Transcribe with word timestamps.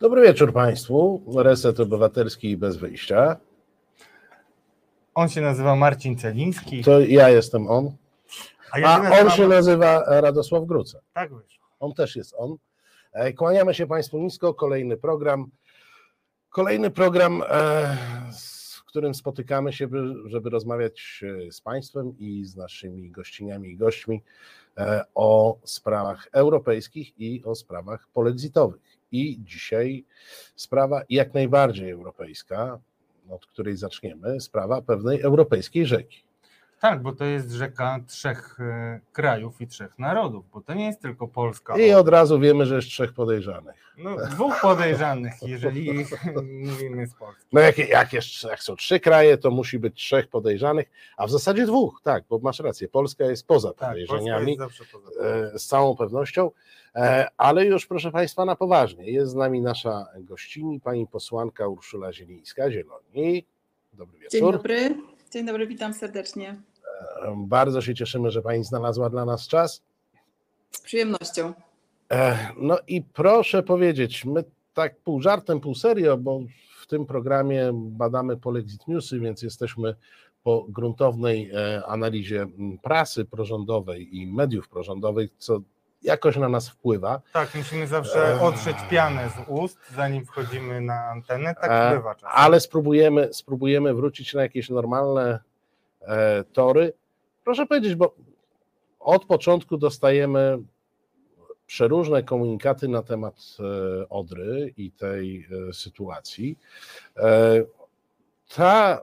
Dobry 0.00 0.22
wieczór 0.22 0.52
Państwu. 0.52 1.22
Reset 1.36 1.80
Obywatelski 1.80 2.56
bez 2.56 2.76
wyjścia. 2.76 3.36
On 5.14 5.28
się 5.28 5.40
nazywa 5.40 5.76
Marcin 5.76 6.16
Celiński. 6.18 6.84
To 6.84 7.00
ja 7.00 7.28
jestem 7.28 7.68
on. 7.68 7.90
A 8.72 8.78
ja 8.78 8.88
A 8.88 9.20
on 9.20 9.30
się 9.30 9.48
nazywa 9.48 10.20
Radosław 10.20 10.64
Gruca. 10.64 10.98
Tak 11.12 11.34
wyszło. 11.34 11.64
On 11.80 11.94
też 11.94 12.16
jest 12.16 12.34
on. 12.38 12.56
E, 13.12 13.32
Kłaniamy 13.32 13.74
się 13.74 13.86
Państwu 13.86 14.18
nisko. 14.18 14.54
Kolejny 14.54 14.96
program. 14.96 15.50
Kolejny 16.50 16.90
program, 16.90 17.42
e, 17.48 17.96
w 18.76 18.84
którym 18.84 19.14
spotykamy 19.14 19.72
się, 19.72 19.88
by- 19.88 20.14
żeby 20.26 20.50
rozmawiać 20.50 21.24
e, 21.48 21.52
z 21.52 21.60
Państwem 21.60 22.18
i 22.18 22.44
z 22.44 22.56
naszymi 22.56 23.10
gościniami 23.10 23.68
i 23.68 23.76
gośćmi 23.76 24.22
o 25.14 25.58
sprawach 25.64 26.28
europejskich 26.32 27.20
i 27.20 27.42
o 27.44 27.54
sprawach 27.54 28.08
polexitowych. 28.12 28.80
I 29.12 29.38
dzisiaj 29.40 30.04
sprawa 30.56 31.02
jak 31.08 31.34
najbardziej 31.34 31.90
europejska, 31.90 32.80
od 33.30 33.46
której 33.46 33.76
zaczniemy, 33.76 34.40
sprawa 34.40 34.82
pewnej 34.82 35.20
europejskiej 35.20 35.86
rzeki. 35.86 36.29
Tak, 36.80 37.02
bo 37.02 37.12
to 37.12 37.24
jest 37.24 37.50
rzeka 37.50 38.00
trzech 38.06 38.60
e, 38.60 39.00
krajów 39.12 39.60
i 39.60 39.66
trzech 39.66 39.98
narodów, 39.98 40.44
bo 40.52 40.60
to 40.60 40.74
nie 40.74 40.86
jest 40.86 41.00
tylko 41.00 41.28
Polska. 41.28 41.76
I 41.78 41.92
od 41.92 42.08
razu 42.08 42.40
wiemy, 42.40 42.66
że 42.66 42.76
jest 42.76 42.88
trzech 42.88 43.12
podejrzanych. 43.12 43.74
No, 43.98 44.16
dwóch 44.16 44.60
podejrzanych, 44.60 45.32
jeżeli 45.42 46.04
mówimy 46.70 47.06
z 47.06 47.14
Polski. 47.14 47.46
No 47.52 47.60
jak, 47.60 47.78
jak, 47.78 48.12
jeszcze, 48.12 48.48
jak 48.48 48.62
są 48.62 48.76
trzy 48.76 49.00
kraje, 49.00 49.38
to 49.38 49.50
musi 49.50 49.78
być 49.78 49.94
trzech 49.94 50.28
podejrzanych, 50.28 50.90
a 51.16 51.26
w 51.26 51.30
zasadzie 51.30 51.66
dwóch, 51.66 52.00
tak, 52.04 52.24
bo 52.28 52.38
masz 52.38 52.60
rację, 52.60 52.88
Polska 52.88 53.24
jest 53.24 53.46
poza 53.46 53.68
Tak, 53.68 53.78
Polska 53.78 54.06
podejrzeniami, 54.06 54.46
jest 54.46 54.58
zawsze 54.58 54.84
poza. 54.92 55.10
e, 55.24 55.58
z 55.58 55.66
całą 55.66 55.96
pewnością, 55.96 56.50
e, 56.94 57.28
ale 57.36 57.66
już 57.66 57.86
proszę 57.86 58.10
Państwa 58.10 58.44
na 58.44 58.56
poważnie, 58.56 59.10
jest 59.10 59.32
z 59.32 59.34
nami 59.34 59.60
nasza 59.60 60.06
gościni, 60.16 60.80
pani 60.80 61.06
posłanka 61.06 61.68
Urszula 61.68 62.12
Zielińska, 62.12 62.70
Zieloni. 62.70 63.46
Dobry 63.92 64.18
Dzień 64.18 64.28
wieczór. 64.32 64.52
dobry. 64.52 64.94
Dzień 65.30 65.46
dobry, 65.46 65.66
witam 65.66 65.94
serdecznie. 65.94 66.56
E, 67.00 67.34
Bardzo 67.36 67.80
się 67.80 67.94
cieszymy, 67.94 68.30
że 68.30 68.42
Pani 68.42 68.64
znalazła 68.64 69.10
dla 69.10 69.24
nas 69.24 69.48
czas. 69.48 69.82
Z 70.70 70.80
przyjemnością. 70.80 71.52
E, 72.12 72.38
No 72.56 72.78
i 72.86 73.02
proszę 73.02 73.62
powiedzieć, 73.62 74.24
my 74.24 74.44
tak 74.74 74.96
pół 74.96 75.20
żartem, 75.20 75.60
pół 75.60 75.74
serio, 75.74 76.16
bo 76.16 76.40
w 76.80 76.86
tym 76.86 77.06
programie 77.06 77.70
badamy 77.74 78.36
polexit 78.36 78.88
newsy, 78.88 79.20
więc 79.20 79.42
jesteśmy 79.42 79.94
po 80.42 80.66
gruntownej 80.68 81.50
e, 81.54 81.86
analizie 81.86 82.42
m, 82.42 82.78
prasy 82.82 83.24
prorządowej 83.24 84.16
i 84.16 84.26
mediów 84.32 84.68
prorządowych, 84.68 85.30
co 85.38 85.60
jakoś 86.02 86.36
na 86.36 86.48
nas 86.48 86.68
wpływa. 86.68 87.20
Tak, 87.32 87.54
musimy 87.54 87.86
zawsze 87.86 88.40
otrzeć 88.40 88.76
pianę 88.90 89.28
z 89.30 89.48
ust, 89.50 89.78
zanim 89.96 90.24
wchodzimy 90.26 90.80
na 90.80 90.94
antenę. 91.04 91.54
Tak 91.54 91.70
E, 91.70 91.96
bywa 91.96 92.14
czasem. 92.14 92.30
Ale 92.34 92.60
spróbujemy, 92.60 93.28
spróbujemy 93.32 93.94
wrócić 93.94 94.34
na 94.34 94.42
jakieś 94.42 94.70
normalne 94.70 95.22
e, 95.22 95.38
tory. 96.52 96.92
Proszę 97.44 97.66
powiedzieć, 97.66 97.94
bo 97.94 98.14
od 99.00 99.24
początku 99.24 99.76
dostajemy 99.76 100.58
przeróżne 101.66 102.22
komunikaty 102.22 102.88
na 102.88 103.02
temat 103.02 103.56
e, 103.60 104.08
Odry 104.08 104.74
i 104.76 104.90
tej 104.90 105.46
e, 105.68 105.72
sytuacji. 105.72 106.58
E, 107.16 107.64
Ta, 108.54 109.02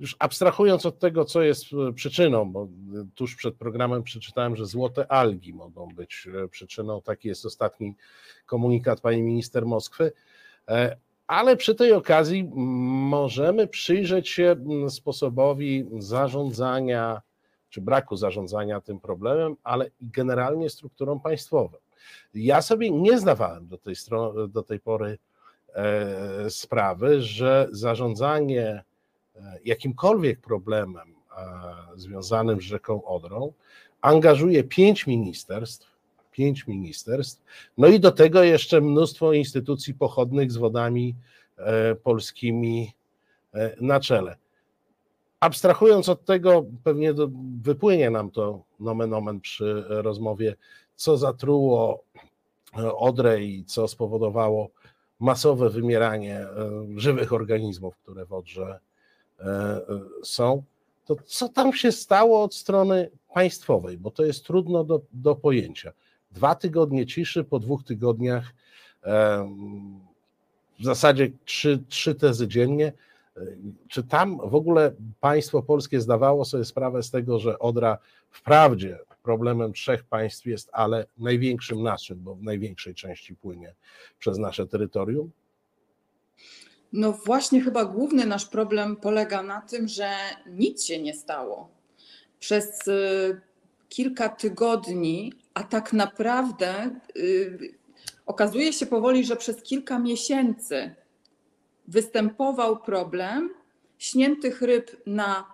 już 0.00 0.16
abstrahując 0.18 0.86
od 0.86 0.98
tego, 0.98 1.24
co 1.24 1.42
jest 1.42 1.64
e, 1.72 1.92
przyczyną, 1.92 2.52
bo 2.52 2.62
e, 2.62 2.68
tuż 3.14 3.36
przed 3.36 3.54
programem 3.54 4.02
przeczytałem, 4.02 4.56
że 4.56 4.66
złote 4.66 5.12
algi 5.12 5.54
mogą 5.54 5.88
być 5.88 6.28
e, 6.44 6.48
przyczyną, 6.48 7.02
taki 7.02 7.28
jest 7.28 7.46
ostatni 7.46 7.94
komunikat 8.46 9.00
pani 9.00 9.22
minister 9.22 9.66
Moskwy. 9.66 10.12
Ale 11.30 11.56
przy 11.56 11.74
tej 11.74 11.92
okazji 11.92 12.50
możemy 12.54 13.66
przyjrzeć 13.66 14.28
się 14.28 14.44
mm, 14.44 14.90
sposobowi 14.90 15.86
zarządzania, 15.98 17.20
czy 17.68 17.80
braku 17.80 18.16
zarządzania 18.16 18.80
tym 18.80 19.00
problemem, 19.00 19.56
ale 19.64 19.90
generalnie 20.00 20.70
strukturą 20.70 21.20
państwową. 21.20 21.76
Ja 22.34 22.62
sobie 22.62 22.90
nie 22.90 23.18
zdawałem 23.18 23.68
do 23.68 23.78
tej, 23.78 23.94
do 24.48 24.62
tej 24.62 24.80
pory 24.80 25.18
e, 25.74 26.50
sprawy, 26.50 27.22
że 27.22 27.68
zarządzanie 27.70 28.66
e, 28.66 28.82
jakimkolwiek 29.64 30.40
problemem 30.40 31.14
e, 31.36 31.42
związanym 31.96 32.60
z 32.60 32.64
rzeką 32.64 33.04
Odrą 33.04 33.52
angażuje 34.00 34.64
pięć 34.64 35.06
ministerstw, 35.06 35.89
pięć 36.30 36.66
ministerstw, 36.66 37.42
no 37.78 37.88
i 37.88 38.00
do 38.00 38.12
tego 38.12 38.42
jeszcze 38.42 38.80
mnóstwo 38.80 39.32
instytucji 39.32 39.94
pochodnych 39.94 40.52
z 40.52 40.56
wodami 40.56 41.16
e, 41.56 41.94
polskimi 41.94 42.92
e, 43.54 43.76
na 43.80 44.00
czele. 44.00 44.36
Abstrahując 45.40 46.08
od 46.08 46.24
tego, 46.24 46.64
pewnie 46.84 47.14
do, 47.14 47.28
wypłynie 47.62 48.10
nam 48.10 48.30
to 48.30 48.62
nomen 48.80 49.14
omen 49.14 49.40
przy 49.40 49.84
rozmowie, 49.88 50.56
co 50.96 51.16
zatruło 51.16 52.04
e, 52.78 52.94
Odrę 52.94 53.42
i 53.42 53.64
co 53.64 53.88
spowodowało 53.88 54.70
masowe 55.20 55.70
wymieranie 55.70 56.46
żywych 56.96 57.32
organizmów, 57.32 57.96
które 57.96 58.26
w 58.26 58.32
Odrze 58.32 58.80
są. 60.24 60.62
To 61.04 61.16
co 61.26 61.48
tam 61.48 61.72
się 61.72 61.92
stało 61.92 62.42
od 62.42 62.54
strony 62.54 63.10
państwowej, 63.34 63.98
bo 63.98 64.10
to 64.10 64.24
jest 64.24 64.46
trudno 64.46 64.84
do, 64.84 65.00
do 65.12 65.34
pojęcia 65.34 65.92
dwa 66.30 66.54
tygodnie 66.54 67.06
ciszy, 67.06 67.44
po 67.44 67.58
dwóch 67.58 67.84
tygodniach 67.84 68.54
w 70.80 70.84
zasadzie 70.84 71.30
trzy, 71.44 71.82
trzy 71.88 72.14
tezy 72.14 72.48
dziennie. 72.48 72.92
Czy 73.88 74.02
tam 74.02 74.36
w 74.36 74.54
ogóle 74.54 74.92
państwo 75.20 75.62
polskie 75.62 76.00
zdawało 76.00 76.44
sobie 76.44 76.64
sprawę 76.64 77.02
z 77.02 77.10
tego, 77.10 77.38
że 77.38 77.58
Odra 77.58 77.98
wprawdzie 78.30 78.98
problemem 79.22 79.72
trzech 79.72 80.04
państw 80.04 80.46
jest, 80.46 80.68
ale 80.72 81.06
największym 81.18 81.82
naszym, 81.82 82.22
bo 82.22 82.34
w 82.34 82.42
największej 82.42 82.94
części 82.94 83.36
płynie 83.36 83.74
przez 84.18 84.38
nasze 84.38 84.66
terytorium? 84.66 85.30
No 86.92 87.12
właśnie 87.12 87.60
chyba 87.60 87.84
główny 87.84 88.26
nasz 88.26 88.46
problem 88.46 88.96
polega 88.96 89.42
na 89.42 89.60
tym, 89.60 89.88
że 89.88 90.10
nic 90.46 90.84
się 90.84 91.02
nie 91.02 91.14
stało. 91.14 91.68
Przez 92.38 92.88
y, 92.88 93.40
kilka 93.90 94.28
tygodni, 94.28 95.32
a 95.54 95.62
tak 95.62 95.92
naprawdę 95.92 96.90
y, 97.16 97.74
okazuje 98.26 98.72
się 98.72 98.86
powoli, 98.86 99.24
że 99.24 99.36
przez 99.36 99.62
kilka 99.62 99.98
miesięcy 99.98 100.94
występował 101.88 102.80
problem 102.80 103.50
śniętych 103.98 104.62
ryb 104.62 105.02
na 105.06 105.44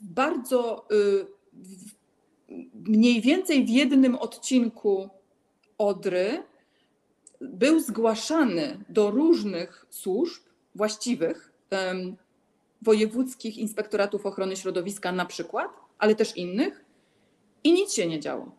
bardzo 0.00 0.86
y, 0.92 1.26
w- 1.54 1.92
mniej 2.88 3.20
więcej 3.20 3.64
w 3.64 3.68
jednym 3.68 4.14
odcinku 4.14 5.08
Odry 5.78 6.42
był 7.40 7.80
zgłaszany 7.80 8.84
do 8.88 9.10
różnych 9.10 9.86
służb 9.90 10.42
właściwych, 10.74 11.52
wojewódzkich 12.82 13.58
inspektoratów 13.58 14.26
ochrony 14.26 14.56
środowiska 14.56 15.12
na 15.12 15.26
przykład, 15.26 15.70
ale 15.98 16.14
też 16.14 16.36
innych, 16.36 16.84
i 17.64 17.72
nic 17.72 17.92
się 17.92 18.06
nie 18.06 18.20
działo. 18.20 18.50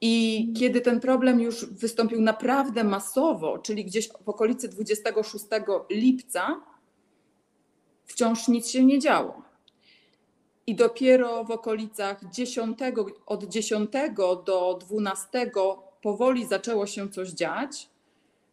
I 0.00 0.52
kiedy 0.58 0.80
ten 0.80 1.00
problem 1.00 1.40
już 1.40 1.66
wystąpił 1.66 2.20
naprawdę 2.20 2.84
masowo, 2.84 3.58
czyli 3.58 3.84
gdzieś 3.84 4.08
w 4.08 4.28
okolicy 4.28 4.68
26 4.68 5.44
lipca, 5.90 6.60
wciąż 8.04 8.48
nic 8.48 8.68
się 8.68 8.84
nie 8.84 8.98
działo. 8.98 9.42
I 10.66 10.74
dopiero 10.74 11.44
w 11.44 11.50
okolicach 11.50 12.30
10, 12.30 12.78
od 13.26 13.44
10 13.44 13.90
do 14.46 14.78
12 14.80 15.50
powoli 16.02 16.46
zaczęło 16.46 16.86
się 16.86 17.08
coś 17.08 17.30
dziać. 17.30 17.88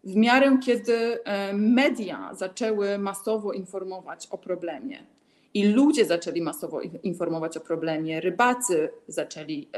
W 0.04 0.16
miarę, 0.16 0.58
kiedy 0.66 1.24
e, 1.24 1.54
media 1.54 2.30
zaczęły 2.34 2.98
masowo 2.98 3.54
informować 3.54 4.28
o 4.28 4.38
problemie 4.38 5.06
i 5.54 5.68
ludzie 5.68 6.06
zaczęli 6.06 6.42
masowo 6.42 6.82
in- 6.82 7.00
informować 7.04 7.58
o 7.58 7.62
problemie, 7.62 8.22
rybacy 8.22 8.90
zaczęli, 9.08 9.70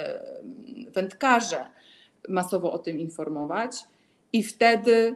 wędkarze 0.94 1.66
masowo 2.30 2.72
o 2.72 2.80
tym 2.80 3.00
informować, 3.00 3.76
i 4.34 4.44
wtedy 4.44 5.16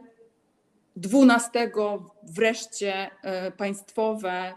12 0.96 1.72
wreszcie 2.22 3.10
e, 3.22 3.52
państwowe 3.52 4.54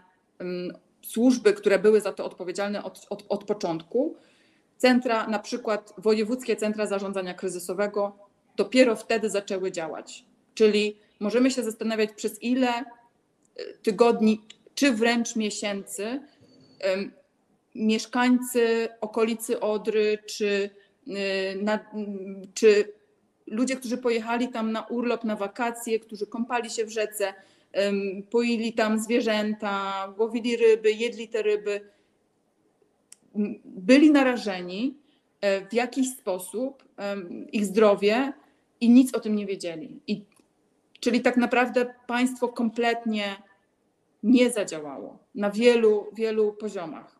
służby, 1.02 1.52
które 1.52 1.78
były 1.78 2.00
za 2.00 2.12
to 2.12 2.24
odpowiedzialne 2.24 2.84
od, 2.84 3.06
od, 3.10 3.24
od 3.28 3.44
początku, 3.44 4.16
centra, 4.78 5.26
na 5.26 5.38
przykład 5.38 5.94
wojewódzkie 5.98 6.56
centra 6.56 6.86
zarządzania 6.86 7.34
kryzysowego, 7.34 8.16
dopiero 8.56 8.96
wtedy 8.96 9.30
zaczęły 9.30 9.72
działać. 9.72 10.24
Czyli 10.54 10.96
możemy 11.20 11.50
się 11.50 11.62
zastanawiać, 11.62 12.12
przez 12.12 12.42
ile 12.42 12.68
e, 12.68 12.84
tygodni, 13.82 14.40
czy 14.74 14.92
wręcz 14.92 15.36
miesięcy 15.36 16.20
mieszkańcy 17.74 18.88
okolicy 19.00 19.60
Odry, 19.60 20.18
czy, 20.26 20.70
y, 21.08 21.14
czy 22.54 22.92
ludzie, 23.46 23.76
którzy 23.76 23.98
pojechali 23.98 24.48
tam 24.48 24.72
na 24.72 24.82
urlop, 24.82 25.24
na 25.24 25.36
wakacje, 25.36 26.00
którzy 26.00 26.26
kąpali 26.26 26.70
się 26.70 26.84
w 26.84 26.90
rzece, 26.90 27.34
poili 28.30 28.72
tam 28.72 28.98
zwierzęta, 28.98 30.08
łowili 30.18 30.56
ryby, 30.56 30.92
jedli 30.92 31.28
te 31.28 31.42
ryby, 31.42 31.80
byli 33.64 34.10
narażeni 34.10 34.98
e, 35.40 35.68
w 35.68 35.72
jakiś 35.72 36.08
sposób, 36.10 36.84
ich 37.52 37.66
zdrowie 37.66 38.32
i 38.80 38.90
nic 38.90 39.14
o 39.14 39.20
tym 39.20 39.36
nie 39.36 39.46
wiedzieli. 39.46 40.00
I, 40.06 40.24
czyli 41.00 41.20
tak 41.20 41.36
naprawdę 41.36 41.94
państwo 42.06 42.48
kompletnie 42.48 43.36
nie 44.22 44.50
zadziałało 44.50 45.18
na 45.34 45.50
wielu, 45.50 46.06
wielu 46.14 46.52
poziomach. 46.52 47.16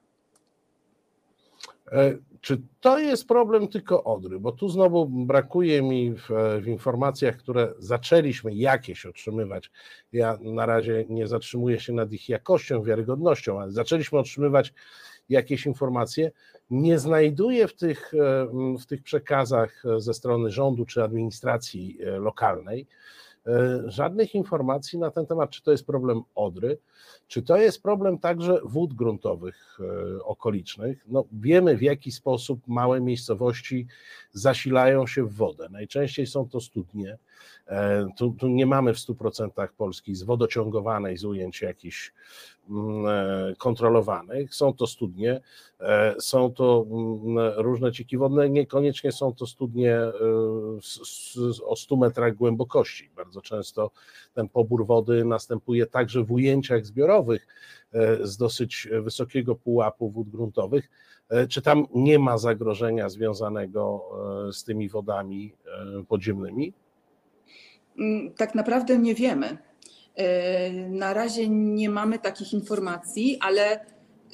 E, 1.92 2.18
czy 2.40 2.62
to 2.80 2.98
jest 2.98 3.28
problem 3.28 3.68
tylko 3.68 4.04
Odry? 4.04 4.40
Bo 4.40 4.52
tu 4.52 4.68
znowu 4.68 5.06
brakuje 5.06 5.82
mi 5.82 6.12
w, 6.14 6.28
w, 6.62 6.66
informacjach, 6.66 7.36
które 7.36 7.74
zaczęliśmy 7.78 8.54
jakieś 8.54 9.06
otrzymywać. 9.06 9.70
Ja 10.12 10.38
na 10.40 10.66
razie 10.66 11.04
nie 11.08 11.26
zatrzymuję 11.26 11.80
się 11.80 11.92
nad 11.92 12.12
ich 12.12 12.28
jakością, 12.28 12.82
wiarygodnością, 12.82 13.60
ale 13.60 13.72
zaczęliśmy 13.72 14.18
otrzymywać 14.18 14.74
jakieś 15.28 15.66
informacje. 15.66 16.30
Nie 16.70 16.98
znajduję 16.98 17.68
w 17.68 17.74
tych, 17.74 18.14
e, 18.14 18.46
w 18.78 18.86
tych 18.86 19.02
przekazach 19.02 19.82
ze 19.98 20.14
strony 20.14 20.50
rządu 20.50 20.84
czy 20.84 21.02
administracji 21.02 21.98
e, 22.02 22.18
lokalnej 22.18 22.86
żadnych 23.86 24.34
informacji 24.34 24.98
na 24.98 25.10
ten 25.10 25.26
temat, 25.26 25.50
czy 25.50 25.62
to 25.62 25.70
jest 25.72 25.86
problem 25.86 26.22
Odry, 26.34 26.78
czy 27.28 27.42
to 27.42 27.56
jest 27.56 27.82
problem 27.82 28.18
także 28.18 28.60
wód 28.64 28.94
gruntowych 28.94 29.78
e, 29.80 30.24
okolicznych? 30.24 31.04
No, 31.08 31.24
wiemy 31.32 31.76
w 31.76 31.82
jaki 31.82 32.12
sposób 32.12 32.60
małe 32.68 33.00
miejscowości 33.00 33.86
zasilają 34.32 35.06
się 35.06 35.24
w 35.24 35.32
wodę. 35.32 35.68
Najczęściej 35.70 36.26
są 36.26 36.48
to 36.48 36.60
studnie. 36.60 37.18
E, 37.66 38.06
tu, 38.16 38.30
tu 38.30 38.48
nie 38.48 38.66
mamy 38.66 38.94
w 38.94 38.96
100% 38.96 39.68
Polski 39.76 40.14
z 40.14 40.22
wodociągowanej, 40.22 41.16
z 41.16 41.24
ujęć 41.24 41.62
jakichś 41.62 42.12
mm, 42.70 43.06
e, 43.06 43.56
kontrolowanych. 43.58 44.54
Są 44.54 44.72
to 44.72 44.86
studnie, 44.86 45.40
są 46.18 46.52
to 46.52 46.86
mm, 46.90 47.52
różne 47.56 47.92
cieki 47.92 48.18
wodne, 48.18 48.50
niekoniecznie 48.50 49.12
są 49.12 49.34
to 49.34 49.46
studnie 49.46 49.98
o 51.64 51.76
100 51.76 51.96
metrach 51.96 52.34
głębokości. 52.34 53.10
Bardzo 53.16 53.42
często 53.42 53.90
ten 54.34 54.48
pobór 54.48 54.86
wody 54.86 55.24
następuje 55.24 55.86
także 55.86 56.24
w 56.24 56.32
ujęciach 56.32 56.86
zbiorowych 56.86 57.46
e, 57.92 58.26
z 58.26 58.36
dosyć 58.36 58.88
wysokiego 59.02 59.54
pułapu 59.54 60.10
wód 60.10 60.28
gruntowych. 60.28 60.90
E, 61.28 61.46
czy 61.46 61.62
tam 61.62 61.86
nie 61.94 62.18
ma 62.18 62.38
zagrożenia 62.38 63.08
związanego 63.08 64.02
e, 64.48 64.52
z 64.52 64.64
tymi 64.64 64.88
wodami 64.88 65.54
podziemnymi? 66.08 66.72
Mm, 67.98 68.34
tak 68.34 68.54
naprawdę 68.54 68.98
nie 68.98 69.14
wiemy. 69.14 69.58
Na 70.88 71.14
razie 71.14 71.48
nie 71.48 71.90
mamy 71.90 72.18
takich 72.18 72.52
informacji, 72.52 73.38
ale 73.40 73.80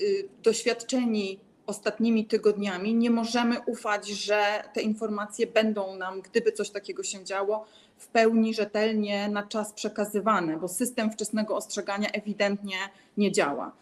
y, 0.00 0.28
doświadczeni 0.42 1.40
ostatnimi 1.66 2.26
tygodniami 2.26 2.94
nie 2.94 3.10
możemy 3.10 3.56
ufać, 3.66 4.08
że 4.08 4.62
te 4.74 4.80
informacje 4.80 5.46
będą 5.46 5.96
nam, 5.96 6.20
gdyby 6.20 6.52
coś 6.52 6.70
takiego 6.70 7.02
się 7.02 7.24
działo, 7.24 7.64
w 7.96 8.06
pełni 8.06 8.54
rzetelnie 8.54 9.28
na 9.28 9.42
czas 9.42 9.72
przekazywane, 9.72 10.56
bo 10.56 10.68
system 10.68 11.10
wczesnego 11.10 11.56
ostrzegania 11.56 12.08
ewidentnie 12.08 12.76
nie 13.16 13.32
działa. 13.32 13.72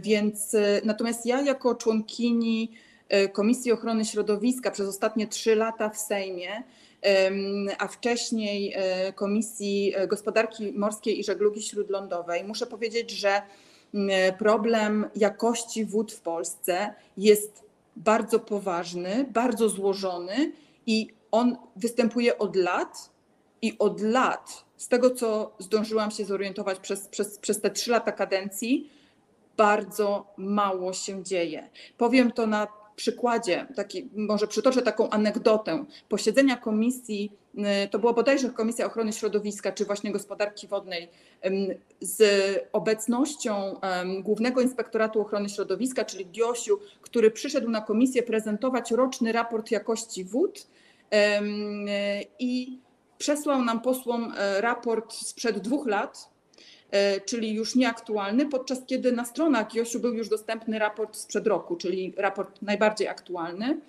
Więc 0.00 0.56
natomiast 0.84 1.26
ja 1.26 1.42
jako 1.42 1.74
członkini 1.74 2.70
e, 3.08 3.28
Komisji 3.28 3.72
Ochrony 3.72 4.04
Środowiska 4.04 4.70
przez 4.70 4.88
ostatnie 4.88 5.26
trzy 5.26 5.56
lata 5.56 5.90
w 5.90 5.98
Sejmie, 5.98 6.62
a 7.78 7.88
wcześniej 7.88 8.72
e, 8.76 9.12
Komisji 9.12 9.94
Gospodarki 10.08 10.72
Morskiej 10.72 11.20
i 11.20 11.24
Żeglugi 11.24 11.62
Śródlądowej, 11.62 12.44
muszę 12.44 12.66
powiedzieć, 12.66 13.10
że 13.10 13.42
problem 14.38 15.06
jakości 15.16 15.84
wód 15.84 16.12
w 16.12 16.20
Polsce 16.20 16.94
jest 17.16 17.64
bardzo 17.96 18.38
poważny, 18.38 19.26
bardzo 19.30 19.68
złożony 19.68 20.52
i 20.86 21.08
on 21.30 21.56
występuje 21.76 22.38
od 22.38 22.56
lat 22.56 23.10
i 23.62 23.78
od 23.78 24.00
lat, 24.00 24.64
z 24.76 24.88
tego 24.88 25.10
co 25.10 25.52
zdążyłam 25.58 26.10
się 26.10 26.24
zorientować 26.24 26.78
przez, 26.78 27.08
przez, 27.08 27.38
przez 27.38 27.60
te 27.60 27.70
trzy 27.70 27.90
lata 27.90 28.12
kadencji, 28.12 28.90
bardzo 29.56 30.26
mało 30.36 30.92
się 30.92 31.22
dzieje. 31.22 31.70
Powiem 31.98 32.32
to 32.32 32.46
na 32.46 32.66
przykładzie, 32.96 33.66
taki, 33.76 34.08
może 34.16 34.46
przytoczę 34.46 34.82
taką 34.82 35.10
anegdotę. 35.10 35.84
Posiedzenia 36.08 36.56
komisji, 36.56 37.32
y, 37.54 37.88
to 37.90 37.98
była 37.98 38.12
bodajże 38.12 38.50
Komisja 38.50 38.86
Ochrony 38.86 39.12
Środowiska 39.12 39.72
czy 39.72 39.84
właśnie 39.84 40.12
Gospodarki 40.12 40.68
Wodnej, 40.68 41.08
z 42.00 42.22
obecnością 42.72 43.80
Głównego 44.22 44.60
Inspektoratu 44.60 45.20
Ochrony 45.20 45.48
Środowiska, 45.48 46.04
czyli 46.04 46.26
GIOŚiu, 46.26 46.78
który 47.00 47.30
przyszedł 47.30 47.70
na 47.70 47.80
komisję 47.80 48.22
prezentować 48.22 48.90
roczny 48.90 49.32
raport 49.32 49.70
jakości 49.70 50.24
wód 50.24 50.66
i 52.38 52.78
przesłał 53.18 53.64
nam 53.64 53.80
posłom 53.80 54.32
e, 54.36 54.60
raport 54.60 55.12
sprzed 55.12 55.58
dwóch 55.58 55.86
lat, 55.86 56.30
czyli 57.26 57.54
już 57.54 57.74
nieaktualny, 57.74 58.46
podczas 58.46 58.78
kiedy 58.86 59.12
na 59.12 59.24
stronach 59.24 59.74
Josiu 59.74 60.00
był 60.00 60.14
już 60.14 60.28
dostępny 60.28 60.78
raport 60.78 61.16
sprzed 61.16 61.46
roku, 61.46 61.76
czyli 61.76 62.14
raport 62.16 62.62
najbardziej 62.62 63.08
aktualny. 63.08 63.80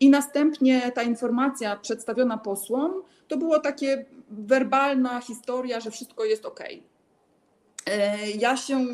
I 0.00 0.10
następnie 0.10 0.92
ta 0.94 1.02
informacja 1.02 1.76
przedstawiona 1.76 2.38
posłom 2.38 3.02
to 3.28 3.36
było 3.36 3.58
takie 3.58 4.04
werbalna 4.30 5.20
historia, 5.20 5.80
że 5.80 5.90
wszystko 5.90 6.24
jest 6.24 6.46
ok. 6.46 6.60
E, 7.86 8.30
ja 8.30 8.56
się 8.56 8.86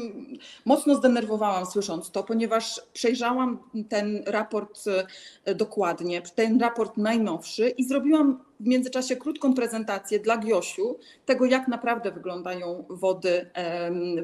mocno 0.64 0.94
zdenerwowałam 0.94 1.66
słysząc 1.66 2.10
to, 2.10 2.22
ponieważ 2.22 2.81
przejrzałam 2.93 3.58
ten 3.88 4.22
raport 4.26 4.81
e, 5.44 5.55
dokładnie, 5.55 6.22
ten 6.22 6.60
raport 6.60 6.96
najnowszy 6.96 7.69
i 7.69 7.84
zrobiłam 7.84 8.44
w 8.60 8.66
międzyczasie 8.66 9.16
krótką 9.16 9.55
prezentację 9.55 10.19
dla 10.20 10.38
Giosiu 10.38 10.99
tego, 11.26 11.44
jak 11.44 11.69
naprawdę 11.69 12.12
wyglądają 12.12 12.84
wody 12.88 13.50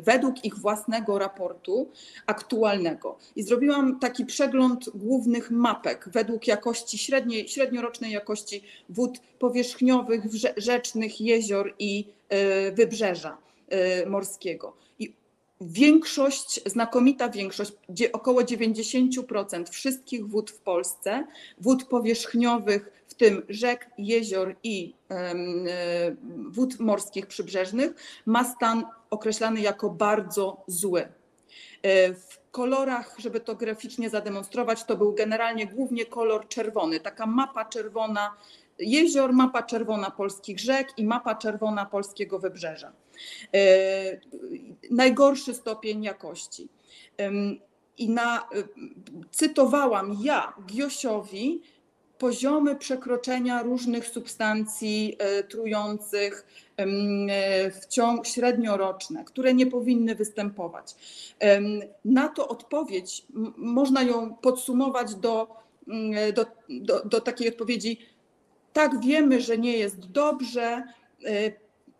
według 0.03 0.45
ich 0.45 0.59
własnego 0.59 1.19
raportu 1.19 1.91
aktualnego. 2.27 3.19
I 3.37 3.43
zrobiłam 3.43 3.99
taki 3.99 4.25
przegląd 4.25 4.91
głównych 4.95 5.51
mapek 5.51 6.09
według 6.13 6.47
jakości 6.47 6.99
średniej, 6.99 7.49
średniorocznej 7.49 8.13
jakości 8.13 8.63
wód 8.89 9.19
powierzchniowych, 9.39 10.23
rzecznych, 10.57 11.21
jezior 11.21 11.75
i 11.79 12.07
e, 12.29 12.73
wybrzeża. 12.73 13.45
Y, 13.73 14.07
morskiego. 14.07 14.77
I 14.99 15.13
większość, 15.61 16.61
znakomita 16.67 17.29
większość, 17.29 17.73
około 18.13 18.41
90% 18.41 19.71
wszystkich 19.71 20.27
wód 20.27 20.51
w 20.51 20.59
Polsce, 20.59 21.27
wód 21.61 21.85
powierzchniowych, 21.85 23.04
w 23.15 23.17
tym 23.17 23.43
rzek, 23.49 23.91
jezior 23.99 24.57
i 24.63 24.95
y, 25.11 26.17
wód 26.51 26.81
morskich 26.81 27.27
przybrzeżnych, 27.27 27.91
ma 28.27 28.45
stan 28.45 28.85
określany 29.11 29.61
jako 29.61 29.91
bardzo 29.91 30.65
zły. 30.67 31.03
Y, 31.03 31.09
w 32.15 32.51
kolorach, 32.51 33.15
żeby 33.19 33.41
to 33.41 33.55
graficznie 33.55 34.11
zademonstrować, 34.11 34.85
to 34.85 34.97
był 34.97 35.13
generalnie 35.13 35.67
głównie 35.67 36.07
kolor 36.07 36.49
czerwony, 36.49 37.01
taka 37.01 37.27
mapa 37.27 37.65
czerwona 37.65 38.37
jezior, 38.79 39.33
mapa 39.33 39.63
czerwona 39.63 40.11
polskich 40.11 40.61
rzek 40.61 40.89
i 40.97 41.05
mapa 41.05 41.35
czerwona 41.35 41.87
polskiego 41.87 42.39
wybrzeża. 42.39 42.93
E, 43.55 43.61
najgorszy 44.91 45.55
stopień 45.55 46.03
jakości. 46.03 46.69
I 47.99 48.11
na, 48.11 48.49
cytowałam 49.31 50.17
ja 50.23 50.53
Giosiowi 50.67 51.63
poziomy 52.19 52.77
przekroczenia 52.77 53.63
różnych 53.63 54.09
substancji 54.09 55.17
e, 55.19 55.43
trujących 55.43 56.47
e, 56.77 56.87
w 57.71 57.87
ciągu 57.87 58.25
średnioroczne, 58.25 59.25
które 59.25 59.55
nie 59.55 59.67
powinny 59.67 60.15
występować. 60.15 60.95
Na 62.05 62.29
to 62.29 62.49
odpowiedź 62.49 63.27
można 63.57 64.03
ją 64.03 64.35
podsumować 64.35 65.15
do, 65.15 65.57
do, 66.35 66.47
do, 66.69 67.05
do 67.05 67.21
takiej 67.21 67.49
odpowiedzi: 67.49 67.99
tak, 68.73 69.01
wiemy, 69.01 69.41
że 69.41 69.59
nie 69.59 69.79
jest 69.79 70.11
dobrze, 70.11 70.83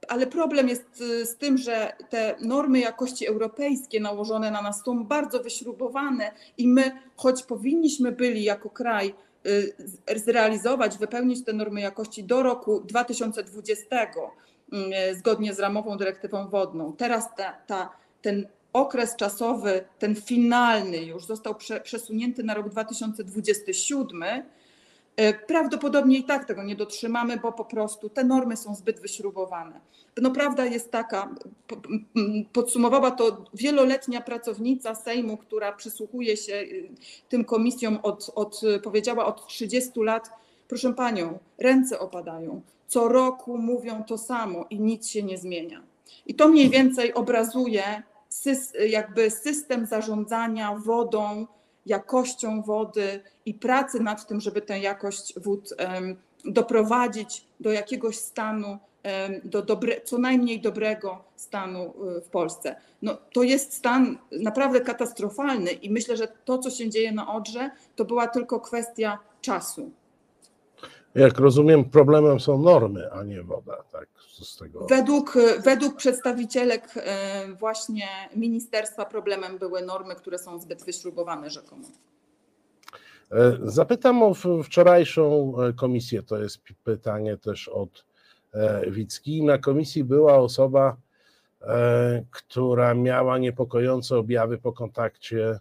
ale 0.09 0.27
problem 0.27 0.69
jest 0.69 0.97
z 1.25 1.37
tym, 1.37 1.59
że 1.59 1.93
te 2.11 2.37
normy 2.41 2.81
jakości 2.81 3.27
europejskie 3.27 4.01
nałożone 4.01 4.51
na 4.51 4.63
nas 4.63 4.83
są 4.85 5.05
bardzo 5.05 5.43
wyśrubowane 5.43 6.33
i 6.59 6.69
my, 6.69 6.99
choć 7.17 7.43
powinniśmy 7.43 8.13
byli 8.13 8.45
jako 8.45 8.71
kraj 8.71 9.15
zrealizować, 10.17 10.99
wypełnić 10.99 11.45
te 11.45 11.53
normy 11.53 11.81
jakości 11.81 12.25
do 12.25 12.43
roku 12.43 12.81
2020 12.81 13.87
y, 14.03 15.17
zgodnie 15.17 15.55
z 15.55 15.59
ramową 15.59 15.97
dyrektywą 15.97 16.49
wodną, 16.49 16.93
teraz 16.93 17.35
ta, 17.37 17.53
ta, 17.67 17.91
ten 18.23 18.49
okres 18.73 19.17
czasowy, 19.17 19.85
ten 19.99 20.15
finalny 20.15 20.97
już 20.97 21.25
został 21.25 21.55
prze, 21.55 21.81
przesunięty 21.81 22.43
na 22.43 22.55
rok 22.55 22.69
2027 22.69 24.23
E, 24.23 24.43
prawdopodobnie 25.47 26.19
i 26.19 26.25
tak 26.25 26.45
tego 26.45 26.63
nie 26.63 26.77
dotrzymamy, 26.77 27.37
bo 27.37 27.53
po 27.53 27.65
prostu 27.65 28.09
te 28.09 28.25
normy 28.25 28.57
są 28.57 28.75
zbyt 28.75 29.01
wyśrubowane. 29.01 29.81
No 30.23 30.31
prawda 30.31 30.65
jest 30.65 30.91
taka, 30.91 31.35
podsumowała 32.53 33.11
to 33.11 33.45
wieloletnia 33.55 34.21
pracownica 34.21 34.95
Sejmu, 34.95 35.37
która 35.37 35.73
przysłuchuje 35.73 36.37
się 36.37 36.55
y, 36.55 36.89
tym 37.29 37.45
komisjom 37.45 37.99
od, 38.03 38.31
od 38.35 38.61
powiedziała 38.83 39.27
od 39.27 39.47
30 39.47 40.01
lat. 40.01 40.31
Proszę 40.69 40.95
panią, 40.95 41.39
ręce 41.59 41.99
opadają. 41.99 42.61
Co 42.87 43.09
roku 43.09 43.59
mówią 43.59 44.05
to 44.05 44.19
samo 44.19 44.67
i 44.71 44.81
nic 44.81 45.09
się 45.09 45.23
nie 45.23 45.39
zmienia. 45.39 45.83
I 46.27 46.35
to 46.35 46.49
mniej 46.49 46.71
więcej 46.71 47.15
obrazuje 47.15 48.03
jakby 48.89 49.31
system 49.31 49.87
zarządzania 49.87 50.75
wodą, 50.75 51.47
jakością 51.87 52.63
wody 52.63 53.23
i 53.47 53.55
pracy 53.55 54.01
nad 54.01 54.27
tym, 54.27 54.41
żeby 54.41 54.63
tę 54.63 54.79
jakość 54.79 55.41
wód 55.41 55.75
doprowadzić 56.45 57.45
do 57.61 57.73
jakiegoś 57.73 58.17
stanu, 58.17 58.79
do 59.45 59.63
dobre, 59.63 60.01
co 60.01 60.19
najmniej 60.19 60.61
dobrego 60.61 61.25
stanu 61.37 61.95
y, 62.19 62.21
w 62.21 62.29
Polsce. 62.29 62.77
No, 63.03 63.19
to 63.33 63.43
jest 63.43 63.73
stan 63.73 64.19
naprawdę 64.33 64.81
katastrofalny 64.81 65.73
i 65.73 65.91
myślę, 65.91 66.17
że 66.17 66.29
to, 66.45 66.59
co 66.59 66.71
się 66.71 66.91
dzieje 66.91 67.13
na 67.13 67.35
Odrze, 67.35 67.71
to 67.97 68.05
była 68.05 68.27
tylko 68.27 68.61
kwestia 68.61 69.19
czasu. 69.41 69.91
Jak 71.15 71.39
rozumiem, 71.39 71.85
problemem 71.85 72.41
są 72.41 72.59
normy, 72.59 73.13
a 73.13 73.23
nie 73.23 73.43
woda. 73.43 73.77
Tak, 73.93 74.09
z 74.43 74.57
tego... 74.57 74.87
według, 74.87 75.35
według 75.65 75.97
przedstawicielek 75.97 76.89
e, 76.97 77.47
właśnie 77.61 78.09
ministerstwa 78.37 79.05
problemem 79.05 79.59
były 79.59 79.83
normy, 79.83 80.15
które 80.15 80.39
są 80.39 80.59
zbyt 80.59 80.85
wyśrubowane 80.85 81.51
rzekomo. 81.51 81.89
E, 83.33 83.59
zapytam 83.63 84.23
o 84.23 84.35
wczorajszą 84.65 85.55
e, 85.63 85.73
komisję. 85.73 86.23
To 86.23 86.39
jest 86.39 86.59
pytanie 86.85 87.37
też 87.37 87.69
od 87.69 88.05
Wicki. 88.87 89.43
Na 89.43 89.59
komisji 89.59 90.05
była 90.05 90.37
osoba, 90.39 90.97
która 92.31 92.95
miała 92.95 93.39
niepokojące 93.39 94.17
objawy 94.17 94.59
po 94.59 94.73
kontakcie 94.73 95.59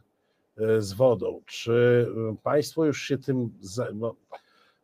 z 0.79 0.93
wodą. 0.93 1.41
Czy 1.45 2.07
Państwo 2.43 2.85
już 2.85 3.01
się 3.01 3.17
tym. 3.17 3.49
No, 3.93 4.15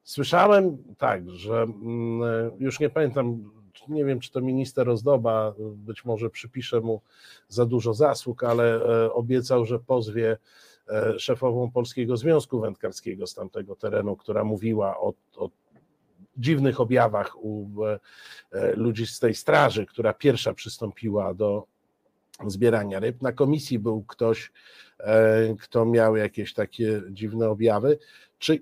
Słyszałem 0.09 0.77
tak, 0.97 1.29
że 1.29 1.61
mm, 1.61 2.51
już 2.59 2.79
nie 2.79 2.89
pamiętam, 2.89 3.51
nie 3.87 4.05
wiem, 4.05 4.19
czy 4.19 4.31
to 4.31 4.41
minister 4.41 4.89
Ozdoba, 4.89 5.53
być 5.59 6.05
może 6.05 6.29
przypiszę 6.29 6.81
mu 6.81 7.01
za 7.47 7.65
dużo 7.65 7.93
zasług, 7.93 8.43
ale 8.43 8.75
e, 8.75 9.13
obiecał, 9.13 9.65
że 9.65 9.79
pozwie 9.79 10.37
e, 10.87 11.19
szefową 11.19 11.71
Polskiego 11.71 12.17
Związku 12.17 12.59
Wędkarskiego 12.59 13.27
z 13.27 13.33
tamtego 13.33 13.75
terenu, 13.75 14.15
która 14.15 14.43
mówiła 14.43 14.99
o, 14.99 15.13
o 15.37 15.49
dziwnych 16.37 16.79
objawach 16.79 17.43
u 17.43 17.67
e, 17.85 18.75
ludzi 18.75 19.07
z 19.07 19.19
tej 19.19 19.35
straży, 19.35 19.85
która 19.85 20.13
pierwsza 20.13 20.53
przystąpiła 20.53 21.33
do 21.33 21.65
zbierania 22.47 22.99
ryb. 22.99 23.21
Na 23.21 23.31
komisji 23.31 23.79
był 23.79 24.03
ktoś, 24.03 24.51
kto 25.61 25.85
miał 25.85 26.15
jakieś 26.15 26.53
takie 26.53 27.01
dziwne 27.11 27.49
objawy. 27.49 27.99
Czy 28.37 28.61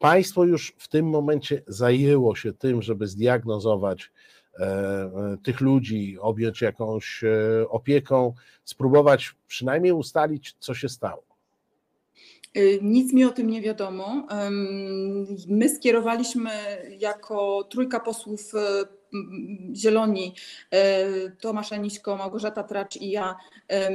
Państwo 0.00 0.44
już 0.44 0.74
w 0.78 0.88
tym 0.88 1.08
momencie 1.08 1.62
zajęło 1.66 2.34
się 2.34 2.52
tym, 2.52 2.82
żeby 2.82 3.06
zdiagnozować 3.06 4.12
e, 4.58 4.64
e, 4.64 5.36
tych 5.42 5.60
ludzi, 5.60 6.16
objąć 6.20 6.60
jakąś 6.60 7.24
e, 7.24 7.68
opieką, 7.68 8.34
spróbować 8.64 9.34
przynajmniej 9.46 9.92
ustalić, 9.92 10.56
co 10.58 10.74
się 10.74 10.88
stało. 10.88 11.22
Y, 12.56 12.78
nic 12.82 13.12
mi 13.12 13.24
o 13.24 13.30
tym 13.30 13.50
nie 13.50 13.62
wiadomo. 13.62 14.26
My 15.48 15.68
skierowaliśmy 15.68 16.50
jako 16.98 17.64
trójka 17.70 18.00
posłów 18.00 18.52
Zieloni, 19.74 20.34
Tomasz 21.40 21.72
Aniśko, 21.72 22.16
Małgorzata 22.16 22.62
Tracz 22.62 22.96
i 22.96 23.10
ja 23.10 23.36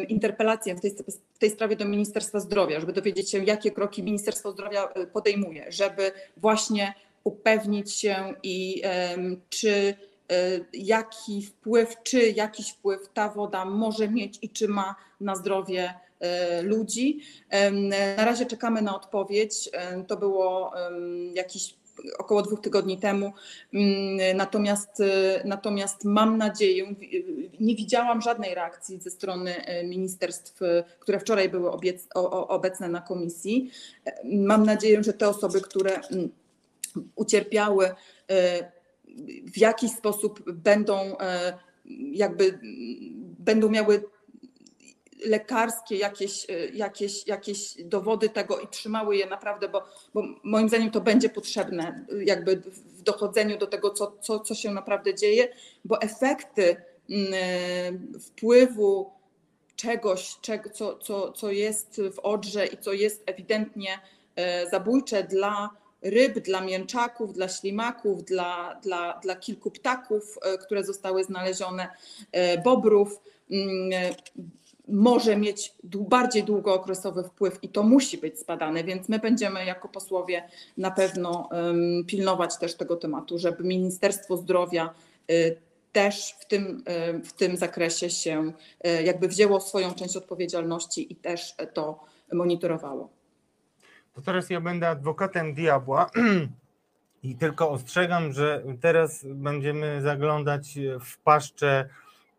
interpelację 0.08 0.76
w 0.76 0.82
tej, 0.82 0.96
w 1.36 1.40
tej 1.40 1.50
sprawie 1.50 1.76
do 1.76 1.86
Ministerstwa 1.86 2.40
Zdrowia, 2.40 2.80
żeby 2.80 2.94
dowiedzieć 2.94 3.32
się, 3.32 3.44
jakie 3.44 3.72
kroki 3.72 4.04
Ministerstwo 4.04 4.52
Zdrowia 4.52 4.84
e, 4.84 5.08
podejmuje, 5.08 5.66
żeby 5.70 6.12
właśnie 6.38 6.94
upewnić 7.24 7.92
się 7.92 8.34
i 8.44 8.82
czy 9.50 9.70
e, 9.70 9.96
jaki 10.74 11.42
wpływ, 11.42 11.96
czy 12.04 12.30
jakiś 12.30 12.70
wpływ 12.70 13.10
ta 13.14 13.30
woda 13.30 13.66
może 13.66 14.10
mieć 14.10 14.40
i 14.42 14.50
czy 14.50 14.68
ma 14.68 14.96
na 15.22 15.36
zdrowie 15.36 15.94
e, 16.20 16.62
ludzi. 16.62 17.20
Na 18.18 18.26
razie 18.26 18.46
czekamy 18.46 18.82
na 18.82 18.96
odpowiedź. 18.96 19.70
To 20.08 20.18
było 20.18 20.74
jakiś 21.34 21.76
około 22.18 22.42
dwóch 22.42 22.62
tygodni 22.62 22.98
temu. 22.98 23.34
Mm, 23.74 24.38
natomiast, 24.38 25.00
y, 25.00 25.42
natomiast 25.46 26.06
mam 26.06 26.38
nadzieję, 26.38 26.96
nie 27.60 27.76
widziałam 27.76 28.22
żadnej 28.22 28.56
reakcji 28.56 29.00
ze 29.02 29.12
strony 29.12 29.80
y, 29.80 29.88
ministerstw, 29.88 30.62
y, 30.62 30.84
które 31.00 31.20
wczoraj 31.20 31.50
były 31.50 31.72
obecne 32.48 32.90
na 32.90 33.02
komisji. 33.02 33.72
Mam 34.24 34.66
nadzieję, 34.66 35.04
że 35.04 35.14
te 35.14 35.30
osoby, 35.30 35.62
które 35.62 36.00
mm, 36.00 36.30
ucierpiały, 37.16 37.90
w 39.54 39.58
jakiś 39.58 39.92
sposób 39.92 40.52
będą 40.52 41.16
jakby 42.12 42.60
będą 43.40 43.70
miały 43.70 44.04
lekarskie 45.26 45.96
jakieś, 45.98 46.50
e, 46.50 46.68
jakieś, 46.68 47.28
jakieś 47.28 47.84
dowody 47.84 48.30
tego 48.30 48.60
i 48.60 48.68
trzymały 48.68 49.18
je 49.18 49.26
naprawdę, 49.26 49.70
bo, 49.70 49.84
bo 50.14 50.24
moim 50.44 50.70
zdaniem 50.70 50.92
to 50.92 51.02
będzie 51.02 51.30
potrzebne 51.30 52.06
jakby 52.26 52.56
w 52.76 53.02
dochodzeniu 53.02 53.58
do 53.58 53.68
tego, 53.68 53.90
co, 53.90 54.18
co, 54.22 54.40
co 54.40 54.56
się 54.56 54.72
naprawdę 54.72 55.16
dzieje, 55.16 55.48
bo 55.86 56.02
efekty 56.02 56.76
mm, 57.10 57.34
e, 57.34 58.20
wpływu 58.20 59.12
czegoś, 59.76 60.38
czego, 60.42 60.70
co, 60.70 60.98
co, 60.98 61.32
co 61.32 61.52
jest 61.52 62.02
w 62.14 62.20
Odrze 62.20 62.66
i 62.66 62.78
co 62.78 62.94
jest 62.94 63.24
ewidentnie 63.26 64.00
e, 64.36 64.70
zabójcze 64.70 65.24
dla 65.24 65.70
ryb, 66.02 66.40
dla 66.40 66.62
mięczaków, 66.62 67.34
dla 67.34 67.50
ślimaków, 67.50 68.24
dla, 68.24 68.80
dla, 68.84 69.20
dla 69.24 69.36
kilku 69.36 69.72
ptaków, 69.72 70.38
które 70.66 70.84
zostały 70.84 71.24
znalezione, 71.24 71.88
bobrów, 72.64 73.22
mm, 73.52 74.14
może 74.88 75.38
mieć 75.38 75.76
bardziej 75.84 76.44
długookresowy 76.44 77.24
wpływ 77.24 77.60
i 77.62 77.70
to 77.70 77.84
musi 77.84 78.18
być 78.18 78.40
zbadane, 78.40 78.84
więc 78.84 79.10
my 79.10 79.20
będziemy 79.20 79.66
jako 79.66 79.88
posłowie 79.88 80.50
na 80.78 80.92
pewno 80.92 81.50
pilnować 82.08 82.58
też 82.58 82.76
tego 82.76 82.96
tematu, 82.96 83.38
żeby 83.38 83.64
Ministerstwo 83.64 84.38
Zdrowia 84.38 84.90
y, 85.32 85.58
też 85.96 86.36
w 86.40 86.46
tym, 86.46 86.84
y, 87.16 87.20
w 87.20 87.34
tym 87.34 87.58
zakresie 87.58 88.10
się 88.10 88.52
y, 88.88 89.04
jakby 89.04 89.28
wzięło 89.28 89.62
swoją 89.62 89.94
część 89.94 90.18
odpowiedzialności 90.18 91.14
i 91.14 91.16
też 91.16 91.56
to 91.74 92.00
monitorowało. 92.34 93.10
To 94.14 94.22
teraz 94.22 94.50
ja 94.50 94.62
będę 94.62 94.90
adwokatem 94.90 95.54
diabła 95.54 96.10
i 97.24 97.36
tylko 97.36 97.70
ostrzegam, 97.70 98.34
że 98.34 98.64
teraz 98.82 99.26
będziemy 99.26 100.02
zaglądać 100.02 100.80
w 101.06 101.18
paszczę 101.18 101.90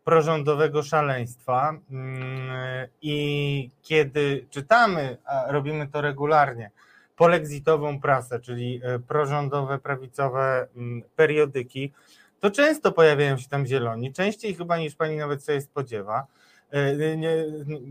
prorządowego 0.07 0.83
szaleństwa 0.83 1.73
mm, 1.91 2.87
i 3.01 3.69
kiedy 3.81 4.45
czytamy, 4.49 5.17
a 5.25 5.51
robimy 5.51 5.87
to 5.87 6.01
regularnie, 6.01 6.71
polexitową 7.15 8.01
prasę, 8.01 8.39
czyli 8.39 8.81
e, 8.83 8.99
prorządowe, 8.99 9.79
prawicowe 9.79 10.67
mm, 10.75 11.03
periodyki, 11.15 11.93
to 12.39 12.51
często 12.51 12.91
pojawiają 12.91 13.37
się 13.37 13.49
tam 13.49 13.65
zieloni, 13.65 14.13
częściej 14.13 14.55
chyba 14.55 14.77
niż 14.77 14.95
pani 14.95 15.17
nawet 15.17 15.43
sobie 15.43 15.61
spodziewa, 15.61 16.27
e, 16.73 16.95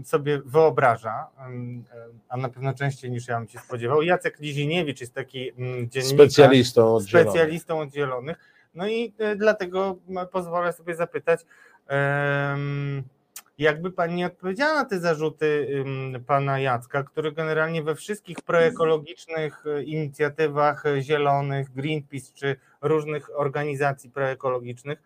sobie 0.04 0.42
wyobraża, 0.44 1.26
mm, 1.38 1.84
e, 1.92 2.06
a 2.28 2.36
na 2.36 2.48
pewno 2.48 2.74
częściej 2.74 3.10
niż 3.10 3.28
ja 3.28 3.38
bym 3.38 3.48
się 3.48 3.58
spodziewał. 3.58 4.02
Jacek 4.02 4.40
Liziniewicz 4.40 5.00
jest 5.00 5.14
taki 5.14 5.52
dziennikarz, 5.88 6.04
specjalistą 6.04 6.94
od, 6.94 7.04
specjalistą 7.04 7.80
od 7.80 7.94
zielonych. 7.94 8.36
No 8.74 8.88
i 8.88 9.14
dlatego 9.36 9.96
pozwolę 10.32 10.72
sobie 10.72 10.94
zapytać, 10.94 11.40
jakby 13.58 13.92
pani 13.92 14.24
odpowiedziała 14.24 14.74
na 14.74 14.84
te 14.84 15.00
zarzuty 15.00 15.68
pana 16.26 16.58
Jacka, 16.58 17.02
który 17.02 17.32
generalnie 17.32 17.82
we 17.82 17.94
wszystkich 17.94 18.36
proekologicznych 18.42 19.64
e, 19.66 19.82
inicjatywach 19.82 20.86
e, 20.86 21.02
zielonych, 21.02 21.72
Greenpeace 21.72 22.32
czy 22.34 22.56
różnych 22.80 23.38
organizacji 23.38 24.10
proekologicznych, 24.10 24.98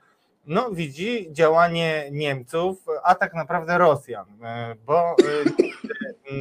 no 0.46 0.70
widzi 0.70 1.28
działanie 1.32 2.08
Niemców, 2.12 2.84
a 3.02 3.14
tak 3.14 3.34
naprawdę 3.34 3.78
Rosjan, 3.78 4.44
e, 4.44 4.74
bo 4.86 5.16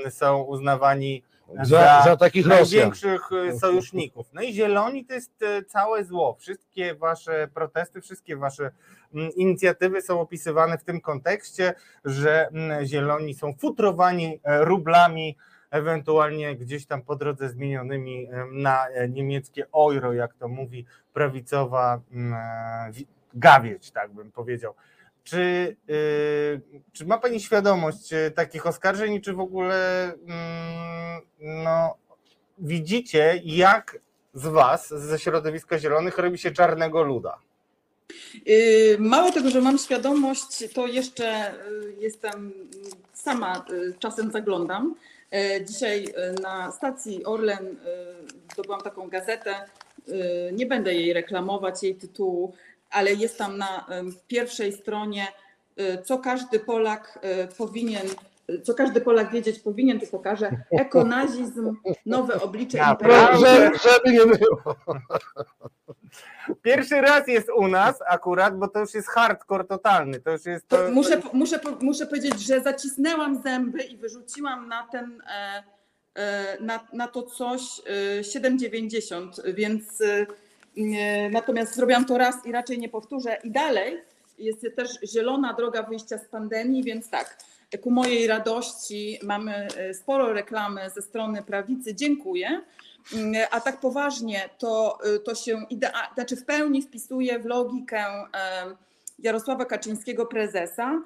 są 0.10 0.42
uznawani 0.42 1.24
za, 1.64 2.02
za, 2.06 2.18
takich 2.18 2.46
największych 2.46 3.32
Rosjan. 3.32 3.60
sojuszników. 3.60 4.28
No 4.34 4.42
i 4.42 4.54
zieloni 4.54 5.06
to 5.06 5.14
jest 5.14 5.32
całe 5.68 6.04
zło. 6.04 6.36
Wszystkie 6.40 6.96
wasze 6.96 7.48
protesty, 7.54 8.02
wszystkie 8.02 8.38
wasze 8.38 8.72
Mm, 9.14 9.32
inicjatywy 9.36 10.02
są 10.02 10.22
opisywane 10.22 10.78
w 10.78 10.84
tym 10.84 11.02
kontekście, 11.02 11.74
że 12.06 12.48
mm, 12.48 12.86
zieloni 12.86 13.34
są 13.34 13.54
futrowani 13.54 14.40
e, 14.44 14.66
rublami 14.66 15.38
ewentualnie 15.72 16.56
gdzieś 16.56 16.86
tam 16.86 17.02
po 17.02 17.16
drodze 17.16 17.50
zmienionymi 17.50 18.28
em, 18.32 18.62
na 18.62 18.88
e, 18.90 19.10
niemieckie 19.10 19.66
euro, 19.76 20.14
jak 20.14 20.34
to 20.34 20.48
mówi 20.48 20.86
prawicowa 21.14 22.02
mm, 22.12 22.34
e, 22.34 22.92
wi- 22.92 23.08
gawieć, 23.34 23.92
tak 23.92 24.12
bym 24.14 24.32
powiedział. 24.32 24.74
Czy, 25.30 25.76
y, 25.90 26.62
czy 26.94 27.06
ma 27.06 27.18
Pani 27.18 27.40
świadomość 27.40 28.14
y, 28.14 28.32
takich 28.32 28.68
oskarżeń, 28.68 29.22
czy 29.22 29.34
w 29.34 29.40
ogóle 29.40 30.04
mm, 30.04 31.22
no, 31.64 31.96
widzicie, 32.58 33.42
jak 33.46 34.00
z 34.34 34.48
Was, 34.48 34.88
ze 34.90 35.20
środowiska 35.20 35.80
zielonych, 35.80 36.18
robi 36.18 36.38
się 36.38 36.52
czarnego 36.52 37.04
luda? 37.04 37.38
Yy, 38.46 38.98
Mało 39.00 39.32
tego, 39.32 39.50
że 39.50 39.62
mam 39.62 39.78
świadomość, 39.78 40.74
to 40.74 40.88
jeszcze 40.88 41.54
jestem 42.00 42.52
sama 43.14 43.66
czasem 44.00 44.32
zaglądam. 44.32 44.96
Dzisiaj 45.68 46.14
na 46.42 46.72
stacji 46.72 47.26
Orlen 47.26 47.76
zdobyłam 48.54 48.82
taką 48.82 49.10
gazetę. 49.10 49.56
Nie 50.54 50.66
będę 50.66 50.94
jej 50.94 51.14
reklamować, 51.14 51.84
jej 51.84 51.96
tytułu, 51.96 52.54
ale 52.90 53.14
jest 53.14 53.38
tam 53.38 53.58
na 53.58 53.86
pierwszej 54.28 54.74
stronie, 54.74 55.28
yy, 55.78 56.04
co 56.04 56.18
każdy 56.18 56.60
Polak 56.60 57.20
yy, 57.24 57.48
powinien, 57.58 58.08
co 58.64 58.74
każdy 58.74 59.02
Polak 59.02 59.32
wiedzieć 59.32 59.60
powinien, 59.60 60.00
tu 60.00 60.08
pokażę, 60.08 60.64
ekonazizm, 60.72 61.76
nowe 62.06 62.42
oblicze 62.42 62.78
Naprawdę? 62.78 63.16
imperializmu. 63.16 63.48
Żeby, 63.48 63.78
żeby 63.78 64.12
nie 64.14 64.38
było. 64.38 64.76
Pierwszy 66.62 67.02
raz 67.02 67.28
jest 67.28 67.50
u 67.56 67.68
nas 67.68 67.96
akurat, 68.08 68.58
bo 68.58 68.68
to 68.68 68.80
już 68.80 68.94
jest 68.94 69.08
hardcore 69.08 69.64
totalny. 69.64 70.20
To 70.20 70.32
już 70.32 70.46
jest 70.46 70.68
to. 70.68 70.78
To 70.78 70.92
muszę, 70.92 71.22
muszę, 71.34 71.60
muszę 71.82 72.06
powiedzieć, 72.06 72.40
że 72.40 72.62
zacisnęłam 72.62 73.42
zęby 73.42 73.84
i 73.84 73.98
wyrzuciłam 73.98 74.68
na 74.68 74.88
ten, 74.92 75.22
e, 75.28 75.64
e, 76.16 76.58
na, 76.62 76.88
na 76.94 77.08
to 77.08 77.24
coś 77.24 77.62
e, 78.20 78.22
7,90, 78.22 79.54
więc 79.54 80.02
e, 80.02 80.06
nie, 80.06 80.28
natomiast 81.32 81.76
zrobiłam 81.76 82.06
to 82.06 82.18
raz 82.18 82.46
i 82.46 82.52
raczej 82.52 82.80
nie 82.80 82.90
powtórzę. 82.90 83.38
I 83.44 83.52
dalej 83.52 84.02
jest 84.38 84.66
też 84.76 84.90
zielona 85.04 85.54
droga 85.54 85.84
wyjścia 85.84 86.18
z 86.18 86.26
pandemii, 86.26 86.84
więc 86.84 87.10
tak, 87.10 87.38
ku 87.82 87.92
mojej 87.92 88.28
radości 88.28 89.20
mamy 89.24 89.68
e, 89.78 89.94
sporo 89.94 90.34
reklamy 90.34 90.90
ze 90.96 91.02
strony 91.02 91.44
prawicy. 91.44 91.96
Dziękuję. 91.96 92.62
Mm, 93.14 93.48
A 93.52 93.62
tak 93.62 93.80
poważnie, 93.80 94.50
to, 94.58 94.98
to 95.26 95.36
się 95.36 95.66
idea, 95.70 96.12
znaczy 96.14 96.36
w 96.36 96.46
pełni 96.46 96.82
wpisuje 96.82 97.40
w 97.40 97.46
logikę 97.46 98.06
Jarosława 99.20 99.66
Kaczyńskiego, 99.66 100.26
prezesa. 100.26 101.02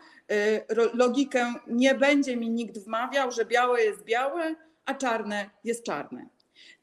Logikę 0.94 1.54
nie 1.68 1.96
będzie 1.96 2.38
mi 2.38 2.50
nikt 2.50 2.78
wmawiał, 2.78 3.32
że 3.32 3.46
białe 3.46 3.84
jest 3.84 4.04
białe, 4.04 4.56
a 4.86 4.94
czarne 4.94 5.50
jest 5.64 5.84
czarne. 5.84 6.26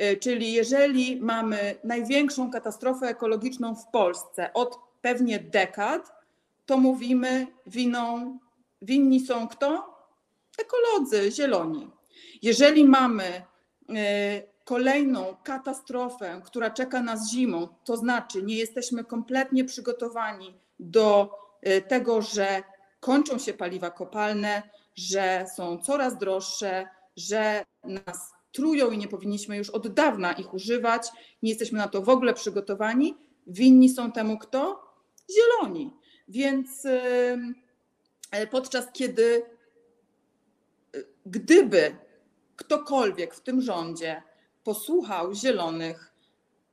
Y, 0.03 0.17
Czyli 0.17 0.53
jeżeli 0.53 1.21
mamy 1.21 1.75
największą 1.85 2.51
katastrofę 2.51 3.07
ekologiczną 3.07 3.75
w 3.75 3.87
Polsce 3.87 4.53
od 4.53 4.79
pewnie 5.03 5.39
dekad, 5.39 6.13
to 6.67 6.77
mówimy 6.77 7.47
winą, 7.67 8.39
winni 8.83 9.21
są 9.21 9.49
kto? 9.49 9.95
Ekolodzy, 10.59 11.33
zieloni. 11.33 11.91
Jeżeli 12.43 12.85
mamy 12.85 13.25
y, 13.91 14.51
kolejną 14.65 15.37
katastrofę, 15.45 16.41
która 16.45 16.71
czeka 16.71 17.03
nas 17.03 17.31
zimą, 17.31 17.69
to 17.85 17.97
znaczy 17.97 18.43
nie 18.43 18.57
jesteśmy 18.57 19.05
kompletnie 19.05 19.65
przygotowani 19.65 20.55
do 20.81 21.39
y, 21.67 21.83
tego, 21.83 22.23
że 22.23 22.63
kończą 23.01 23.39
się 23.39 23.53
paliwa 23.53 23.91
kopalne, 23.91 24.63
że 24.95 25.47
są 25.57 25.79
coraz 25.79 26.19
droższe, 26.19 26.89
że 27.17 27.65
nas 27.85 28.33
trują 28.53 28.91
i 28.91 28.99
nie 28.99 29.09
powinniśmy 29.09 29.57
już 29.57 29.71
od 29.71 29.89
dawna 29.89 30.33
ich 30.33 30.55
używać, 30.55 31.09
nie 31.43 31.51
jesteśmy 31.51 31.79
na 31.79 31.89
to 31.89 32.03
w 32.03 32.09
ogóle 32.09 32.35
przygotowani. 32.35 33.17
Winni 33.47 33.89
są 33.89 34.13
temu 34.13 34.39
kto? 34.39 34.83
Zieloni. 35.31 35.91
Więc 36.29 36.87
e, 36.87 38.47
podczas 38.51 38.87
kiedy 38.93 39.43
y, 40.97 41.07
gdyby 41.27 41.97
ktokolwiek 42.57 43.35
w 43.35 43.41
tym 43.41 43.61
rządzie 43.61 44.23
posłuchał 44.65 45.35
zielonych 45.35 46.13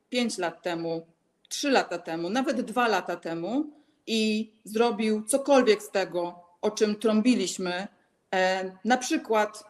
5 0.08 0.38
lat 0.38 0.62
temu, 0.62 1.06
3 1.48 1.70
lata 1.70 1.98
temu, 1.98 2.30
nawet 2.30 2.60
2 2.60 2.88
lata 2.88 3.16
temu 3.16 3.70
i 4.06 4.52
zrobił 4.64 5.22
cokolwiek 5.24 5.82
z 5.82 5.90
tego, 5.90 6.44
o 6.62 6.70
czym 6.70 6.96
trąbiliśmy, 6.96 7.88
e, 8.34 8.72
na 8.84 8.96
przykład 8.96 9.64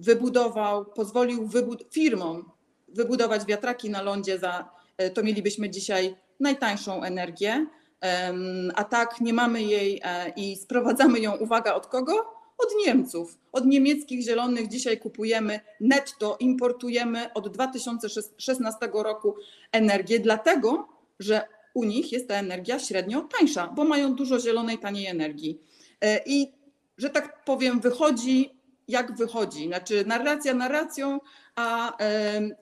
wybudował, 0.00 0.84
pozwolił 0.84 1.48
wybud- 1.48 1.84
firmom 1.90 2.50
wybudować 2.88 3.44
wiatraki 3.46 3.90
na 3.90 4.02
lądzie 4.02 4.38
za, 4.38 4.70
e, 4.96 5.10
to 5.10 5.22
mielibyśmy 5.22 5.70
dzisiaj 5.70 6.16
najtańszą 6.40 7.02
energię, 7.02 7.66
a 8.74 8.84
tak 8.84 9.20
nie 9.20 9.32
mamy 9.32 9.62
jej 9.62 10.00
e, 10.04 10.32
i 10.36 10.56
sprowadzamy 10.56 11.20
ją, 11.20 11.36
uwaga, 11.36 11.74
od 11.74 11.86
kogo? 11.86 12.12
Od 12.58 12.68
Niemców. 12.86 13.38
Od 13.52 13.66
niemieckich 13.66 14.22
zielonych 14.22 14.68
dzisiaj 14.68 14.98
kupujemy 14.98 15.60
netto, 15.80 16.36
importujemy 16.40 17.32
od 17.32 17.48
2016 17.48 18.78
roku 18.92 19.34
energię, 19.72 20.20
dlatego 20.20 20.88
że 21.18 21.42
u 21.74 21.84
nich 21.84 22.12
jest 22.12 22.28
ta 22.28 22.34
energia 22.34 22.78
średnio 22.78 23.28
tańsza, 23.38 23.66
bo 23.66 23.84
mają 23.84 24.14
dużo 24.14 24.40
zielonej, 24.40 24.78
taniej 24.78 25.06
energii. 25.06 25.60
E, 26.00 26.20
I 26.26 26.52
że 26.98 27.10
tak 27.10 27.44
powiem, 27.44 27.80
wychodzi 27.80 28.59
jak 28.90 29.16
wychodzi. 29.16 29.66
Znaczy, 29.66 30.04
narracja 30.06 30.54
narracją, 30.54 31.20
a, 31.56 31.96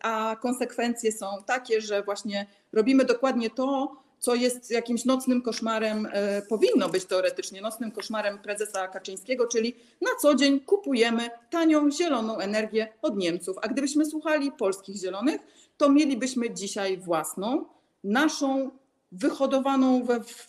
a 0.02 0.36
konsekwencje 0.36 1.12
są 1.12 1.26
takie, 1.46 1.80
że 1.80 2.02
właśnie 2.02 2.46
robimy 2.72 3.04
dokładnie 3.04 3.50
to, 3.50 3.96
co 4.18 4.34
jest 4.34 4.70
jakimś 4.70 5.04
nocnym 5.04 5.42
koszmarem, 5.42 6.08
e, 6.12 6.42
powinno 6.42 6.88
być 6.88 7.04
teoretycznie 7.04 7.60
nocnym 7.60 7.92
koszmarem 7.92 8.38
prezesa 8.38 8.88
Kaczyńskiego, 8.88 9.46
czyli 9.46 9.74
na 10.00 10.10
co 10.20 10.34
dzień 10.34 10.60
kupujemy 10.60 11.30
tanią, 11.50 11.90
zieloną 11.90 12.38
energię 12.38 12.92
od 13.02 13.16
Niemców. 13.16 13.56
A 13.62 13.68
gdybyśmy 13.68 14.06
słuchali 14.06 14.52
polskich 14.52 14.96
zielonych, 14.96 15.40
to 15.76 15.90
mielibyśmy 15.90 16.50
dzisiaj 16.50 16.98
własną, 16.98 17.64
naszą, 18.04 18.70
wyhodowaną 19.12 20.04
we, 20.04 20.20
w, 20.20 20.46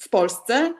w 0.00 0.08
Polsce, 0.08 0.74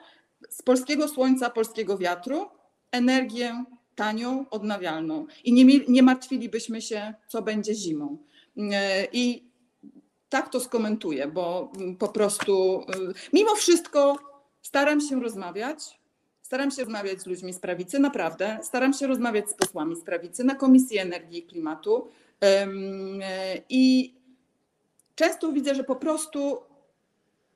z 0.51 0.63
polskiego 0.63 1.09
słońca, 1.09 1.51
polskiego 1.51 1.99
wiatru, 1.99 2.49
energię 2.93 3.65
tanią, 3.95 4.45
odnawialną. 4.51 5.27
I 5.45 5.53
nie, 5.53 5.81
nie 5.89 6.03
martwilibyśmy 6.03 6.83
się, 6.83 7.15
co 7.29 7.43
będzie 7.43 7.75
zimą. 7.75 8.19
E, 8.57 9.07
I 9.13 9.53
tak 10.29 10.49
to 10.49 10.61
skomentuję, 10.61 11.29
bo 11.29 11.73
mm, 11.77 11.97
po 11.97 12.09
prostu 12.09 12.81
y, 12.81 13.15
mimo 13.33 13.55
wszystko 13.55 14.19
staram 14.63 15.01
się 15.01 15.21
rozmawiać. 15.21 16.01
Staram 16.43 16.71
się 16.71 16.85
rozmawiać 16.85 17.21
z 17.21 17.27
ludźmi 17.27 17.53
z 17.53 17.59
prawicy, 17.59 17.99
naprawdę. 17.99 18.59
Staram 18.63 18.93
się 18.93 19.07
rozmawiać 19.07 19.51
z 19.51 19.55
posłami 19.55 19.97
z 19.97 20.05
prawicy 20.05 20.45
na 20.45 20.55
Komisji 20.55 20.99
Energii 20.99 21.39
i 21.39 21.43
Klimatu. 21.43 22.09
E, 22.43 22.67
I 23.69 24.15
często 25.15 25.53
widzę, 25.53 25.75
że 25.75 25.85
po 25.85 25.97
prostu 25.97 26.59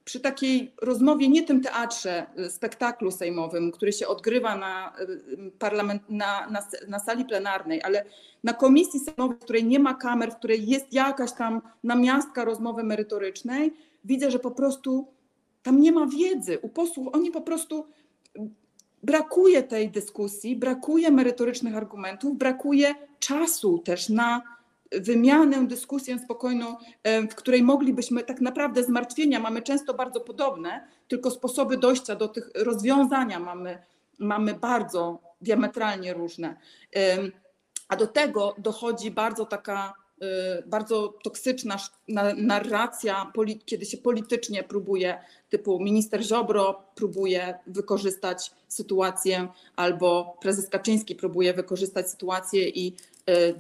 przy 0.07 0.21
takiej 0.21 0.73
rozmowie, 0.83 1.29
nie 1.29 1.43
tym 1.43 1.61
teatrze, 1.61 2.27
y, 2.39 2.51
spektaklu 2.51 3.11
sejmowym, 3.11 3.73
który 3.73 3.93
się 3.93 4.07
odgrywa 4.09 4.57
na, 4.57 4.93
y, 5.01 5.51
parlament, 5.59 6.03
na, 6.09 6.51
na, 6.51 6.67
na 6.89 6.99
sali 6.99 7.25
plenarnej, 7.25 7.83
ale 7.83 8.05
na 8.45 8.53
komisji 8.53 9.01
sejmowej, 9.01 9.37
w 9.37 9.41
której 9.41 9.65
nie 9.65 9.79
ma 9.79 9.95
kamer, 9.95 10.33
w 10.33 10.37
której 10.37 10.69
jest 10.69 10.93
jakaś 10.93 11.33
tam 11.33 11.63
namiastka 11.85 12.45
rozmowy 12.45 12.85
merytorycznej, 12.85 13.73
widzę, 14.05 14.31
że 14.31 14.39
po 14.39 14.51
prostu 14.51 15.07
tam 15.63 15.81
nie 15.81 15.93
ma 15.93 16.07
wiedzy 16.07 16.59
u 16.59 16.69
posłów. 16.69 17.09
Oni 17.13 17.31
po 17.31 17.41
prostu 17.41 17.87
brakuje 19.03 19.63
tej 19.63 19.91
dyskusji, 19.91 20.57
brakuje 20.57 21.11
merytorycznych 21.11 21.77
argumentów, 21.77 22.39
brakuje 22.39 22.95
czasu 23.19 23.79
też 23.79 24.09
na 24.09 24.43
wymianę, 24.93 25.67
dyskusję 25.67 26.19
spokojną, 26.19 26.77
em, 27.03 27.29
w 27.29 27.35
której 27.35 27.63
moglibyśmy 27.63 28.23
tak 28.23 28.41
naprawdę 28.41 28.85
zmartwienia 28.85 29.41
mamy 29.41 29.63
często 29.63 29.95
bardzo 29.95 30.21
podobne, 30.21 30.89
tylko 31.09 31.31
sposoby 31.31 31.77
dojścia 31.77 32.15
do 32.17 32.29
tych 32.29 32.51
rozwiązania 32.55 33.39
mamy, 33.39 33.79
mamy 34.19 34.55
bardzo 34.55 35.21
diametralnie 35.41 36.15
różne. 36.15 36.57
Em, 36.93 37.33
A 37.89 37.97
do 37.97 38.07
tego 38.07 38.55
dochodzi 38.59 39.11
bardzo 39.11 39.47
taka 39.47 39.95
y, 40.23 40.63
bardzo 40.67 41.09
toksyczna 41.25 41.77
narracja, 42.37 43.33
kiedy 43.65 43.87
się 43.87 43.97
politycznie 43.97 44.63
próbuje, 44.63 45.19
typu 45.49 45.81
minister 45.81 46.23
Ziobro 46.23 46.83
próbuje 46.95 47.59
wykorzystać 47.67 48.51
sytuację, 48.69 49.49
albo 49.77 50.37
prezes 50.41 50.69
Kaczyński 50.69 51.15
próbuje 51.15 51.55
wykorzystać 51.55 52.11
sytuację 52.11 52.69
i 52.69 52.97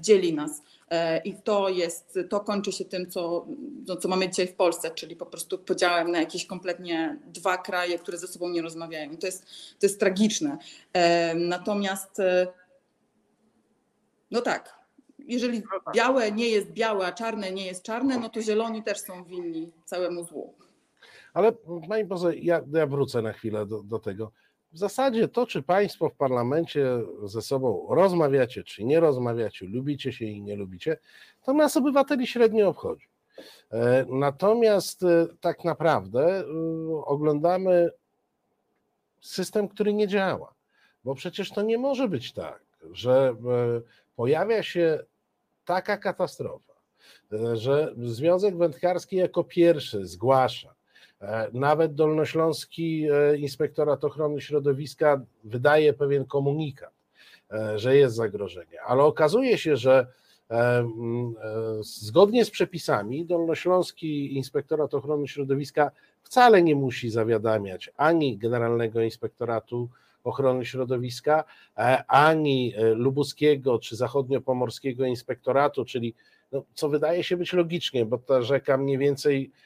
dzieli 0.00 0.34
nas. 0.34 0.62
E, 0.90 1.18
I 1.18 1.34
to 1.34 1.68
jest, 1.68 2.18
to 2.30 2.40
kończy 2.40 2.72
się 2.72 2.84
tym, 2.84 3.10
co, 3.10 3.46
no, 3.86 3.96
co 3.96 4.08
mamy 4.08 4.28
dzisiaj 4.28 4.46
w 4.46 4.54
Polsce, 4.54 4.90
czyli 4.90 5.16
po 5.16 5.26
prostu 5.26 5.58
podziałem 5.58 6.10
na 6.10 6.18
jakieś 6.18 6.46
kompletnie 6.46 7.18
dwa 7.26 7.58
kraje, 7.58 7.98
które 7.98 8.18
ze 8.18 8.26
sobą 8.26 8.48
nie 8.48 8.62
rozmawiają. 8.62 9.10
I 9.12 9.18
To 9.18 9.26
jest, 9.26 9.46
to 9.80 9.86
jest 9.86 10.00
tragiczne. 10.00 10.58
E, 10.92 11.34
Natomiast 11.34 12.20
e, 12.20 12.46
no 14.30 14.40
tak, 14.40 14.76
jeżeli 15.18 15.58
No 15.58 15.80
tak. 15.84 15.94
białe 15.94 16.32
nie 16.32 16.48
jest 16.48 16.70
białe, 16.72 17.06
a 17.06 17.12
czarne 17.12 17.52
nie 17.52 17.66
jest 17.66 17.82
czarne, 17.82 18.18
no 18.18 18.28
to 18.28 18.42
zieloni 18.42 18.82
też 18.82 18.98
są 18.98 19.24
winni 19.24 19.72
całemu 19.84 20.24
złu. 20.24 20.54
Ale 21.34 21.52
pani 21.88 22.04
poseł, 22.06 22.30
ja, 22.30 22.62
ja 22.72 22.86
wrócę 22.86 23.22
na 23.22 23.32
chwilę 23.32 23.66
do, 23.66 23.82
do 23.82 23.98
tego. 23.98 24.32
W 24.72 24.78
zasadzie 24.78 25.28
to, 25.28 25.46
czy 25.46 25.62
państwo 25.62 26.08
w 26.08 26.14
parlamencie 26.14 26.86
ze 27.24 27.42
sobą 27.42 27.86
rozmawiacie, 27.90 28.64
czy 28.64 28.84
nie 28.84 29.00
rozmawiacie, 29.00 29.66
lubicie 29.66 30.12
się 30.12 30.24
i 30.24 30.42
nie 30.42 30.56
lubicie, 30.56 30.98
to 31.42 31.52
nas 31.52 31.76
obywateli 31.76 32.26
średnio 32.26 32.68
obchodzi. 32.68 33.08
E, 33.70 34.06
Natomiast 34.08 35.02
e, 35.02 35.26
tak 35.40 35.64
naprawdę 35.64 36.20
e, 36.20 36.44
oglądamy 37.04 37.90
system, 39.20 39.68
który 39.68 39.94
nie 39.94 40.08
działa. 40.08 40.54
Bo 41.04 41.14
przecież 41.14 41.50
to 41.50 41.62
nie 41.62 41.78
może 41.78 42.08
być 42.08 42.32
tak, 42.32 42.62
że 42.92 43.36
pojawia 44.16 44.62
się 44.62 45.04
taka 45.64 45.96
katastrofa, 45.96 46.72
że 47.54 47.94
Związek 47.96 48.56
Wędkarski 48.56 49.16
jako 49.16 49.44
pierwszy 49.44 50.06
zgłasza, 50.06 50.74
nawet 51.52 51.94
Dolnośląski 51.94 53.06
e, 53.12 53.36
Inspektorat 53.36 54.04
Ochrony 54.04 54.40
Środowiska 54.40 55.20
wydaje 55.44 55.92
pewien 55.92 56.24
komunikat, 56.24 56.92
e, 57.52 57.78
że 57.78 57.96
jest 57.96 58.16
zagrożenie, 58.16 58.82
ale 58.86 59.02
okazuje 59.02 59.58
się, 59.58 59.76
że 59.76 60.06
e, 60.50 60.54
e, 60.54 60.86
zgodnie 61.80 62.44
z 62.44 62.50
przepisami 62.50 63.26
Dolnośląski 63.26 64.36
Inspektorat 64.36 64.94
Ochrony 64.94 65.28
Środowiska 65.28 65.90
wcale 66.22 66.62
nie 66.62 66.74
musi 66.74 67.10
zawiadamiać 67.10 67.90
ani 67.96 68.38
Generalnego 68.38 69.00
Inspektoratu 69.00 69.88
Ochrony 70.26 70.66
Środowiska, 70.66 71.44
e, 71.78 72.04
ani 72.08 72.74
e, 72.76 72.94
Lubuskiego 72.94 73.78
czy 73.78 73.96
Zachodniopomorskiego 73.96 75.04
Inspektoratu, 75.04 75.84
czyli 75.84 76.14
no, 76.52 76.62
co 76.74 76.88
wydaje 76.88 77.24
się 77.24 77.36
być 77.36 77.52
logicznie, 77.52 78.06
bo 78.06 78.18
ta 78.18 78.42
rzeka 78.42 78.76
mniej 78.76 78.98
więcej 78.98 79.50
e, 79.50 79.65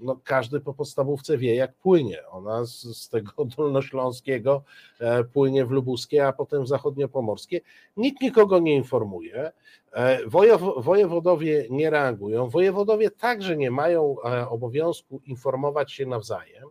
no, 0.00 0.20
każdy 0.24 0.60
po 0.60 0.74
podstawówce 0.74 1.38
wie, 1.38 1.54
jak 1.54 1.74
płynie. 1.74 2.26
Ona 2.30 2.64
z, 2.64 2.82
z 2.82 3.08
tego 3.08 3.44
dolnośląskiego 3.56 4.62
e, 5.00 5.24
płynie 5.24 5.66
w 5.66 5.70
lubuskie, 5.70 6.26
a 6.26 6.32
potem 6.32 6.64
w 6.64 6.68
zachodniopomorskie. 6.68 7.60
Nikt 7.96 8.22
nikogo 8.22 8.58
nie 8.58 8.74
informuje. 8.74 9.52
E, 9.92 10.26
wojew- 10.26 10.82
Wojewodowie 10.82 11.66
nie 11.70 11.90
reagują. 11.90 12.48
Wojewodowie 12.48 13.10
także 13.10 13.56
nie 13.56 13.70
mają 13.70 14.16
e, 14.24 14.48
obowiązku 14.48 15.20
informować 15.26 15.92
się 15.92 16.06
nawzajem. 16.06 16.68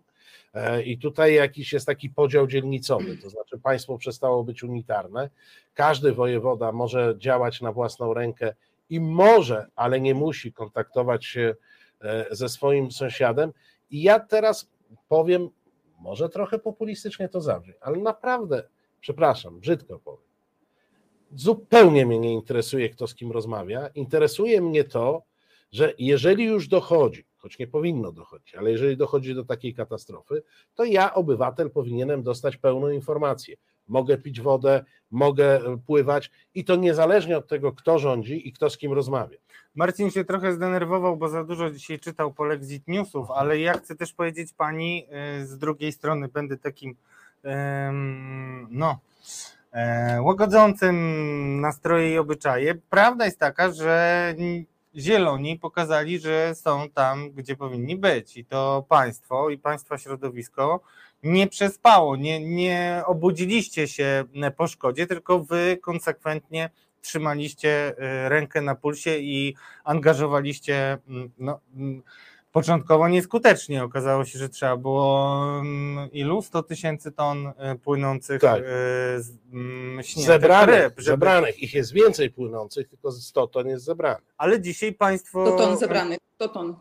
E, 0.54 0.84
I 0.84 0.98
tutaj 0.98 1.34
jakiś 1.34 1.74
jest 1.74 1.86
taki 1.86 2.10
podział 2.10 2.48
dzielnicowy, 2.48 3.18
to 3.18 3.30
znaczy 3.30 3.60
państwo 3.60 3.98
przestało 3.98 4.44
być 4.44 4.64
unitarne. 4.64 5.30
Każdy 5.74 6.12
wojewoda 6.14 6.72
może 6.72 7.16
działać 7.18 7.62
na 7.62 7.72
własną 7.72 8.14
rękę 8.14 8.54
i 8.90 9.00
może, 9.00 9.68
ale 9.76 10.02
nie 10.02 10.16
musi 10.16 10.54
kontaktować 10.54 11.26
się 11.26 11.42
e, 11.42 11.77
ze 12.32 12.50
swoim 12.50 12.92
sąsiadem. 12.92 13.54
I 13.90 14.02
ja 14.02 14.20
teraz 14.20 14.70
powiem, 15.08 15.50
może 16.00 16.30
trochę 16.30 16.60
populistycznie 16.60 17.30
to 17.30 17.42
zabrzmi, 17.42 17.74
ale 17.82 17.98
naprawdę, 17.98 18.64
przepraszam, 19.02 19.60
brzydko 19.60 20.00
powiem. 20.00 20.28
Zupełnie 21.34 22.06
mnie 22.06 22.20
nie 22.20 22.34
interesuje, 22.34 22.90
kto 22.90 23.08
z 23.08 23.16
kim 23.16 23.32
rozmawia. 23.32 23.88
Interesuje 23.88 24.62
mnie 24.62 24.84
to, 24.84 25.24
że 25.72 25.94
jeżeli 26.00 26.46
już 26.46 26.68
dochodzi, 26.68 27.26
choć 27.38 27.60
nie 27.60 27.68
powinno 27.68 28.12
dochodzić, 28.12 28.56
ale 28.56 28.72
jeżeli 28.72 28.98
dochodzi 28.98 29.36
do 29.36 29.46
takiej 29.46 29.74
katastrofy, 29.74 30.44
to 30.76 30.84
ja, 30.84 31.14
obywatel, 31.14 31.72
powinienem 31.72 32.24
dostać 32.24 32.58
pełną 32.58 32.90
informację. 32.90 33.56
Mogę 33.88 34.18
pić 34.18 34.42
wodę, 34.42 34.86
mogę 35.12 35.56
e, 35.56 35.78
pływać 35.86 36.32
i 36.56 36.66
to 36.66 36.76
niezależnie 36.76 37.38
od 37.38 37.48
tego, 37.48 37.72
kto 37.72 38.00
rządzi 38.00 38.48
i 38.48 38.54
kto 38.54 38.70
z 38.70 38.78
kim 38.78 38.94
rozmawia. 38.94 39.38
Marcin 39.76 40.12
się 40.12 40.26
trochę 40.26 40.54
zdenerwował, 40.54 41.18
bo 41.18 41.30
za 41.30 41.44
dużo 41.44 41.72
dzisiaj 41.72 42.00
czytał 42.00 42.34
Polexit 42.34 42.88
Newsów, 42.88 43.32
ale 43.32 43.60
ja 43.60 43.74
chcę 43.74 43.96
też 43.96 44.14
powiedzieć 44.14 44.54
pani 44.54 45.08
y, 45.42 45.48
z 45.48 45.58
drugiej 45.58 45.92
strony, 45.92 46.28
będę 46.28 46.58
takim 46.58 46.96
no 48.70 49.00
e, 49.72 50.22
łagodzącym 50.22 51.62
nastroje 51.62 52.14
i 52.14 52.18
obyczaje. 52.18 52.76
Prawda 52.90 53.26
jest 53.26 53.40
taka, 53.40 53.72
że 53.72 54.36
zieloni 54.96 55.60
pokazali, 55.60 56.20
że 56.20 56.56
są 56.56 56.90
tam, 56.94 57.32
gdzie 57.32 57.56
powinni 57.56 57.96
być 57.96 58.38
i 58.38 58.46
to 58.46 58.86
państwo 58.90 59.50
i 59.50 59.58
państwa 59.58 59.98
środowisko 59.98 60.80
nie 61.28 61.48
przespało, 61.48 62.16
nie, 62.16 62.40
nie 62.40 63.04
obudziliście 63.06 63.88
się 63.88 64.24
po 64.58 64.68
szkodzie, 64.68 65.08
tylko 65.08 65.40
wy 65.40 65.78
konsekwentnie 65.82 66.70
trzymaliście 67.02 67.90
y, 68.26 68.30
rękę 68.30 68.62
na 68.62 68.76
pulsie 68.76 69.18
i 69.18 69.56
angażowaliście 69.84 70.98
mm, 71.10 71.32
no, 71.40 71.60
mm, 71.76 72.02
początkowo 72.52 73.08
nieskutecznie. 73.08 73.84
Okazało 73.84 74.26
się, 74.26 74.40
że 74.40 74.50
trzeba 74.50 74.78
było 74.78 75.40
mm, 75.60 76.12
ilu? 76.12 76.42
100 76.42 76.64
tysięcy 76.64 77.12
ton 77.12 77.48
y, 77.48 77.54
płynących 77.84 78.42
Tak. 78.42 78.64
z- 79.18 79.32
mm, 79.54 80.04
śniętych 80.04 80.26
Zebranych, 80.34 80.76
ryb, 80.84 80.94
żeby- 80.98 81.04
zebranych, 81.04 81.64
ich 81.64 81.74
jest 81.74 81.94
więcej 81.94 82.30
płynących, 82.30 82.88
tylko 82.90 83.12
100 83.12 83.48
ton 83.48 83.68
jest 83.68 83.86
zebranych. 83.86 84.24
Ale 84.38 84.62
dzisiaj 84.62 84.94
państwo 84.94 85.46
Do 85.46 85.52
ton 85.58 85.78
zebranych, 85.78 86.20
do 86.40 86.48
ton. 86.48 86.76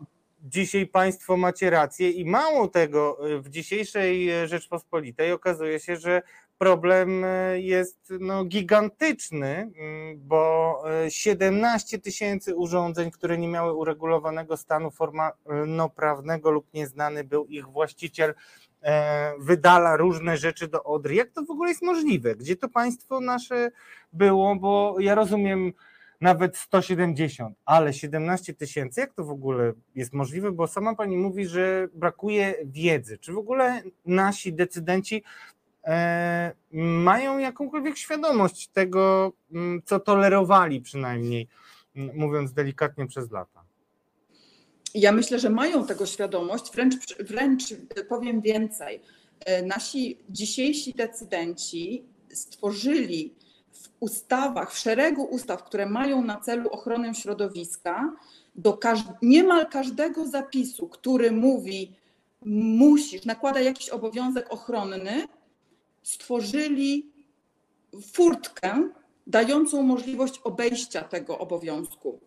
Dzisiaj 0.47 0.87
państwo 0.87 1.37
macie 1.37 1.69
rację 1.69 2.11
i 2.11 2.25
mało 2.25 2.67
tego, 2.67 3.29
y, 3.29 3.41
w 3.41 3.49
dzisiejszej 3.49 4.43
y, 4.43 4.47
Rzeczpospolitej 4.47 5.31
okazuje 5.31 5.79
się, 5.79 5.95
że 5.95 6.21
problem 6.57 7.23
y, 7.23 7.61
jest 7.61 8.13
no, 8.19 8.45
gigantyczny, 8.45 9.71
mm, 9.79 10.19
bo 10.27 10.83
y, 11.05 11.11
17 11.11 11.99
tysięcy 11.99 12.55
urządzeń, 12.55 13.11
które 13.11 13.37
nie 13.37 13.47
miały 13.47 13.73
uregulowanego 13.73 14.57
stanu 14.57 14.91
formalno-prawnego 14.91 16.51
lub 16.51 16.73
nieznany 16.73 17.23
był 17.23 17.45
ich 17.45 17.67
właściciel, 17.67 18.33
e, 18.81 19.33
wydala 19.39 19.97
różne 19.97 20.37
rzeczy 20.37 20.67
do 20.67 20.83
Odry. 20.83 21.15
Jak 21.15 21.31
to 21.31 21.43
w 21.43 21.51
ogóle 21.51 21.69
jest 21.69 21.81
możliwe? 21.81 22.35
Gdzie 22.35 22.55
to 22.55 22.69
państwo 22.69 23.19
nasze 23.19 23.71
było? 24.13 24.55
Bo 24.55 24.95
ja 24.99 25.15
rozumiem, 25.15 25.73
nawet 26.21 26.57
170, 26.57 27.55
ale 27.65 27.93
17 27.93 28.53
tysięcy, 28.53 29.01
jak 29.01 29.13
to 29.13 29.23
w 29.23 29.29
ogóle 29.29 29.73
jest 29.95 30.13
możliwe? 30.13 30.51
Bo 30.51 30.67
sama 30.67 30.95
pani 30.95 31.17
mówi, 31.17 31.47
że 31.47 31.87
brakuje 31.93 32.55
wiedzy. 32.65 33.17
Czy 33.17 33.33
w 33.33 33.37
ogóle 33.37 33.81
nasi 34.05 34.53
decydenci 34.53 35.23
e, 35.83 36.51
mają 37.03 37.37
jakąkolwiek 37.37 37.97
świadomość 37.97 38.67
tego, 38.67 39.31
m, 39.53 39.81
co 39.85 39.99
tolerowali 39.99 40.81
przynajmniej, 40.81 41.47
m, 41.95 42.09
mówiąc 42.15 42.53
delikatnie 42.53 43.07
przez 43.07 43.31
lata? 43.31 43.63
Ja 44.93 45.11
myślę, 45.11 45.39
że 45.39 45.49
mają 45.49 45.85
tego 45.85 46.05
świadomość, 46.05 46.71
wręcz, 46.71 46.95
wręcz 47.19 47.63
powiem 48.09 48.41
więcej. 48.41 49.01
E, 49.45 49.61
Nasi 49.65 50.17
dzisiejsi 50.29 50.93
decydenci 50.93 52.03
stworzyli 52.29 53.33
ustawach, 53.99 54.73
w 54.73 54.77
szeregu 54.77 55.23
ustaw, 55.23 55.63
które 55.63 55.85
mają 55.85 56.23
na 56.23 56.39
celu 56.39 56.69
ochronę 56.69 57.15
środowiska, 57.15 58.13
do 58.55 58.79
niemal 59.21 59.69
każdego 59.69 60.27
zapisu, 60.27 60.87
który 60.87 61.31
mówi, 61.31 61.91
musisz, 62.45 63.25
nakłada 63.25 63.59
jakiś 63.59 63.89
obowiązek 63.89 64.53
ochronny, 64.53 65.27
stworzyli 66.03 67.11
furtkę 68.13 68.89
dającą 69.27 69.81
możliwość 69.81 70.39
obejścia 70.43 71.01
tego 71.01 71.39
obowiązku. 71.39 72.19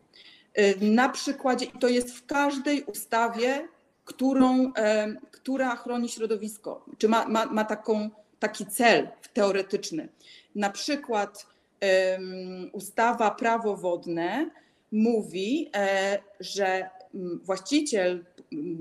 Y, 0.58 0.74
Na 0.80 1.08
przykładzie, 1.08 1.66
i 1.66 1.78
to 1.78 1.88
jest 1.88 2.10
w 2.10 2.26
każdej 2.26 2.82
ustawie, 2.82 3.68
którą, 4.04 4.72
e, 4.76 5.14
która 5.30 5.76
chroni 5.76 6.08
środowisko, 6.08 6.84
czy 6.98 7.08
ma, 7.08 7.28
ma, 7.28 7.46
ma 7.46 7.64
taką, 7.64 8.10
taki 8.38 8.66
cel 8.66 9.08
teoretyczny. 9.32 10.08
Na 10.54 10.70
przykład 10.70 11.46
ustawa 12.72 13.30
prawo 13.30 13.76
wodne 13.76 14.50
mówi, 14.92 15.70
e, 15.74 16.18
że 16.40 16.90
właściciel 17.42 18.24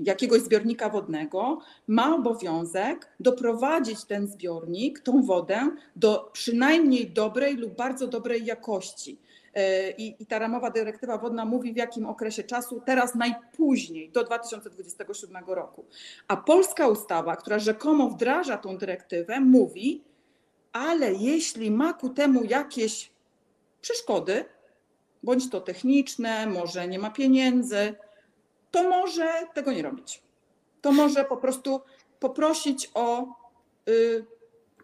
jakiegoś 0.04 0.40
zbiornika 0.40 0.88
wodnego 0.88 1.58
ma 1.86 2.14
obowiązek 2.14 3.08
doprowadzić 3.20 4.04
ten 4.04 4.26
zbiornik, 4.26 5.00
tą 5.00 5.22
wodę 5.22 5.70
do 5.96 6.30
przynajmniej 6.32 7.10
dobrej 7.10 7.56
lub 7.56 7.76
bardzo 7.76 8.06
dobrej 8.06 8.44
jakości. 8.44 9.18
E, 9.54 9.90
I, 9.90 10.22
I 10.22 10.26
ta 10.26 10.38
ramowa 10.38 10.70
dyrektywa 10.70 11.18
wodna 11.18 11.44
mówi 11.44 11.72
w 11.72 11.76
jakim 11.76 12.06
okresie 12.06 12.44
czasu, 12.44 12.82
teraz 12.86 13.14
najpóźniej 13.14 14.10
do 14.10 14.24
2027 14.24 15.44
roku. 15.46 15.84
A 16.28 16.36
polska 16.36 16.88
ustawa, 16.88 17.36
która 17.36 17.58
rzekomo 17.58 18.08
wdraża 18.08 18.58
tą 18.58 18.78
dyrektywę, 18.78 19.40
mówi, 19.40 20.02
ale 20.72 21.14
jeśli 21.14 21.70
ma 21.70 21.92
ku 21.92 22.10
temu 22.10 22.44
jakieś 22.44 23.10
przeszkody, 23.80 24.44
bądź 25.22 25.50
to 25.50 25.60
techniczne, 25.60 26.46
może 26.46 26.88
nie 26.88 26.98
ma 26.98 27.10
pieniędzy, 27.10 27.94
to 28.70 28.88
może 28.88 29.46
tego 29.54 29.72
nie 29.72 29.82
robić. 29.82 30.22
To 30.80 30.92
może 30.92 31.24
po 31.24 31.36
prostu 31.36 31.80
poprosić 32.20 32.90
o 32.94 33.26
y, 33.88 34.26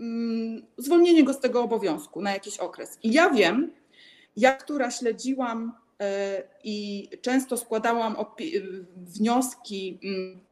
mm, 0.00 0.66
zwolnienie 0.76 1.24
go 1.24 1.32
z 1.32 1.40
tego 1.40 1.62
obowiązku 1.62 2.22
na 2.22 2.32
jakiś 2.32 2.58
okres. 2.58 2.98
I 3.02 3.12
ja 3.12 3.30
wiem, 3.30 3.72
Ja, 4.36 4.52
która 4.56 4.90
śledziłam 4.90 5.72
e, 6.00 6.42
i 6.64 7.08
często 7.22 7.56
składałam 7.56 8.16
wnioski 8.96 9.98
mm, 10.04 10.45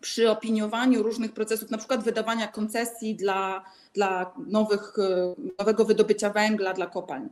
przy 0.00 0.30
opiniowaniu 0.30 1.02
różnych 1.02 1.32
procesów, 1.32 1.70
na 1.70 1.78
przykład 1.78 2.04
wydawania 2.04 2.48
koncesji 2.48 3.14
dla, 3.14 3.64
dla 3.94 4.32
nowych, 4.46 4.92
e, 4.98 5.34
nowego 5.58 5.84
wydobycia 5.84 6.30
węgla 6.30 6.74
dla 6.74 6.86
kopalń, 6.86 7.28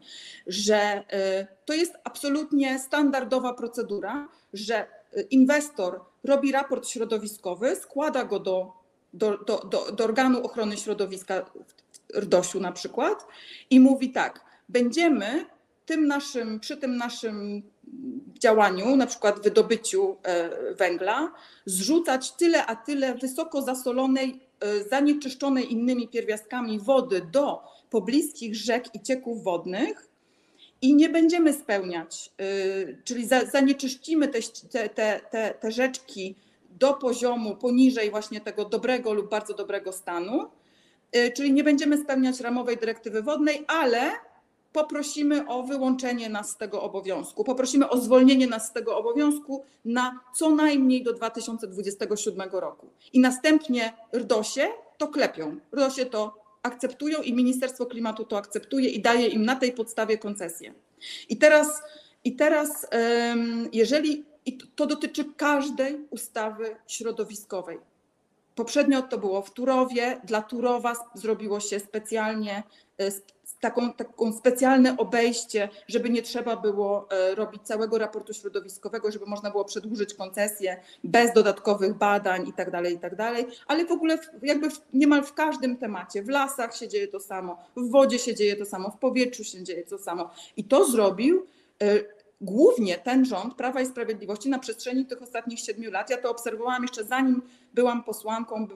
że 0.46 0.76
e, 0.76 1.46
to 1.64 1.74
jest 1.74 1.94
absolutnie 2.04 2.78
standardowa 2.78 3.54
procedura, 3.54 4.28
że 4.52 4.76
e, 4.76 5.20
inwestor 5.20 6.00
robi 6.24 6.52
raport 6.52 6.88
środowiskowy, 6.88 7.76
składa 7.76 8.24
go 8.24 8.40
do, 8.40 8.72
do, 9.12 9.38
do, 9.38 9.58
do, 9.58 9.92
do 9.92 10.04
organu 10.04 10.44
ochrony 10.44 10.76
środowiska 10.76 11.44
w 11.44 12.18
RDOŚ-u 12.18 12.60
na 12.60 12.72
przykład 12.72 13.26
i 13.70 13.80
mówi 13.80 14.12
tak, 14.12 14.44
będziemy 14.68 15.46
tym 15.86 16.06
naszym, 16.06 16.60
przy 16.60 16.76
tym 16.76 16.96
naszym 16.96 17.62
działaniu, 18.38 18.96
na 18.96 19.06
przykład 19.06 19.42
wydobyciu 19.42 20.16
e, 20.22 20.74
węgla, 20.74 21.32
zrzucać 21.66 22.32
tyle 22.32 22.66
a 22.66 22.76
tyle 22.76 23.14
wysoko 23.14 23.62
zasolonej, 23.62 24.40
e, 24.60 24.84
zanieczyszczonej 24.84 25.72
innymi 25.72 26.08
pierwiastkami 26.08 26.80
wody 26.80 27.26
do 27.32 27.60
pobliskich 27.90 28.56
rzek 28.56 28.94
i 28.94 29.00
cieków 29.00 29.44
wodnych 29.44 30.08
i 30.82 30.94
nie 30.94 31.08
będziemy 31.08 31.52
spełniać, 31.52 32.30
e, 32.38 32.44
czyli 33.04 33.26
za, 33.26 33.44
zanieczyścimy 33.44 34.28
te, 34.28 34.38
te, 34.88 35.20
te, 35.20 35.54
te 35.60 35.70
rzeczki 35.70 36.34
do 36.70 36.94
poziomu 36.94 37.56
poniżej 37.56 38.10
właśnie 38.10 38.40
tego 38.40 38.64
dobrego 38.64 39.12
lub 39.12 39.30
bardzo 39.30 39.54
dobrego 39.54 39.92
stanu, 39.92 40.50
czyli 41.34 41.52
nie 41.52 41.64
będziemy 41.64 42.02
spełniać 42.02 42.40
ramowej 42.40 42.76
dyrektywy 42.76 43.22
wodnej, 43.22 43.64
ale 43.68 44.10
poprosimy 44.76 45.48
o 45.48 45.62
wyłączenie 45.62 46.28
nas 46.28 46.50
z 46.50 46.56
tego 46.56 46.82
obowiązku, 46.82 47.44
poprosimy 47.44 47.88
o 47.88 48.00
zwolnienie 48.00 48.46
nas 48.46 48.66
z 48.66 48.72
tego 48.72 48.98
obowiązku 48.98 49.64
na 49.84 50.20
co 50.34 50.50
najmniej 50.50 51.02
do 51.02 51.12
2027 51.12 52.50
roku. 52.52 52.86
I 53.12 53.20
następnie 53.20 53.92
RDOSie 54.12 54.68
to 54.98 55.08
klepią. 55.08 55.56
RDOSie 55.72 56.06
to 56.06 56.34
akceptują 56.62 57.22
i 57.22 57.32
Ministerstwo 57.32 57.86
Klimatu 57.86 58.24
to 58.24 58.38
akceptuje 58.38 58.88
i 58.88 59.00
daje 59.00 59.26
im 59.26 59.44
na 59.44 59.56
tej 59.56 59.72
podstawie 59.72 60.18
koncesję. 60.18 60.74
I 61.28 61.36
teraz, 61.36 61.82
i 62.24 62.36
teraz 62.36 62.86
jeżeli 63.72 64.24
i 64.46 64.58
to 64.58 64.86
dotyczy 64.86 65.24
każdej 65.36 66.06
ustawy 66.10 66.76
środowiskowej. 66.86 67.78
Poprzednio 68.54 69.02
to 69.02 69.18
było 69.18 69.42
w 69.42 69.50
Turowie, 69.50 70.20
dla 70.24 70.42
Turowa 70.42 70.92
zrobiło 71.14 71.60
się 71.60 71.80
specjalnie 71.80 72.62
e, 72.98 73.10
taką, 73.60 73.92
taką 73.92 74.32
specjalne 74.32 74.96
obejście, 74.96 75.68
żeby 75.88 76.10
nie 76.10 76.22
trzeba 76.22 76.56
było 76.56 77.08
e, 77.10 77.34
robić 77.34 77.62
całego 77.62 77.98
raportu 77.98 78.34
środowiskowego, 78.34 79.10
żeby 79.10 79.26
można 79.26 79.50
było 79.50 79.64
przedłużyć 79.64 80.14
koncesję 80.14 80.80
bez 81.04 81.32
dodatkowych 81.32 81.94
badań 81.94 82.48
i 82.48 82.52
tak 82.52 82.70
dalej, 82.70 82.94
i 82.94 82.98
tak 82.98 83.16
dalej, 83.16 83.46
ale 83.66 83.84
w 83.84 83.92
ogóle 83.92 84.18
jakby 84.42 84.70
w, 84.70 84.80
niemal 84.92 85.24
w 85.24 85.34
każdym 85.34 85.76
temacie, 85.76 86.22
w 86.22 86.28
lasach 86.28 86.76
się 86.76 86.88
dzieje 86.88 87.08
to 87.08 87.20
samo, 87.20 87.58
w 87.76 87.90
wodzie 87.90 88.18
się 88.18 88.34
dzieje 88.34 88.56
to 88.56 88.64
samo, 88.64 88.90
w 88.90 88.98
powietrzu 88.98 89.44
się 89.44 89.62
dzieje 89.62 89.84
to 89.84 89.98
samo. 89.98 90.30
I 90.56 90.64
to 90.64 90.84
zrobił 90.84 91.46
e, 91.82 91.86
głównie 92.40 92.98
ten 92.98 93.24
rząd 93.24 93.54
Prawa 93.54 93.80
i 93.80 93.86
Sprawiedliwości 93.86 94.48
na 94.48 94.58
przestrzeni 94.58 95.06
tych 95.06 95.22
ostatnich 95.22 95.60
siedmiu 95.60 95.90
lat, 95.90 96.10
ja 96.10 96.16
to 96.16 96.30
obserwowałam 96.30 96.82
jeszcze 96.82 97.04
zanim 97.04 97.42
byłam 97.76 98.04
posłanką, 98.04 98.68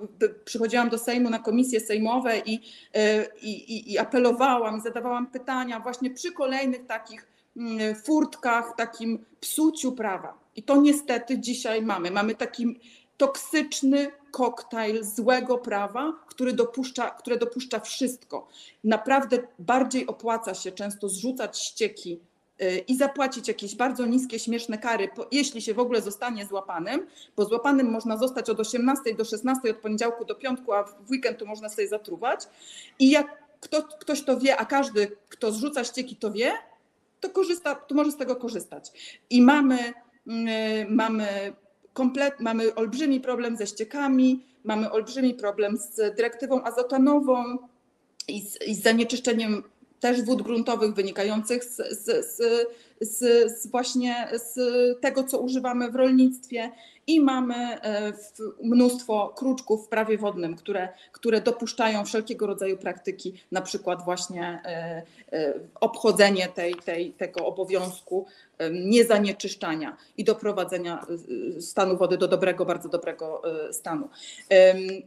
przychodziłam 0.44 0.88
do 0.88 0.98
Sejmu 0.98 1.30
na 1.30 1.38
komisje 1.38 1.80
sejmowe 1.80 2.38
i, 2.38 2.60
e, 2.94 3.26
i, 3.42 3.92
i 3.92 3.98
apelowałam 3.98 4.80
zadawałam 4.80 5.26
pytania 5.26 5.80
właśnie 5.80 6.10
przy 6.10 6.32
kolejnych 6.32 6.86
takich 6.86 7.28
mm, 7.56 7.94
furtkach, 7.94 8.74
takim 8.76 9.24
psuciu 9.40 9.92
prawa. 9.92 10.38
I 10.56 10.62
to 10.62 10.76
niestety 10.76 11.38
dzisiaj 11.38 11.82
mamy. 11.82 12.10
Mamy 12.10 12.34
taki 12.34 12.80
toksyczny 13.16 14.12
koktajl 14.30 15.04
złego 15.04 15.58
prawa, 15.58 16.12
który 16.26 16.52
dopuszcza, 16.52 17.10
które 17.10 17.36
dopuszcza 17.36 17.80
wszystko. 17.80 18.48
Naprawdę 18.84 19.38
bardziej 19.58 20.06
opłaca 20.06 20.54
się 20.54 20.72
często 20.72 21.08
zrzucać 21.08 21.58
ścieki 21.58 22.20
i 22.88 22.96
zapłacić 22.96 23.48
jakieś 23.48 23.76
bardzo 23.76 24.06
niskie, 24.06 24.38
śmieszne 24.38 24.78
kary, 24.78 25.08
jeśli 25.32 25.62
się 25.62 25.74
w 25.74 25.78
ogóle 25.78 26.02
zostanie 26.02 26.46
złapanym, 26.46 27.06
bo 27.36 27.44
złapanym 27.44 27.90
można 27.90 28.16
zostać 28.16 28.50
od 28.50 28.60
18 28.60 29.14
do 29.14 29.24
16, 29.24 29.70
od 29.70 29.76
poniedziałku 29.76 30.24
do 30.24 30.34
piątku, 30.34 30.72
a 30.72 30.84
w 30.84 31.10
weekend 31.10 31.38
to 31.38 31.44
można 31.44 31.68
sobie 31.68 31.88
zatruwać. 31.88 32.40
I 32.98 33.10
jak 33.10 33.40
kto, 33.60 33.82
ktoś 33.82 34.22
to 34.22 34.40
wie, 34.40 34.56
a 34.56 34.64
każdy, 34.64 35.16
kto 35.28 35.52
zrzuca 35.52 35.84
ścieki, 35.84 36.16
to 36.16 36.32
wie, 36.32 36.52
to, 37.20 37.30
korzysta, 37.30 37.74
to 37.74 37.94
może 37.94 38.12
z 38.12 38.16
tego 38.16 38.36
korzystać. 38.36 38.92
I 39.30 39.42
mamy, 39.42 39.78
mm, 40.26 40.94
mamy, 40.94 41.52
komplet, 41.92 42.40
mamy 42.40 42.74
olbrzymi 42.74 43.20
problem 43.20 43.56
ze 43.56 43.66
ściekami, 43.66 44.44
mamy 44.64 44.90
olbrzymi 44.90 45.34
problem 45.34 45.76
z 45.76 46.16
dyrektywą 46.16 46.62
azotanową 46.62 47.58
i 48.28 48.40
z, 48.40 48.62
i 48.66 48.74
z 48.74 48.82
zanieczyszczeniem 48.82 49.62
też 50.00 50.22
wód 50.22 50.42
gruntowych 50.42 50.94
wynikających 50.94 51.64
z, 51.64 51.76
z, 51.76 52.26
z, 53.00 53.22
z, 53.60 53.66
właśnie 53.66 54.28
z 54.34 54.56
tego, 55.00 55.24
co 55.24 55.38
używamy 55.38 55.90
w 55.90 55.94
rolnictwie 55.94 56.70
i 57.06 57.20
mamy 57.20 57.54
e, 57.54 58.12
mnóstwo 58.62 59.32
kruczków 59.36 59.86
w 59.86 59.88
prawie 59.88 60.18
wodnym, 60.18 60.56
które, 60.56 60.88
które 61.12 61.40
dopuszczają 61.40 62.04
wszelkiego 62.04 62.46
rodzaju 62.46 62.76
praktyki, 62.76 63.34
na 63.52 63.60
przykład 63.60 64.04
właśnie 64.04 64.62
e, 64.64 65.02
e, 65.32 65.54
obchodzenie 65.80 66.48
tej, 66.48 66.74
tej, 66.74 67.12
tego 67.12 67.46
obowiązku 67.46 68.26
niezanieczyszczania 68.72 69.96
i 70.16 70.24
doprowadzenia 70.24 71.06
stanu 71.60 71.96
wody 71.96 72.18
do 72.18 72.28
dobrego, 72.28 72.64
bardzo 72.64 72.88
dobrego 72.88 73.42
stanu. 73.72 74.08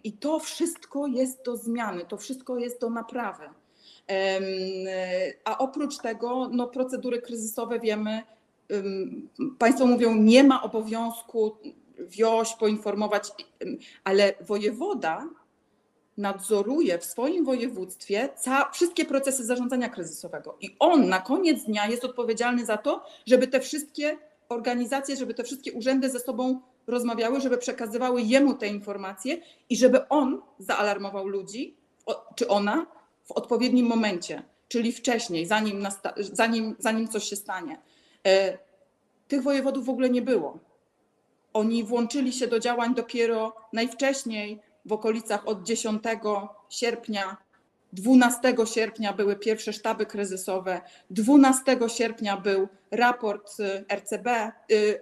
I 0.03 0.13
to 0.13 0.39
wszystko 0.39 1.07
jest 1.07 1.45
do 1.45 1.57
zmiany, 1.57 2.05
to 2.05 2.17
wszystko 2.17 2.57
jest 2.57 2.81
do 2.81 2.89
naprawy. 2.89 3.43
A 5.45 5.57
oprócz 5.57 5.97
tego, 5.97 6.49
no, 6.51 6.67
procedury 6.67 7.21
kryzysowe 7.21 7.79
wiemy, 7.79 8.23
Państwo 9.59 9.85
mówią, 9.85 10.15
nie 10.15 10.43
ma 10.43 10.63
obowiązku 10.63 11.57
wioś 11.99 12.55
poinformować, 12.55 13.29
ale 14.03 14.33
wojewoda 14.41 15.27
nadzoruje 16.17 16.99
w 16.99 17.05
swoim 17.05 17.45
województwie 17.45 18.29
ca- 18.37 18.69
wszystkie 18.71 19.05
procesy 19.05 19.45
zarządzania 19.45 19.89
kryzysowego. 19.89 20.57
I 20.61 20.75
on 20.79 21.09
na 21.09 21.19
koniec 21.21 21.63
dnia 21.63 21.87
jest 21.87 22.05
odpowiedzialny 22.05 22.65
za 22.65 22.77
to, 22.77 23.05
żeby 23.25 23.47
te 23.47 23.59
wszystkie 23.59 24.17
organizacje, 24.49 25.15
żeby 25.15 25.33
te 25.33 25.43
wszystkie 25.43 25.73
urzędy 25.73 26.09
ze 26.09 26.19
sobą 26.19 26.61
rozmawiały, 26.87 27.41
żeby 27.41 27.57
przekazywały 27.57 28.21
jemu 28.21 28.53
te 28.53 28.67
informacje 28.67 29.37
i 29.69 29.77
żeby 29.77 30.07
on 30.07 30.41
zaalarmował 30.59 31.27
ludzi, 31.27 31.75
czy 32.35 32.47
ona, 32.47 32.85
w 33.23 33.31
odpowiednim 33.31 33.85
momencie, 33.85 34.43
czyli 34.67 34.91
wcześniej, 34.91 35.45
zanim, 35.45 35.87
zanim, 36.17 36.75
zanim 36.79 37.07
coś 37.07 37.23
się 37.23 37.35
stanie. 37.35 37.81
E, 38.27 38.57
tych 39.27 39.43
wojewodów 39.43 39.85
w 39.85 39.89
ogóle 39.89 40.09
nie 40.09 40.21
było. 40.21 40.59
Oni 41.53 41.83
włączyli 41.83 42.33
się 42.33 42.47
do 42.47 42.59
działań 42.59 42.95
dopiero 42.95 43.55
najwcześniej 43.73 44.59
w 44.85 44.91
okolicach 44.91 45.47
od 45.47 45.63
10 45.63 46.03
sierpnia. 46.69 47.37
12 47.93 48.55
sierpnia 48.65 49.13
były 49.13 49.35
pierwsze 49.35 49.73
sztaby 49.73 50.05
kryzysowe, 50.05 50.81
12 51.09 51.77
sierpnia 51.87 52.37
był 52.37 52.67
raport 52.91 53.59
y, 53.59 53.85
RCB, 53.89 54.51
y, 54.71 54.99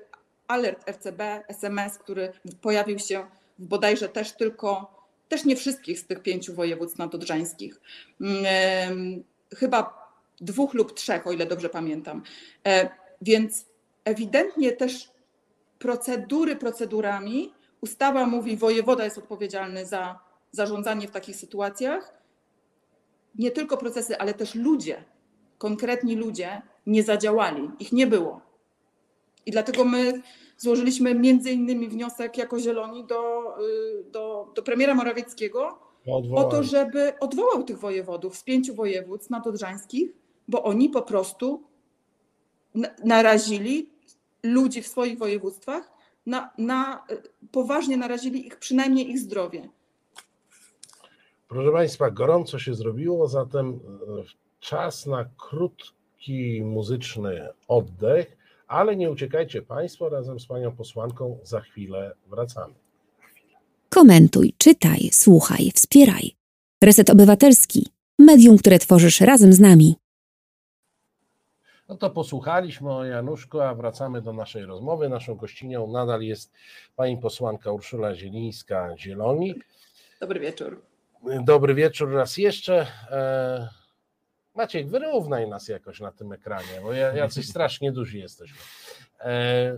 alert 0.47 0.89
RCB, 0.89 1.43
SMS, 1.47 1.97
który 1.97 2.33
pojawił 2.61 2.99
się 2.99 3.25
bodajże 3.59 4.09
też 4.09 4.31
tylko 4.31 5.00
też 5.31 5.45
nie 5.45 5.55
wszystkich 5.55 5.99
z 5.99 6.05
tych 6.05 6.21
pięciu 6.21 6.53
województw 6.53 6.97
nadodrzańskich. 6.97 7.81
Mm, 8.21 9.23
chyba 9.55 10.11
dwóch 10.41 10.73
lub 10.73 10.93
trzech, 10.93 11.27
o 11.27 11.31
ile 11.31 11.45
dobrze 11.45 11.69
pamiętam. 11.69 12.23
E, 12.67 12.89
więc 13.21 13.65
ewidentnie 14.05 14.71
też 14.71 15.09
procedury 15.79 16.55
procedurami. 16.55 17.53
Ustawa 17.81 18.25
mówi, 18.25 18.57
wojewoda 18.57 19.03
jest 19.03 19.17
odpowiedzialny 19.17 19.85
za 19.85 20.19
zarządzanie 20.51 21.07
w 21.07 21.11
takich 21.11 21.35
sytuacjach. 21.35 22.13
Nie 23.35 23.51
tylko 23.51 23.77
procesy, 23.77 24.17
ale 24.17 24.33
też 24.33 24.55
ludzie, 24.55 25.03
konkretni 25.57 26.15
ludzie 26.15 26.61
nie 26.85 27.03
zadziałali, 27.03 27.69
ich 27.79 27.91
nie 27.91 28.07
było. 28.07 28.41
I 29.45 29.51
dlatego 29.51 29.85
my 29.85 30.21
złożyliśmy 30.61 31.15
między 31.15 31.51
innymi 31.51 31.87
wniosek 31.87 32.37
jako 32.37 32.59
Zieloni 32.59 33.05
do, 33.05 33.53
y, 33.61 34.03
do, 34.11 34.51
do 34.55 34.63
premiera 34.63 34.95
Morawieckiego 34.95 35.79
o 36.35 36.43
to, 36.43 36.63
żeby 36.63 37.19
odwołał 37.19 37.63
tych 37.63 37.79
wojewodów 37.79 38.37
z 38.37 38.43
pięciu 38.43 38.75
województw 38.75 39.29
nadodrzańskich, 39.29 40.11
bo 40.47 40.63
oni 40.63 40.89
po 40.89 41.01
prostu 41.01 41.63
narazili 43.03 43.89
ludzi 44.43 44.81
w 44.81 44.87
swoich 44.87 45.17
województwach, 45.17 45.91
na, 46.25 46.49
na, 46.57 47.05
poważnie 47.51 47.97
narazili 47.97 48.47
ich, 48.47 48.59
przynajmniej 48.59 49.09
ich 49.09 49.19
zdrowie. 49.19 49.69
Proszę 51.47 51.71
Państwa, 51.71 52.11
gorąco 52.11 52.59
się 52.59 52.73
zrobiło, 52.73 53.27
zatem 53.27 53.69
e, 53.69 53.79
czas 54.59 55.05
na 55.05 55.29
krótki 55.37 56.61
muzyczny 56.63 57.49
oddech, 57.67 58.37
ale 58.71 58.95
nie 58.95 59.11
uciekajcie 59.11 59.61
Państwo, 59.61 60.09
razem 60.09 60.39
z 60.39 60.45
Panią 60.45 60.71
posłanką 60.71 61.39
za 61.43 61.61
chwilę 61.61 62.15
wracamy. 62.27 62.73
Komentuj, 63.89 64.53
czytaj, 64.57 65.09
słuchaj, 65.11 65.71
wspieraj. 65.75 66.35
Reset 66.83 67.09
Obywatelski. 67.09 67.87
Medium, 68.19 68.57
które 68.57 68.79
tworzysz 68.79 69.21
razem 69.21 69.53
z 69.53 69.59
nami. 69.59 69.95
No 71.89 71.97
to 71.97 72.09
posłuchaliśmy 72.09 72.93
o 72.93 73.05
Januszku, 73.05 73.61
a 73.61 73.75
wracamy 73.75 74.21
do 74.21 74.33
naszej 74.33 74.65
rozmowy. 74.65 75.09
Naszą 75.09 75.35
gościnią 75.35 75.87
nadal 75.87 76.21
jest 76.21 76.51
pani 76.95 77.17
posłanka 77.17 77.71
Urszula 77.71 78.15
Zielińska, 78.15 78.97
Zieloni. 78.97 79.55
Dobry 80.19 80.39
wieczór. 80.39 80.81
Dobry 81.45 81.75
wieczór 81.75 82.13
raz 82.13 82.37
jeszcze. 82.37 82.87
Maciek, 84.55 84.87
wyrównaj 84.89 85.49
nas 85.49 85.67
jakoś 85.67 85.99
na 85.99 86.11
tym 86.11 86.31
ekranie, 86.31 86.81
bo 86.83 86.93
ja- 86.93 87.13
jacyś 87.13 87.49
strasznie 87.53 87.91
duzi 87.91 88.19
jesteśmy. 88.19 88.57
E, 89.19 89.77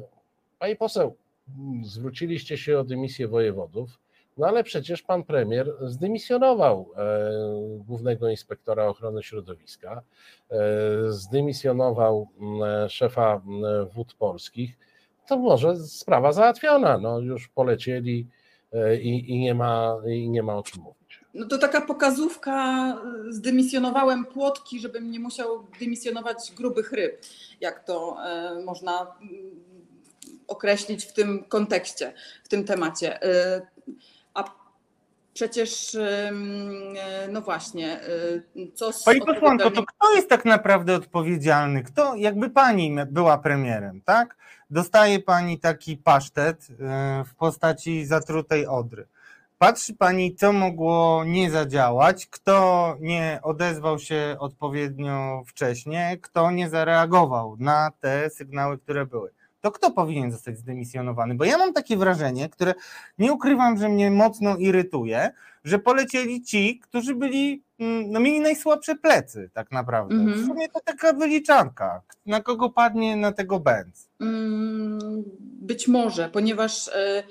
Pani 0.59 0.75
poseł, 0.75 1.15
m, 1.57 1.85
zwróciliście 1.85 2.57
się 2.57 2.79
o 2.79 2.83
dymisję 2.83 3.27
wojewodów, 3.27 3.99
no 4.37 4.47
ale 4.47 4.63
przecież 4.63 5.01
pan 5.01 5.23
premier 5.23 5.73
zdymisjonował 5.81 6.89
e, 6.97 7.31
głównego 7.77 8.29
inspektora 8.29 8.85
ochrony 8.87 9.23
środowiska, 9.23 10.01
e, 10.51 10.55
zdymisjonował 11.11 12.27
m, 12.41 12.89
szefa 12.89 13.41
m, 13.47 13.61
wód 13.93 14.13
polskich. 14.13 14.77
To 15.27 15.37
może 15.37 15.75
sprawa 15.77 16.31
załatwiona, 16.31 16.97
no 16.97 17.19
już 17.19 17.47
polecieli 17.47 18.27
i, 19.01 19.31
i, 19.33 19.39
nie, 19.39 19.53
ma, 19.55 19.97
i 20.07 20.29
nie 20.29 20.43
ma 20.43 20.55
o 20.57 20.63
czym 20.63 20.81
mówić. 20.81 21.02
No 21.33 21.47
to 21.47 21.57
taka 21.57 21.81
pokazówka, 21.81 22.87
y, 23.29 23.33
zdymisjonowałem 23.33 24.25
płotki, 24.25 24.79
żebym 24.79 25.11
nie 25.11 25.19
musiał 25.19 25.67
dymisjonować 25.79 26.51
grubych 26.55 26.91
ryb, 26.91 27.25
jak 27.61 27.83
to 27.83 28.17
e, 28.25 28.63
można 28.65 29.01
mm, 29.01 29.63
określić 30.47 31.05
w 31.05 31.13
tym 31.13 31.43
kontekście, 31.43 32.13
w 32.43 32.47
tym 32.47 32.63
temacie. 32.63 33.23
E, 33.23 33.61
A 34.33 34.43
przecież, 35.33 35.97
no 37.31 37.41
właśnie, 37.41 37.99
co 38.73 38.93
z 38.93 39.03
Pani 39.03 39.21
posłanko, 39.21 39.71
to 39.71 39.83
kto 39.83 40.15
jest 40.15 40.29
tak 40.29 40.45
naprawdę 40.45 40.95
odpowiedzialny? 40.95 41.83
Kto, 41.83 42.15
jakby 42.15 42.49
pani 42.49 42.95
była 43.07 43.37
premierem, 43.37 44.01
tak? 44.05 44.37
Dostaje 44.69 45.19
pani 45.19 45.59
taki 45.59 45.97
pasztet 45.97 46.67
w 47.25 47.35
postaci 47.35 48.05
zatrutej 48.05 48.67
odry. 48.67 49.07
Patrzy 49.63 49.93
pani, 49.93 50.35
co 50.35 50.53
mogło 50.53 51.23
nie 51.25 51.51
zadziałać, 51.51 52.27
kto 52.27 52.97
nie 52.99 53.39
odezwał 53.43 53.99
się 53.99 54.35
odpowiednio 54.39 55.43
wcześnie, 55.47 56.17
kto 56.21 56.51
nie 56.51 56.69
zareagował 56.69 57.55
na 57.59 57.91
te 57.99 58.29
sygnały, 58.29 58.77
które 58.77 59.05
były. 59.05 59.29
To 59.61 59.71
kto 59.71 59.91
powinien 59.91 60.31
zostać 60.31 60.57
zdymisjonowany? 60.57 61.35
Bo 61.35 61.45
ja 61.45 61.57
mam 61.57 61.73
takie 61.73 61.97
wrażenie, 61.97 62.49
które 62.49 62.73
nie 63.17 63.33
ukrywam, 63.33 63.77
że 63.77 63.89
mnie 63.89 64.11
mocno 64.11 64.57
irytuje, 64.57 65.31
że 65.63 65.79
polecieli 65.79 66.41
ci, 66.41 66.79
którzy 66.79 67.15
byli, 67.15 67.63
mm, 67.79 68.11
no 68.11 68.19
mieli 68.19 68.39
najsłabsze 68.39 68.95
plecy 68.95 69.49
tak 69.53 69.71
naprawdę. 69.71 70.15
Mhm. 70.15 70.43
W 70.43 70.47
sumie 70.47 70.69
to 70.69 70.79
taka 70.79 71.13
wyliczanka. 71.13 72.01
Na 72.25 72.41
kogo 72.41 72.69
padnie, 72.69 73.15
na 73.15 73.31
tego 73.31 73.59
bęc. 73.59 74.09
Mm, 74.21 75.23
Być 75.61 75.87
może, 75.87 76.29
ponieważ 76.29 76.87
e, 76.87 77.23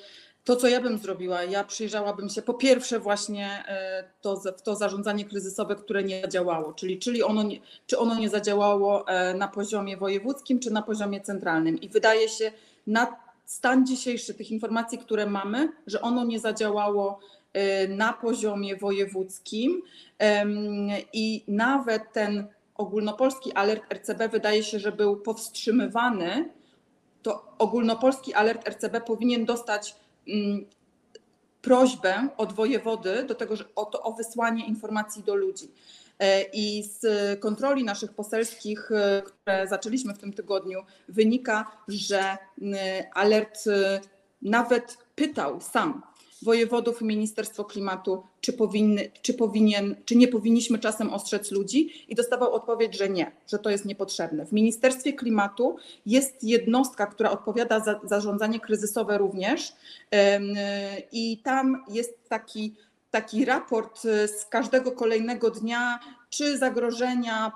to, 0.44 0.56
co 0.56 0.68
ja 0.68 0.80
bym 0.80 0.98
zrobiła, 0.98 1.42
ja 1.42 1.64
przyjrzałabym 1.64 2.28
się 2.28 2.42
po 2.42 2.54
pierwsze 2.54 3.00
właśnie 3.00 3.64
e, 3.68 4.04
to, 4.20 4.42
to 4.64 4.76
zarządzanie 4.76 5.24
kryzysowe, 5.24 5.76
które 5.76 6.04
nie 6.04 6.20
zadziałało, 6.20 6.72
czyli, 6.72 6.98
czyli 6.98 7.22
ono 7.22 7.42
nie, 7.42 7.60
czy 7.86 7.98
ono 7.98 8.18
nie 8.18 8.28
zadziałało 8.28 9.08
e, 9.08 9.34
na 9.34 9.48
poziomie 9.48 9.96
wojewódzkim, 9.96 10.58
czy 10.58 10.70
na 10.70 10.82
poziomie 10.82 11.20
centralnym. 11.20 11.80
I 11.80 11.88
wydaje 11.88 12.28
się 12.28 12.52
na 12.86 13.16
stan 13.44 13.86
dzisiejszy 13.86 14.34
tych 14.34 14.50
informacji, 14.50 14.98
które 14.98 15.26
mamy, 15.26 15.68
że 15.86 16.00
ono 16.00 16.24
nie 16.24 16.40
zadziałało 16.40 17.20
e, 17.52 17.88
na 17.88 18.12
poziomie 18.12 18.76
wojewódzkim 18.76 19.82
i 21.12 21.44
nawet 21.48 22.12
ten 22.12 22.46
ogólnopolski 22.74 23.52
alert 23.52 23.82
RCB 23.94 24.28
wydaje 24.28 24.62
się, 24.62 24.78
że 24.78 24.92
był 24.92 25.16
powstrzymywany 25.16 26.50
to 27.22 27.54
ogólnopolski 27.58 28.34
alert 28.34 28.68
RCB 28.68 29.00
powinien 29.00 29.44
dostać 29.44 29.96
prośbę 31.62 32.28
od 32.36 32.52
wojewody 32.52 33.24
do 33.24 33.34
tego, 33.34 33.56
że 33.56 33.64
o, 33.74 33.84
to, 33.84 34.02
o 34.02 34.12
wysłanie 34.12 34.66
informacji 34.66 35.22
do 35.22 35.34
ludzi. 35.34 35.70
E, 36.18 36.42
I 36.42 36.82
z 36.82 37.00
kontroli 37.40 37.84
naszych 37.84 38.12
poselskich, 38.12 38.90
e, 38.92 39.22
które 39.22 39.68
zaczęliśmy 39.68 40.14
w 40.14 40.18
tym 40.18 40.32
tygodniu, 40.32 40.82
wynika, 41.08 41.70
że 41.88 42.36
mm, 42.62 42.78
alert 43.14 43.66
e, 43.66 44.00
nawet 44.42 44.98
pytał 45.14 45.60
sam 45.60 46.02
wojewodów 46.44 47.02
i 47.02 47.04
Ministerstwo 47.04 47.64
Klimatu, 47.64 48.22
czy, 48.40 48.52
powinny, 48.52 49.10
czy, 49.22 49.34
powinien, 49.34 49.96
czy 50.04 50.16
nie 50.16 50.28
powinniśmy 50.28 50.78
czasem 50.78 51.10
ostrzec 51.10 51.50
ludzi 51.50 51.92
i 52.08 52.14
dostawał 52.14 52.52
odpowiedź, 52.52 52.98
że 52.98 53.08
nie, 53.08 53.32
że 53.46 53.58
to 53.58 53.70
jest 53.70 53.84
niepotrzebne. 53.84 54.46
W 54.46 54.52
Ministerstwie 54.52 55.12
Klimatu 55.12 55.76
jest 56.06 56.44
jednostka, 56.44 57.06
która 57.06 57.30
odpowiada 57.30 57.80
za 57.80 58.00
zarządzanie 58.04 58.60
kryzysowe 58.60 59.18
również 59.18 59.72
i 61.12 61.38
tam 61.44 61.84
jest 61.88 62.28
taki, 62.28 62.74
taki 63.10 63.44
raport 63.44 64.04
e, 64.04 64.28
z 64.28 64.44
każdego 64.44 64.92
kolejnego 64.92 65.50
dnia, 65.50 65.98
czy 66.32 66.58
zagrożenia, 66.58 67.52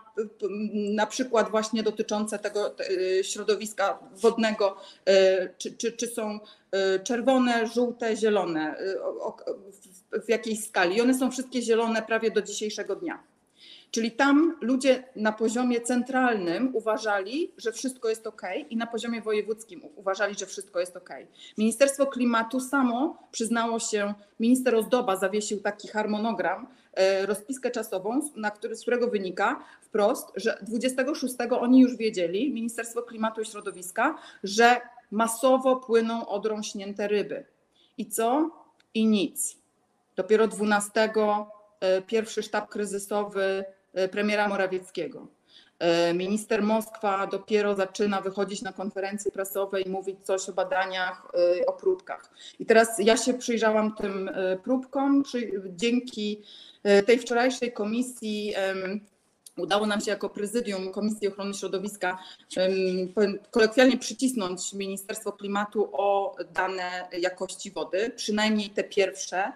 na 0.74 1.06
przykład 1.06 1.50
właśnie 1.50 1.82
dotyczące 1.82 2.38
tego 2.38 2.74
e, 2.78 3.24
środowiska 3.24 3.98
wodnego, 4.12 4.76
e, 5.04 5.48
czy, 5.58 5.76
czy, 5.76 5.92
czy 5.92 6.06
są 6.06 6.40
e, 6.72 6.98
czerwone, 7.00 7.66
żółte, 7.66 8.16
zielone, 8.16 8.76
w, 10.24 10.28
jakiej 10.28 10.56
skali. 10.56 10.96
I 10.96 11.00
one 11.00 11.14
są 11.14 11.30
wszystkie 11.30 11.62
zielone 11.62 12.02
prawie 12.02 12.30
do 12.30 12.42
dzisiejszego 12.42 12.96
dnia. 12.96 13.22
Czyli 13.90 14.10
tam 14.10 14.56
ludzie 14.60 15.04
na 15.16 15.32
poziomie 15.32 15.80
centralnym 15.80 16.76
uważali, 16.76 17.52
że 17.56 17.72
wszystko 17.72 18.08
jest 18.08 18.26
ok, 18.26 18.42
i 18.70 18.76
na 18.76 18.86
poziomie 18.86 19.22
wojewódzkim 19.22 19.82
uważali, 19.96 20.34
że 20.34 20.46
wszystko 20.46 20.80
jest 20.80 20.96
ok. 20.96 21.10
Ministerstwo 21.58 22.06
Klimatu 22.06 22.60
samo 22.60 23.28
przyznało 23.32 23.78
się, 23.78 24.14
minister 24.40 24.74
Ozdoba 24.74 25.16
zawiesił 25.16 25.60
taki 25.60 25.88
harmonogram, 25.88 26.66
rozpiskę 27.26 27.70
czasową, 27.70 28.20
na 28.36 28.50
który, 28.50 28.76
z 28.76 28.82
którego 28.82 29.08
wynika 29.08 29.64
wprost, 29.82 30.32
że 30.36 30.58
26 30.62 31.34
oni 31.50 31.80
już 31.80 31.96
wiedzieli, 31.96 32.52
Ministerstwo 32.52 33.02
Klimatu 33.02 33.40
i 33.40 33.46
Środowiska, 33.46 34.18
że 34.44 34.80
masowo 35.10 35.76
płyną 35.76 36.26
odrą 36.26 36.62
śnięte 36.62 37.08
ryby. 37.08 37.44
I 37.98 38.06
co? 38.06 38.50
I 38.94 39.06
nic. 39.06 39.56
Dopiero 40.16 40.48
12 40.48 41.12
e, 41.80 42.02
pierwszy 42.02 42.42
sztab 42.42 42.68
kryzysowy 42.68 43.64
e, 43.94 44.08
premiera 44.08 44.48
Morawieckiego. 44.48 45.35
E, 45.78 46.14
Minister 46.14 46.62
Moskwa 46.62 47.26
dopiero 47.26 47.74
zaczyna 47.74 48.20
wychodzić 48.20 48.62
na 48.62 48.72
konferencje 48.72 49.30
prasowe 49.30 49.80
i 49.80 49.88
mówić 49.88 50.16
coś 50.22 50.48
o 50.48 50.52
badaniach, 50.52 51.32
e, 51.60 51.66
o 51.66 51.72
próbkach. 51.72 52.30
I 52.58 52.66
teraz 52.66 52.88
ja 52.98 53.16
się 53.16 53.34
przyjrzałam 53.34 53.94
tym 53.94 54.28
e, 54.28 54.56
próbkom. 54.56 55.22
Dzięki 55.68 56.42
tej 57.06 57.18
wczorajszej 57.18 57.72
komisji 57.72 58.54
udało 59.56 59.86
nam 59.86 60.00
się 60.00 60.10
jako 60.10 60.28
prezydium 60.28 60.92
Komisji 60.92 61.28
Ochrony 61.28 61.54
Środowiska 61.54 62.18
kolokwialnie 63.50 63.98
przycisnąć 63.98 64.72
Ministerstwo 64.72 65.32
Klimatu 65.32 65.88
o 65.92 66.36
dane 66.52 67.08
jakości 67.18 67.70
wody, 67.70 68.12
przynajmniej 68.16 68.70
te 68.70 68.84
pierwsze 68.84 69.52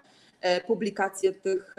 publikacje 0.67 1.33
tych 1.33 1.75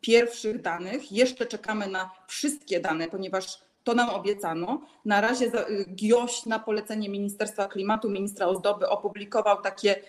pierwszych 0.00 0.62
danych. 0.62 1.12
Jeszcze 1.12 1.46
czekamy 1.46 1.86
na 1.86 2.10
wszystkie 2.26 2.80
dane, 2.80 3.08
ponieważ 3.08 3.58
to 3.84 3.94
nam 3.94 4.10
obiecano. 4.10 4.80
Na 5.04 5.20
razie 5.20 5.50
za- 5.50 5.66
GIOŚ 5.94 6.46
na 6.46 6.58
polecenie 6.58 7.08
Ministerstwa 7.08 7.68
Klimatu, 7.68 8.10
ministra 8.10 8.46
Ozdoby 8.46 8.88
opublikował 8.88 9.62
takie 9.62 10.02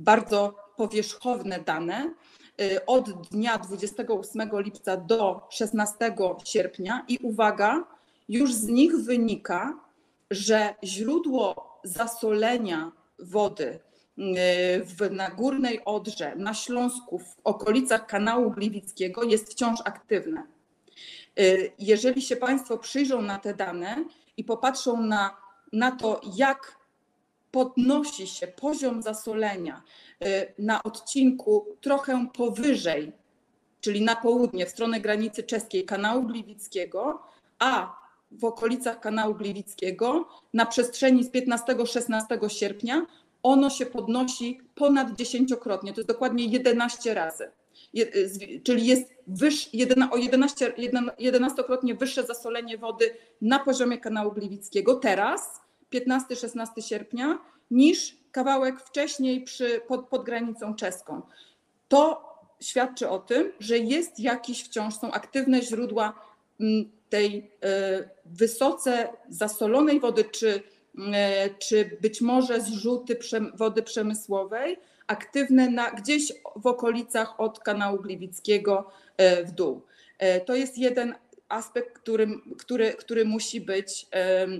bardzo 0.00 0.54
powierzchowne 0.76 1.60
dane 1.60 2.14
y, 2.60 2.86
od 2.86 3.28
dnia 3.28 3.58
28 3.58 4.50
lipca 4.60 4.96
do 4.96 5.40
16 5.50 5.96
sierpnia 6.44 7.04
i 7.08 7.18
uwaga, 7.22 7.84
już 8.28 8.52
z 8.54 8.66
nich 8.66 8.96
wynika, 8.96 9.78
że 10.30 10.74
źródło 10.84 11.78
zasolenia 11.84 12.92
wody 13.18 13.64
y, 13.64 13.80
w, 14.16 15.10
na 15.10 15.30
Górnej 15.30 15.84
Odrze, 15.84 16.36
na 16.36 16.54
Śląsku, 16.54 17.18
w 17.18 17.36
okolicach 17.44 18.06
kanału 18.06 18.50
Gliwickiego 18.50 19.22
jest 19.22 19.52
wciąż 19.52 19.80
aktywne. 19.84 20.42
Y, 21.40 21.72
Jeżeli 21.78 22.22
się 22.22 22.36
Państwo 22.36 22.78
przyjrzą 22.78 23.22
na 23.22 23.38
te 23.38 23.54
dane 23.54 24.04
i 24.36 24.44
popatrzą 24.44 25.02
na, 25.02 25.36
na 25.72 25.90
to, 25.90 26.20
jak 26.36 26.78
podnosi 27.50 28.26
się 28.26 28.46
poziom 28.46 29.02
zasolenia 29.02 29.82
y, 30.24 30.54
na 30.58 30.82
odcinku 30.82 31.66
trochę 31.80 32.26
powyżej, 32.34 33.12
czyli 33.80 34.02
na 34.02 34.16
południe, 34.16 34.66
w 34.66 34.70
stronę 34.70 35.00
granicy 35.00 35.42
czeskiej 35.42 35.84
kanału 35.84 36.22
Gliwickiego, 36.22 37.22
a 37.58 37.96
w 38.30 38.44
okolicach 38.44 39.00
kanału 39.00 39.34
Gliwickiego 39.34 40.28
na 40.52 40.66
przestrzeni 40.66 41.24
z 41.24 41.30
15-16 41.30 42.48
sierpnia 42.48 43.06
ono 43.44 43.70
się 43.70 43.86
podnosi 43.86 44.60
ponad 44.74 45.16
dziesięciokrotnie, 45.16 45.92
to 45.92 46.00
jest 46.00 46.08
dokładnie 46.08 46.44
11 46.44 47.14
razy. 47.14 47.50
Je, 47.92 48.06
z- 48.28 48.62
czyli 48.62 48.86
jest 48.86 49.14
wyż, 49.26 49.70
o 50.10 50.16
11, 50.16 50.72
jeden- 50.76 51.10
11-krotnie 51.18 51.94
wyższe 51.94 52.22
zasolenie 52.22 52.78
wody 52.78 53.16
na 53.40 53.58
poziomie 53.58 53.98
kanału 53.98 54.32
Gliwickiego 54.32 54.94
teraz, 54.94 55.60
15-16 55.92 56.66
sierpnia, 56.82 57.38
niż 57.70 58.16
kawałek 58.32 58.80
wcześniej 58.80 59.40
przy, 59.42 59.80
pod, 59.88 60.08
pod 60.08 60.24
granicą 60.24 60.74
czeską. 60.74 61.22
To 61.88 62.34
świadczy 62.60 63.08
o 63.08 63.18
tym, 63.18 63.52
że 63.60 63.78
jest 63.78 64.20
jakiś 64.20 64.64
wciąż, 64.64 64.94
są 64.94 65.10
aktywne 65.12 65.62
źródła 65.62 66.20
mm, 66.60 66.90
tej 67.08 67.50
e, 67.62 68.08
wysoce 68.24 69.08
zasolonej 69.28 70.00
wody, 70.00 70.24
czy, 70.24 70.62
czy 71.58 71.98
być 72.00 72.20
może 72.20 72.60
zrzuty 72.60 73.18
wody 73.54 73.82
przemysłowej, 73.82 74.76
aktywne 75.06 75.70
na, 75.70 75.90
gdzieś 75.90 76.32
w 76.56 76.66
okolicach 76.66 77.40
od 77.40 77.58
kanału 77.58 77.98
Gliwickiego 77.98 78.90
e, 79.16 79.44
w 79.44 79.52
dół. 79.52 79.82
E, 80.18 80.40
To 80.40 80.54
jest 80.54 80.78
jeden 80.78 81.14
aspekt, 81.48 81.98
który, 81.98 82.28
który, 82.58 82.92
który 82.92 83.24
musi 83.24 83.60
być 83.60 84.06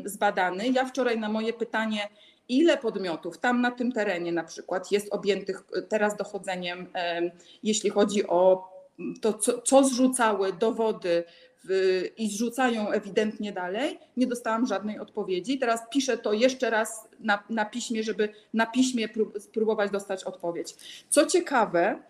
zbadany. 0.04 0.68
Ja 0.68 0.84
wczoraj 0.84 1.18
na 1.18 1.28
moje 1.28 1.52
pytanie, 1.52 2.08
ile 2.48 2.76
podmiotów 2.78 3.38
tam 3.38 3.60
na 3.60 3.70
tym 3.70 3.92
terenie 3.92 4.32
na 4.32 4.44
przykład 4.44 4.92
jest 4.92 5.14
objętych 5.14 5.62
e, 5.76 5.82
teraz 5.82 6.16
dochodzeniem, 6.16 6.86
em, 6.92 7.30
jeśli 7.62 7.90
chodzi 7.90 8.26
o 8.26 8.74
to, 9.20 9.32
co, 9.32 9.62
co 9.62 9.84
zrzucały 9.84 10.52
do 10.52 10.72
wody 10.72 11.24
i 12.16 12.30
zrzucają 12.30 12.90
ewidentnie 12.90 13.52
dalej, 13.52 13.98
nie 14.16 14.26
dostałam 14.26 14.66
żadnej 14.66 14.98
odpowiedzi. 14.98 15.58
Teraz 15.58 15.80
piszę 15.90 16.18
to 16.18 16.32
jeszcze 16.32 16.70
raz 16.70 17.08
na, 17.20 17.42
na 17.50 17.64
piśmie, 17.64 18.02
żeby 18.02 18.28
na 18.54 18.66
piśmie 18.66 19.08
prób, 19.08 19.38
spróbować 19.40 19.90
dostać 19.90 20.24
odpowiedź. 20.24 20.74
Co 21.08 21.26
ciekawe, 21.26 22.02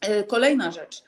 e, 0.00 0.24
kolejna 0.24 0.70
rzecz. 0.70 1.02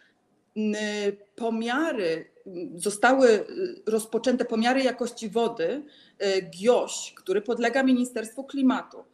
Pomiary 1.36 2.30
zostały 2.74 3.28
y, 3.28 3.82
rozpoczęte, 3.86 4.44
pomiary 4.44 4.82
jakości 4.82 5.28
wody. 5.28 5.82
e, 6.18 6.42
GIOŚ, 6.42 7.12
który 7.16 7.42
podlega 7.42 7.82
Ministerstwu 7.82 8.44
Klimatu, 8.44 9.04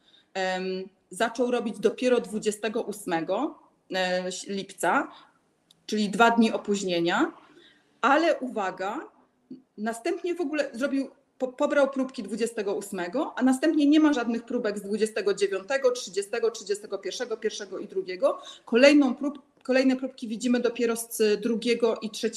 zaczął 1.11 1.51
robić 1.51 1.79
dopiero 1.79 2.21
28 2.21 3.15
e, 3.95 4.31
lipca, 4.49 5.09
czyli 5.87 6.11
dwa 6.11 6.31
dni 6.31 6.53
opóźnienia, 6.53 7.33
ale 8.07 8.39
uwaga, 8.39 9.09
następnie 9.79 10.35
w 10.35 10.41
ogóle 10.41 10.71
zrobił, 10.73 11.11
po, 11.39 11.49
pobrał 11.49 11.91
próbki 11.91 12.23
28, 12.23 13.01
a 13.37 13.43
następnie 13.43 13.87
nie 13.87 14.01
ma 14.01 14.13
żadnych 14.13 14.45
próbek 14.45 14.79
z 14.79 14.83
29, 14.83 15.65
30, 15.95 16.33
31, 16.55 17.29
1 17.45 17.81
i 17.81 18.17
2. 18.19 18.43
Kolejną 18.65 19.15
prób, 19.15 19.39
kolejne 19.63 19.97
próbki 19.97 20.29
widzimy 20.29 20.61
dopiero 20.61 20.97
z 20.97 21.41
2 21.41 21.55
i 22.03 22.11
3 22.11 22.31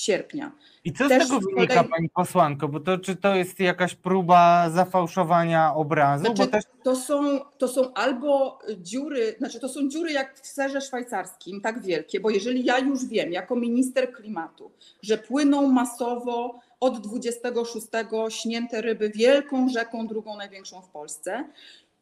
sierpnia. 0.00 0.52
I 0.84 0.92
co 0.92 1.06
z 1.06 1.08
Też 1.08 1.28
tego 1.28 1.40
z 1.40 1.44
wynika, 1.44 1.82
kolei- 1.82 1.88
pani 1.88 2.08
posłanko? 2.08 2.68
Bo 2.68 2.80
to 2.80 2.98
czy 2.98 3.16
to 3.16 3.34
jest 3.34 3.60
jakaś 3.60 3.94
próba 3.94 4.70
zafałszowania 4.70 5.74
obrazu? 5.74 6.24
Znaczy, 6.24 6.50
też 6.50 6.64
to, 6.82 6.96
są, 6.96 7.40
to 7.58 7.68
są 7.68 7.94
albo 7.94 8.58
dziury, 8.78 9.34
znaczy 9.38 9.60
to 9.60 9.68
są 9.68 9.88
dziury 9.88 10.12
jak 10.12 10.40
w 10.40 10.46
serze 10.46 10.80
szwajcarskim, 10.80 11.60
tak 11.60 11.82
wielkie, 11.82 12.20
bo 12.20 12.30
jeżeli 12.30 12.64
ja 12.64 12.78
już 12.78 13.04
wiem 13.04 13.32
jako 13.32 13.56
minister 13.56 14.12
klimatu, 14.12 14.70
że 15.02 15.18
płyną 15.18 15.68
masowo 15.68 16.60
od 16.80 17.00
26 17.00 17.86
śnięte 18.28 18.80
ryby 18.80 19.10
wielką 19.10 19.68
rzeką, 19.68 20.06
drugą 20.06 20.36
największą 20.36 20.82
w 20.82 20.88
Polsce, 20.88 21.44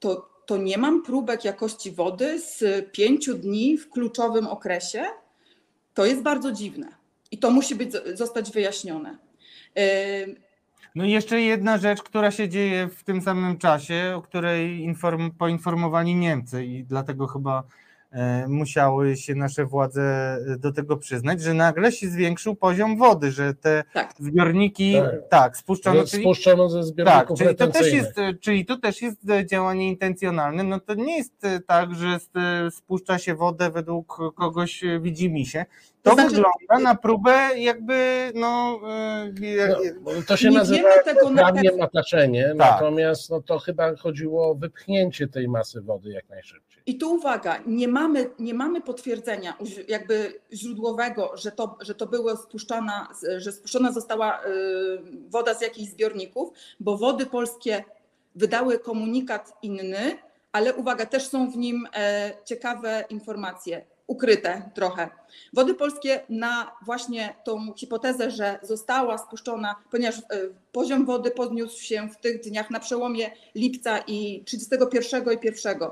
to, 0.01 0.29
to 0.47 0.57
nie 0.57 0.79
mam 0.79 1.03
próbek 1.03 1.45
jakości 1.45 1.91
wody 1.91 2.41
z 2.41 2.63
pięciu 2.93 3.35
dni 3.35 3.79
w 3.79 3.91
kluczowym 3.91 4.47
okresie. 4.47 5.05
To 5.95 6.07
jest 6.07 6.23
bardzo 6.23 6.53
dziwne 6.53 6.98
i 7.31 7.39
to 7.39 7.51
musi 7.51 7.75
być, 7.75 7.93
zostać 8.15 8.53
wyjaśnione. 8.53 9.19
No 10.95 11.05
i 11.05 11.11
jeszcze 11.11 11.41
jedna 11.41 11.79
rzecz, 11.79 12.03
która 12.03 12.31
się 12.31 12.49
dzieje 12.49 12.89
w 12.89 13.05
tym 13.05 13.23
samym 13.23 13.59
czasie, 13.59 14.13
o 14.17 14.23
której 14.23 14.81
inform, 14.81 15.31
poinformowali 15.31 16.15
Niemcy 16.15 16.65
i 16.65 16.85
dlatego 16.85 17.27
chyba 17.27 17.63
e, 18.11 18.49
musiały 18.49 19.17
się 19.17 19.35
nasze 19.35 19.65
władze 19.65 20.03
e, 20.03 20.59
do 20.59 20.73
tego 20.73 20.97
przyznać, 20.97 21.43
że 21.43 21.55
nagle 21.55 21.93
się 21.93 22.09
zwiększył 22.09 22.55
poziom 22.55 22.97
wody, 22.97 23.33
że 23.33 23.55
te 23.55 23.85
Tak. 23.93 24.15
zbiorniki 24.19 24.95
tak, 24.95 25.29
Tak. 25.31 25.57
spuszczono, 25.57 26.05
czyli, 26.05 26.23
Spuszczono 26.23 26.69
ze 26.69 26.79
tak, 26.79 26.87
zbiorników 26.87 27.39
czyli 27.39 27.55
to, 27.55 27.67
też 27.67 27.93
jest, 27.93 28.19
e, 28.19 28.35
czyli 28.35 28.67
to 28.67 28.77
też 28.77 29.03
jest 29.03 29.19
działanie 29.45 29.89
intencjonalne, 29.89 30.65
no 30.65 30.81
to 30.81 30.95
nie 30.95 31.17
jest 31.17 31.47
tak, 31.67 31.95
że 31.95 32.19
spuszcza 32.71 33.19
się 33.19 33.35
wodę 33.35 33.71
według 33.71 34.19
kogoś 34.35 34.85
widzimisię, 35.01 35.67
to, 36.03 36.11
To 36.11 36.15
znaczy- 36.17 36.29
wygląda 36.31 36.91
na 36.91 36.95
próbę 36.95 37.49
jakby 37.59 38.33
no, 38.35 38.81
jak- 39.57 39.71
No, 40.05 40.11
to 40.27 40.37
się 40.37 40.51
Nie 40.51 40.59
nazywa 40.59 40.79
wiemy 40.79 41.05
tego 41.05 41.31
na 41.31 41.43
prawnie 41.43 41.71
mataczenie, 41.79 42.45
Tak. 42.49 42.57
natomiast 42.59 43.31
no, 43.31 43.41
to 43.43 43.59
chyba 43.59 43.97
chodziło 43.97 44.51
o 44.51 44.55
wypchnięcie 44.55 45.29
tej 45.29 45.49
masy 45.49 45.81
wody 45.81 46.11
jak 46.11 46.29
najszybciej. 46.29 46.83
I 46.87 46.99
tu 46.99 47.15
uwaga, 47.15 47.59
nie 47.67 47.89
mamy, 47.89 48.31
nie 48.39 48.55
mamy 48.55 48.81
potwierdzenia 48.81 49.57
jakby 49.89 50.41
źródłowego, 50.53 51.33
że 51.37 51.53
to, 51.53 51.77
że 51.81 51.95
to 51.95 52.07
było 52.07 52.37
spuszczona, 52.37 53.09
że 53.37 53.53
spuszczona 53.53 53.93
została 53.93 54.41
y, 54.45 54.49
woda 55.29 55.55
z 55.55 55.61
jakichś 55.63 55.91
zbiorników, 55.91 56.51
bo 56.81 56.97
wody 56.97 57.27
polskie 57.27 57.85
wydały 58.35 58.79
komunikat 58.79 59.53
inny, 59.63 60.19
ale 60.53 60.75
uwaga, 60.75 61.07
też 61.07 61.29
są 61.29 61.51
w 61.51 61.57
nim 61.57 61.87
e, 61.95 62.33
ciekawe 62.45 63.05
informacje, 63.11 63.85
ukryte 64.09 64.71
trochę. 64.75 65.09
Wody 65.53 65.75
polskie 65.75 66.21
na 66.29 66.73
właśnie 66.85 67.35
tą 67.45 67.73
hipotezę, 67.77 68.31
że 68.31 68.59
została 68.63 69.19
spuszczona, 69.19 69.77
ponieważ 69.91 70.19
e, 70.19 70.23
poziom 70.73 71.07
wody 71.07 71.31
podniósł 71.31 71.83
się 71.83 72.09
w 72.09 72.17
tych 72.17 72.41
dniach 72.41 72.71
na 72.71 72.81
przełomie 72.81 73.31
lipca 73.55 73.99
i 73.99 74.43
31 74.45 75.25
i 75.25 75.47
1 75.47 75.83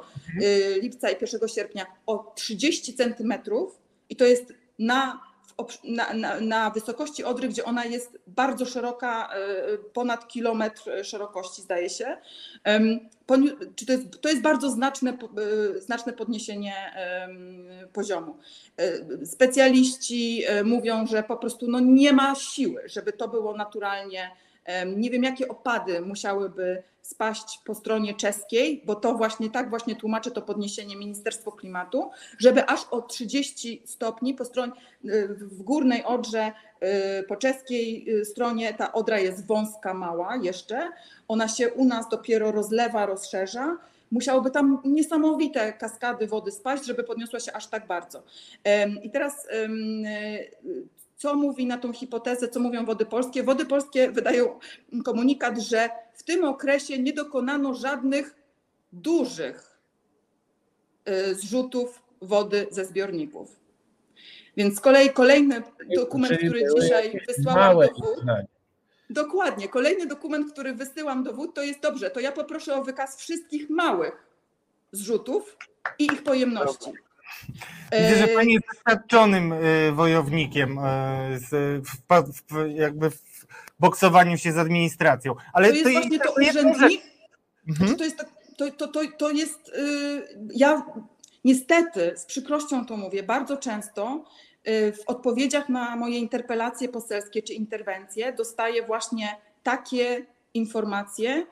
y, 0.42 0.80
lipca 0.82 1.10
i 1.10 1.16
1 1.20 1.48
sierpnia 1.48 1.86
o 2.06 2.32
30 2.36 2.94
centymetrów 2.94 3.78
i 4.10 4.16
to 4.16 4.24
jest 4.24 4.52
na, 4.78 5.20
na, 5.84 6.12
na, 6.12 6.40
na 6.40 6.70
wysokości 6.70 7.24
Odry, 7.24 7.48
gdzie 7.48 7.64
ona 7.64 7.84
jest 7.84 8.18
bardzo 8.26 8.66
szeroka, 8.66 9.28
y, 9.74 9.78
ponad 9.78 10.28
kilometr 10.28 10.82
szerokości 11.04 11.62
zdaje 11.62 11.90
się. 11.90 12.16
To, 13.26 13.92
jest, 13.92 14.20
to 14.20 14.28
jest 14.28 14.42
bardzo 14.42 14.70
znaczne, 14.70 15.18
y, 15.76 15.80
znaczne 15.80 16.12
podniesienie 16.12 16.74
poziomu. 17.92 18.38
Y, 18.80 19.26
Specjaliści 19.26 20.42
mówią, 20.64 21.06
że 21.06 21.22
po 21.22 21.36
prostu 21.36 21.70
no 21.70 21.80
nie 21.80 22.12
ma 22.12 22.34
siły, 22.34 22.82
żeby 22.86 23.12
to 23.12 23.28
było 23.28 23.56
naturalnie 23.56 24.30
Nie 24.96 25.10
wiem, 25.10 25.22
jakie 25.22 25.48
opady 25.48 26.00
musiałyby 26.00 26.82
spaść 27.06 27.60
po 27.64 27.74
stronie 27.74 28.14
czeskiej, 28.14 28.82
bo 28.86 28.94
to 28.94 29.14
właśnie 29.14 29.50
tak 29.50 29.70
właśnie 29.70 29.96
tłumaczy 29.96 30.30
to 30.30 30.42
podniesienie 30.42 30.96
Ministerstwo 30.96 31.52
Klimatu, 31.52 32.10
żeby 32.38 32.66
aż 32.66 32.80
o 32.90 33.02
30 33.02 33.82
stopni 33.84 34.34
po 34.34 34.44
stronie 34.44 34.72
y, 35.04 35.28
w 35.28 35.62
górnej 35.62 36.04
Odrze 36.04 36.52
y, 37.20 37.22
po 37.22 37.36
czeskiej 37.36 38.10
y, 38.20 38.24
stronie 38.24 38.74
ta 38.74 38.92
Odra 38.92 39.18
jest 39.18 39.46
wąska, 39.46 39.94
mała 39.94 40.36
jeszcze. 40.36 40.90
Ona 41.28 41.48
się 41.48 41.72
u 41.72 41.84
nas 41.84 42.08
dopiero 42.08 42.52
rozlewa, 42.52 43.06
rozszerza. 43.06 43.76
Musiałoby 44.10 44.50
tam 44.50 44.82
niesamowite 44.84 45.72
kaskady 45.72 46.26
wody 46.26 46.50
spaść, 46.50 46.84
żeby 46.84 47.04
podniosła 47.04 47.40
się 47.40 47.52
aż 47.52 47.66
tak 47.66 47.86
bardzo. 47.86 48.22
I 49.02 49.10
teraz 49.10 49.48
co 51.16 51.34
mówi 51.34 51.66
na 51.66 51.78
tą 51.78 51.92
hipotezę, 51.92 52.48
co 52.48 52.60
mówią 52.60 52.84
wody 52.84 53.06
polskie? 53.06 53.42
Wody 53.42 53.66
polskie 53.66 54.10
wydają 54.10 54.58
komunikat, 55.04 55.58
że 55.58 55.90
w 56.14 56.22
tym 56.22 56.44
okresie 56.44 56.98
nie 56.98 57.12
dokonano 57.12 57.74
żadnych 57.74 58.34
dużych 58.92 59.78
y, 61.08 61.34
zrzutów 61.34 62.02
wody 62.22 62.66
ze 62.70 62.84
zbiorników. 62.84 63.56
Więc 64.56 64.76
z 64.76 64.80
kolei 64.80 65.10
kolejny 65.10 65.62
dokument, 65.96 66.38
który 66.38 66.62
dzisiaj 66.80 67.20
wysłałam 67.28 67.76
do 67.76 67.86
wód, 67.86 68.24
dokładnie, 69.10 69.68
kolejny 69.68 70.06
dokument, 70.06 70.52
który 70.52 70.74
wysyłam 70.74 71.22
do 71.24 71.32
wód, 71.32 71.54
to 71.54 71.62
jest 71.62 71.80
dobrze, 71.80 72.10
to 72.10 72.20
ja 72.20 72.32
poproszę 72.32 72.74
o 72.74 72.84
wykaz 72.84 73.16
wszystkich 73.16 73.70
małych 73.70 74.26
zrzutów 74.92 75.56
i 75.98 76.04
ich 76.04 76.22
pojemności. 76.22 76.90
Widzę, 77.92 78.16
że 78.16 78.24
E, 78.24 78.34
pani 78.34 78.52
jest 78.52 78.66
doświadczonym 78.74 79.52
e, 79.52 79.56
wojownikiem 79.92 80.80
z, 81.36 81.50
w, 81.86 82.54
jakby 82.74 83.10
w 83.10 83.46
boksowaniu 83.80 84.38
się 84.38 84.52
z 84.52 84.58
administracją. 84.58 85.34
Ale 85.52 85.68
To 85.68 85.74
jest 85.74 85.92
właśnie 85.92 86.18
to 86.18 86.40
jedną 86.40 86.62
rzecz- 86.62 86.76
urzędnik, 86.76 87.16
Mhm. 87.68 87.88
Znaczy, 87.88 87.96
to 87.98 88.04
jest, 88.04 88.16
to, 88.56 88.70
to, 88.70 88.88
to, 88.88 89.00
to 89.18 89.30
jest, 89.30 89.68
y, 89.68 90.48
ja 90.54 90.86
niestety 91.44 92.12
z 92.16 92.24
przykrością 92.24 92.86
to 92.86 92.96
mówię, 92.96 93.22
bardzo 93.22 93.56
często 93.56 94.24
y, 94.68 94.92
w 94.92 95.00
odpowiedziach 95.06 95.68
na 95.68 95.96
moje 95.96 96.18
interpelacje 96.18 96.88
poselskie 96.88 97.42
czy 97.42 97.52
interwencje 97.52 98.32
dostaję 98.32 98.86
właśnie 98.86 99.36
takie 99.62 100.26
informacje, 100.54 101.46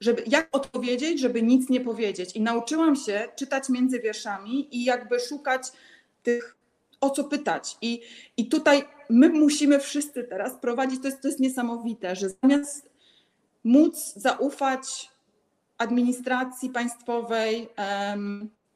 żeby 0.00 0.22
jak 0.26 0.48
odpowiedzieć, 0.52 1.20
żeby 1.20 1.42
nic 1.42 1.68
nie 1.68 1.80
powiedzieć. 1.80 2.36
I 2.36 2.40
nauczyłam 2.40 2.96
się 2.96 3.28
czytać 3.36 3.68
między 3.68 4.00
wierszami 4.00 4.76
i 4.76 4.84
jakby 4.84 5.20
szukać 5.20 5.62
tych, 6.22 6.56
o 7.00 7.10
co 7.10 7.24
pytać. 7.24 7.76
I, 7.82 8.02
i 8.36 8.48
tutaj 8.48 8.84
my 9.10 9.28
musimy 9.28 9.80
wszyscy 9.80 10.24
teraz 10.24 10.56
prowadzić, 10.60 11.02
to 11.02 11.08
jest, 11.08 11.22
to 11.22 11.28
jest 11.28 11.40
niesamowite, 11.40 12.16
że 12.16 12.26
zamiast 12.42 12.90
móc 13.64 14.12
zaufać 14.16 15.10
administracji 15.78 16.70
państwowej, 16.70 17.68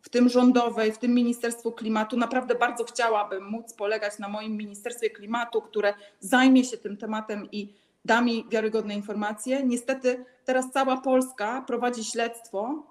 w 0.02 0.08
tym 0.08 0.28
rządowej, 0.28 0.92
w 0.92 0.98
tym 0.98 1.14
Ministerstwu 1.14 1.72
Klimatu. 1.72 2.16
Naprawdę 2.16 2.54
bardzo 2.54 2.84
chciałabym 2.84 3.44
móc 3.44 3.74
polegać 3.74 4.18
na 4.18 4.28
moim 4.28 4.56
Ministerstwie 4.56 5.10
Klimatu, 5.10 5.62
które 5.62 5.94
zajmie 6.20 6.64
się 6.64 6.76
tym 6.76 6.96
tematem 6.96 7.48
i 7.52 7.74
da 8.04 8.20
mi 8.20 8.44
wiarygodne 8.50 8.94
informacje. 8.94 9.62
Niestety 9.64 10.24
teraz 10.44 10.70
cała 10.72 10.96
Polska 10.96 11.64
prowadzi 11.66 12.04
śledztwo, 12.04 12.86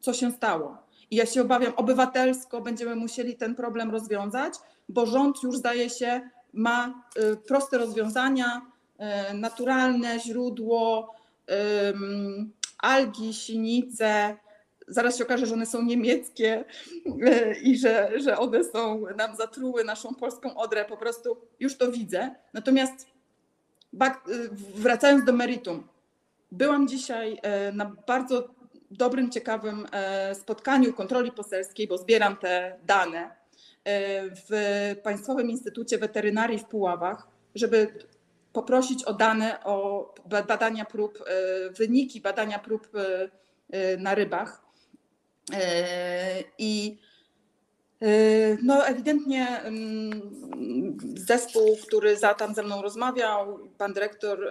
co 0.00 0.12
się 0.12 0.32
stało. 0.32 0.76
I 1.10 1.16
ja 1.16 1.26
się 1.26 1.42
obawiam, 1.42 1.72
obywatelsko 1.76 2.60
będziemy 2.60 2.96
musieli 2.96 3.36
ten 3.36 3.54
problem 3.54 3.90
rozwiązać, 3.90 4.54
bo 4.88 5.06
rząd 5.06 5.42
już 5.42 5.56
zdaje 5.56 5.90
się 5.90 6.30
ma 6.52 7.02
y, 7.18 7.36
proste 7.36 7.78
rozwiązania, 7.78 8.62
y, 9.30 9.34
naturalne 9.34 10.20
źródło, 10.20 11.16
algi, 12.78 13.34
sinice. 13.34 14.36
Zaraz 14.88 15.18
się 15.18 15.24
okaże, 15.24 15.46
że 15.46 15.54
one 15.54 15.66
są 15.66 15.82
niemieckie 15.82 16.64
y, 17.06 17.56
i 17.62 17.78
że, 17.78 18.12
że 18.20 18.38
one 18.38 18.64
są 18.64 19.02
nam 19.16 19.36
zatruły 19.36 19.84
naszą 19.84 20.14
polską 20.14 20.56
odrę. 20.56 20.84
Po 20.84 20.96
prostu 20.96 21.36
już 21.60 21.76
to 21.76 21.92
widzę. 21.92 22.34
Natomiast 22.52 23.06
wracając 24.74 25.24
do 25.24 25.32
meritum, 25.32 25.88
byłam 26.52 26.88
dzisiaj 26.88 27.32
y, 27.68 27.72
na 27.72 27.92
bardzo 28.06 28.56
dobrym, 28.90 29.30
ciekawym 29.30 29.86
e, 29.92 30.34
spotkaniu 30.34 30.92
kontroli 30.92 31.32
poselskiej, 31.32 31.88
bo 31.88 31.98
zbieram 31.98 32.36
te 32.36 32.78
dane 32.84 33.22
e, 33.24 33.30
w 34.30 34.50
Państwowym 35.02 35.50
Instytucie 35.50 35.98
Weterynarii 35.98 36.58
w 36.58 36.64
Puławach, 36.64 37.28
żeby 37.54 37.88
poprosić 38.52 39.04
o 39.04 39.14
dane 39.14 39.64
o 39.64 40.14
ba- 40.26 40.42
badania 40.42 40.84
prób, 40.84 41.18
e, 41.26 41.70
wyniki 41.70 42.20
badania 42.20 42.58
prób 42.58 42.88
e, 42.94 43.30
e, 43.70 43.96
na 43.96 44.14
rybach. 44.14 44.62
E, 45.52 46.44
I 46.58 46.98
e, 48.02 48.08
no 48.62 48.86
ewidentnie 48.86 49.60
mm, 49.60 50.30
zespół, 51.14 51.76
który 51.86 52.16
za 52.16 52.34
tam 52.34 52.54
ze 52.54 52.62
mną 52.62 52.82
rozmawiał, 52.82 53.58
pan 53.78 53.92
dyrektor 53.92 54.48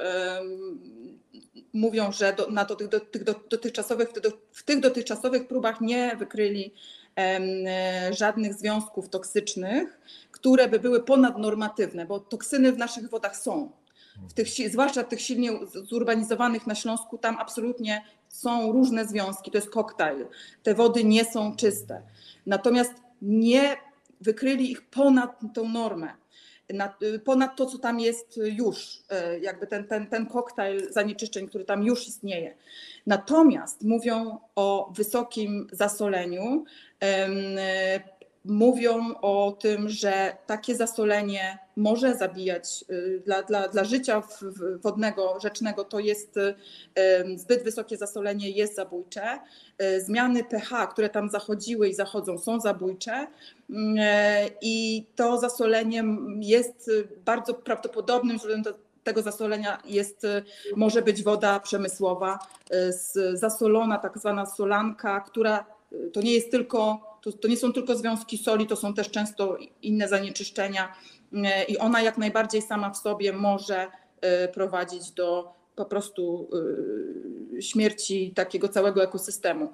mówią, 1.74 2.12
że 2.12 2.34
do, 2.34 2.50
na 2.50 2.66
do, 2.66 2.76
tych, 2.76 2.88
do, 2.88 3.00
tych 3.00 3.24
do, 3.24 3.36
dotychczasowych, 3.50 4.10
w, 4.52 4.64
tych 4.64 4.80
dotychczasowych 4.80 5.48
próbach 5.48 5.82
nie 5.82 6.16
wykryli 6.16 6.74
e, 7.18 8.14
żadnych 8.14 8.54
związków 8.54 9.10
toksycznych, 9.10 10.00
które 10.32 10.68
by 10.68 10.80
były 10.80 11.04
ponadnormatywne, 11.04 12.06
bo 12.06 12.20
toksyny 12.20 12.72
w 12.72 12.78
naszych 12.78 13.10
wodach 13.10 13.38
są. 13.38 13.72
W 14.30 14.34
tych, 14.34 14.48
zwłaszcza 14.72 15.04
tych 15.04 15.22
silnie 15.22 15.52
zurbanizowanych 15.84 16.68
na 16.68 16.76
Śląsku, 16.76 17.18
tam 17.18 17.38
absolutnie 17.40 18.06
są 18.28 18.72
różne 18.72 19.06
związki, 19.06 19.52
to 19.52 19.58
jest 19.58 19.70
koktajl. 19.70 20.28
Te 20.64 20.74
wody 20.74 21.04
nie 21.04 21.26
są 21.26 21.56
czyste. 21.56 22.02
Natomiast 22.46 22.94
nie 23.22 23.78
wykryli 24.22 24.72
ich 24.72 24.90
ponad 24.90 25.40
tą 25.54 25.70
normę 25.70 26.14
ponad 27.26 27.56
to, 27.58 27.66
co 27.66 27.78
tam 27.78 28.00
jest 28.00 28.40
już, 28.44 29.04
e, 29.10 29.40
jakby 29.40 29.68
ten, 29.68 29.88
ten, 29.88 30.08
ten 30.08 30.26
koktajl 30.26 30.94
zanieczyszczeń, 30.94 31.48
który 31.48 31.66
tam 31.66 31.84
już 31.84 32.08
istnieje. 32.08 32.56
Natomiast 33.08 33.84
mówią 33.84 34.38
o 34.56 34.92
wysokim 34.96 35.68
zasoleniu, 35.72 36.66
mówią 38.46 39.16
o 39.22 39.58
tym, 39.60 39.90
że 39.90 40.38
takie 40.46 40.76
zasolenie 40.76 41.58
może 41.76 42.16
zabijać 42.16 42.86
y, 42.90 43.22
dla, 43.26 43.44
dla, 43.44 43.68
dla 43.68 43.84
życia 43.84 44.24
wodnego, 44.82 45.40
rzecznego, 45.42 45.84
to 45.84 46.00
jest 46.00 46.38
y, 46.38 46.56
zbyt 47.36 47.64
wysokie 47.64 47.98
zasolenie, 47.98 48.50
jest 48.50 48.76
zabójcze. 48.76 49.40
Y, 49.82 50.02
Zmiany 50.02 50.44
pH, 50.44 50.88
które 50.88 51.10
tam 51.10 51.30
zachodziły 51.30 51.90
i 51.90 51.94
zachodzą, 51.94 52.38
są 52.38 52.60
zabójcze. 52.60 53.28
Mm, 53.70 53.96
e, 54.00 54.50
I 54.62 55.06
to 55.16 55.40
zasolenie 55.40 56.04
jest 56.40 56.92
bardzo 57.26 57.54
prawdopodobnym 57.54 58.40
źródłem 58.40 58.64
tego 59.04 59.22
zasolenia 59.22 59.78
jest, 59.86 60.28
może 60.76 61.02
być 61.02 61.24
woda 61.24 61.60
przemysłowa, 61.60 62.40
zasolona, 63.34 63.98
tak 63.98 64.18
zwana 64.18 64.46
solanka, 64.46 65.20
która 65.20 65.66
to 66.14 66.22
nie 66.22 66.34
jest 66.34 66.52
tylko, 66.52 67.00
to, 67.26 67.32
to 67.32 67.48
nie 67.48 67.58
są 67.58 67.74
tylko 67.74 67.96
związki 67.96 68.38
soli, 68.38 68.68
to 68.68 68.76
są 68.76 68.94
też 68.94 69.12
często 69.12 69.58
inne 69.82 70.08
zanieczyszczenia 70.08 70.96
y, 71.34 71.38
i 71.68 71.78
ona 71.78 72.02
jak 72.02 72.18
najbardziej 72.18 72.62
sama 72.62 72.90
w 72.90 72.98
sobie 72.98 73.34
może 73.34 73.88
y, 74.46 74.48
prowadzić 74.48 75.12
do 75.12 75.56
po 75.76 75.86
prostu 75.86 76.50
y, 77.58 77.62
śmierci 77.62 78.34
takiego 78.36 78.70
całego 78.70 79.04
ekosystemu. 79.04 79.72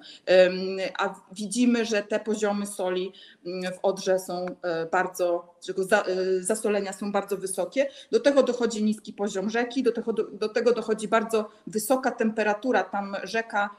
A 0.98 1.14
widzimy, 1.32 1.84
że 1.84 2.02
te 2.02 2.20
poziomy 2.20 2.66
soli 2.66 3.12
mm, 3.46 3.72
w 3.72 3.78
Odrze 3.82 4.18
są 4.18 4.46
e, 4.62 4.86
bardzo, 4.86 5.54
e, 5.68 6.42
zasolenia 6.42 6.92
są 6.92 7.12
bardzo 7.12 7.36
wysokie. 7.36 7.88
Do 8.10 8.20
tego 8.20 8.42
dochodzi 8.42 8.84
niski 8.84 9.12
poziom 9.12 9.50
rzeki, 9.50 9.82
do 9.82 9.92
tego, 9.92 10.12
do 10.12 10.48
tego 10.48 10.72
dochodzi 10.72 11.08
bardzo 11.08 11.48
wysoka 11.66 12.10
temperatura. 12.10 12.82
Tam 12.82 13.16
rzeka 13.22 13.70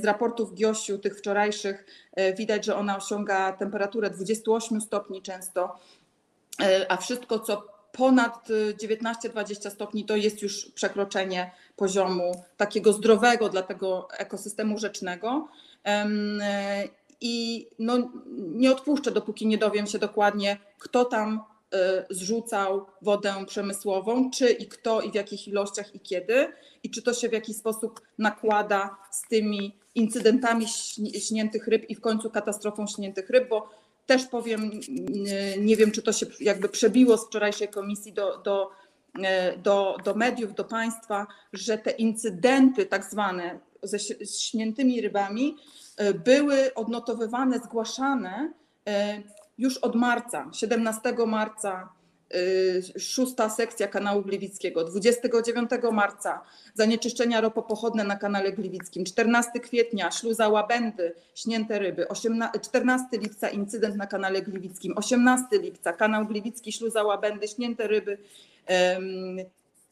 z 0.00 0.04
raportów 0.04 0.54
GIOŚiu, 0.54 0.98
tych 0.98 1.18
wczorajszych, 1.18 1.86
e, 2.12 2.34
widać, 2.34 2.64
że 2.64 2.76
ona 2.76 2.96
osiąga 2.96 3.52
temperaturę 3.52 4.10
28 4.10 4.80
stopni 4.80 5.22
często, 5.22 5.78
E, 6.60 6.92
a 6.92 6.96
wszystko, 6.96 7.38
co 7.38 7.66
ponad 7.92 8.50
y, 8.50 8.74
19-20 8.74 9.70
stopni, 9.70 10.04
to 10.04 10.16
jest 10.16 10.42
już 10.42 10.70
przekroczenie 10.70 11.50
poziomu 11.76 12.44
takiego 12.56 12.92
zdrowego 12.92 13.48
dla 13.48 13.62
tego 13.62 14.08
ekosystemu 14.18 14.78
rzecznego. 14.78 15.48
E, 15.84 16.08
I 17.20 17.66
no, 17.78 18.10
nie 18.36 18.72
odpuszczę, 18.72 19.10
dopóki 19.10 19.46
nie 19.46 19.58
dowiem 19.58 19.86
się 19.86 19.98
dokładnie, 19.98 20.58
kto 20.78 21.04
tam 21.04 21.34
e, 21.34 21.40
zrzucał 22.10 22.86
wodę 23.02 23.34
przemysłową, 23.46 24.30
czy 24.30 24.50
i 24.50 24.66
kto 24.66 25.00
i 25.00 25.10
w 25.10 25.14
jakich 25.14 25.48
ilościach 25.48 25.94
i 25.94 26.00
kiedy, 26.00 26.52
i 26.82 26.90
czy 26.90 27.02
to 27.02 27.14
się 27.14 27.28
w 27.28 27.32
jakiś 27.32 27.56
sposób 27.56 28.00
nakłada 28.18 28.96
z 29.10 29.28
tymi 29.28 29.76
incydentami 29.94 30.66
śni- 30.66 31.20
śniętych 31.20 31.68
ryb 31.68 31.90
i 31.90 31.94
w 31.94 32.00
końcu 32.00 32.30
katastrofą 32.30 32.86
śniętych 32.86 33.30
ryb, 33.30 33.48
bo 33.48 33.68
też 34.06 34.26
powiem, 34.26 34.70
nie- 35.08 35.58
nie 35.58 35.76
wiem, 35.76 35.90
czy 35.90 36.02
to 36.02 36.12
się 36.12 36.26
jakby 36.40 36.68
przebiło 36.68 37.18
z 37.18 37.26
wczorajszej 37.26 37.68
komisji 37.68 38.12
do, 38.12 38.38
do, 38.38 38.70
e, 39.24 39.58
do, 39.58 39.96
do 40.04 40.14
mediów, 40.14 40.54
do 40.54 40.64
państwa, 40.64 41.26
że 41.52 41.78
te 41.78 41.90
incydenty 41.90 42.86
tak 42.86 43.04
zwane 43.04 43.60
ze 43.82 43.98
śniętymi 44.26 45.00
rybami 45.00 45.56
były 46.24 46.74
odnotowywane, 46.74 47.58
zgłaszane 47.58 48.52
już 49.60 49.78
od 49.78 49.94
marca, 49.94 50.50
17 50.52 51.26
marca, 51.26 51.88
e, 52.96 53.00
szósta 53.00 53.50
sekcja 53.50 53.88
kanału 53.88 54.22
Gliwickiego, 54.22 54.84
29 54.84 55.70
marca 55.92 56.40
zanieczyszczenia 56.74 57.40
ropopochodne 57.40 58.04
na 58.04 58.16
kanale 58.16 58.52
Gliwickim, 58.52 59.04
14 59.04 59.60
kwietnia 59.60 60.10
śluza 60.10 60.48
Łabędy, 60.48 61.14
śnięte 61.34 61.78
ryby, 61.78 62.08
18, 62.08 62.60
14 62.60 63.06
lipca 63.12 63.48
incydent 63.48 63.96
na 63.96 64.06
kanale 64.06 64.42
Gliwickim, 64.42 64.92
18 64.96 65.58
lipca 65.58 65.92
kanał 65.92 66.26
Gliwicki, 66.26 66.72
śluza 66.72 67.02
Łabędy, 67.02 67.48
śnięte 67.48 67.86
ryby 67.86 68.18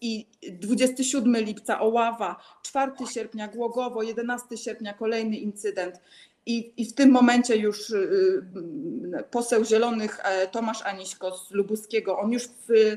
i 0.01 0.27
27 0.53 1.45
lipca 1.45 1.81
Oława, 1.81 2.37
4 2.63 2.93
sierpnia 3.15 3.49
Głogowo, 3.49 4.03
11 4.03 4.57
sierpnia 4.57 4.95
kolejny 4.95 5.37
incydent. 5.37 6.01
I, 6.49 6.73
I 6.77 6.85
w 6.87 6.95
tym 6.95 7.11
momencie 7.11 7.57
już 7.57 7.91
y, 7.91 7.97
y, 7.97 9.25
poseł 9.31 9.65
Zielonych 9.65 10.21
e, 10.25 10.47
Tomasz 10.47 10.83
Aniśko 10.83 11.37
z 11.37 11.51
Lubuskiego, 11.51 12.19
on 12.19 12.33
już 12.33 12.45
w 12.45 12.97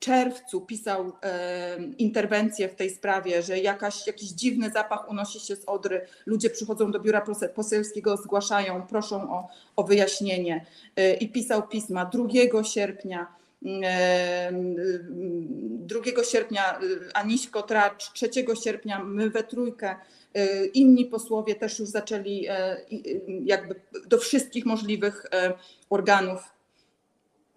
czerwcu 0.00 0.60
pisał 0.60 1.12
e, 1.22 1.76
interwencję 1.98 2.68
w 2.68 2.74
tej 2.74 2.90
sprawie, 2.90 3.42
że 3.42 3.58
jakaś, 3.58 4.06
jakiś 4.06 4.30
dziwny 4.30 4.70
zapach 4.70 5.10
unosi 5.10 5.40
się 5.40 5.56
z 5.56 5.64
Odry. 5.64 6.06
Ludzie 6.26 6.50
przychodzą 6.50 6.90
do 6.90 7.00
biura 7.00 7.20
pose- 7.20 7.48
poselskiego, 7.48 8.16
zgłaszają, 8.16 8.86
proszą 8.86 9.32
o, 9.32 9.48
o 9.76 9.84
wyjaśnienie. 9.84 10.66
E, 10.96 11.14
I 11.14 11.28
pisał 11.28 11.68
pisma 11.68 12.04
2 12.04 12.64
sierpnia. 12.64 13.26
e, 13.84 14.52
2 14.52 16.24
sierpnia 16.24 16.78
e, 16.78 16.80
Aniśko 17.14 17.62
Tracz, 17.62 18.12
3 18.12 18.30
sierpnia 18.64 19.04
my 19.04 19.30
we 19.30 19.42
trójkę, 19.42 19.94
inni 20.74 21.06
posłowie 21.06 21.54
też 21.54 21.78
już 21.78 21.88
zaczęli 21.88 22.46
e, 22.48 22.76
jakby 23.44 23.80
do 24.06 24.18
wszystkich 24.18 24.66
możliwych 24.66 25.26
e, 25.32 25.52
organów. 25.90 26.42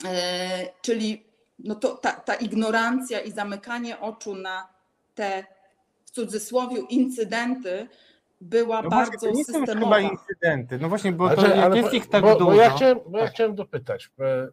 E, 0.05 0.67
Czyli 0.82 1.24
no 1.59 1.76
to 1.76 1.95
ta, 1.95 2.11
ta 2.11 2.36
ignorancja 2.36 3.19
i 3.21 3.32
zamykanie 3.32 3.99
oczu 3.99 4.36
na 4.36 4.67
te 5.15 5.43
w 6.05 6.11
cudzysłowie 6.11 6.78
incydenty 6.89 7.88
była 8.41 8.82
No 8.82 8.89
właśnie, 8.89 9.11
bardzo 9.11 9.28
to 9.28 9.34
nie 9.34 9.45
są 9.45 9.53
chyba 9.53 9.65
systemowa. 9.65 9.99
incydenty. 9.99 10.80
No 10.80 10.89
właśnie, 10.89 11.11
bo 11.11 11.30
to 11.30 11.41
Znaczy, 11.41 11.55
ale 11.55 11.78
jest 11.78 11.93
ich 11.93 12.09
tak 12.09 12.21
bo, 12.21 12.34
dużo. 12.36 12.45
Bo 12.45 12.53
ja, 12.53 12.69
chciałem, 12.76 12.99
bo 13.07 13.17
ja 13.17 13.24
Tak. 13.26 13.34
chciałem 13.34 13.55
dopytać. 13.55 14.09
e, 14.19 14.47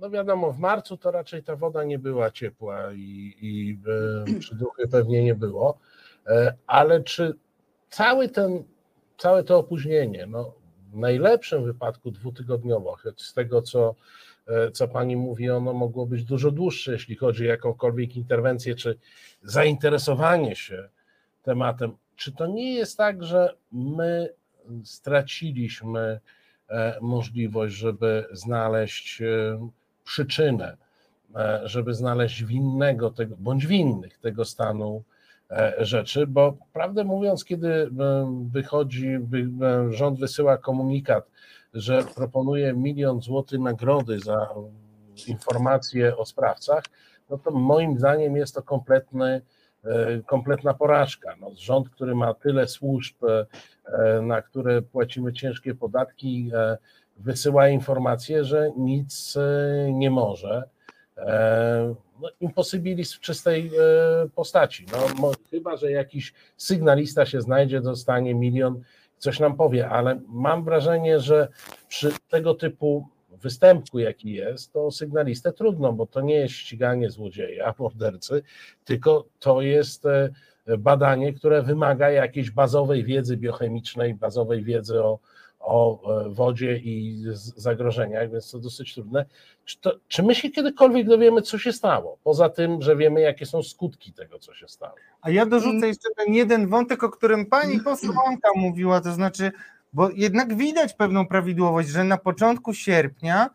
No 0.00 0.10
wiadomo, 0.10 0.52
w 0.52 0.58
marcu 0.58 0.96
to 0.96 1.10
raczej 1.10 1.42
ta 1.42 1.56
woda 1.56 1.84
nie 1.84 1.98
była 1.98 2.30
ciepła 2.30 2.92
i, 2.92 3.34
i 3.40 3.78
e, 4.30 4.38
przyduchy 4.40 4.88
pewnie 4.88 5.24
nie 5.24 5.34
było, 5.34 5.78
E, 5.78 5.95
ale 6.66 7.02
czy 7.02 7.34
cały 7.90 8.28
ten, 8.28 8.64
całe 9.18 9.44
to 9.44 9.58
opóźnienie, 9.58 10.26
no 10.26 10.52
w 10.92 10.96
najlepszym 10.96 11.64
wypadku 11.64 12.10
dwutygodniowo, 12.10 12.96
choć 12.96 13.22
z 13.22 13.34
tego 13.34 13.62
co, 13.62 13.94
e, 14.46 14.70
co 14.70 14.88
pani 14.88 15.16
mówi, 15.16 15.50
ono 15.50 15.72
mogło 15.72 16.06
być 16.06 16.24
dużo 16.24 16.50
dłuższe, 16.50 16.92
jeśli 16.92 17.16
chodzi 17.16 17.44
o 17.44 17.50
jakąkolwiek 17.50 18.16
interwencję 18.16 18.74
czy 18.74 18.98
zainteresowanie 19.42 20.56
się 20.56 20.88
tematem. 21.42 21.96
Czy 22.16 22.32
to 22.32 22.46
nie 22.46 22.74
jest 22.74 22.96
tak, 22.96 23.24
że 23.24 23.56
my 23.72 24.28
straciliśmy 24.84 26.20
e, 26.68 26.98
możliwość, 27.00 27.74
żeby 27.74 28.26
znaleźć 28.32 29.22
e, 29.22 29.68
przyczynę, 30.04 30.76
e, 31.36 31.60
żeby 31.64 31.94
znaleźć 31.94 32.44
winnego 32.44 33.10
tego, 33.10 33.36
bądź 33.38 33.66
winnych 33.66 34.18
tego 34.18 34.44
stanu 34.44 35.02
e, 35.10 35.15
rzeczy, 35.78 36.26
bo 36.26 36.56
prawdę 36.72 37.04
mówiąc, 37.04 37.44
kiedy 37.44 37.68
e, 37.72 37.88
wychodzi, 38.52 39.18
wy- 39.18 39.66
e, 39.66 39.92
rząd 39.92 40.18
wysyła 40.20 40.58
komunikat, 40.58 41.30
że 41.74 42.02
proponuje 42.14 42.72
milion 42.74 43.20
złotych 43.22 43.60
nagrody 43.60 44.20
za 44.20 44.48
informacje 45.26 46.16
o 46.16 46.24
sprawcach, 46.24 46.84
no 47.30 47.38
to 47.38 47.50
moim 47.50 47.98
zdaniem 47.98 48.36
jest 48.36 48.54
to 48.54 48.62
kompletny, 48.62 49.40
e, 49.84 50.22
kompletna 50.22 50.74
porażka. 50.74 51.36
No, 51.40 51.50
rząd, 51.56 51.88
który 51.90 52.14
ma 52.14 52.34
tyle 52.34 52.68
służb, 52.68 53.24
e, 53.24 53.46
e, 53.84 54.22
na 54.22 54.42
które 54.42 54.82
płacimy 54.82 55.32
ciężkie 55.32 55.74
podatki, 55.74 56.50
e, 56.54 56.78
wysyła 57.16 57.68
informacje, 57.68 58.44
że 58.44 58.70
nic 58.76 59.36
e, 59.36 59.92
nie 59.92 60.10
może. 60.10 60.68
E, 61.16 61.94
No, 62.20 62.28
imposybilizm 62.40 63.16
w 63.16 63.20
czystej 63.20 63.70
e, 63.78 64.28
postaci. 64.34 64.86
No, 64.92 65.32
chyba, 65.50 65.76
że 65.76 65.90
jakiś 65.90 66.34
sygnalista 66.56 67.26
się 67.26 67.40
znajdzie, 67.40 67.80
dostanie 67.80 68.34
milion, 68.34 68.82
coś 69.18 69.40
nam 69.40 69.56
powie, 69.56 69.88
ale 69.88 70.20
mam 70.28 70.64
wrażenie, 70.64 71.20
że 71.20 71.48
przy 71.88 72.12
tego 72.28 72.54
typu 72.54 73.08
występku, 73.30 73.98
jaki 73.98 74.32
jest, 74.32 74.72
to 74.72 74.90
sygnalistę 74.90 75.52
trudno, 75.52 75.92
bo 75.92 76.06
to 76.06 76.20
nie 76.20 76.34
jest 76.34 76.54
ściganie 76.54 77.10
złodzieja, 77.10 77.74
mordercy, 77.78 78.42
tylko 78.84 79.26
to 79.38 79.62
jest 79.62 80.06
e, 80.06 80.30
badanie, 80.78 81.32
które 81.32 81.62
wymaga 81.62 82.10
jakiejś 82.10 82.50
bazowej 82.50 83.04
wiedzy 83.04 83.36
biochemicznej, 83.36 84.14
bazowej 84.14 84.64
wiedzy 84.64 85.02
o, 85.02 85.18
o 85.66 86.00
e, 86.20 86.30
wodzie 86.30 86.76
i 86.76 87.22
zagrożeniach, 87.56 88.30
więc 88.30 88.50
to 88.50 88.58
dosyć 88.58 88.94
trudne. 88.94 89.24
Czy, 89.64 89.80
to, 89.80 89.92
czy 90.08 90.22
my 90.22 90.34
się 90.34 90.50
kiedykolwiek 90.50 91.06
dowiemy, 91.06 91.42
co 91.42 91.58
się 91.58 91.72
stało? 91.72 92.18
Poza 92.24 92.48
tym, 92.48 92.82
że 92.82 92.96
wiemy, 92.96 93.20
jakie 93.20 93.46
są 93.46 93.62
skutki 93.62 94.12
tego, 94.12 94.38
co 94.38 94.54
się 94.54 94.68
stało. 94.68 94.94
A 95.20 95.30
ja 95.30 95.46
dorzucę 95.46 95.88
jeszcze 95.88 96.08
ten 96.16 96.34
jeden 96.34 96.68
wątek, 96.68 97.04
o 97.04 97.10
którym 97.10 97.46
pani 97.46 97.80
posłanka 97.80 98.50
mówiła, 98.56 99.00
to 99.00 99.12
znaczy, 99.12 99.52
bo 99.92 100.10
jednak 100.10 100.56
widać 100.56 100.94
pewną 100.94 101.26
prawidłowość, 101.26 101.88
że 101.88 102.04
na 102.04 102.18
początku 102.18 102.74
sierpnia 102.74 103.50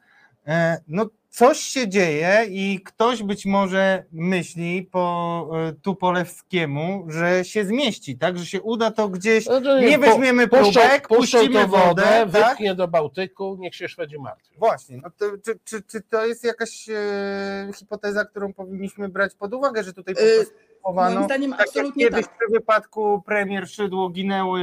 e, 0.47 0.78
no 0.88 1.05
coś 1.32 1.59
się 1.59 1.88
dzieje 1.88 2.45
i 2.49 2.79
ktoś 2.86 3.23
być 3.23 3.45
może 3.45 4.03
myśli 4.11 4.84
po 4.91 5.49
e, 5.53 5.73
Tupolewskiemu, 5.73 7.05
że 7.09 7.45
się 7.45 7.65
zmieści, 7.65 8.17
tak, 8.17 8.39
że 8.39 8.45
się 8.45 8.61
uda 8.61 8.91
to 8.91 9.09
gdzieś, 9.09 9.43
Znaczy, 9.43 9.82
nie 9.82 9.99
weźmiemy 9.99 10.47
próbek, 10.47 11.07
puszczą 11.07 11.39
puścimy 11.39 11.67
wodę, 11.67 12.03
tak? 12.03 12.29
wypchnie 12.29 12.75
do 12.75 12.88
Bałtyku, 12.88 13.57
niech 13.59 13.75
się 13.75 13.88
Szwedzi 13.88 14.19
martwią. 14.19 14.59
Właśnie, 14.59 14.97
no 14.97 15.09
to, 15.17 15.25
czy, 15.45 15.59
czy, 15.63 15.82
czy 15.82 16.01
to 16.01 16.25
jest 16.25 16.43
jakaś 16.43 16.89
e, 16.89 17.71
hipoteza, 17.75 18.25
którą 18.25 18.53
powinniśmy 18.53 19.09
brać 19.09 19.36
pod 19.36 19.53
uwagę, 19.53 19.84
że 19.84 19.93
tutaj 19.93 20.15
po 20.15 20.21
Y, 20.21 20.36
prostu 20.36 20.55
chowano, 20.84 21.15
Moim 21.15 21.25
zdaniem 21.25 21.51
tak 21.51 21.59
jak 21.59 21.67
absolutnie 21.67 22.03
kiedyś 22.05 22.25
tak. 22.25 22.38
przy 22.38 22.53
wypadku 22.53 23.21
premier 23.25 23.69
Szydło 23.69 24.09
ginęły, 24.09 24.61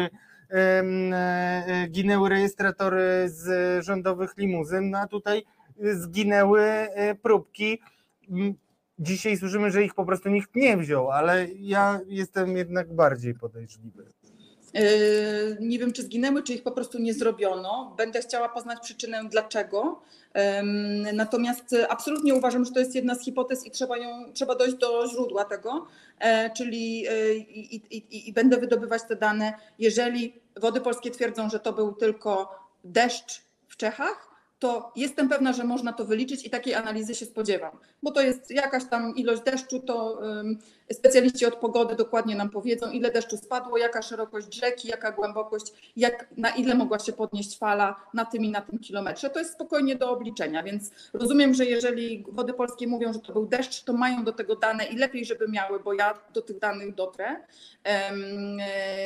e, 0.51 0.55
e, 0.55 1.87
ginęły 1.89 2.29
rejestratory 2.29 3.25
z 3.27 3.85
rządowych 3.85 4.37
limuzyn, 4.37 4.91
no 4.91 4.99
a 4.99 5.07
tutaj 5.07 5.45
zginęły 5.81 6.61
e, 6.61 7.15
próbki. 7.15 7.81
M, 8.31 8.55
Dzisiaj 9.01 9.37
słyszymy, 9.37 9.71
że 9.71 9.85
ich 9.85 9.95
po 9.95 10.05
prostu 10.05 10.29
nikt 10.29 10.55
nie 10.55 10.77
wziął, 10.77 11.11
ale 11.11 11.47
ja 11.59 12.01
jestem 12.07 12.57
jednak 12.57 12.95
bardziej 12.95 13.35
podejrzliwy. 13.35 14.07
Yy, 14.75 15.57
Nie 15.61 15.79
wiem, 15.79 15.93
czy 15.93 16.03
zginęły, 16.03 16.43
czy 16.43 16.55
ich 16.55 16.63
po 16.63 16.71
prostu 16.71 16.99
nie 16.99 17.15
zrobiono. 17.15 17.95
Będę 17.97 18.21
chciała 18.21 18.49
poznać 18.49 18.81
przyczynę 18.81 19.25
dlaczego. 19.31 20.03
Natomiast 21.13 21.75
absolutnie 21.89 22.35
uważam, 22.35 22.65
że 22.65 22.73
to 22.73 22.81
jest 22.81 22.95
jedna 22.95 23.15
z 23.15 23.25
hipotez 23.25 23.67
i 23.67 23.71
trzeba, 23.71 23.97
ją, 23.97 24.33
trzeba 24.33 24.55
dojść 24.55 24.77
do 24.77 25.09
źródła 25.09 25.45
tego, 25.45 25.87
e, 26.19 26.51
czyli 26.51 27.07
i, 27.49 27.77
i, 27.77 28.29
i 28.29 28.33
będę 28.33 28.57
wydobywać 28.57 29.03
te 29.09 29.17
dane. 29.17 29.53
Jeżeli 29.79 30.41
wody 30.61 30.81
polskie 30.81 31.11
twierdzą, 31.11 31.51
że 31.51 31.61
to 31.61 31.73
był 31.73 31.93
tylko 31.93 32.59
deszcz 32.85 33.43
w 33.69 33.77
Czechach, 33.77 34.28
to 34.59 34.93
jestem 34.97 35.29
pewna, 35.29 35.53
że 35.53 35.65
można 35.65 35.93
to 35.93 36.05
wyliczyć 36.05 36.47
i 36.47 36.51
takiej 36.51 36.75
analizy 36.75 37.15
się 37.15 37.27
spodziewam, 37.27 37.79
bo 38.03 38.11
to 38.11 38.21
jest 38.21 38.51
jakaś 38.51 38.85
tam 38.85 39.17
ilość 39.17 39.43
deszczu, 39.43 39.81
to 39.81 40.21
specjaliści 40.93 41.47
od 41.47 41.57
pogody 41.57 41.97
dokładnie 41.97 42.37
nam 42.37 42.51
powiedzą, 42.51 42.91
ile 42.91 43.11
deszczu 43.11 43.37
spadło, 43.37 43.79
jaka 43.79 44.03
szerokość 44.03 44.55
rzeki, 44.55 44.89
jaka 44.89 45.13
głębokość, 45.13 45.93
jak, 45.97 46.29
na 46.37 46.51
ile 46.51 46.75
mogła 46.75 46.99
się 46.99 47.13
podnieść 47.13 47.59
fala 47.59 47.97
na 48.15 48.25
tym 48.25 48.45
i 48.45 48.51
na 48.51 48.61
tym 48.61 48.79
kilometrze. 48.79 49.31
To 49.31 49.39
jest 49.39 49.53
spokojnie 49.53 49.97
do 49.97 50.11
obliczenia, 50.11 50.63
więc 50.63 50.91
rozumiem, 51.13 51.55
że 51.55 51.65
jeżeli 51.65 52.25
wody 52.29 52.53
polskie 52.53 52.87
mówią, 52.87 53.13
że 53.13 53.19
to 53.19 53.33
był 53.33 53.47
deszcz, 53.47 53.85
to 53.85 53.93
mają 53.93 54.25
do 54.25 54.33
tego 54.33 54.57
dane 54.57 54.85
i 54.85 54.97
lepiej, 54.97 55.25
żeby 55.25 55.49
miały, 55.49 55.81
bo 55.81 55.93
ja 55.93 56.15
do 56.35 56.43
tych 56.43 56.59
danych 56.59 56.95
dotrę. 56.95 57.37
E, 57.85 58.13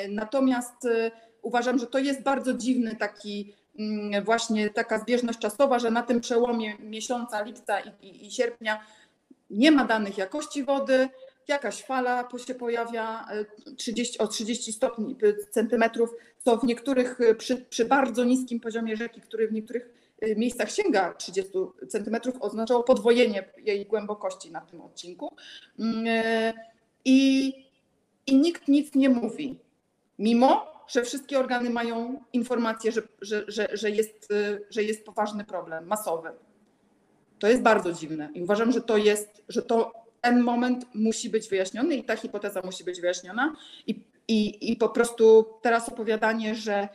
Natomiast 0.09 0.85
e, 0.85 1.11
uważam, 1.43 1.79
że 1.79 1.87
to 1.87 1.99
jest 1.99 2.23
bardzo 2.23 2.55
dziwny 2.55 2.97
taki 2.97 3.55
właśnie 4.25 4.71
taka 4.71 4.99
zbieżność 4.99 5.39
czasowa, 5.39 5.79
że 5.79 5.91
na 5.91 6.03
tym 6.03 6.21
przełomie 6.21 6.79
miesiąca 6.79 7.43
lipca 7.43 7.81
i, 7.81 8.07
i, 8.07 8.27
i 8.27 8.31
sierpnia 8.31 8.81
nie 9.51 9.71
ma 9.71 9.85
danych 9.85 10.19
jakości 10.19 10.65
wody, 10.65 11.09
jakaś 11.49 11.83
fala 11.83 12.29
się 12.47 12.55
pojawia 12.55 13.27
e, 13.31 13.75
30, 13.77 14.19
o 14.19 14.29
30 14.29 14.73
stopni 14.73 15.17
e, 15.23 15.47
centymetrów, 15.51 16.11
co 16.45 16.57
w 16.57 16.65
niektórych 16.65 17.21
e, 17.21 17.35
przy, 17.35 17.57
przy 17.57 17.85
bardzo 17.85 18.25
niskim 18.25 18.61
poziomie 18.61 18.97
rzeki, 18.97 19.21
który 19.21 19.49
w 19.49 19.53
niektórych 19.53 19.91
e, 20.21 20.37
miejscach 20.37 20.71
sięga 20.71 21.15
30 21.15 21.53
centymetrów, 21.89 22.35
oznaczało 22.41 22.83
podwojenie 22.83 23.45
jej 23.57 23.87
głębokości 23.87 24.51
na 24.51 24.61
tym 24.61 24.81
odcinku. 24.81 25.37
Mm, 25.79 26.05
e, 26.07 26.53
I, 27.05 27.53
I 28.27 28.37
nikt 28.37 28.69
nic 28.69 28.95
nie 28.95 29.09
mówi, 29.09 29.59
mimo 30.19 30.72
że 30.89 31.03
wszystkie 31.03 31.39
organy 31.39 31.71
mają 31.71 32.21
informację, 32.33 32.93
że, 32.93 33.03
że, 33.21 33.45
że, 33.49 33.69
że, 33.73 33.91
jest, 33.91 34.29
e, 34.33 34.59
że 34.71 34.83
jest 34.83 35.05
poważny 35.05 35.45
problem 35.45 35.87
masowy. 35.87 36.31
To 37.39 37.49
jest 37.49 37.63
bardzo 37.63 37.93
dziwne 37.93 38.31
i 38.35 38.43
uważam, 38.43 38.73
że 38.73 38.81
to 38.81 38.97
jest, 38.97 39.43
że 39.49 39.63
to 39.63 39.93
ten 40.21 40.41
moment 40.41 40.87
musi 40.95 41.31
być 41.31 41.49
wyjaśniony 41.49 41.95
i 41.97 42.05
ta 42.05 42.17
hipoteza 42.17 42.61
musi 42.65 42.85
być 42.85 43.01
wyjaśniona. 43.01 43.57
I, 43.87 44.05
i, 44.29 44.73
i 44.73 44.77
po 44.77 44.89
prostu 44.89 45.47
teraz 45.63 45.89
opowiadanie, 45.89 46.55
że 46.55 46.89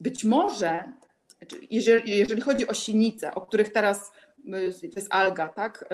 być 0.00 0.24
może, 0.24 0.92
znaczy, 1.38 1.66
jeżeli, 1.70 2.18
jeżeli 2.18 2.40
chodzi 2.40 2.68
o 2.68 2.74
sinice, 2.74 3.34
o 3.34 3.40
których 3.40 3.72
teraz 3.72 4.12
y, 4.82 4.88
to 4.88 5.00
jest 5.00 5.14
alga, 5.14 5.48
tak? 5.48 5.84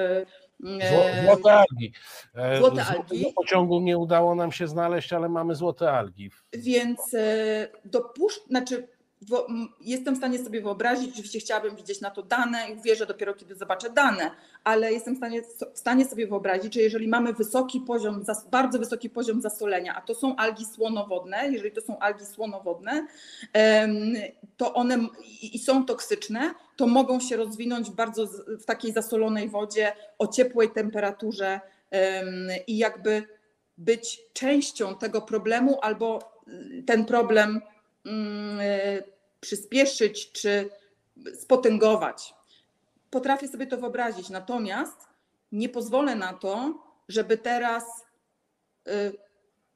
Y, 0.61 1.25
Złote 1.25 1.53
algi. 1.53 1.93
E, 2.35 2.59
Złote 2.59 2.85
algi. 2.85 3.33
pociągu 3.37 3.81
nie 3.81 3.99
udało 3.99 4.35
nam 4.35 4.53
się 4.53 4.69
znaleźć, 4.69 5.13
ale 5.13 5.29
mamy 5.29 5.55
złote 5.55 5.93
algi. 5.93 6.31
Więc 6.53 7.15
e, 7.15 7.69
dopuszcz, 7.85 8.47
znaczy 8.49 8.89
jestem 9.81 10.15
w 10.15 10.19
stanie 10.19 10.39
sobie 10.39 10.61
wyobrazić, 10.61 11.13
oczywiście 11.13 11.39
chciałabym 11.39 11.77
widzieć 11.77 12.01
na 12.01 12.11
to 12.11 12.23
dane 12.23 12.71
i 12.71 12.83
wierzę 12.83 13.07
dopiero 13.07 13.35
kiedy 13.35 13.55
zobaczę 13.55 13.91
dane, 13.91 14.31
ale 14.65 14.93
jestem 14.93 15.15
w 15.15 15.17
stanie, 15.17 15.43
w 15.75 15.79
stanie 15.79 16.05
sobie 16.05 16.27
wyobrazić, 16.27 16.75
że 16.75 16.81
jeżeli 16.81 17.09
mamy 17.09 17.33
wysoki 17.33 17.81
poziom, 17.81 18.25
bardzo 18.51 18.79
wysoki 18.79 19.11
poziom 19.11 19.41
zasolenia, 19.41 19.95
a 19.95 20.01
to 20.01 20.15
są 20.15 20.37
algi 20.37 20.65
słonowodne, 20.65 21.49
jeżeli 21.51 21.73
to 21.73 21.81
są 21.81 21.99
algi 21.99 22.27
słonowodne, 22.27 23.07
to 24.57 24.75
one 24.75 24.99
i 25.43 25.59
są 25.59 25.85
toksyczne, 25.85 26.55
to 26.77 26.87
mogą 26.87 27.21
się 27.21 27.37
rozwinąć 27.37 27.91
w 27.91 27.95
bardzo 27.95 28.27
w 28.61 28.65
takiej 28.65 28.93
zasolonej 28.93 29.49
wodzie 29.49 29.93
o 30.19 30.27
ciepłej 30.27 30.71
temperaturze 30.71 31.61
em, 31.91 32.49
i 32.67 32.79
jakby 32.79 33.37
być 33.79 34.21
częścią 34.33 34.97
tego 34.97 35.23
problemu 35.23 35.79
albo 35.83 36.19
y, 36.49 36.83
ten 36.87 37.05
problem 37.05 37.61
mm, 38.07 38.61
przyspieszyć 39.47 40.33
czy 40.33 40.71
spotęgować. 41.35 42.35
Potrafię 43.11 43.49
sobie 43.49 43.67
to 43.67 43.77
wyobrazić, 43.77 44.31
natomiast 44.31 44.97
nie 45.53 45.69
pozwolę 45.69 46.15
na 46.15 46.33
to, 46.33 46.75
żeby 47.09 47.39
teraz 47.39 47.85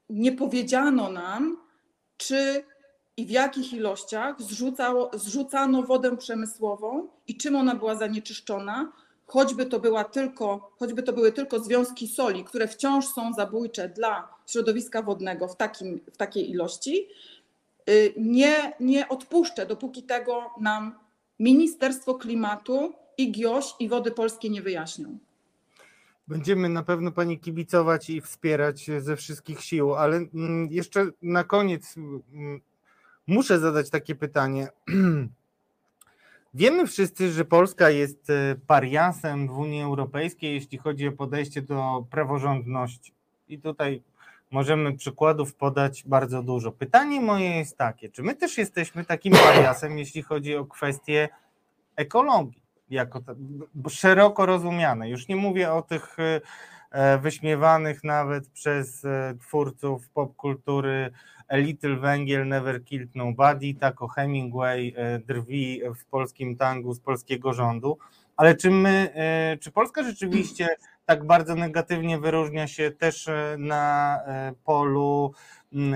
nie 0.09 0.31
powiedziano 0.31 1.11
nam, 1.11 1.57
czy 2.17 2.63
i 3.17 3.25
w 3.25 3.29
jakich 3.29 3.73
ilościach 3.73 4.41
zrzucało, 4.41 5.11
zrzucano 5.13 5.83
wodę 5.83 6.17
przemysłową 6.17 7.07
i 7.27 7.37
czym 7.37 7.55
ona 7.55 7.75
była 7.75 7.95
zanieczyszczona, 7.95 8.91
choćby 9.25 9.65
to, 9.65 9.79
była 9.79 10.03
tylko, 10.03 10.71
choćby 10.79 11.03
to 11.03 11.13
były 11.13 11.31
tylko 11.31 11.59
związki 11.59 12.07
soli, 12.07 12.43
które 12.43 12.67
wciąż 12.67 13.07
są 13.07 13.33
zabójcze 13.33 13.89
dla 13.89 14.27
środowiska 14.47 15.01
wodnego 15.01 15.47
w, 15.47 15.55
takim, 15.55 15.99
w 16.13 16.17
takiej 16.17 16.49
ilości, 16.49 17.07
y, 17.07 17.40
nie, 18.17 18.73
nie 18.79 19.09
odpuszczę, 19.09 19.65
dopóki 19.65 20.03
tego 20.03 20.49
nam 20.61 20.95
Ministerstwo 21.39 22.13
Klimatu 22.15 22.93
i 23.17 23.31
GIOŚ 23.31 23.75
i 23.79 23.89
Wody 23.89 24.11
Polskie 24.11 24.49
nie 24.49 24.61
wyjaśnią. 24.61 25.17
Będziemy 26.27 26.69
na 26.69 26.83
pewno 26.83 27.11
Pani 27.11 27.39
kibicować 27.39 28.09
i 28.09 28.21
wspierać 28.21 28.89
ze 28.99 29.15
wszystkich 29.15 29.61
sił, 29.61 29.95
ale 29.95 30.17
mm, 30.17 30.67
jeszcze 30.71 31.07
na 31.21 31.43
koniec 31.43 31.97
mm, 31.97 32.61
muszę 33.27 33.59
zadać 33.59 33.89
takie 33.89 34.15
pytanie. 34.15 34.67
Wiemy 36.53 36.87
wszyscy, 36.87 37.31
że 37.31 37.45
Polska 37.45 37.89
jest 37.89 38.29
e, 38.29 38.55
pariasem 38.67 39.47
w 39.47 39.57
Unii 39.57 39.81
Europejskiej, 39.81 40.53
jeśli 40.53 40.77
chodzi 40.77 41.07
o 41.07 41.11
podejście 41.11 41.61
do 41.61 42.05
praworządności. 42.09 43.13
I 43.47 43.59
tutaj 43.59 44.01
możemy 44.51 44.97
przykładów 44.97 45.55
podać 45.55 46.03
bardzo 46.03 46.43
dużo. 46.43 46.71
Pytanie 46.71 47.21
moje 47.21 47.57
jest 47.57 47.77
takie: 47.77 48.09
czy 48.09 48.23
my 48.23 48.35
też 48.35 48.57
jesteśmy 48.57 49.05
takim 49.05 49.33
pariasem, 49.33 49.97
jeśli 49.97 50.21
chodzi 50.21 50.55
o 50.55 50.65
kwestie 50.65 51.29
ekologii, 51.95 52.61
jako 52.89 53.21
szeroko 53.89 54.45
rozumiane? 54.45 55.09
Już 55.09 55.27
nie 55.27 55.35
mówię 55.35 55.73
o 55.73 55.81
tych 55.81 56.17
e, 56.19 56.41
e, 56.91 57.17
wyśmiewanych 57.17 58.03
nawet 58.03 58.47
przez 58.49 59.03
twórców 59.39 60.09
popkultury 60.09 61.11
A 61.47 61.57
Little 61.57 61.95
Węgiel 61.95 62.47
Never 62.47 62.83
Killed 62.83 63.15
Nobody, 63.15 63.73
tak 63.79 64.01
o 64.01 64.07
Hemingway 64.07 64.93
e, 64.97 65.19
drwi 65.19 65.81
w 65.95 66.05
polskim 66.05 66.57
tangu 66.57 66.93
z 66.93 66.99
polskiego 66.99 67.53
rządu, 67.53 67.97
ale 68.37 68.55
czy 68.55 68.71
my, 68.71 69.13
e, 69.15 69.57
czy 69.57 69.71
Polska 69.71 70.03
rzeczywiście 70.03 70.67
tak 71.05 71.25
bardzo 71.25 71.55
negatywnie 71.55 72.19
wyróżnia 72.19 72.67
się 72.67 72.91
też 72.91 73.27
e, 73.27 73.55
na 73.59 74.19
polu 74.63 75.33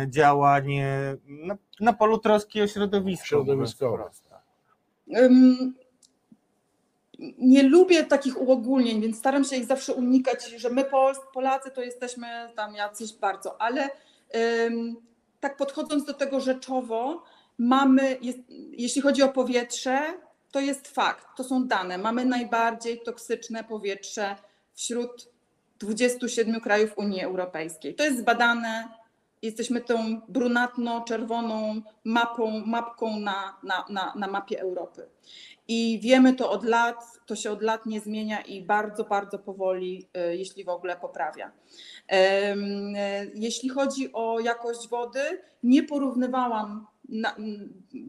działań, 0.07 0.67
na, 1.27 1.57
na 1.79 1.93
polu 1.93 2.17
troski 2.17 2.61
o 2.61 2.67
środowisko? 2.67 3.25
Środowiskowe. 3.25 4.09
Um, 5.07 5.75
nie 7.37 7.63
lubię 7.63 8.03
takich 8.03 8.41
uogólnień, 8.41 9.01
więc 9.01 9.17
staram 9.17 9.43
się 9.43 9.55
ich 9.55 9.65
zawsze 9.65 9.93
unikać, 9.93 10.49
że 10.49 10.69
my 10.69 10.85
Polacy 11.33 11.71
to 11.71 11.81
jesteśmy 11.81 12.27
tam 12.55 12.75
jacyś 12.75 13.13
bardzo, 13.13 13.61
ale 13.61 13.89
um, 14.33 14.95
tak 15.39 15.57
podchodząc 15.57 16.05
do 16.05 16.13
tego 16.13 16.39
rzeczowo, 16.39 17.23
mamy, 17.57 18.17
jest, 18.21 18.39
jeśli 18.71 19.01
chodzi 19.01 19.23
o 19.23 19.29
powietrze, 19.29 19.99
to 20.51 20.59
jest 20.59 20.87
fakt, 20.87 21.25
to 21.37 21.43
są 21.43 21.67
dane. 21.67 21.97
Mamy 21.97 22.25
najbardziej 22.25 23.01
toksyczne 23.01 23.63
powietrze 23.63 24.35
wśród 24.75 25.29
27 25.79 26.61
krajów 26.61 26.97
Unii 26.97 27.21
Europejskiej. 27.21 27.95
To 27.95 28.03
jest 28.03 28.19
zbadane. 28.19 28.89
Jesteśmy 29.41 29.81
tą 29.81 30.21
brunatno-czerwoną 30.27 31.81
mapą, 32.03 32.63
mapką 32.65 33.19
na, 33.19 33.57
na, 33.63 33.85
na, 33.89 34.13
na 34.15 34.27
mapie 34.27 34.61
Europy. 34.61 35.07
I 35.67 35.99
wiemy 36.03 36.33
to 36.33 36.51
od 36.51 36.63
lat, 36.63 37.03
to 37.25 37.35
się 37.35 37.51
od 37.51 37.61
lat 37.61 37.85
nie 37.85 38.01
zmienia 38.01 38.41
i 38.41 38.61
bardzo, 38.61 39.03
bardzo 39.03 39.39
powoli, 39.39 40.09
y, 40.17 40.35
jeśli 40.35 40.63
w 40.63 40.69
ogóle 40.69 40.95
poprawia. 40.95 41.51
Jeśli 43.33 43.69
chodzi 43.69 44.13
o 44.13 44.39
jakość 44.39 44.89
wody, 44.89 45.41
nie 45.63 45.83
porównywałam 45.83 46.87
na, 47.09 47.35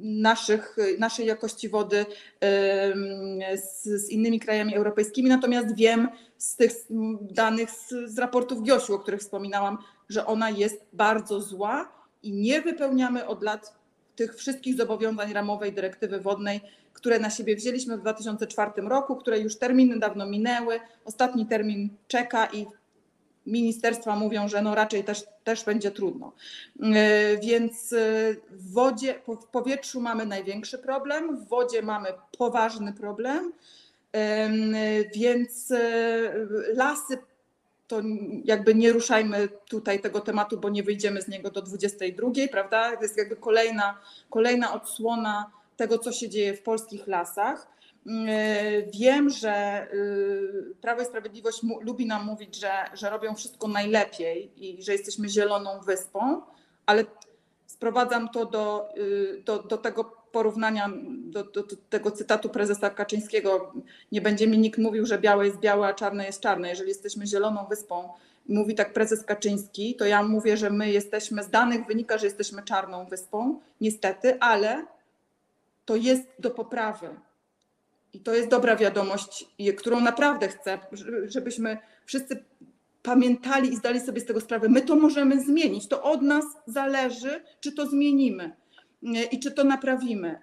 naszych, 0.02 0.76
naszej 0.98 1.26
jakości 1.26 1.68
wody 1.68 2.06
z, 3.56 3.84
z, 3.84 4.10
innymi 4.10 4.40
krajami 4.40 4.74
europejskimi, 4.74 5.28
natomiast 5.28 5.74
wiem 5.74 6.08
z 6.38 6.56
tych 6.56 6.72
danych 7.20 7.70
z, 7.70 7.88
z 8.06 8.18
raportów 8.18 8.62
GIOŚ, 8.62 8.90
o 8.90 8.98
których 8.98 9.20
wspominałam, 9.20 9.78
że 10.08 10.26
ona 10.26 10.50
jest 10.50 10.86
bardzo 10.92 11.40
zła 11.40 11.92
i 12.22 12.32
nie 12.32 12.62
wypełniamy 12.62 13.26
od 13.26 13.42
lat 13.42 13.74
tych 14.16 14.34
wszystkich 14.34 14.76
zobowiązań 14.76 15.32
ramowej 15.32 15.72
dyrektywy 15.72 16.20
wodnej, 16.20 16.60
które 16.92 17.18
na 17.18 17.30
siebie 17.30 17.56
wzięliśmy 17.56 17.96
w 17.96 18.00
2004 18.00 18.70
roku, 18.76 19.16
które 19.16 19.38
już 19.38 19.58
terminy 19.58 19.98
dawno 19.98 20.26
minęły. 20.26 20.80
Ostatni 21.04 21.46
termin 21.46 21.88
czeka 22.08 22.46
i 22.52 22.66
ministerstwa 23.46 24.16
mówią, 24.16 24.48
że 24.48 24.62
no 24.62 24.74
raczej 24.74 25.04
też, 25.04 25.24
też 25.44 25.64
będzie 25.64 25.90
trudno. 25.90 26.32
E, 26.82 27.36
więc 27.36 27.92
e, 27.92 27.96
w 28.50 28.72
wodzie, 28.72 29.14
w 29.42 29.46
powietrzu 29.46 30.00
mamy 30.00 30.26
największy 30.26 30.78
problem, 30.78 31.36
w 31.36 31.48
wodzie 31.48 31.82
mamy 31.82 32.08
poważny 32.38 32.92
problem, 32.92 33.52
więc 35.14 35.72
lasy 36.74 37.18
to 37.88 38.00
jakby 38.44 38.74
nie 38.74 38.92
ruszajmy 38.92 39.48
tutaj 39.68 40.00
tego 40.00 40.20
tematu, 40.20 40.58
bo 40.60 40.68
nie 40.68 40.82
wyjdziemy 40.82 41.22
z 41.22 41.28
niego 41.28 41.50
do 41.50 41.62
22, 41.62 42.30
prawda? 42.50 42.96
To 42.96 43.02
jest 43.02 43.16
jakby 43.16 43.36
kolejna, 43.36 43.98
kolejna 44.30 44.72
odsłona 44.74 45.50
tego, 45.76 45.98
co 45.98 46.12
się 46.12 46.28
dzieje 46.28 46.54
w 46.54 46.62
polskich 46.62 47.06
lasach. 47.06 47.75
Yy, 48.06 48.90
wiem, 48.94 49.30
że 49.30 49.86
yy, 49.92 50.74
Prawo 50.80 51.02
i 51.02 51.04
Sprawiedliwość 51.04 51.60
lubi 51.80 52.06
nam 52.06 52.26
mówić, 52.26 52.60
że, 52.60 52.70
że 52.94 53.10
robią 53.10 53.34
wszystko 53.34 53.68
najlepiej 53.68 54.52
i 54.56 54.82
że 54.82 54.92
jesteśmy 54.92 55.28
zieloną 55.28 55.80
wyspą, 55.80 56.42
ale 56.86 57.04
sprowadzam 57.66 58.28
to 58.28 58.46
do, 58.46 58.88
yy, 58.96 59.42
do, 59.44 59.62
do 59.62 59.78
tego 59.78 60.04
porównania, 60.04 60.90
do, 61.06 61.44
do, 61.44 61.62
do, 61.62 61.76
tego 61.90 62.10
cytatu 62.10 62.48
prezesa 62.48 62.90
Kaczyńskiego. 62.90 63.72
Nie 64.12 64.20
będzie 64.20 64.46
mi 64.46 64.58
nikt 64.58 64.78
mówił, 64.78 65.06
że 65.06 65.18
białe 65.18 65.46
jest 65.46 65.58
białe, 65.58 65.86
a 65.86 65.94
czarne 65.94 66.26
jest 66.26 66.40
czarne. 66.40 66.68
Jeżeli 66.68 66.88
jesteśmy 66.88 67.26
zieloną 67.26 67.66
wyspą, 67.66 68.08
mówi 68.48 68.74
tak 68.74 68.92
prezes 68.92 69.24
Kaczyński, 69.24 69.94
to 69.94 70.04
ja 70.04 70.22
mówię, 70.22 70.56
że 70.56 70.70
my 70.70 70.90
jesteśmy, 70.90 71.42
z 71.42 71.50
danych 71.50 71.86
wynika, 71.86 72.18
że 72.18 72.26
jesteśmy 72.26 72.62
czarną 72.62 73.06
wyspą, 73.06 73.60
niestety, 73.80 74.40
ale 74.40 74.86
to 75.84 75.96
jest 75.96 76.28
do 76.38 76.50
poprawy 76.50 77.08
i 78.16 78.20
to 78.20 78.34
jest 78.34 78.48
dobra 78.48 78.76
wiadomość, 78.76 79.46
którą 79.78 80.00
naprawdę 80.00 80.48
chcę, 80.48 80.78
żebyśmy 81.24 81.78
wszyscy 82.06 82.44
pamiętali 83.02 83.72
i 83.72 83.76
zdali 83.76 84.00
sobie 84.00 84.20
z 84.20 84.24
tego 84.24 84.40
sprawę. 84.40 84.68
My 84.68 84.80
to 84.80 84.96
możemy 84.96 85.40
zmienić. 85.40 85.88
To 85.88 86.02
od 86.02 86.22
nas 86.22 86.44
zależy, 86.66 87.44
czy 87.60 87.72
to 87.72 87.86
zmienimy 87.86 88.56
i 89.30 89.40
czy 89.40 89.50
to 89.50 89.64
naprawimy. 89.64 90.40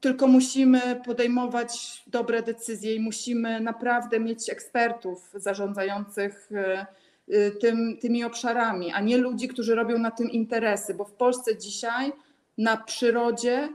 Tylko 0.00 0.26
musimy 0.26 1.00
podejmować 1.04 2.02
dobre 2.06 2.42
decyzje 2.42 2.94
i 2.94 3.00
musimy 3.00 3.60
naprawdę 3.60 4.20
mieć 4.20 4.50
ekspertów 4.50 5.30
zarządzających 5.34 6.48
e, 6.52 6.86
e, 7.28 7.50
tym, 7.50 7.98
tymi 8.00 8.24
obszarami, 8.24 8.92
a 8.92 9.00
nie 9.00 9.16
ludzi, 9.16 9.48
którzy 9.48 9.74
robią 9.74 9.98
na 9.98 10.10
tym 10.10 10.30
interesy, 10.30 10.94
bo 10.94 11.04
w 11.04 11.12
Polsce 11.12 11.58
dzisiaj 11.58 12.12
na 12.58 12.76
przyrodzie 12.76 13.68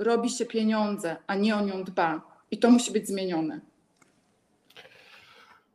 robi 0.00 0.30
się 0.30 0.46
pieniądze, 0.46 1.16
a 1.26 1.34
nie 1.34 1.56
o 1.56 1.60
nią 1.60 1.84
dba. 1.84 2.22
I 2.50 2.58
to 2.58 2.70
musi 2.70 2.92
być 2.92 3.08
zmienione. 3.08 3.60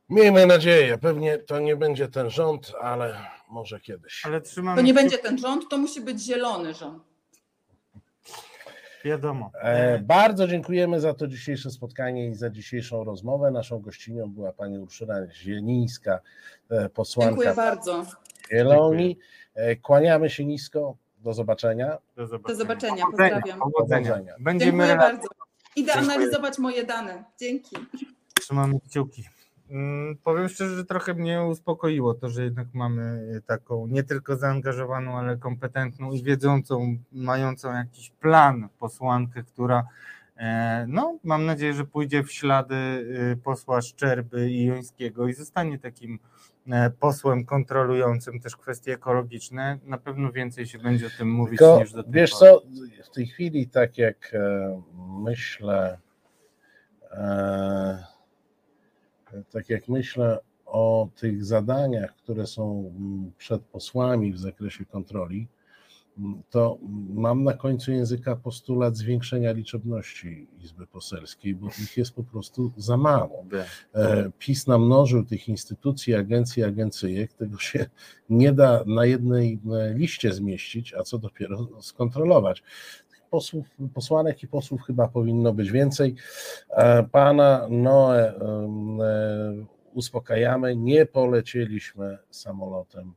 Miejmy 0.09 0.45
nadzieję, 0.45 0.97
pewnie 0.97 1.37
to 1.37 1.59
nie 1.59 1.75
będzie 1.75 2.07
ten 2.07 2.29
rząd, 2.29 2.71
ale 2.81 3.17
może 3.49 3.79
kiedyś. 3.79 4.25
Ale 4.25 4.41
trzymamy... 4.41 4.77
To 4.77 4.81
nie 4.81 4.93
będzie 4.93 5.17
ten 5.17 5.37
rząd, 5.37 5.69
to 5.69 5.77
musi 5.77 6.01
być 6.01 6.21
zielony 6.21 6.73
rząd. 6.73 7.03
Wiadomo. 9.05 9.51
E, 9.61 9.99
bardzo 9.99 10.47
dziękujemy 10.47 10.99
za 10.99 11.13
to 11.13 11.27
dzisiejsze 11.27 11.71
spotkanie 11.71 12.27
i 12.27 12.35
za 12.35 12.49
dzisiejszą 12.49 13.03
rozmowę. 13.03 13.51
Naszą 13.51 13.79
gościnią 13.79 14.29
była 14.29 14.53
pani 14.53 14.79
Urszula 14.79 15.15
Zielińska, 15.33 16.19
e, 16.69 16.89
posłanka 16.89 17.31
Dziękuję 17.31 17.53
bardzo. 17.53 18.05
Zieloni. 18.51 19.17
E, 19.55 19.75
kłaniamy 19.75 20.29
się 20.29 20.45
nisko. 20.45 20.97
Do 21.25 21.33
zobaczenia. 21.33 21.97
Do 22.15 22.27
zobaczenia. 22.27 22.55
Do 22.55 22.55
zobaczenia. 22.55 23.05
Pozdrawiam. 23.05 23.59
Powodzenia. 23.59 24.35
Będziemy 24.39 24.71
Dziękuję 24.71 24.97
bardzo. 24.97 25.27
Idę 25.75 25.93
Dziękuję. 25.93 26.15
analizować 26.15 26.57
moje 26.59 26.83
dane. 26.83 27.23
Dzięki. 27.39 27.75
Trzymamy 28.33 28.79
kciuki. 28.79 29.23
Mm, 29.69 30.17
powiem 30.23 30.49
szczerze, 30.49 30.75
że 30.75 30.85
trochę 30.85 31.13
mnie 31.13 31.43
uspokoiło 31.43 32.13
to, 32.13 32.29
że 32.29 32.43
jednak 32.43 32.67
mamy 32.73 33.25
taką 33.45 33.87
nie 33.87 34.03
tylko 34.03 34.35
zaangażowaną, 34.35 35.17
ale 35.17 35.37
kompetentną 35.37 36.11
i 36.11 36.23
wiedzącą, 36.23 36.97
mającą 37.11 37.73
jakiś 37.73 38.09
plan 38.09 38.69
posłankę, 38.79 39.43
która 39.43 39.87
e, 40.37 40.85
no, 40.89 41.17
mam 41.23 41.45
nadzieję, 41.45 41.73
że 41.73 41.85
pójdzie 41.85 42.23
w 42.23 42.31
ślady 42.31 42.75
y, 42.75 43.37
posła 43.43 43.81
Szczerby 43.81 44.51
i 44.51 44.65
Jońskiego 44.65 45.27
i 45.27 45.33
zostanie 45.33 45.79
takim 45.79 46.19
E, 46.19 46.54
posłem 46.99 47.45
kontrolującym 47.45 48.39
też 48.39 48.55
kwestie 48.55 48.93
ekologiczne, 48.93 49.79
na 49.83 49.97
pewno 49.97 50.31
więcej 50.31 50.65
się 50.65 50.79
będzie 50.79 51.07
o 51.07 51.09
tym 51.17 51.31
mówić 51.31 51.59
Tylko, 51.59 51.79
niż 51.79 51.91
do 51.91 52.03
tej 52.03 52.13
Wiesz 52.13 52.31
pory. 52.31 52.51
co, 52.51 52.61
w 53.03 53.09
tej 53.09 53.27
chwili 53.27 53.67
tak 53.67 53.97
jak 53.97 54.31
e, 54.33 54.81
myślę, 55.23 55.99
e, 57.11 58.03
tak 59.51 59.69
jak 59.69 59.87
myślę 59.87 60.39
o, 60.65 61.09
tych 61.15 61.45
zadaniach, 61.45 62.15
które 62.15 62.47
są 62.47 62.93
przed 63.37 63.61
posłami 63.61 64.33
w 64.33 64.39
zakresie 64.39 64.85
kontroli, 64.85 65.47
to 66.49 66.77
mam 67.13 67.43
na 67.43 67.53
końcu 67.53 67.91
języka 67.91 68.35
postulat 68.35 68.97
zwiększenia 68.97 69.51
liczebności 69.51 70.47
Izby 70.63 70.87
Poselskiej, 70.87 71.55
bo 71.55 71.67
ich 71.67 71.97
jest 71.97 72.15
po 72.15 72.23
prostu 72.23 72.71
za 72.77 72.97
mało. 72.97 73.45
E, 73.93 74.31
PiS 74.39 74.67
namnożył 74.67 75.25
tych 75.25 75.49
instytucji, 75.49 76.15
agencji, 76.15 76.63
agencyjek, 76.63 77.33
tego 77.33 77.57
się 77.57 77.85
nie 78.29 78.53
da 78.53 78.83
na 78.85 79.05
jednej 79.05 79.59
e, 79.73 79.93
liście 79.93 80.33
zmieścić, 80.33 80.93
a 80.93 81.03
co 81.03 81.17
dopiero 81.17 81.67
skontrolować. 81.81 82.63
Posłów, 83.29 83.67
posłanek 83.93 84.43
i 84.43 84.47
posłów 84.47 84.81
chyba 84.81 85.07
powinno 85.07 85.53
być 85.53 85.71
więcej. 85.71 86.15
E, 86.69 87.03
Pana 87.03 87.67
Noe 87.69 88.33
uspokajamy, 89.93 90.75
nie 90.75 91.05
polecieliśmy 91.05 92.17
samolotem 92.29 93.13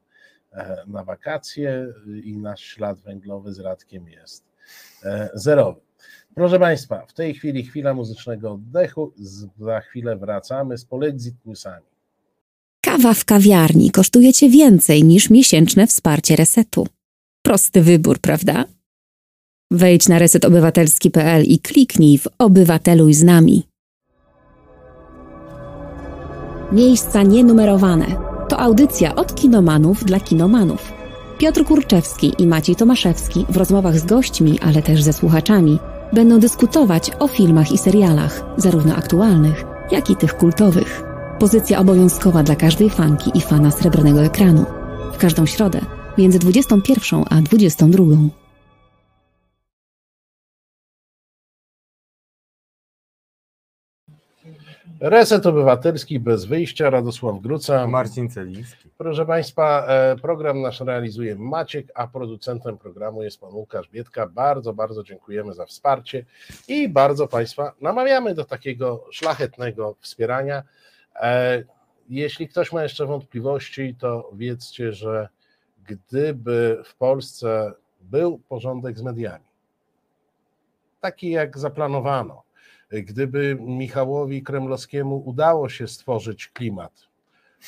na 0.87 1.05
wakacje 1.05 1.87
i 2.25 2.37
nasz 2.37 2.61
ślad 2.61 3.01
węglowy 3.01 3.53
z 3.53 3.61
Radkiem 3.61 4.09
jest 4.09 4.45
e, 5.05 5.31
zerowy. 5.35 5.81
Proszę 6.35 6.59
Państwa, 6.59 7.07
w 7.07 7.13
tej 7.13 7.35
chwili 7.35 7.65
chwila 7.65 7.95
muzycznego 7.95 8.53
oddechu, 8.53 9.13
za 9.59 9.81
chwilę 9.81 10.17
wracamy 10.17 10.79
z 10.79 10.85
Polexit. 10.85 11.35
Kawa 12.81 13.15
w 13.15 13.25
kawiarni 13.25 13.91
kosztuje 13.91 14.33
Cię 14.33 14.49
więcej 14.49 15.05
niż 15.05 15.31
miesięczne 15.31 15.87
wsparcie 15.87 16.37
resetu. 16.37 16.87
Prosty 17.43 17.83
wybór, 17.83 18.19
prawda? 18.19 18.65
Wejdź 19.71 20.09
na 20.09 20.19
resetobywatelski.pl 20.19 21.45
i 21.45 21.59
kliknij 21.59 22.19
w 22.19 22.29
Obywateluj 22.39 23.15
z 23.15 23.23
nami. 23.23 23.63
Miejsca 26.73 27.23
nienumerowane. 27.23 28.28
To 28.49 28.61
audycja 28.61 29.15
od 29.15 29.35
kinomanów 29.35 30.05
dla 30.05 30.21
kinomanów. 30.21 30.93
Piotr 31.39 31.65
Kurczewski 31.65 32.33
i 32.39 32.47
Maciej 32.47 32.77
Tomaszewski 32.77 33.47
w 33.49 33.57
rozmowach 33.57 33.99
z 33.99 34.05
gośćmi, 34.05 34.59
ale 34.61 34.83
też 34.83 35.03
ze 35.03 35.13
słuchaczami, 35.13 35.79
będą 36.13 36.41
dyskutować 36.41 37.11
o 37.19 37.29
filmach 37.29 37.73
i 37.73 37.79
serialach, 37.79 38.45
zarówno 38.57 38.95
aktualnych, 38.95 39.65
jak 39.91 40.11
i 40.11 40.17
tych 40.17 40.37
kultowych. 40.37 41.03
Pozycja 41.39 41.79
obowiązkowa 41.79 42.43
dla 42.43 42.57
każdej 42.57 42.91
fanki 42.91 43.31
i 43.35 43.41
fana 43.41 43.71
srebrnego 43.71 44.23
ekranu. 44.23 44.65
W 45.13 45.19
każdą 45.19 45.47
środę 45.47 45.81
między 46.19 46.39
21 46.39 47.25
a 47.31 47.43
22. 47.43 48.05
Reset 55.01 55.47
Obywatelski 55.47 56.21
bez 56.21 56.45
wyjścia, 56.45 56.91
Radosław 56.91 57.41
Gruca. 57.41 57.87
Marcin 57.87 58.31
Celiński. 58.31 58.89
Proszę 58.99 59.27
Państwa, 59.27 59.87
e, 59.87 60.17
program 60.17 60.61
nasz 60.61 60.81
realizuje 60.81 61.37
Maciek, 61.37 61.87
a 61.95 62.07
producentem 62.07 62.79
programu 62.79 63.23
jest 63.23 63.41
pan 63.41 63.53
Łukasz 63.53 63.89
Biedka. 63.89 64.27
Bardzo, 64.27 64.73
bardzo 64.73 65.05
dziękujemy 65.05 65.55
za 65.55 65.67
wsparcie 65.67 66.25
i 66.69 66.89
bardzo 66.89 67.29
Państwa 67.29 67.73
namawiamy 67.81 68.35
do 68.35 68.45
takiego 68.45 69.05
szlachetnego 69.11 69.97
wspierania. 70.01 70.63
E, 71.15 71.63
Jeśli 72.09 72.49
ktoś 72.49 72.73
ma 72.73 72.83
jeszcze 72.83 73.07
wątpliwości, 73.07 73.95
to 73.99 74.31
wiedzcie, 74.33 74.93
że 74.93 75.29
gdyby 75.87 76.83
w 76.85 76.95
Polsce 76.97 77.73
był 78.01 78.39
porządek 78.49 78.99
z 78.99 79.03
mediami, 79.03 79.45
taki 81.01 81.31
jak 81.31 81.59
zaplanowano, 81.59 82.43
gdyby 82.91 83.57
Michałowi 83.61 84.43
Kremlowskiemu 84.43 85.23
udało 85.27 85.69
się 85.69 85.89
stworzyć 85.89 86.49
klimat, 86.49 87.09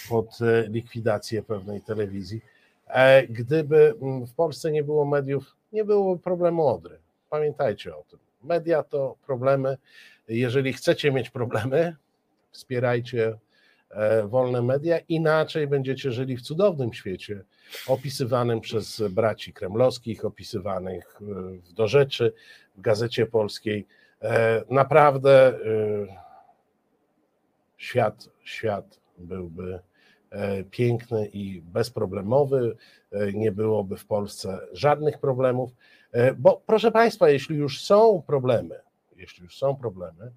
pod 0.08 0.38
e, 0.42 0.68
likwidację 0.68 1.42
pewnej 1.42 1.80
telewizji. 1.80 2.40
E, 2.86 3.26
Gdyby 3.26 3.94
w 4.26 4.32
Polsce 4.32 4.70
nie 4.70 4.84
było 4.84 5.04
mediów, 5.04 5.56
nie 5.72 5.84
było 5.84 6.18
problemu 6.18 6.66
Odry. 6.66 6.98
Pamiętajcie 7.30 7.96
o 7.96 8.02
tym. 8.10 8.18
Media 8.42 8.82
to 8.82 9.16
problemy. 9.26 9.76
Jeżeli 10.28 10.72
chcecie 10.72 11.12
mieć 11.12 11.30
problemy, 11.30 11.96
wspierajcie 12.50 13.38
e, 13.90 14.26
wolne 14.26 14.62
media, 14.62 14.98
inaczej 14.98 15.66
będziecie 15.66 16.12
żyli 16.12 16.36
w 16.36 16.42
cudownym 16.42 16.92
świecie 16.92 17.44
opisywanym 17.86 18.60
przez 18.60 19.02
braci 19.10 19.52
kremlowskich, 19.52 20.24
opisywanych 20.24 21.16
w 21.20 21.72
Do 21.72 21.88
Rzeczy, 21.88 22.32
w 22.76 22.80
Gazecie 22.80 23.26
Polskiej. 23.26 23.86
E, 24.22 24.64
Naprawdę 24.70 25.48
e, 25.48 25.56
świat, 27.76 28.28
świat 28.44 29.00
byłby 29.18 29.80
e, 30.30 30.64
piękny 30.64 31.26
i 31.26 31.60
bezproblemowy, 31.62 32.76
e, 33.12 33.32
nie 33.32 33.52
byłoby 33.52 33.96
w 33.96 34.06
Polsce 34.06 34.58
żadnych 34.72 35.18
problemów, 35.18 35.70
bo 36.38 36.62
proszę 36.66 36.90
Państwa, 36.90 37.30
jeśli 37.30 37.56
już 37.56 37.82
są 37.82 38.22
problemy, 38.26 38.80
jeśli 39.16 39.42
już 39.42 39.58
są 39.58 39.76
problemy, 39.76 40.32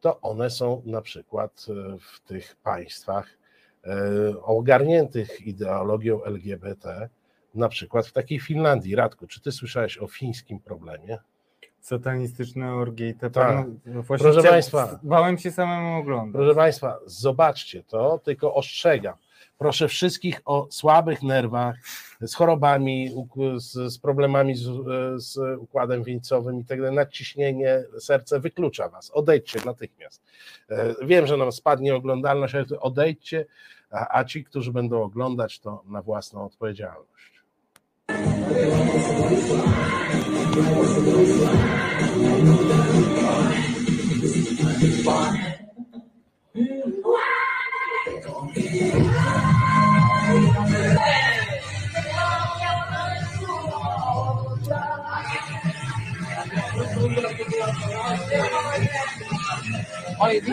to 0.00 0.20
one 0.20 0.50
są 0.50 0.82
na 0.84 1.00
przykład 1.02 1.66
w 2.00 2.20
tych 2.20 2.56
państwach 2.56 3.38
ogarniętych 4.42 5.46
ideologią 5.46 6.24
LGBT, 6.24 7.08
na 7.54 7.68
przykład 7.68 8.06
w 8.06 8.12
takiej 8.12 8.40
Finlandii. 8.40 8.96
Radku, 8.96 9.26
czy 9.26 9.40
ty 9.40 9.52
słyszałeś 9.52 9.98
o 9.98 10.06
fińskim 10.06 10.60
problemie? 10.60 11.18
Satanistyczne 11.86 12.74
orgie 12.74 13.06
itp. 13.06 13.30
Tak. 13.30 13.66
No, 13.86 14.02
właśnie 14.02 14.32
Proszę 14.32 14.48
państwa. 14.48 14.98
Bałem 15.02 15.38
się 15.38 15.50
samemu 15.50 15.96
oglądać. 15.98 16.32
Proszę 16.32 16.54
Państwa, 16.54 16.98
zobaczcie 17.06 17.82
to, 17.82 18.20
tylko 18.24 18.54
ostrzegam. 18.54 19.14
Proszę 19.58 19.88
wszystkich 19.88 20.40
o 20.44 20.66
słabych 20.70 21.22
nerwach, 21.22 21.76
z 22.20 22.34
chorobami, 22.34 23.10
z, 23.56 23.92
z 23.92 23.98
problemami 23.98 24.54
z, 24.56 24.68
z 25.22 25.58
układem 25.58 26.04
wieńcowym 26.04 26.60
i 26.60 26.64
tak 26.64 26.80
dalej. 26.80 26.96
Nadciśnienie 26.96 27.84
serce 27.98 28.40
wyklucza 28.40 28.88
Was. 28.88 29.10
Odejdźcie 29.14 29.60
natychmiast. 29.64 30.22
E, 30.70 30.94
Wiem, 31.02 31.26
że 31.26 31.36
nam 31.36 31.52
spadnie 31.52 31.94
oglądalność, 31.94 32.54
ale 32.54 32.64
odejdźcie, 32.80 33.46
a, 33.90 34.18
a 34.18 34.24
ci, 34.24 34.44
którzy 34.44 34.72
będą 34.72 35.02
oglądać, 35.02 35.60
to 35.60 35.82
na 35.88 36.02
własną 36.02 36.44
odpowiedzialność. 36.44 37.35
Olha 60.18 60.38
isso. 60.38 60.50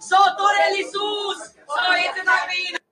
Sou 0.00 0.36
Torelisus! 0.36 1.54
Sou 1.66 1.96
isso 1.96 2.24
da 2.24 2.46
vida! 2.46 2.83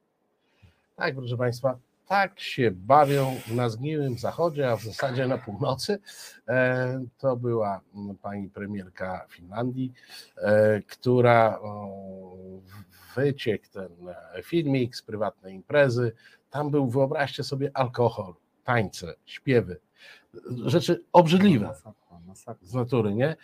Tak, 1.03 1.14
proszę 1.14 1.36
Państwa, 1.36 1.78
tak 2.07 2.40
się 2.40 2.70
bawią 2.70 3.36
na 3.55 3.68
zgniłym 3.68 4.18
zachodzie, 4.18 4.70
a 4.70 4.76
w 4.76 4.82
zasadzie 4.82 5.26
na 5.26 5.38
północy. 5.38 5.98
E, 6.48 7.05
To 7.18 7.36
była 7.36 7.80
mm, 7.94 8.16
pani 8.16 8.48
premierka 8.48 9.26
Finlandii, 9.28 9.92
e, 10.36 10.80
która 10.82 11.61
wyciekł 13.16 13.66
ten 13.72 14.09
e, 14.09 14.42
filmik 14.42 14.96
z 14.96 15.03
prywatnej 15.03 15.55
imprezy. 15.55 16.12
Tam 16.50 16.70
był, 16.70 16.90
wyobraźcie 16.90 17.44
sobie, 17.44 17.70
alkohol, 17.74 18.34
tańce, 18.64 19.14
śpiewy, 19.26 19.80
rzeczy 20.66 21.05
obrzydliwe 21.12 21.74
z 22.62 22.74
natury, 22.74 23.14
nie? 23.14 23.36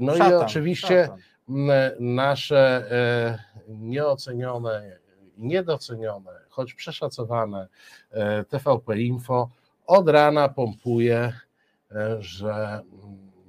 No 0.00 0.16
i 0.16 0.20
oczywiście 0.20 1.08
nasze 1.98 2.90
nieocenione, 3.68 4.98
niedocenione, 5.38 6.39
choć 6.50 6.74
przeszacowane 6.74 7.68
e, 8.10 8.44
TVP 8.44 8.98
Info 8.98 9.48
od 9.90 10.08
rana 10.08 10.48
pompuje, 10.48 11.32
e, 11.92 12.16
że 12.22 12.52
mm, 12.52 12.82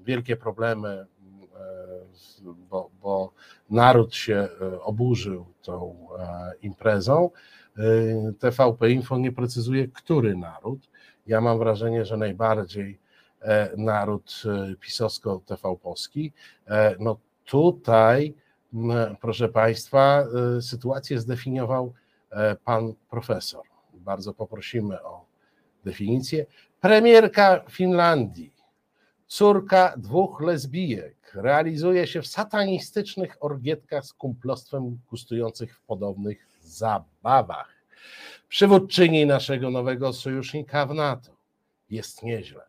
wielkie 0.04 0.36
problemy, 0.38 0.90
e, 0.90 1.06
bo, 2.70 2.90
bo 3.02 3.34
naród 3.70 4.16
się 4.16 4.50
oburzył 4.82 5.46
tą 5.62 6.08
imprezą. 6.62 7.30
TVP 8.40 8.92
Info 8.92 9.18
nie 9.18 9.32
precyzuje, 9.32 9.88
który 9.88 10.36
naród. 10.38 10.90
Ja 11.28 11.42
mam 11.42 11.60
wrażenie, 11.60 12.06
że 12.06 12.18
najbardziej 12.18 13.00
naród 13.78 14.44
pisowsko-TV-polski. 14.80 16.32
E, 16.68 16.96
No 17.00 17.18
tutaj, 17.46 18.34
proszę 19.22 19.50
Państwa, 19.50 20.24
sytuację 20.62 21.20
zdefiniował 21.20 21.94
pan 22.66 22.94
profesor. 23.10 23.64
Bardzo 23.94 24.34
poprosimy 24.34 25.04
o 25.04 25.26
definicję. 25.86 26.46
Premierka 26.82 27.64
Finlandii. 27.70 28.54
Córka 29.28 29.94
dwóch 29.98 30.42
lesbijek 30.42 31.32
realizuje 31.34 32.08
się 32.08 32.22
w 32.22 32.28
satanistycznych 32.28 33.38
orgietkach 33.40 34.06
z 34.06 34.14
kumplostwem 34.14 35.00
gustujących 35.10 35.78
w 35.78 35.82
podobnych 35.82 36.48
zabawach. 36.62 37.70
Przywódczyni 38.50 39.26
naszego 39.26 39.70
nowego 39.70 40.14
sojusznika 40.14 40.86
w 40.86 40.94
NATO 40.94 41.32
jest 41.90 42.24
nieźle. 42.24 42.64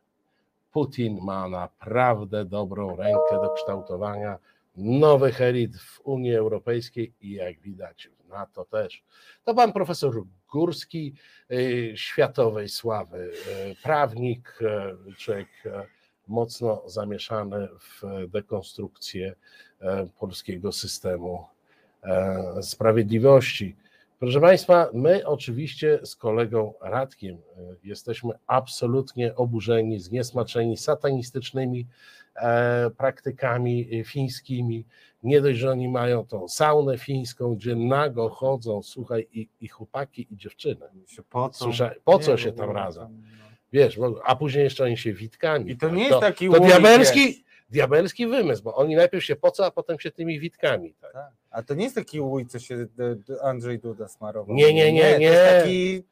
Putin 0.72 1.18
ma 1.22 1.48
naprawdę 1.48 2.44
dobrą 2.44 2.96
rękę 2.96 3.34
do 3.42 3.50
kształtowania 3.50 4.38
nowych 4.76 5.40
elit 5.40 5.76
w 5.76 6.00
Unii 6.00 6.34
Europejskiej 6.34 7.12
i 7.20 7.30
jak 7.30 7.60
widać 7.60 8.08
w 8.08 8.21
NATO 8.32 8.64
też. 8.64 9.04
To 9.44 9.54
pan 9.54 9.72
profesor 9.72 10.22
Górski, 10.52 11.14
y, 11.50 11.92
światowej 11.96 12.68
sławy, 12.68 13.32
y, 13.70 13.76
prawnik, 13.82 14.58
y, 15.10 15.14
człowiek 15.14 15.48
mocno 16.28 16.82
zamieszany 16.86 17.68
w 17.68 18.02
dekonstrukcję 18.28 19.34
polskiego 20.18 20.72
systemu 20.72 21.46
sprawiedliwości. 22.62 23.76
Proszę 24.18 24.40
Państwa, 24.40 24.88
my 24.92 25.26
oczywiście 25.26 25.98
z 26.04 26.16
kolegą 26.16 26.74
Radkiem 26.80 27.38
jesteśmy 27.84 28.30
absolutnie 28.46 29.36
oburzeni, 29.36 30.00
zniesmaczeni 30.00 30.76
satanistycznymi 30.76 31.86
praktykami 32.96 34.04
fińskimi. 34.04 34.84
Nie 35.22 35.40
dość, 35.40 35.58
że 35.58 35.70
oni 35.70 35.88
mają 35.88 36.26
tą 36.26 36.48
saunę 36.48 36.98
fińską, 36.98 37.54
gdzie 37.56 37.76
nago 37.76 38.28
chodzą, 38.28 38.82
słuchaj, 38.82 39.28
i, 39.32 39.48
i 39.60 39.68
chłopaki, 39.68 40.26
i 40.30 40.36
dziewczyny. 40.36 40.86
Pocą. 41.30 41.64
Słyszaj, 41.64 41.96
po 42.04 42.18
co 42.18 42.32
Nie, 42.32 42.38
się 42.38 42.52
tam 42.52 42.70
razem? 42.70 43.22
Wiesz, 43.72 43.98
a 44.24 44.36
później 44.36 44.64
jeszcze 44.64 44.84
oni 44.84 44.96
się 44.96 45.12
witkami. 45.12 45.70
I 45.70 45.76
to 45.76 45.88
nie 45.90 46.02
tak, 46.02 46.10
jest 46.10 46.20
taki 46.20 46.50
To 46.50 46.60
diabelski, 46.60 47.44
diabelski 47.70 48.26
wymysł, 48.26 48.62
bo 48.62 48.74
oni 48.74 48.94
najpierw 48.96 49.24
się 49.24 49.36
pocą, 49.36 49.64
a 49.64 49.70
potem 49.70 50.00
się 50.00 50.10
tymi 50.10 50.40
witkami. 50.40 50.94
Tak. 51.00 51.12
Tak. 51.12 51.32
A 51.50 51.62
to 51.62 51.74
nie 51.74 51.84
jest 51.84 51.94
taki 51.96 52.20
łój, 52.20 52.46
co 52.46 52.58
się 52.58 52.86
Andrzej 53.42 53.78
Duda 53.78 54.08
smarował. 54.08 54.56
Nie, 54.56 54.74
nie, 54.74 54.92
nie, 54.92 55.12
To 55.12 55.18
nie. 55.18 55.24
jest 55.26 55.60
taki 55.64 56.02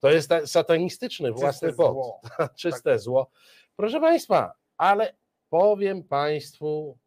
To 0.00 0.10
jest 0.10 0.28
ta- 0.28 0.46
satanistyczny 0.46 1.32
własny 1.32 1.68
czyste 1.68 1.82
pot. 1.82 1.92
zło. 1.92 2.20
czyste 2.56 2.98
zło. 2.98 3.30
Proszę 3.76 4.00
Państwa, 4.00 4.52
ale 4.76 5.14
powiem 5.60 6.02
Państwu 6.02 6.98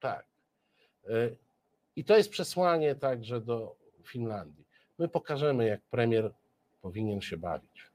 tak. 0.00 0.26
y, 1.08 1.36
I 1.96 2.04
to 2.04 2.16
jest 2.16 2.30
przesłanie 2.30 2.94
także 2.94 3.40
do 3.40 3.76
Finlandii. 4.04 4.64
My 4.98 5.08
pokażemy, 5.08 5.66
jak 5.66 5.80
premier 5.80 6.32
powinien 6.80 7.20
się 7.20 7.36
bawić. 7.36 7.89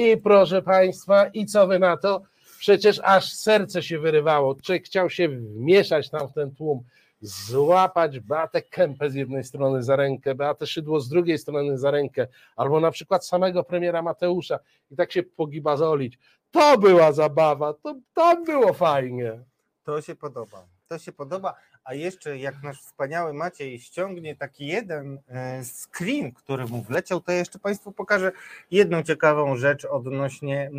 I 0.00 0.16
proszę 0.16 0.62
Państwa, 0.62 1.26
i 1.26 1.46
co 1.46 1.66
wy 1.66 1.78
na 1.78 1.96
to? 1.96 2.22
Przecież 2.58 3.00
aż 3.04 3.32
serce 3.32 3.82
się 3.82 3.98
wyrywało. 3.98 4.54
Człowiek 4.54 4.84
chciał 4.84 5.10
się 5.10 5.28
wmieszać 5.28 6.10
tam 6.10 6.28
w 6.28 6.32
ten 6.32 6.54
tłum, 6.54 6.84
złapać 7.20 8.20
Beatę 8.20 8.62
Kępę 8.62 9.10
z 9.10 9.14
jednej 9.14 9.44
strony 9.44 9.82
za 9.82 9.96
rękę, 9.96 10.34
Beatę 10.34 10.66
Szydło 10.66 11.00
z 11.00 11.08
drugiej 11.08 11.38
strony 11.38 11.78
za 11.78 11.90
rękę, 11.90 12.26
albo 12.56 12.80
na 12.80 12.90
przykład 12.90 13.26
samego 13.26 13.64
premiera 13.64 14.02
Mateusza 14.02 14.58
i 14.90 14.96
tak 14.96 15.12
się 15.12 15.22
pogibazolić. 15.22 16.18
To 16.50 16.78
była 16.78 17.12
zabawa, 17.12 17.74
to 17.74 17.94
tam 18.14 18.44
było 18.44 18.72
fajnie. 18.72 19.40
To 19.84 20.02
się 20.02 20.14
podoba. 20.16 20.66
To 20.88 20.98
się 20.98 21.12
podoba. 21.12 21.54
A 21.84 21.94
jeszcze 21.94 22.38
jak 22.38 22.62
nasz 22.62 22.82
wspaniały 22.82 23.34
Maciej 23.34 23.80
ściągnie 23.80 24.36
taki 24.36 24.66
jeden 24.66 25.18
e, 25.28 25.64
screen, 25.64 26.32
który 26.32 26.64
mu 26.64 26.82
wleciał, 26.82 27.20
to 27.20 27.32
jeszcze 27.32 27.58
Państwu 27.58 27.92
pokażę 27.92 28.32
jedną 28.70 29.02
ciekawą 29.02 29.56
rzecz 29.56 29.84
odnośnie 29.84 30.70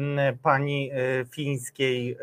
pani 0.44 0.92
e, 0.92 1.26
fińskiej 1.26 2.12
e, 2.12 2.18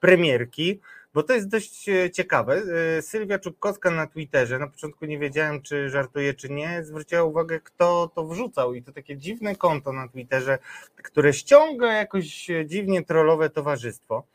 premierki, 0.00 0.80
bo 1.14 1.22
to 1.22 1.32
jest 1.32 1.48
dość 1.48 1.86
ciekawe. 2.12 2.62
Sylwia 3.02 3.38
Czubkowska 3.38 3.90
na 3.90 4.06
Twitterze, 4.06 4.58
na 4.58 4.66
początku 4.66 5.06
nie 5.06 5.18
wiedziałem, 5.18 5.62
czy 5.62 5.90
żartuje, 5.90 6.34
czy 6.34 6.48
nie, 6.48 6.84
zwróciła 6.84 7.22
uwagę, 7.22 7.60
kto 7.60 8.10
to 8.14 8.24
wrzucał 8.26 8.74
i 8.74 8.82
to 8.82 8.92
takie 8.92 9.16
dziwne 9.16 9.54
konto 9.54 9.92
na 9.92 10.08
Twitterze, 10.08 10.58
które 10.96 11.32
ściąga 11.32 11.92
jakoś 11.92 12.48
dziwnie 12.66 13.02
trollowe 13.02 13.50
towarzystwo. 13.50 14.26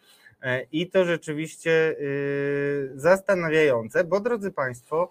E, 0.41 0.61
I 0.71 0.89
to 0.89 1.05
rzeczywiście 1.05 1.95
y, 1.99 2.91
zastanawiające, 2.95 4.03
bo 4.03 4.19
drodzy 4.19 4.51
Państwo, 4.51 5.09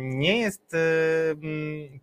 nie 0.00 0.40
jest 0.40 0.74
y, 0.74 0.78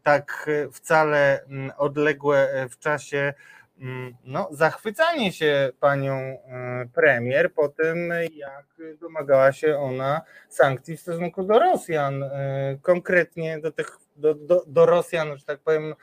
tak 0.03 0.49
wcale 0.71 1.45
odległe 1.78 2.49
e, 2.49 2.69
w 2.69 2.80
czasie 2.80 3.34
no, 4.23 4.49
zachwycanie 4.51 5.32
się 5.32 5.71
panią 5.80 6.13
e, 6.13 6.39
premier 6.93 7.53
po 7.53 7.69
tym, 7.69 8.13
jak 8.34 8.65
domagała 8.99 9.51
się 9.51 9.78
ona 9.78 10.21
sankcji 10.49 10.97
w 10.97 11.01
stosunku 11.01 11.43
do 11.43 11.59
Rosjan, 11.59 12.23
konkretnie 12.82 13.59
do 13.59 13.71
tych, 13.71 13.97
do, 14.15 14.36
do, 14.36 14.63
do 14.67 14.86
Rosjan, 14.86 15.38
że 15.38 15.45
tak 15.45 15.59
powiem, 15.59 15.84
Em, 15.84 15.95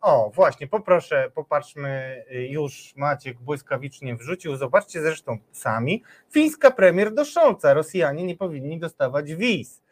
O, 0.00 0.30
właśnie, 0.34 0.66
poproszę, 0.66 1.30
popatrzmy, 1.34 2.24
już 2.30 2.96
Maciek 2.96 3.38
błyskawicznie 3.40 4.16
wrzucił. 4.16 4.56
Zobaczcie 4.56 5.02
zresztą 5.02 5.38
sami. 5.52 6.02
Fińska 6.30 6.70
premier 6.70 7.14
do 7.14 7.24
Scholza. 7.24 7.74
Rosjanie 7.74 8.24
nie 8.24 8.36
powinni 8.36 8.78
dostawać 8.78 9.34
wiz. 9.34 9.82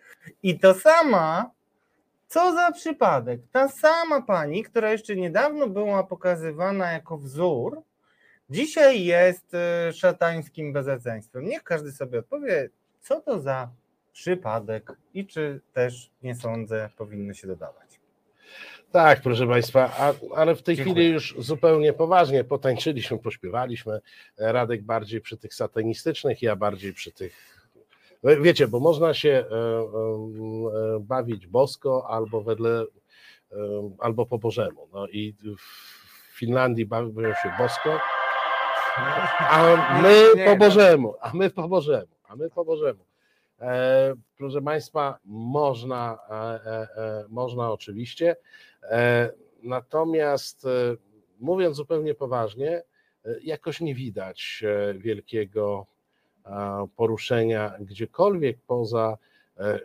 I 0.42 0.58
to 0.58 0.74
sama, 0.74 1.50
co 2.26 2.52
za 2.54 2.72
przypadek, 2.72 3.40
ta 3.52 3.68
sama 3.68 4.22
pani, 4.22 4.62
która 4.62 4.92
jeszcze 4.92 5.16
niedawno 5.16 5.66
była 5.66 6.04
pokazywana 6.04 6.92
jako 6.92 7.18
wzór, 7.18 7.82
dzisiaj 8.50 9.04
jest 9.04 9.54
e, 9.54 9.92
szatańskim 9.92 10.72
bezeceństwem. 10.72 11.44
Niech 11.44 11.62
każdy 11.62 11.92
sobie 11.92 12.18
odpowie, 12.18 12.70
co 13.00 13.20
to 13.20 13.40
za 13.40 13.70
przypadek 14.12 14.92
i 15.14 15.26
czy 15.26 15.60
też 15.72 16.10
nie 16.22 16.34
sądzę, 16.34 16.90
powinno 16.96 17.34
się 17.34 17.46
dodawać. 17.46 18.00
Tak, 18.92 19.20
proszę 19.20 19.46
Państwa, 19.46 19.92
a, 19.98 20.12
ale 20.36 20.54
w 20.54 20.62
tej 20.62 20.76
Dziękuję. 20.76 20.94
chwili 20.94 21.12
już 21.12 21.34
zupełnie 21.38 21.92
poważnie 21.92 22.44
potańczyliśmy, 22.44 23.18
pośpiewaliśmy. 23.18 24.00
Radek 24.38 24.82
bardziej 24.82 25.20
przy 25.20 25.36
tych 25.36 25.54
satanistycznych, 25.54 26.42
ja 26.42 26.56
bardziej 26.56 26.92
przy 26.92 27.12
tych. 27.12 27.60
No, 28.22 28.30
Wiecie, 28.42 28.68
bo 28.68 28.80
można 28.80 29.14
się 29.14 29.28
e, 29.30 29.54
e, 29.54 30.96
e, 30.96 31.00
bawić 31.00 31.46
bosko 31.46 32.06
albo 32.08 32.42
wedle, 32.42 32.84
e, 33.52 33.56
albo 33.98 34.26
po 34.26 34.38
Bożemu. 34.38 34.88
No 34.92 35.08
i 35.08 35.34
w 35.58 36.38
Finlandii 36.38 36.86
bawią 36.86 37.34
się 37.42 37.52
bosko, 37.58 38.00
a 39.38 40.00
my 40.02 40.24
Nie, 40.36 40.44
po 40.44 40.50
no. 40.50 40.56
Bożemu, 40.56 41.14
a 41.20 41.30
my 41.34 41.50
po 41.50 41.68
Bożemu, 41.68 42.14
a 42.28 42.36
my 42.36 42.50
po 42.50 42.64
Bożemu. 42.64 43.09
E, 43.60 44.14
proszę 44.36 44.62
Państwa, 44.62 45.18
można, 45.24 46.18
e, 46.30 46.34
e, 46.34 47.24
można 47.28 47.72
oczywiście. 47.72 48.36
Natomiast 49.62 50.66
mówiąc 51.40 51.76
zupełnie 51.76 52.14
poważnie, 52.14 52.82
jakoś 53.42 53.80
nie 53.80 53.94
widać 53.94 54.64
wielkiego 54.94 55.86
poruszenia 56.96 57.74
gdziekolwiek 57.80 58.58
poza 58.66 59.18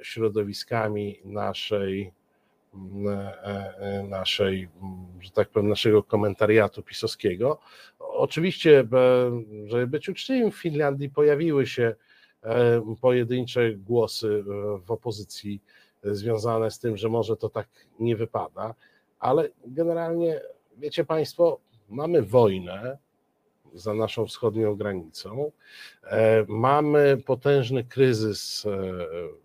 środowiskami 0.01 1.19
naszej, 1.25 2.11
m, 2.73 3.07
e, 3.07 4.03
naszej, 4.09 4.69
m, 4.81 5.05
że 5.21 5.31
tak 5.31 5.49
powiem, 5.49 5.69
naszego 5.69 6.03
komentariatu 6.03 6.83
pisowskiego. 6.83 7.59
Oczywiście, 7.99 8.87
żeby 9.65 9.87
być 9.87 10.09
uczciwym, 10.09 10.51
w 10.51 10.55
Finlandii 10.55 11.09
pojawiły 11.09 11.67
się 11.67 11.95
pojedyncze 13.01 13.73
głosy 13.73 14.43
e, 14.47 14.77
w 14.79 14.91
opozycji 14.91 15.61
e, 16.03 16.15
związane 16.15 16.71
z 16.71 16.79
tym, 16.79 16.97
że 16.97 17.09
może 17.09 17.37
to 17.37 17.49
tak 17.49 17.67
nie 17.99 18.15
wypada, 18.15 18.75
ale 19.19 19.49
generalnie, 19.65 20.41
wiecie 20.77 21.05
Państwo, 21.05 21.59
mamy 21.89 22.21
wojnę 22.21 22.97
za 23.73 23.93
naszą 23.93 24.25
wschodnią 24.25 24.75
granicą, 24.75 25.51
e, 26.03 26.45
mamy 26.47 27.17
potężny 27.25 27.83
kryzys 27.83 28.65
e, 28.65 28.93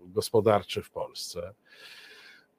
gospodarczy 0.01 0.83
w 0.83 0.91
Polsce. 0.91 1.55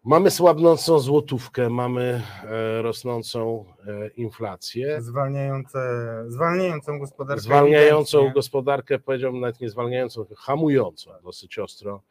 Mamy 0.04 0.32
słabnącą 0.32 1.00
złotówkę, 1.00 1.70
mamy 1.70 2.22
e, 2.44 2.82
rosnącą 2.82 3.66
e, 3.88 4.08
inflację, 4.08 5.02
Zwalniające, 5.02 5.80
zwalniającą 6.28 7.00
gospodarkę. 7.00 7.42
zwalniającą 7.42 8.18
ewidentnie. 8.18 8.40
gospodarkę, 8.40 9.00
powiedziałbym 9.00 9.42
nawet 9.42 9.62
nie 9.62 9.70
zwalniającą, 9.70 10.26
hamującą 10.38 11.12
dosyć 11.24 11.60
ostro 11.60 12.02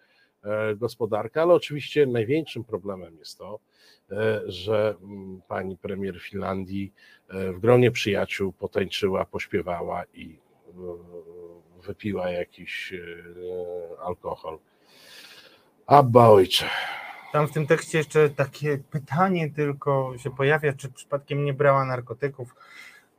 e, 0.44 0.76
gospodarkę, 0.76 1.42
ale 1.42 1.54
oczywiście 1.54 2.06
największym 2.06 2.64
problemem 2.64 3.18
jest 3.18 3.38
to, 3.38 3.58
że 4.46 4.94
mm, 5.02 5.42
pani 5.48 5.76
premier 5.76 6.20
Finlandii 6.20 6.92
w 7.28 7.58
gronie 7.60 7.90
przyjaciół 7.90 8.52
potańczyła, 8.52 9.24
pośpiewała 9.24 10.04
i 10.14 10.38
wypiła 11.82 12.30
jakiś 12.30 12.94
alkohol. 14.04 14.58
Abba 15.86 16.28
ojcze. 16.28 16.66
Tam 17.32 17.48
w 17.48 17.52
tym 17.52 17.66
tekście 17.66 17.98
jeszcze 17.98 18.30
takie 18.30 18.78
pytanie 18.78 19.50
tylko 19.50 20.12
się 20.18 20.30
pojawia, 20.30 20.72
czy 20.72 20.92
przypadkiem 20.92 21.44
nie 21.44 21.54
brała 21.54 21.84
narkotyków. 21.84 22.54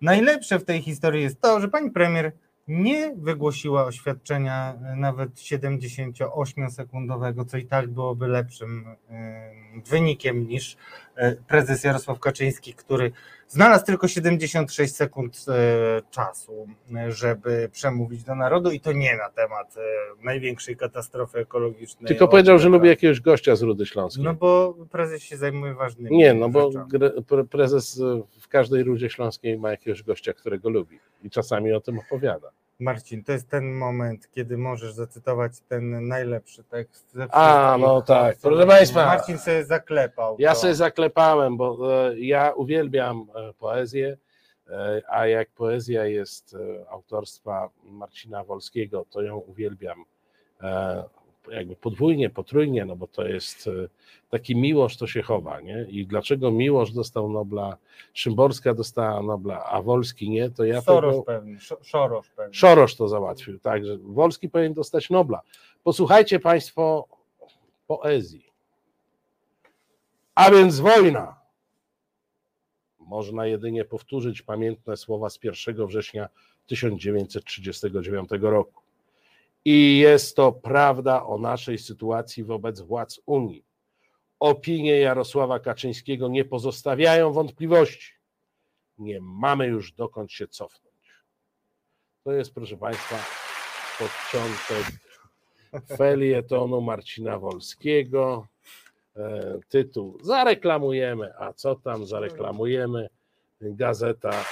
Najlepsze 0.02 0.60
w 0.60 0.66
tej 0.66 0.82
historii 0.82 1.24
jest 1.24 1.42
to, 1.42 1.60
że 1.60 1.68
pani 1.68 1.92
premier 1.92 2.32
nie 2.68 3.16
wygłosiła 3.16 3.86
oświadczenia 3.86 4.74
e, 4.74 4.96
nawet 4.96 5.34
78-sekundowego, 5.34 7.46
co 7.46 7.58
i 7.58 7.66
tak 7.66 7.90
byłoby 7.90 8.28
lepszym 8.28 8.86
e, 9.10 9.52
wynikiem 9.86 10.48
niż 10.48 10.78
prezes 11.48 11.84
Jarosław 11.84 12.20
Kaczyński, 12.20 12.74
który 12.74 13.12
znalazł 13.48 13.86
tylko 13.86 14.08
76 14.08 14.96
sekund 14.96 15.46
e, 15.48 16.02
czasu, 16.12 16.68
e, 16.96 17.12
żeby 17.12 17.70
przemówić 17.72 18.24
do 18.24 18.36
narodu 18.36 18.72
i 18.72 18.80
to 18.80 18.92
nie 18.92 19.18
na 19.18 19.30
temat 19.30 19.78
e, 19.78 19.82
największej 20.24 20.78
katastrofy 20.78 21.40
ekologicznej. 21.40 22.08
Tylko 22.08 22.28
powiedział, 22.28 22.60
że 22.60 22.70
lubi 22.70 22.88
jakiegoś 22.88 23.22
gościa 23.22 23.56
z 23.56 23.62
Rudy 23.62 23.86
Śląskiej. 23.86 24.24
No 24.24 24.34
bo 24.34 24.76
prezes 24.92 25.24
się 25.24 25.38
zajmuje 25.38 25.74
ważnymi 25.74 26.18
Nie, 26.18 26.34
no 26.34 26.50
bo 26.50 26.72
rzeczami. 26.72 27.48
prezes 27.50 28.02
w 28.42 28.48
każdej 28.48 28.84
Rudzie 28.84 29.10
Śląskiej 29.10 29.58
ma 29.58 29.72
jakiegoś 29.72 30.04
gościa, 30.04 30.34
którego 30.34 30.70
lubi 30.70 31.00
i 31.24 31.30
czasami 31.30 31.74
o 31.74 31.82
tym 31.82 32.00
opowiada. 32.00 32.52
Marcin, 32.82 33.24
to 33.24 33.32
jest 33.32 33.50
ten 33.50 33.74
moment, 33.74 34.32
kiedy 34.32 34.58
możesz 34.58 34.94
zacytować 34.94 35.60
ten 35.62 36.08
najlepszy 36.08 36.64
tekst. 36.64 37.12
ze 37.14 37.28
A, 37.32 37.78
no 37.80 38.02
tak. 38.02 38.38
Proszę 38.42 38.68
Państwa, 38.68 39.06
Marcin 39.06 39.38
sobie 39.38 39.66
zaklepał. 39.66 40.36
Ja 40.40 40.54
to. 40.54 40.60
sobie 40.60 40.76
zaklepałem, 40.76 41.58
bo 41.58 41.78
e, 42.08 42.20
ja 42.20 42.52
uwielbiam 42.56 43.28
e, 43.36 43.54
poezję, 43.54 44.18
e, 44.70 45.02
a 45.08 45.28
jak 45.28 45.50
poezja 45.50 46.06
jest 46.06 46.56
autorstwa 46.90 47.70
Marcina 47.84 48.44
Wolskiego, 48.44 49.06
to 49.10 49.22
ją 49.22 49.38
uwielbiam 49.38 50.06
jakby 51.52 51.76
podwójnie, 51.76 52.30
potrójnie, 52.30 52.86
no 52.86 52.96
bo 52.96 53.08
to 53.08 53.28
jest 53.28 53.68
e, 53.68 53.72
taki 54.30 54.56
Miłosz 54.56 54.98
to 54.98 55.08
się 55.08 55.22
chowa, 55.22 55.62
nie? 55.62 55.86
I 55.90 56.06
dlaczego 56.08 56.52
Miłosz 56.52 56.92
dostał 56.92 57.30
Nobla, 57.30 57.78
Szymborska 58.14 58.74
dostała 58.74 59.22
Nobla, 59.24 59.64
a 59.64 59.82
Wolski 59.82 60.30
nie, 60.30 60.50
to 60.50 60.66
ja 60.66 60.82
Sorosz 60.82 61.14
tego... 61.14 61.24
pewnie, 61.24 61.56
Szo- 61.56 61.84
Szorosz 61.84 62.30
pewnie. 62.30 62.54
Szorosz 62.54 62.96
to 62.96 63.08
załatwił, 63.08 63.60
także 63.60 63.98
Wolski 63.98 64.50
powinien 64.50 64.74
dostać 64.74 65.10
Nobla. 65.10 65.42
Posłuchajcie 65.84 66.40
Państwo 66.40 67.08
poezji. 67.88 68.52
A 70.36 70.52
więc 70.52 70.80
wojna. 70.80 71.42
Można 73.00 73.46
jedynie 73.46 73.86
powtórzyć 73.86 74.42
pamiętne 74.42 74.98
słowa 74.98 75.30
z 75.30 75.40
1 75.44 75.88
września 75.88 76.30
1939 76.68 78.30
roku. 78.42 78.82
I 79.66 79.98
jest 79.98 80.36
to 80.36 80.52
prawda 80.52 81.24
o 81.24 81.38
naszej 81.38 81.78
sytuacji 81.78 82.44
wobec 82.44 82.82
władz 82.82 83.22
Unii. 83.26 83.66
Opinie 84.40 85.00
Jarosława 85.00 85.60
Kaczyńskiego 85.60 86.28
nie 86.28 86.46
pozostawiają 86.46 87.34
wątpliwości. 87.34 88.14
Nie 88.98 89.20
mamy 89.22 89.68
już 89.68 89.92
dokąd 89.92 90.32
się 90.32 90.48
cofnąć. 90.48 90.96
To 92.24 92.32
jest, 92.32 92.54
proszę 92.54 92.78
Państwa, 92.78 93.26
początek 94.00 94.94
felietonu 95.98 96.82
Marcina 96.82 97.40
Wolskiego. 97.40 98.48
E, 99.16 99.60
Tytuł 99.70 100.18
Zareklamujemy. 100.24 101.34
A 101.40 101.54
co 101.54 101.76
tam 101.76 102.06
zareklamujemy? 102.06 103.10
Gazeta 103.62 104.46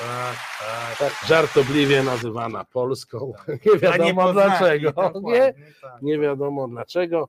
Tak, 0.00 0.36
tak. 0.58 0.98
tak 0.98 1.28
żartobliwie 1.28 2.02
nazywana 2.02 2.64
Polską. 2.64 3.32
Nie 3.48 3.88
A 3.90 3.96
nie 3.96 4.14
wiadomo 4.14 4.22
poznali, 4.22 4.50
dlaczego. 4.50 4.92
dokładnie, 4.92 5.32
Nie, 5.32 5.54
tak. 5.82 6.02
nie 6.02 6.18
wiadomo 6.18 6.68
dlaczego. 6.68 7.28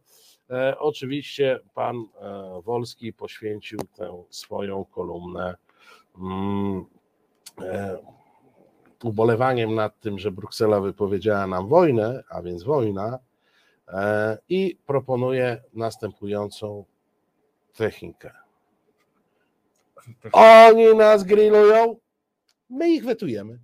E, 0.50 0.80
oczywiście 0.80 1.60
pan 1.74 1.96
e, 2.22 2.62
Wolski 2.62 3.14
poświęcił 3.14 3.80
tę 3.98 4.24
swoją 4.30 4.86
kolumnę 4.86 5.56
mm, 6.18 6.86
e, 7.62 7.98
ubolewaniem 9.04 9.76
nad 9.76 10.00
tym, 10.00 10.20
że 10.20 10.32
Bruksela 10.32 10.80
wypowiedziała 10.80 11.48
nam 11.48 11.68
wojnę, 11.68 12.24
a 12.30 12.42
więc 12.42 12.64
wojna, 12.64 13.20
e, 13.88 14.38
i 14.50 14.78
proponuje 14.86 15.62
następującą 15.74 16.86
technikę. 17.74 18.32
Tak. 20.22 20.32
Oni 20.36 20.96
nas 20.96 21.24
grillują, 21.24 21.96
my 22.72 22.88
ich 22.96 23.04
wetujemy 23.06 23.60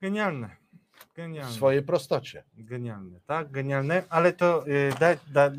Genialne. 0.00 0.56
w 0.92 1.14
Genialne. 1.14 1.52
swojej 1.52 1.82
prostocie. 1.82 2.44
Genialne, 2.54 3.20
tak, 3.26 3.50
genialne, 3.50 4.02
ale 4.08 4.32
to 4.32 4.64
y, 4.68 4.92
da, 5.00 5.16
da, 5.32 5.50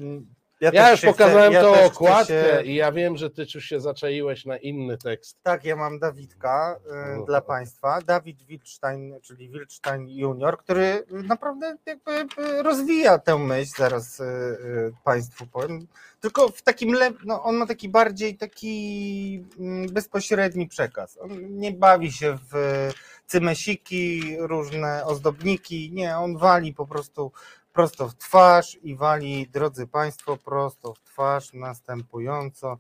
ja, 0.62 0.72
Ja 0.74 0.92
już 0.92 1.02
pokazałem 1.02 1.54
chcę, 1.54 1.62
ja 1.62 1.86
okładkę 1.86 2.28
się- 2.28 2.64
i 2.64 2.76
ja 2.76 2.92
wiem, 2.92 3.18
że 3.18 3.30
ty 3.30 3.46
już 3.56 3.66
się 3.66 3.80
zaczaiłeś 3.80 4.46
na 4.46 4.58
inny 4.58 4.98
tekst. 4.98 5.38
Tak, 5.44 5.66
ja 5.66 5.76
mam 5.76 6.00
Dawidka 6.00 6.80
y, 7.14 7.18
No. 7.18 7.26
dla 7.26 7.42
Państwa. 7.42 8.02
Dawid 8.02 8.44
Wilczstein, 8.44 9.20
czyli 9.22 9.50
Wilczstein 9.50 10.10
Junior, 10.10 10.58
który 10.58 11.04
naprawdę 11.12 11.76
jakby 11.86 12.12
y, 12.22 12.64
rozwija 12.64 13.18
tę 13.20 13.38
myśl, 13.38 13.72
zaraz 13.78 14.20
y, 14.20 14.24
y, 14.24 14.94
Państwu 15.04 15.46
powiem. 15.48 15.88
Tylko 16.22 16.50
w 16.50 16.62
takim, 16.62 16.94
le- 16.94 17.12
no, 17.26 17.44
on 17.44 17.56
ma 17.56 17.66
taki 17.68 17.90
bardziej 17.90 18.38
taki 18.38 19.46
mm, 19.60 19.88
bezpośredni 19.94 20.68
przekaz. 20.68 21.18
On 21.22 21.58
nie 21.60 21.72
bawi 21.72 22.12
się 22.12 22.38
w 22.52 22.90
cymesiki, 23.26 24.36
różne 24.40 25.06
ozdobniki. 25.06 25.92
Nie, 25.94 26.18
on 26.18 26.38
wali 26.38 26.74
po 26.74 26.88
prostu 26.88 27.32
prosto 27.78 28.10
w 28.10 28.16
twarz 28.16 28.78
i 28.84 28.96
wali, 28.96 29.48
drodzy 29.48 29.88
Państwo, 29.88 30.38
prosto 30.38 30.94
w 30.94 31.00
twarz 31.00 31.54
następująco. 31.54 32.78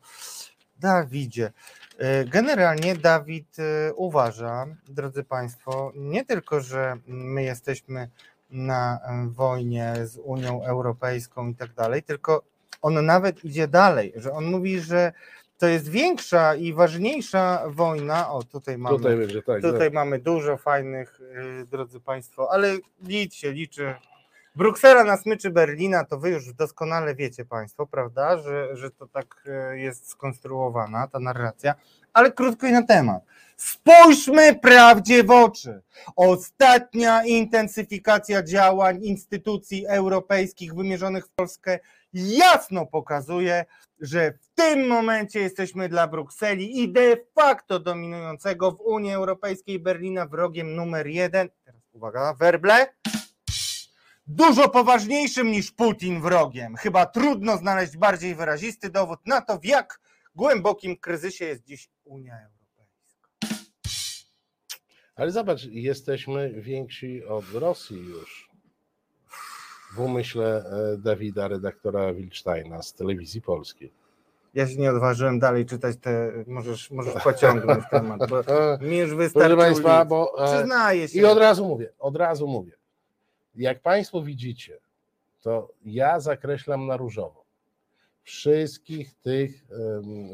Dawidzie, 0.80 1.52
e, 1.98 2.26
generalnie 2.26 2.96
Dawid 2.96 3.58
e, 3.60 3.94
uważa, 3.94 4.66
drodzy 4.88 5.24
Państwo, 5.24 5.92
nie 5.96 6.26
tylko, 6.26 6.62
że 6.62 6.98
my 7.08 7.44
jesteśmy 7.44 8.10
na 8.50 9.00
e, 9.04 9.28
wojnie 9.30 9.94
z 10.04 10.18
Unią 10.24 10.64
Europejską 10.64 11.48
i 11.48 11.56
tak 11.56 11.74
dalej, 11.74 12.04
tylko 12.04 12.44
on 12.82 13.06
nawet 13.06 13.46
idzie 13.46 13.68
dalej, 13.68 14.14
że 14.16 14.32
on 14.32 14.46
mówi, 14.46 14.80
że 14.80 15.12
to 15.58 15.68
jest 15.68 15.90
większa 15.90 16.56
i 16.56 16.74
ważniejsza 16.74 17.64
wojna. 17.68 18.32
O, 18.32 18.44
tutaj 18.44 18.78
mamy. 18.78 18.98
Tutaj 18.98 19.18
będzie 19.18 19.42
tak. 19.44 19.62
Tutaj 19.62 19.92
mamy 19.92 20.20
dużo 20.20 20.58
fajnych, 20.58 21.20
drodzy 21.72 22.00
Państwo, 22.00 22.52
ale 22.52 22.78
licz 23.04 23.34
się 23.34 23.52
liczy. 23.52 23.96
Bruksela 24.58 25.04
na 25.04 25.18
smyczy 25.18 25.50
Berlina, 25.50 26.06
to 26.06 26.20
wy 26.20 26.30
już 26.30 26.54
doskonale 26.54 27.16
wiecie 27.16 27.46
Państwo, 27.46 27.88
prawda, 27.88 28.38
że, 28.38 28.76
że 28.76 28.92
to 28.92 29.08
tak 29.08 29.44
y, 29.74 29.80
jest 29.80 30.10
skonstruowana 30.10 31.08
ta 31.08 31.20
narracja, 31.20 31.76
ale 32.14 32.32
krótko 32.32 32.68
i 32.68 32.72
na 32.72 32.84
temat. 32.84 33.24
Spójrzmy 33.58 34.56
prawdzie 34.56 35.24
w 35.24 35.32
oczy. 35.32 35.82
Ostatnia 36.16 37.26
intensyfikacja 37.26 38.44
działań 38.44 39.04
instytucji 39.04 39.88
europejskich 39.88 40.76
wymierzonych 40.76 41.26
w 41.26 41.30
Polskę 41.30 41.80
jasno 42.14 42.86
pokazuje, 42.86 43.66
że 44.00 44.32
w 44.32 44.50
tym 44.56 44.88
momencie 44.88 45.40
jesteśmy 45.40 45.90
dla 45.90 46.08
Brukseli 46.08 46.84
i 46.84 46.92
de 46.92 47.18
facto 47.36 47.80
dominującego 47.80 48.72
w 48.72 48.82
Unii 48.82 49.14
Europejskiej 49.14 49.80
Berlina 49.80 50.26
wrogiem 50.26 50.76
numer 50.76 51.08
jeden. 51.08 51.50
Teraz 51.66 51.82
uwaga, 51.94 52.34
werble. 52.34 52.88
Dużo 54.28 54.70
poważniejszym 54.70 55.52
niż 55.52 55.72
Putin 55.72 56.22
wrogiem. 56.22 56.76
Chyba 56.76 57.06
trudno 57.06 57.58
znaleźć 57.58 57.98
bardziej 57.98 58.36
wyrazisty 58.36 58.90
dowód 58.90 59.20
na 59.26 59.42
to, 59.42 59.60
w 59.60 59.66
jak 59.66 60.00
głębokim 60.36 60.98
kryzysie 60.98 61.46
jest 61.46 61.64
dziś 61.64 61.90
Unia 62.04 62.34
Europejska. 62.34 63.28
Ale 65.16 65.32
zobacz, 65.32 65.64
jesteśmy 65.64 66.62
więksi 66.62 67.26
od 67.26 67.46
Rosji 67.54 67.98
już. 67.98 68.50
W 69.96 70.00
umyśle 70.00 70.66
e, 70.94 70.98
Dawida, 70.98 71.48
redaktora 71.48 72.14
Wilcztajna 72.14 72.82
z 72.82 72.94
telewizji 72.94 73.42
polskiej. 73.42 73.94
Ja 74.54 74.68
się 74.68 74.76
nie 74.76 74.92
odważyłem 74.92 75.40
dalej 75.40 75.66
czytać 75.66 75.98
te, 76.02 76.32
możesz, 76.48 76.92
możesz 76.92 77.24
pociągnąć 77.24 77.84
temat, 77.92 78.20
bo 78.30 78.36
mi 78.82 78.98
już 78.98 79.10
Proszę 79.10 79.16
wystarczył 79.16 79.58
Państwa, 79.58 80.06
bo 80.06 80.46
e, 80.46 80.58
Przyznaję 80.58 81.08
się. 81.08 81.20
i 81.20 81.26
od 81.26 81.38
razu 81.38 81.66
mówię, 81.66 81.94
od 82.00 82.16
razu 82.16 82.48
mówię. 82.48 82.77
Jak 83.58 83.80
Państwo 83.82 84.22
widzicie, 84.22 84.78
to 85.42 85.70
ja 85.86 86.20
zakreślam 86.20 86.88
na 86.88 86.98
różowo. 86.98 87.44
Wszystkich 88.24 89.14
tych 89.14 89.66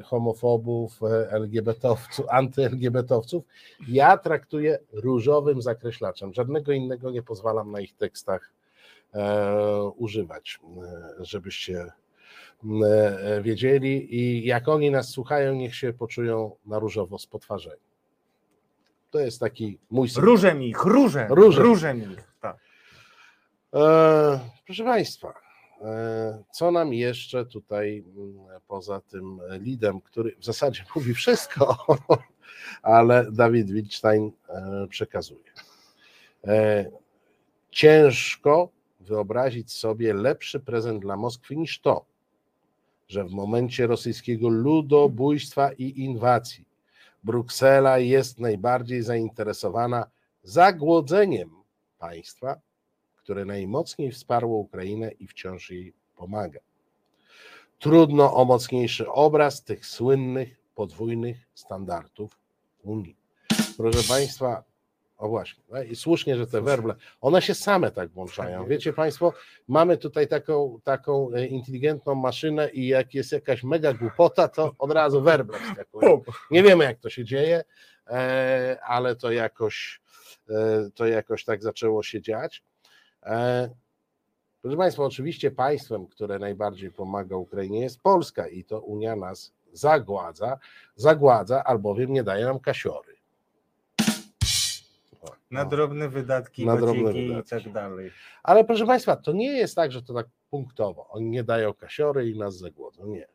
homofobów, 0.05 1.03
e, 1.03 1.31
LGBT-owców, 1.31 2.25
anty-LGBT-owców 2.29 3.43
ja 3.87 4.17
traktuję 4.17 4.79
różowym 4.91 5.61
zakreślaczem. 5.61 6.33
Żadnego 6.33 6.71
innego 6.71 7.11
nie 7.11 7.23
pozwalam 7.23 7.71
na 7.71 7.79
ich 7.79 7.95
tekstach 7.97 8.51
e, 9.13 9.83
używać, 9.97 10.59
e, 11.19 11.25
żebyście 11.25 11.91
wiedzieli. 13.41 14.15
I 14.15 14.45
jak 14.47 14.67
oni 14.67 14.91
nas 14.91 15.09
słuchają, 15.09 15.55
niech 15.55 15.75
się 15.75 15.93
poczują 15.93 16.55
na 16.65 16.79
różowo 16.79 17.19
spotwarzeni. 17.19 17.81
To 19.11 19.19
jest 19.19 19.39
taki 19.39 19.79
mój 19.91 20.09
sygnał. 20.09 20.25
Różem 20.25 20.63
ich, 20.63 20.83
różem, 20.85 21.33
Różem. 21.33 21.63
różem 21.63 22.11
ich. 22.13 22.32
E, 23.73 24.39
proszę 24.65 24.83
Państwa, 24.83 25.33
e, 25.81 26.43
co 26.51 26.71
nam 26.71 26.93
jeszcze 26.93 27.45
tutaj 27.45 28.03
mm, 28.17 28.61
poza 28.67 29.01
tym 29.01 29.39
lidem, 29.59 30.01
który 30.01 30.35
w 30.39 30.45
zasadzie 30.45 30.83
mówi 30.95 31.13
wszystko, 31.13 31.77
ale 32.83 33.31
Dawid 33.31 33.71
Wittstein 33.71 34.31
e, 34.49 34.87
przekazuje. 34.87 35.53
Ciężko 37.71 38.69
wyobrazić 38.99 39.71
sobie 39.71 40.13
lepszy 40.13 40.59
prezent 40.59 41.01
dla 41.01 41.17
Moskwy 41.17 41.55
niż 41.55 41.81
to, 41.81 42.05
że 43.07 43.25
w 43.25 43.31
momencie 43.31 43.87
rosyjskiego 43.87 44.49
ludobójstwa 44.49 45.71
i 45.71 45.99
inwazji 45.99 46.65
Bruksela 47.23 47.99
jest 47.99 48.39
najbardziej 48.39 49.01
zainteresowana 49.01 50.05
zagłodzeniem 50.43 51.49
państwa, 51.99 52.61
które 53.23 53.45
najmocniej 53.45 54.11
wsparło 54.11 54.57
Ukrainę 54.57 55.11
i 55.11 55.27
wciąż 55.27 55.71
jej 55.71 55.93
pomaga. 56.15 56.59
Trudno 57.79 58.35
o 58.35 58.45
mocniejszy 58.45 59.11
obraz 59.11 59.63
tych 59.63 59.85
słynnych 59.85 60.59
podwójnych 60.75 61.37
standardów 61.53 62.39
Unii. 62.83 63.15
Proszę 63.77 64.07
Państwa, 64.09 64.63
o 65.17 65.27
właśnie, 65.27 65.63
no 65.69 65.83
i 65.83 65.95
słusznie, 65.95 66.37
że 66.37 66.47
te 66.47 66.61
werble, 66.61 66.95
one 67.21 67.41
się 67.41 67.55
same 67.55 67.91
tak 67.91 68.09
włączają. 68.09 68.67
Wiecie 68.67 68.93
Państwo, 68.93 69.33
mamy 69.67 69.97
tutaj 69.97 70.27
taką, 70.27 70.79
taką 70.83 71.31
e, 71.33 71.45
inteligentną 71.45 72.15
maszynę 72.15 72.69
i 72.69 72.87
jak 72.87 73.13
jest 73.13 73.31
jakaś 73.31 73.63
mega 73.63 73.93
głupota, 73.93 74.47
to 74.47 74.75
od 74.79 74.91
razu 74.91 75.21
werble 75.21 75.59
wskakują. 75.59 76.21
Nie 76.51 76.63
wiemy, 76.63 76.83
jak 76.83 76.99
to 76.99 77.09
się 77.09 77.25
dzieje, 77.25 77.63
e, 78.07 78.77
ale 78.83 79.15
to 79.15 79.31
jakoś, 79.31 80.01
e, 80.49 80.89
to 80.95 81.05
jakoś 81.05 81.45
tak 81.45 81.63
zaczęło 81.63 82.03
się 82.03 82.21
dziać. 82.21 82.63
E, 83.25 83.69
Proszę 84.61 84.77
Państwa, 84.77 85.03
oczywiście 85.03 85.51
państwem, 85.51 86.07
które 86.07 86.39
najbardziej 86.39 86.91
pomaga 86.91 87.35
Ukrainie 87.35 87.79
jest 87.81 88.01
Polska 88.01 88.47
i 88.47 88.63
to 88.63 88.79
Unia 88.81 89.15
nas 89.15 89.53
zagładza, 89.73 90.59
zagładza, 90.95 91.63
albowiem 91.63 92.13
nie 92.13 92.23
daje 92.23 92.45
nam 92.45 92.59
kasiory. 92.59 93.13
O, 95.21 95.27
Na 95.51 95.65
drobne 95.65 96.09
wydatki, 96.09 96.65
Na 96.65 96.77
drobne 96.77 97.01
gociki 97.03 97.25
i 97.25 97.27
wydatki. 97.27 97.49
tak 97.49 97.71
dalej. 97.73 98.11
Ale 98.43 98.63
proszę 98.65 98.85
Państwa, 98.85 99.15
to 99.15 99.31
nie 99.33 99.47
jest 99.51 99.75
tak, 99.75 99.91
że 99.91 100.01
to 100.01 100.13
tak 100.13 100.27
punktowo. 100.49 101.07
Oni 101.09 101.29
nie 101.29 101.43
dają 101.43 101.73
kasiory 101.73 102.29
i 102.29 102.37
nas 102.37 102.57
zagłodzą. 102.57 103.07
Nie. 103.07 103.27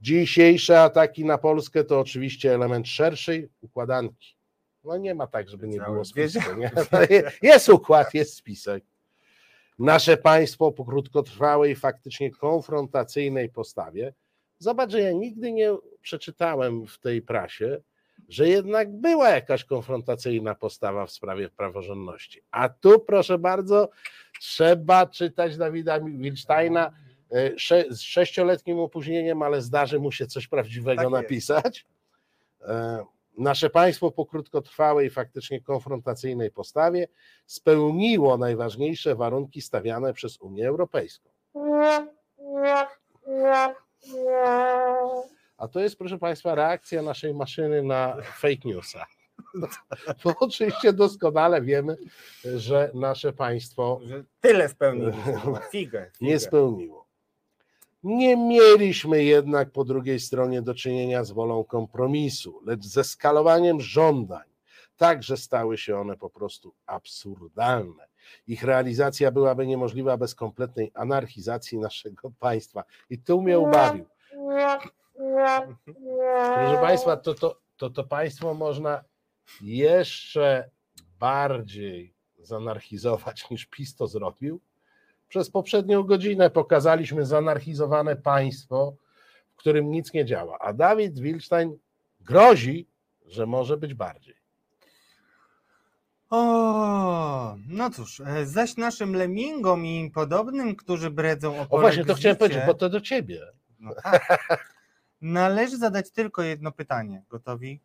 Dzisiejsze 0.00 0.80
ataki 0.82 1.24
na 1.24 1.38
Polskę 1.38 1.84
to 1.84 2.00
oczywiście 2.00 2.54
element 2.54 2.88
szerszej 2.88 3.48
układanki. 3.62 4.36
No 4.84 4.96
nie 4.96 5.14
ma 5.14 5.26
tak, 5.26 5.48
żeby 5.48 5.68
nie 5.68 5.80
było 5.80 6.04
spisku. 6.04 6.54
Nie? 6.56 6.70
Jest 7.52 7.68
układ, 7.68 8.14
jest 8.14 8.34
spisek. 8.34 8.84
Nasze 9.78 10.16
państwo 10.16 10.72
po 10.72 10.84
krótkotrwałej, 10.84 11.76
faktycznie 11.76 12.30
konfrontacyjnej 12.30 13.48
postawie. 13.50 14.14
Zobacz, 14.58 14.90
że 14.90 15.00
ja 15.00 15.12
nigdy 15.12 15.52
nie 15.52 15.76
przeczytałem 16.02 16.86
w 16.86 16.98
tej 16.98 17.22
prasie, 17.22 17.82
że 18.28 18.48
jednak 18.48 18.92
była 18.92 19.30
jakaś 19.30 19.64
konfrontacyjna 19.64 20.54
postawa 20.54 21.06
w 21.06 21.10
sprawie 21.10 21.48
praworządności. 21.48 22.40
A 22.50 22.68
tu, 22.68 23.00
proszę 23.00 23.38
bardzo, 23.38 23.88
trzeba 24.40 25.06
czytać 25.06 25.56
Dawida 25.56 26.00
Wilsteina 26.00 26.92
e, 27.32 27.58
sze, 27.58 27.84
z 27.90 28.00
sześcioletnim 28.00 28.78
opóźnieniem, 28.78 29.42
ale 29.42 29.62
zdarzy 29.62 30.00
mu 30.00 30.12
się 30.12 30.26
coś 30.26 30.48
prawdziwego 30.48 31.02
Tak 31.02 31.10
jest. 31.10 31.22
napisać. 31.22 31.86
E, 32.60 33.04
Nasze 33.38 33.70
państwo 33.70 34.10
po 34.10 34.26
krótkotrwałej, 34.26 35.10
faktycznie 35.10 35.60
konfrontacyjnej 35.60 36.50
postawie 36.50 37.08
spełniło 37.46 38.38
najważniejsze 38.38 39.14
warunki 39.14 39.60
stawiane 39.60 40.12
przez 40.12 40.40
Unię 40.40 40.68
Europejską. 40.68 41.30
A 45.56 45.68
to 45.68 45.80
jest, 45.80 45.98
proszę 45.98 46.18
Państwa, 46.18 46.54
reakcja 46.54 47.02
naszej 47.02 47.34
maszyny 47.34 47.82
na 47.82 48.16
fake 48.22 48.60
newsa. 48.64 49.06
Bo 50.24 50.34
oczywiście 50.40 50.92
doskonale 50.92 51.62
wiemy, 51.62 51.96
że 52.56 52.90
nasze 52.94 53.32
państwo 53.32 54.00
Że 54.04 54.24
tyle 54.40 54.68
spełnili. 54.68 55.12
Figę. 55.72 56.10
nie 56.20 56.28
figę. 56.28 56.38
spełniło. 56.38 57.03
Nie 58.04 58.36
mieliśmy 58.36 59.24
jednak 59.24 59.70
po 59.70 59.84
drugiej 59.84 60.20
stronie 60.20 60.62
do 60.62 60.74
czynienia 60.74 61.24
z 61.24 61.30
wolą 61.30 61.64
kompromisu, 61.64 62.60
lecz 62.66 62.84
ze 62.84 63.04
skalowaniem 63.04 63.80
żądań. 63.80 64.42
Także 64.96 65.36
stały 65.36 65.78
się 65.78 65.98
one 65.98 66.16
po 66.16 66.30
prostu 66.30 66.74
absurdalne. 66.86 68.08
Ich 68.46 68.62
realizacja 68.62 69.30
byłaby 69.30 69.66
niemożliwa 69.66 70.16
bez 70.16 70.34
kompletnej 70.34 70.90
anarchizacji 70.94 71.78
naszego 71.78 72.30
państwa. 72.38 72.84
I 73.10 73.18
tu 73.18 73.42
mnie 73.42 73.58
ubawił. 73.58 74.06
Proszę 76.54 76.78
Państwa, 76.80 77.16
to, 77.16 77.34
to, 77.34 77.60
to, 77.76 77.90
to 77.90 78.04
państwo 78.04 78.54
można 78.54 79.04
jeszcze 79.60 80.70
bardziej 81.18 82.14
zanarchizować 82.38 83.50
niż 83.50 83.66
PiS 83.66 83.96
to 83.96 84.06
zrobił. 84.06 84.60
Przez 85.34 85.50
poprzednią 85.50 86.02
godzinę 86.02 86.50
pokazaliśmy 86.50 87.26
zanarchizowane 87.26 88.16
państwo, 88.16 88.96
w 89.54 89.56
którym 89.56 89.90
nic 89.90 90.12
nie 90.12 90.24
działa. 90.24 90.58
A 90.58 90.72
Dawid 90.72 91.20
Wilstein 91.20 91.78
grozi, 92.20 92.88
że 93.26 93.46
może 93.46 93.76
być 93.76 93.94
bardziej. 93.94 94.36
O, 96.30 97.56
no 97.68 97.90
cóż, 97.90 98.20
e, 98.20 98.46
zaś 98.46 98.76
naszym 98.76 99.14
lemingom 99.14 99.86
i 99.86 99.98
im 99.98 100.10
podobnym, 100.10 100.76
którzy 100.76 101.10
bredzą 101.10 101.60
o 101.60 101.66
O 101.70 101.80
właśnie, 101.80 102.04
to 102.04 102.14
chciałem 102.14 102.36
powiedzieć, 102.36 102.62
bo 102.66 102.74
to 102.74 102.88
do 102.88 103.00
ciebie. 103.00 103.40
No 103.80 103.94
tak. 104.02 104.28
Należy 105.20 105.78
zadać 105.78 106.10
tylko 106.10 106.42
jedno 106.42 106.72
pytanie. 106.72 107.22
Gotowi? 107.28 107.80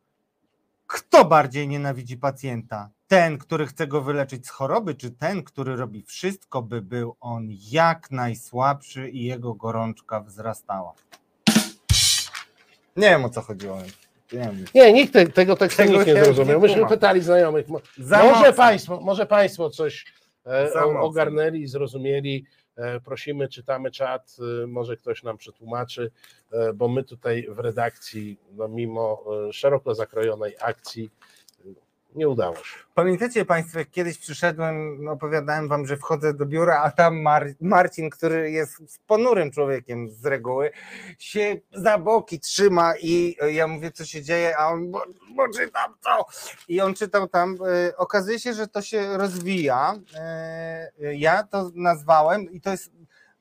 Kto 0.88 1.26
bardziej 1.26 1.68
nienawidzi 1.68 2.18
pacjenta? 2.18 2.90
Ten, 3.10 3.38
który 3.38 3.66
chce 3.66 3.88
go 3.88 4.02
wyleczyć 4.02 4.48
z 4.48 4.50
choroby, 4.50 4.96
czy 4.96 5.12
ten, 5.12 5.44
który 5.44 5.76
robi 5.76 6.04
wszystko, 6.04 6.62
by 6.62 6.82
był 6.82 7.16
on 7.20 7.48
jak 7.72 8.12
najsłabszy 8.12 9.10
i 9.10 9.24
jego 9.24 9.54
gorączka 9.54 10.22
wzrastała? 10.22 10.94
Nie 12.96 13.10
wiem 13.10 13.26
o 13.26 13.30
co 13.30 13.42
chodziło. 13.42 13.78
Nie 14.34 14.40
wiem. 14.40 14.66
Nie, 14.76 14.94
nikt 14.94 15.14
te, 15.14 15.28
tego 15.28 15.56
tekstu 15.56 15.82
Tego 15.84 15.94
nikt 15.94 16.08
nie 16.08 16.24
zrozumiał. 16.24 16.62
Myśmy 16.62 16.88
pytali 16.88 17.22
znajomych. 17.22 17.66
Za 17.98 18.18
Może 18.24 18.36
mocno. 18.36 18.54
państwo, 18.54 19.00
może 19.02 19.26
państwo 19.26 19.70
coś 19.70 20.06
e, 20.46 20.74
ogarnęli, 21.00 21.68
zrozumieli. 21.68 22.46
E, 22.76 23.00
Prosimy, 23.00 23.48
czytamy 23.48 23.92
czat, 23.92 24.38
e, 24.64 24.68
może 24.68 24.98
ktoś 24.98 25.24
nam 25.24 25.38
przetłumaczy, 25.38 26.12
e, 26.52 26.74
bo 26.74 26.88
my 26.88 27.04
tutaj 27.04 27.48
w 27.50 27.60
redakcji, 27.60 28.40
no 28.52 28.68
mimo 28.68 29.24
e, 29.50 29.54
szeroko 29.54 29.96
zakrojonej 29.96 30.56
akcji, 30.62 31.10
nie 32.16 32.30
udało 32.30 32.56
się. 32.56 32.78
Pamiętacie 32.96 33.46
Państwo, 33.46 33.80
jak 33.80 33.90
kiedyś 33.92 34.18
przyszedłem, 34.18 35.08
opowiadałem 35.10 35.68
Wam, 35.68 35.86
że 35.88 35.98
wchodzę 35.98 36.34
do 36.34 36.46
biura, 36.46 36.82
a 36.82 36.92
tam 36.92 37.22
Mar- 37.22 37.54
Marcin, 37.62 38.10
który 38.10 38.52
jest 38.52 38.74
ponurym 39.08 39.52
człowiekiem 39.52 40.10
z 40.10 40.26
reguły, 40.26 40.72
się 41.20 41.56
za 41.74 41.98
boki 41.98 42.40
trzyma 42.40 42.94
i 43.02 43.36
e, 43.42 43.52
ja 43.54 43.68
mówię, 43.68 43.92
co 43.92 44.06
się 44.06 44.24
dzieje, 44.24 44.58
a 44.58 44.68
on, 44.68 44.92
bo, 44.92 45.04
bo 45.36 45.48
czytam 45.50 45.94
to. 46.04 46.26
I 46.68 46.82
on 46.82 46.94
czytał 46.94 47.28
tam, 47.28 47.58
e, 47.90 47.98
okazuje 47.98 48.40
się, 48.40 48.54
że 48.54 48.68
to 48.68 48.82
się 48.82 49.18
rozwija. 49.18 49.94
E, 50.16 50.92
ja 51.16 51.44
to 51.44 51.70
nazwałem 51.76 52.52
i 52.52 52.62
to 52.62 52.72
jest 52.72 52.92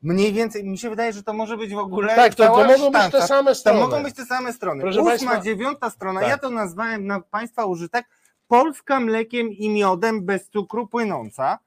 mniej 0.02 0.32
więcej, 0.32 0.64
mi 0.64 0.78
się 0.78 0.90
wydaje, 0.90 1.12
że 1.12 1.22
to 1.22 1.32
może 1.32 1.56
być 1.56 1.74
w 1.74 1.78
ogóle 1.78 2.16
Tak, 2.16 2.34
to, 2.34 2.46
to 2.46 2.64
mogą 2.66 2.90
być 2.90 3.12
te 3.12 3.26
same 3.26 3.50
To 3.50 3.54
strony. 3.54 3.80
mogą 3.80 4.02
być 4.02 4.14
te 4.16 4.26
same 4.26 4.52
strony. 4.52 4.82
Proszę 4.82 5.00
Ósma, 5.00 5.10
państwa- 5.10 5.40
dziewiąta 5.40 5.90
strona. 5.90 6.20
Tak. 6.20 6.28
Ja 6.28 6.38
to 6.38 6.50
nazwałem 6.50 7.06
na 7.06 7.20
Państwa 7.20 7.64
użytek 7.64 8.04
Polska 8.48 9.00
mlekiem 9.00 9.52
i 9.52 9.68
miodem 9.70 10.24
bez 10.24 10.48
cukru 10.48 10.86
płynąca. 10.86 11.58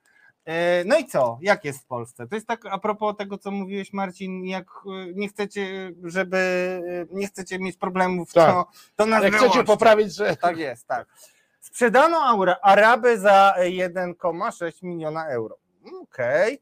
E, 0.46 0.84
No 0.86 0.98
i 0.98 1.06
co? 1.06 1.38
Jak 1.42 1.66
jest 1.66 1.80
w 1.80 1.86
Polsce? 1.86 2.28
To 2.28 2.36
jest 2.36 2.48
tak 2.48 2.66
a 2.66 2.78
propos 2.78 3.18
tego, 3.18 3.38
co 3.38 3.52
mówiłeś, 3.52 3.94
Marcin, 3.94 4.46
jak 4.46 4.66
e, 4.86 5.14
nie 5.14 5.28
chcecie, 5.28 5.92
żeby 6.04 6.38
e, 7.12 7.16
nie 7.16 7.28
chcecie 7.28 7.60
mieć 7.60 7.78
problemów, 7.78 8.34
Tak. 8.34 8.54
to, 8.54 8.68
to 8.96 9.06
nas 9.06 9.24
Jak 9.24 9.36
chcecie 9.36 9.64
poprawić, 9.64 10.16
że 10.16 10.36
Tak 10.36 10.58
jest, 10.58 10.88
tak. 10.88 11.08
Sprzedano 11.60 12.18
Araby 12.62 13.20
za 13.20 13.54
1,6 13.60 14.84
miliona 14.84 15.28
euro. 15.28 15.58
Okej. 16.02 16.62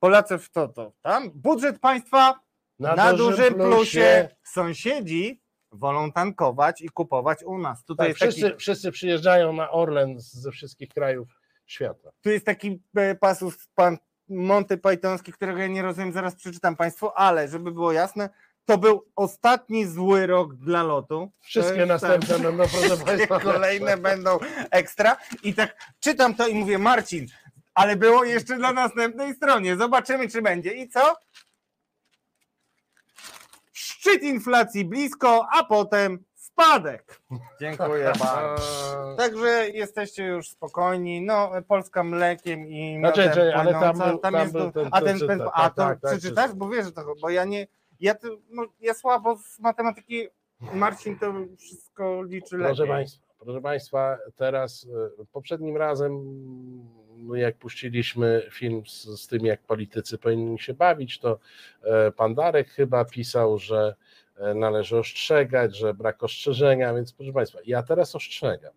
Polacy 0.00 0.38
w 0.38 0.50
to, 0.50 0.68
to 0.68 0.92
tam. 1.02 1.30
Budżet 1.30 1.78
państwa 1.78 2.40
na, 2.78 3.12
dużym 3.12 3.54
plusie. 3.54 4.28
Sąsiedzi 4.42 5.41
wolą 5.72 6.12
tankować 6.12 6.80
i 6.80 6.88
kupować 6.88 7.42
u 7.44 7.58
nas. 7.58 7.84
Tutaj 7.84 8.08
Tak, 8.08 8.16
wszyscy, 8.16 8.42
taki, 8.42 8.56
wszyscy 8.56 8.92
przyjeżdżają 8.92 9.52
na 9.52 9.70
Orlen 9.70 10.14
ze 10.18 10.50
wszystkich 10.50 10.88
krajów 10.88 11.28
świata. 11.66 12.10
tu 12.20 12.30
jest 12.30 12.46
taki 12.46 12.82
e, 12.96 13.14
pasus 13.14 13.68
pan 13.74 13.98
Monty 14.28 14.78
Pythonski, 14.78 15.32
którego 15.32 15.58
ja 15.58 15.66
nie 15.66 15.82
rozumiem, 15.82 16.12
zaraz 16.12 16.34
przeczytam 16.34 16.76
Państwu, 16.76 17.10
ale 17.14 17.48
żeby 17.48 17.72
było 17.72 17.92
jasne, 17.92 18.30
to 18.64 18.78
był 18.78 19.06
ostatni 19.16 19.86
zły 19.86 20.26
rok 20.26 20.54
dla 20.54 20.82
lotu. 20.82 21.32
Wszystkie 21.40 21.76
jest 21.76 21.88
następne 21.88 22.38
będą, 22.50 22.64
proszę 22.68 23.04
Państwa. 23.04 23.40
kolejne 23.40 23.96
będą 23.96 24.38
ekstra. 24.70 25.16
I 25.42 25.54
tak 25.54 25.76
czytam 26.00 26.34
to 26.34 26.46
i 26.48 26.54
mówię, 26.54 26.78
Marcin, 26.78 27.26
ale 27.74 27.96
było 27.96 28.24
jeszcze 28.24 28.58
na 28.58 28.72
następnej 28.72 29.34
stronie. 29.34 29.76
Zobaczymy, 29.76 30.28
czy 30.28 30.42
będzie. 30.42 30.72
I 30.72 30.88
co? 30.88 31.16
Szczyt 34.02 34.22
inflacji 34.22 34.84
blisko, 34.84 35.46
a 35.58 35.64
potem 35.64 36.18
spadek. 36.34 37.20
Dziękuję 37.60 38.12
bardzo. 38.20 39.14
Także 39.16 39.68
jesteście 39.68 40.24
już 40.24 40.48
spokojni. 40.48 41.20
No, 41.22 41.50
Polska 41.68 42.04
mlekiem 42.04 42.66
i 42.68 42.96
Znaczy, 42.98 43.20
miodem 43.20 43.34
czekaj, 43.34 43.52
ale 43.52 43.72
tam 43.72 43.98
był- 43.98 44.18
tam 44.18 44.34
jest 44.34 44.52
był 44.52 44.72
ten- 44.72 44.88
a 44.92 45.00
ten 45.00 45.18
ten, 45.20 45.42
a 45.42 45.62
Tak, 45.62 45.74
to 45.74 45.82
tak, 45.82 46.00
tak, 46.00 46.10
przeczytasz, 46.10 46.52
bo 46.52 46.68
wiesz, 46.68 46.84
że 46.86 46.92
to, 46.92 47.14
bo 47.20 47.30
ja 47.30 47.44
nie, 47.44 47.66
ja, 48.00 48.14
to, 48.14 48.28
no, 48.50 48.62
ja 48.80 48.94
słabo 48.94 49.36
z 49.36 49.58
matematyki, 49.58 50.28
Marcin 50.74 51.18
to 51.18 51.32
wszystko 51.58 52.22
liczy 52.22 52.56
lepiej. 52.58 52.76
Proszę 52.76 52.92
Państwa, 52.92 53.22
proszę 53.44 53.60
Państwa, 53.60 54.18
teraz 54.36 54.86
e, 55.20 55.24
poprzednim 55.32 55.76
razem, 55.76 56.12
no 57.18 57.34
jak 57.34 57.56
puściliśmy 57.56 58.48
film 58.50 58.86
z, 58.86 59.04
z 59.04 59.26
tym, 59.26 59.46
jak 59.46 59.62
politycy 59.62 60.18
powinni 60.18 60.58
się 60.58 60.74
bawić, 60.74 61.18
to 61.18 61.38
e, 61.82 62.12
pan 62.12 62.34
Darek 62.34 62.70
chyba 62.70 63.04
pisał, 63.04 63.58
że 63.58 63.94
e, 64.36 64.54
należy 64.54 64.98
ostrzegać, 64.98 65.76
że 65.76 65.94
brak 65.94 66.22
ostrzeżenia, 66.22 66.94
więc 66.94 67.12
proszę 67.12 67.32
Państwa, 67.32 67.58
ja 67.66 67.82
teraz 67.82 68.14
ostrzegam. 68.14 68.72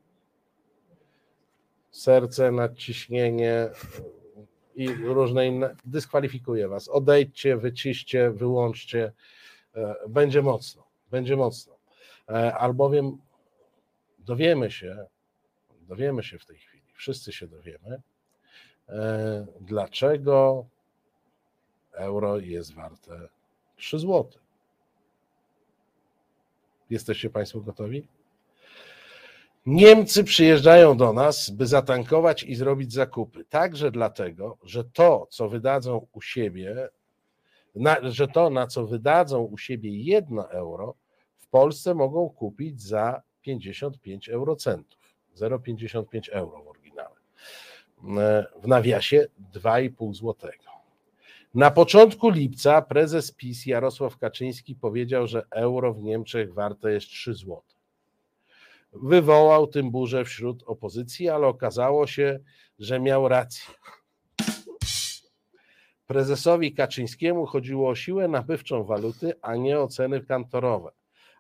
Serce, 1.92 2.52
nadciśnienie 2.52 3.70
i 4.76 4.88
różne 4.88 5.48
inne, 5.48 5.76
dyskwalifikuję 5.86 6.68
Was. 6.68 6.90
Odejdźcie, 6.90 7.58
wyciście, 7.58 8.32
wyłączcie. 8.32 9.12
Będzie 10.08 10.42
mocno, 10.42 10.88
będzie 11.12 11.36
mocno. 11.36 11.78
Albowiem 12.58 13.18
dowiemy 14.26 14.72
się, 14.72 15.06
dowiemy 15.82 16.24
się 16.24 16.40
w 16.40 16.46
tej 16.46 16.58
chwili, 16.58 16.84
wszyscy 16.94 17.32
się 17.32 17.48
dowiemy, 17.48 18.02
e, 18.90 19.46
dlaczego 19.62 20.66
euro 21.92 22.38
jest 22.38 22.74
warte 22.74 23.28
3 23.76 24.00
zł. 24.00 24.32
Jesteście 26.90 27.30
Państwo 27.30 27.62
gotowi? 27.62 28.08
Niemcy 29.66 30.24
przyjeżdżają 30.24 30.98
do 30.98 31.14
nas, 31.14 31.50
by 31.50 31.68
zatankować 31.68 32.44
i 32.44 32.56
zrobić 32.56 32.94
zakupy. 32.94 33.46
Także 33.46 33.92
dlatego, 33.92 34.58
że 34.64 34.84
to, 34.84 35.28
co 35.30 35.50
wydadzą 35.50 36.08
u 36.12 36.22
siebie, 36.22 36.90
na, 37.76 37.98
że 38.04 38.28
to, 38.28 38.50
na 38.50 38.68
co 38.68 38.88
wydadzą 38.88 39.42
u 39.42 39.58
siebie 39.58 40.04
1 40.04 40.40
euro, 40.40 40.96
w 41.38 41.48
Polsce 41.48 41.94
mogą 41.94 42.30
kupić 42.30 42.82
za 42.82 43.22
55 43.46 44.30
eurocentów. 44.30 45.00
0,55 45.38 46.30
euro 46.32 46.64
w 46.64 46.68
oryginale. 46.68 47.16
E, 48.18 48.46
W 48.62 48.68
nawiasie 48.68 49.28
2,5 49.54 50.14
złotego. 50.14 50.64
Na 51.54 51.72
początku 51.72 52.30
lipca 52.30 52.82
prezes 52.82 53.32
PiS 53.32 53.66
Jarosław 53.66 54.18
Kaczyński 54.18 54.76
powiedział, 54.76 55.28
że 55.28 55.44
euro 55.52 55.94
w 55.94 56.04
Niemczech 56.04 56.54
warte 56.54 56.92
jest 56.92 57.08
3 57.08 57.34
zł. 57.34 57.62
Wywołał 58.94 59.68
tym 59.68 59.92
burzę 59.92 60.26
wśród 60.26 60.64
opozycji, 60.64 61.30
ale 61.30 61.48
okazało 61.48 62.08
się, 62.08 62.40
że 62.80 63.00
miał 63.00 63.28
rację. 63.28 63.74
Prezesowi 66.08 66.74
Kaczyńskiemu 66.74 67.46
chodziło 67.46 67.90
o 67.90 67.96
siłę 67.96 68.28
nabywczą 68.28 68.84
waluty, 68.84 69.34
a 69.42 69.56
nie 69.56 69.80
o 69.80 69.88
ceny 69.88 70.22
kantorowe. 70.26 70.92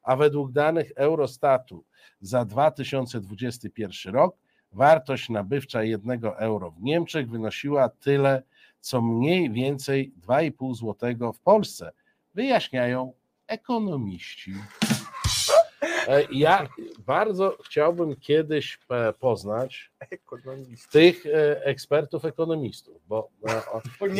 A 0.03 0.15
według 0.15 0.51
danych 0.51 0.91
Eurostatu 0.95 1.83
za 2.21 2.45
2021 2.45 4.13
rok 4.13 4.35
wartość 4.71 5.29
nabywcza 5.29 5.83
1 5.83 6.19
euro 6.37 6.71
w 6.71 6.81
Niemczech 6.81 7.29
wynosiła 7.29 7.89
tyle, 7.89 8.43
co 8.79 9.01
mniej 9.01 9.51
więcej 9.51 10.13
2,5 10.27 10.75
zł 10.75 11.33
w 11.33 11.39
Polsce, 11.39 11.91
wyjaśniają 12.33 13.13
ekonomiści. 13.47 14.53
E, 16.07 16.23
Ja 16.31 16.67
bardzo 16.99 17.57
chciałbym 17.65 18.15
kiedyś 18.15 18.79
e, 18.89 19.13
poznać 19.13 19.91
tych 20.91 21.25
e, 21.25 21.65
ekspertów 21.65 22.25
ekonomistów, 22.25 23.01
bo 23.07 23.29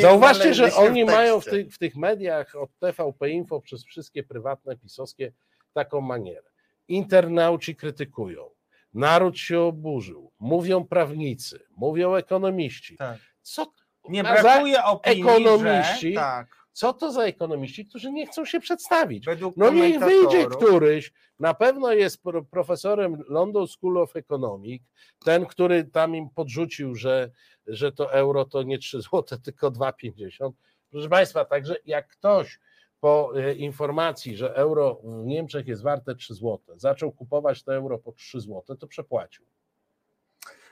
Zauważcie, 0.02 0.54
że 0.54 0.76
oni 0.76 1.06
mają 1.06 1.40
w 1.40 1.46
tych, 1.46 1.74
w 1.74 1.78
tych 1.78 1.96
mediach 1.96 2.56
od 2.56 2.70
TVP 2.80 3.30
Info 3.30 3.62
przez 3.62 3.84
wszystkie 3.84 4.24
prywatne 4.24 4.78
pisowskie 4.78 5.32
taką 5.74 6.02
manierę. 6.02 6.55
Internauci 6.88 7.76
krytykują, 7.76 8.50
naród 8.94 9.38
się 9.38 9.60
oburzył, 9.62 10.32
mówią 10.40 10.86
prawnicy, 10.86 11.60
mówią 11.78 12.16
ekonomiści. 12.16 12.98
Tak. 12.98 13.18
Co, 13.42 13.72
Nie 14.10 14.24
brakuje 14.24 14.84
opinii, 14.84 15.22
ekonomiści- 15.24 16.10
że, 16.14 16.16
tak, 16.20 16.48
co 16.72 16.94
to 16.94 17.12
za 17.12 17.24
ekonomiści, 17.24 17.86
którzy 17.86 18.12
nie 18.12 18.28
chcą 18.28 18.46
się 18.46 18.60
przedstawić? 18.60 19.26
według 19.26 19.58
No 19.58 19.70
niech 19.70 20.00
wyjdzie 20.00 20.46
któryś, 20.46 21.14
na 21.40 21.54
pewno 21.54 21.94
jest 21.94 22.24
pro- 22.24 22.44
profesorem 22.44 23.24
London 23.30 23.68
School 23.68 23.98
of 23.98 24.16
Economics, 24.16 24.86
ten, 25.26 25.46
który 25.46 25.84
tam 25.84 26.16
im 26.16 26.30
podrzucił, 26.30 26.96
że, 26.96 27.32
że 27.68 27.92
to 27.92 28.14
euro 28.14 28.46
to 28.46 28.64
nie 28.64 28.78
3 28.78 29.02
zł, 29.02 29.40
tylko 29.44 29.72
2,50. 29.72 30.52
Proszę 30.92 31.10
Państwa, 31.10 31.46
także 31.46 31.76
jak 31.86 32.08
ktoś 32.08 32.60
po 33.06 33.34
e, 33.36 33.54
informacji, 33.54 34.38
że 34.38 34.56
euro 34.56 35.02
w 35.04 35.26
Niemczech 35.26 35.68
jest 35.68 35.84
warte 35.84 36.16
3 36.16 36.34
zł, 36.36 36.60
zaczął 36.76 37.12
kupować 37.12 37.64
to 37.64 37.76
euro 37.76 37.98
po 37.98 38.12
3 38.12 38.42
zł, 38.42 38.76
to 38.76 38.88
przepłacił. 38.88 39.46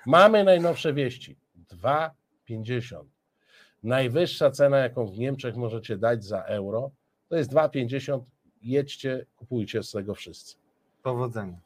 Mamy 0.06 0.44
najnowsze 0.44 0.94
wieści. 0.94 1.38
2,50. 2.50 3.04
Najwyższa 3.84 4.52
cena, 4.52 4.78
jaką 4.78 5.06
w 5.06 5.18
Niemczech 5.18 5.56
możecie 5.56 5.98
dać 5.98 6.26
za 6.26 6.44
euro, 6.44 6.92
to 7.30 7.36
jest 7.36 7.52
2,50. 7.52 8.22
Jedźcie, 8.62 9.26
kupujcie 9.36 9.84
z 9.84 9.92
tego 9.92 10.16
wszyscy. 10.16 10.56
Powodzenia. 11.04 11.58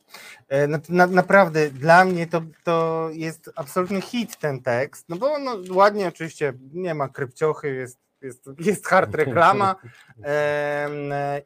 E, 0.48 0.68
Na, 0.68 0.80
na, 0.90 1.08
naprawdę 1.08 1.70
dla 1.70 2.06
mnie 2.06 2.28
to, 2.28 2.42
to 2.64 3.10
jest 3.14 3.52
absolutny 3.56 4.02
hit 4.02 4.38
ten 4.38 4.62
tekst, 4.62 5.10
no 5.10 5.16
bo 5.16 5.40
no, 5.40 5.58
ładnie 5.72 6.08
oczywiście 6.08 6.54
nie 6.74 6.94
ma 6.94 7.10
krypciochy, 7.10 7.76
jest, 7.76 8.07
jest, 8.28 8.50
jest 8.60 8.88
hard 8.88 9.16
reklama 9.22 9.76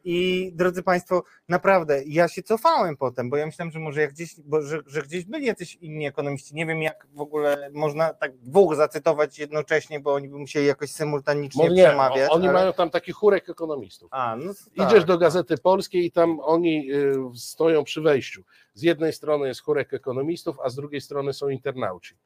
i 0.04 0.50
drodzy 0.54 0.82
Państwo, 0.82 1.22
naprawdę 1.48 2.02
ja 2.06 2.28
się 2.28 2.42
cofałem 2.42 2.96
potem, 2.96 3.30
bo 3.30 3.36
ja 3.36 3.46
myślałem, 3.46 3.72
że 3.72 3.78
może 3.78 4.00
jak 4.00 4.12
gdzieś, 4.12 4.40
bo, 4.40 4.62
że, 4.62 4.80
że 4.86 5.02
gdzieś 5.02 5.24
byli 5.24 5.46
jacyś 5.46 5.74
inni 5.76 6.06
ekonomiści, 6.06 6.54
nie 6.54 6.66
wiem 6.66 6.82
jak 6.82 7.06
w 7.14 7.20
ogóle 7.20 7.70
można 7.72 8.14
tak 8.14 8.36
dwóch 8.36 8.76
zacytować 8.76 9.38
jednocześnie, 9.38 10.00
bo 10.00 10.14
oni 10.14 10.28
by 10.28 10.38
musieli 10.38 10.66
jakoś 10.66 10.90
symultanicznie 10.90 11.68
nie, 11.68 11.84
przemawiać. 11.84 12.30
oni 12.30 12.48
ale- 12.48 12.58
mają 12.58 12.72
tam 12.72 12.90
taki 12.90 13.12
chórek 13.12 13.48
ekonomistów. 13.48 14.08
A, 14.12 14.36
no 14.36 14.54
to 14.54 14.84
Idziesz 14.84 14.98
tak. 14.98 15.08
do 15.08 15.18
Gazety 15.18 15.58
Polskiej 15.58 16.04
i 16.06 16.12
tam 16.12 16.40
oni 16.40 16.92
y, 16.92 17.14
stoją 17.34 17.84
przy 17.84 18.00
wejściu. 18.00 18.42
Z 18.74 18.82
jednej 18.82 19.12
strony 19.12 19.48
jest 19.48 19.60
chórek 19.62 19.94
ekonomistów, 19.94 20.56
a 20.64 20.68
z 20.68 20.74
drugiej 20.74 21.00
strony 21.00 21.32
są 21.32 21.48
internauci. 21.48 22.16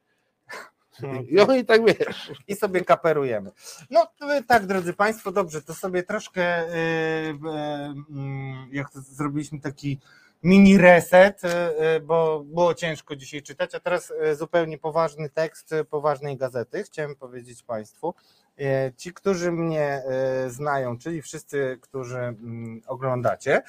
I 1.28 1.40
oni 1.40 1.64
tak 1.64 1.84
wiesz. 1.84 2.32
i 2.48 2.56
sobie 2.56 2.84
kaperujemy. 2.84 3.50
No 3.90 4.06
tak, 4.46 4.66
drodzy 4.66 4.92
Państwo, 4.92 5.32
dobrze, 5.32 5.62
to 5.62 5.74
sobie 5.74 6.02
troszkę, 6.02 6.66
yy, 6.66 6.74
yy, 7.26 8.04
mm, 8.10 8.68
jak 8.72 8.90
to 8.90 9.00
zrobiliśmy 9.00 9.60
taki 9.60 9.98
mini 10.42 10.78
reset, 10.78 11.42
yy, 11.42 12.00
bo 12.00 12.40
było 12.40 12.74
ciężko 12.74 13.16
dzisiaj 13.16 13.42
czytać, 13.42 13.74
a 13.74 13.80
teraz 13.80 14.12
zupełnie 14.38 14.78
poważny 14.78 15.30
tekst 15.30 15.74
poważnej 15.90 16.36
gazety, 16.36 16.82
chciałem 16.82 17.16
powiedzieć 17.16 17.62
Państwu. 17.62 18.14
Yy, 18.58 18.66
Ci, 18.96 19.12
którzy 19.12 19.52
mnie 19.52 20.02
yy, 20.44 20.50
znają, 20.50 20.98
czyli 20.98 21.22
wszyscy, 21.22 21.78
którzy 21.80 22.18
mm, 22.18 22.80
oglądacie, 22.86 23.62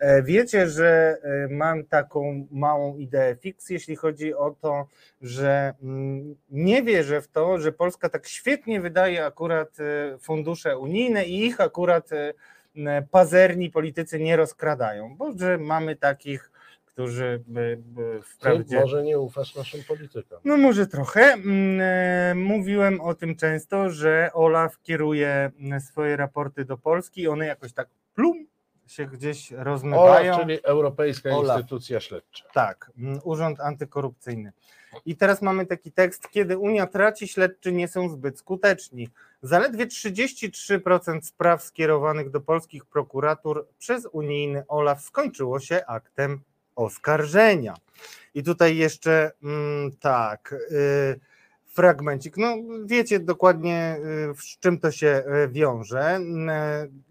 yy, 0.00 0.22
wiecie, 0.22 0.68
że 0.68 1.18
mam 1.50 1.84
taką 1.84 2.46
małą 2.50 2.96
ideę 2.96 3.36
fix, 3.36 3.70
jeśli 3.70 3.96
chodzi 3.96 4.34
o 4.34 4.50
to, 4.60 4.86
że 5.22 5.74
mm, 5.82 6.36
nie 6.50 6.82
wierzę 6.82 7.20
w 7.20 7.28
to, 7.28 7.58
że 7.58 7.72
Polska 7.72 8.08
tak 8.08 8.26
świetnie 8.26 8.80
wydaje 8.80 9.26
akurat 9.26 9.80
e, 9.80 10.18
fundusze 10.18 10.78
unijne 10.78 11.24
i 11.24 11.46
ich 11.46 11.60
akurat 11.60 12.10
e, 12.12 13.02
pazerni 13.10 13.70
politycy 13.70 14.20
nie 14.20 14.36
rozkradają, 14.36 15.16
bo 15.16 15.32
że 15.38 15.58
mamy 15.58 15.96
takich, 15.96 16.50
którzy 16.94 17.42
by, 17.46 17.78
by 17.86 18.20
Ty 18.20 18.22
wprawdzie... 18.22 18.80
może 18.80 19.02
nie 19.02 19.18
ufasz 19.18 19.54
naszym 19.54 19.84
politykom. 19.84 20.38
No 20.44 20.56
może 20.56 20.86
trochę. 20.86 21.20
Mm, 21.20 21.80
e, 21.80 22.34
Mówiłem 22.34 23.00
o 23.00 23.14
tym 23.14 23.36
często, 23.36 23.90
że 23.90 24.30
Olaf 24.32 24.82
kieruje 24.82 25.50
mm, 25.60 25.80
swoje 25.80 26.16
raporty 26.16 26.64
do 26.64 26.78
Polski 26.78 27.20
i 27.20 27.28
one 27.28 27.46
jakoś 27.46 27.72
tak 27.72 27.88
plum 28.14 28.46
się 28.86 29.06
gdzieś 29.06 29.50
rozmywają. 29.50 30.32
OLAF, 30.34 30.40
czyli 30.40 30.64
Europejska 30.64 31.30
Olaf. 31.30 31.56
Instytucja 31.58 32.00
Śledcza. 32.00 32.44
Tak, 32.52 32.90
mm, 32.98 33.20
Urząd 33.24 33.60
Antykorupcyjny. 33.60 34.52
I 35.06 35.16
teraz 35.16 35.42
mamy 35.42 35.66
taki 35.66 35.92
tekst, 35.92 36.28
kiedy 36.30 36.58
Unia 36.58 36.86
traci, 36.86 37.28
śledczy 37.28 37.72
nie 37.72 37.88
są 37.88 38.08
zbyt 38.08 38.38
skuteczni. 38.38 39.08
Zaledwie 39.42 39.86
33% 39.86 41.22
spraw 41.22 41.62
skierowanych 41.62 42.30
do 42.30 42.40
polskich 42.40 42.84
prokuratur 42.84 43.68
przez 43.78 44.06
unijny 44.12 44.64
OLAF 44.68 45.02
skończyło 45.02 45.60
się 45.60 45.86
aktem 45.86 46.40
oskarżenia. 46.76 47.74
I 48.34 48.42
tutaj 48.42 48.76
jeszcze 48.76 49.30
mm, 49.42 49.90
tak, 50.00 50.52
y, 50.52 51.20
fragmencik. 51.66 52.36
No 52.36 52.56
wiecie 52.84 53.20
dokładnie 53.20 53.96
y, 54.32 54.34
z 54.40 54.58
czym 54.58 54.78
to 54.80 54.90
się 54.90 55.22
y, 55.44 55.48
wiąże. 55.48 56.18
Y, 56.86 57.04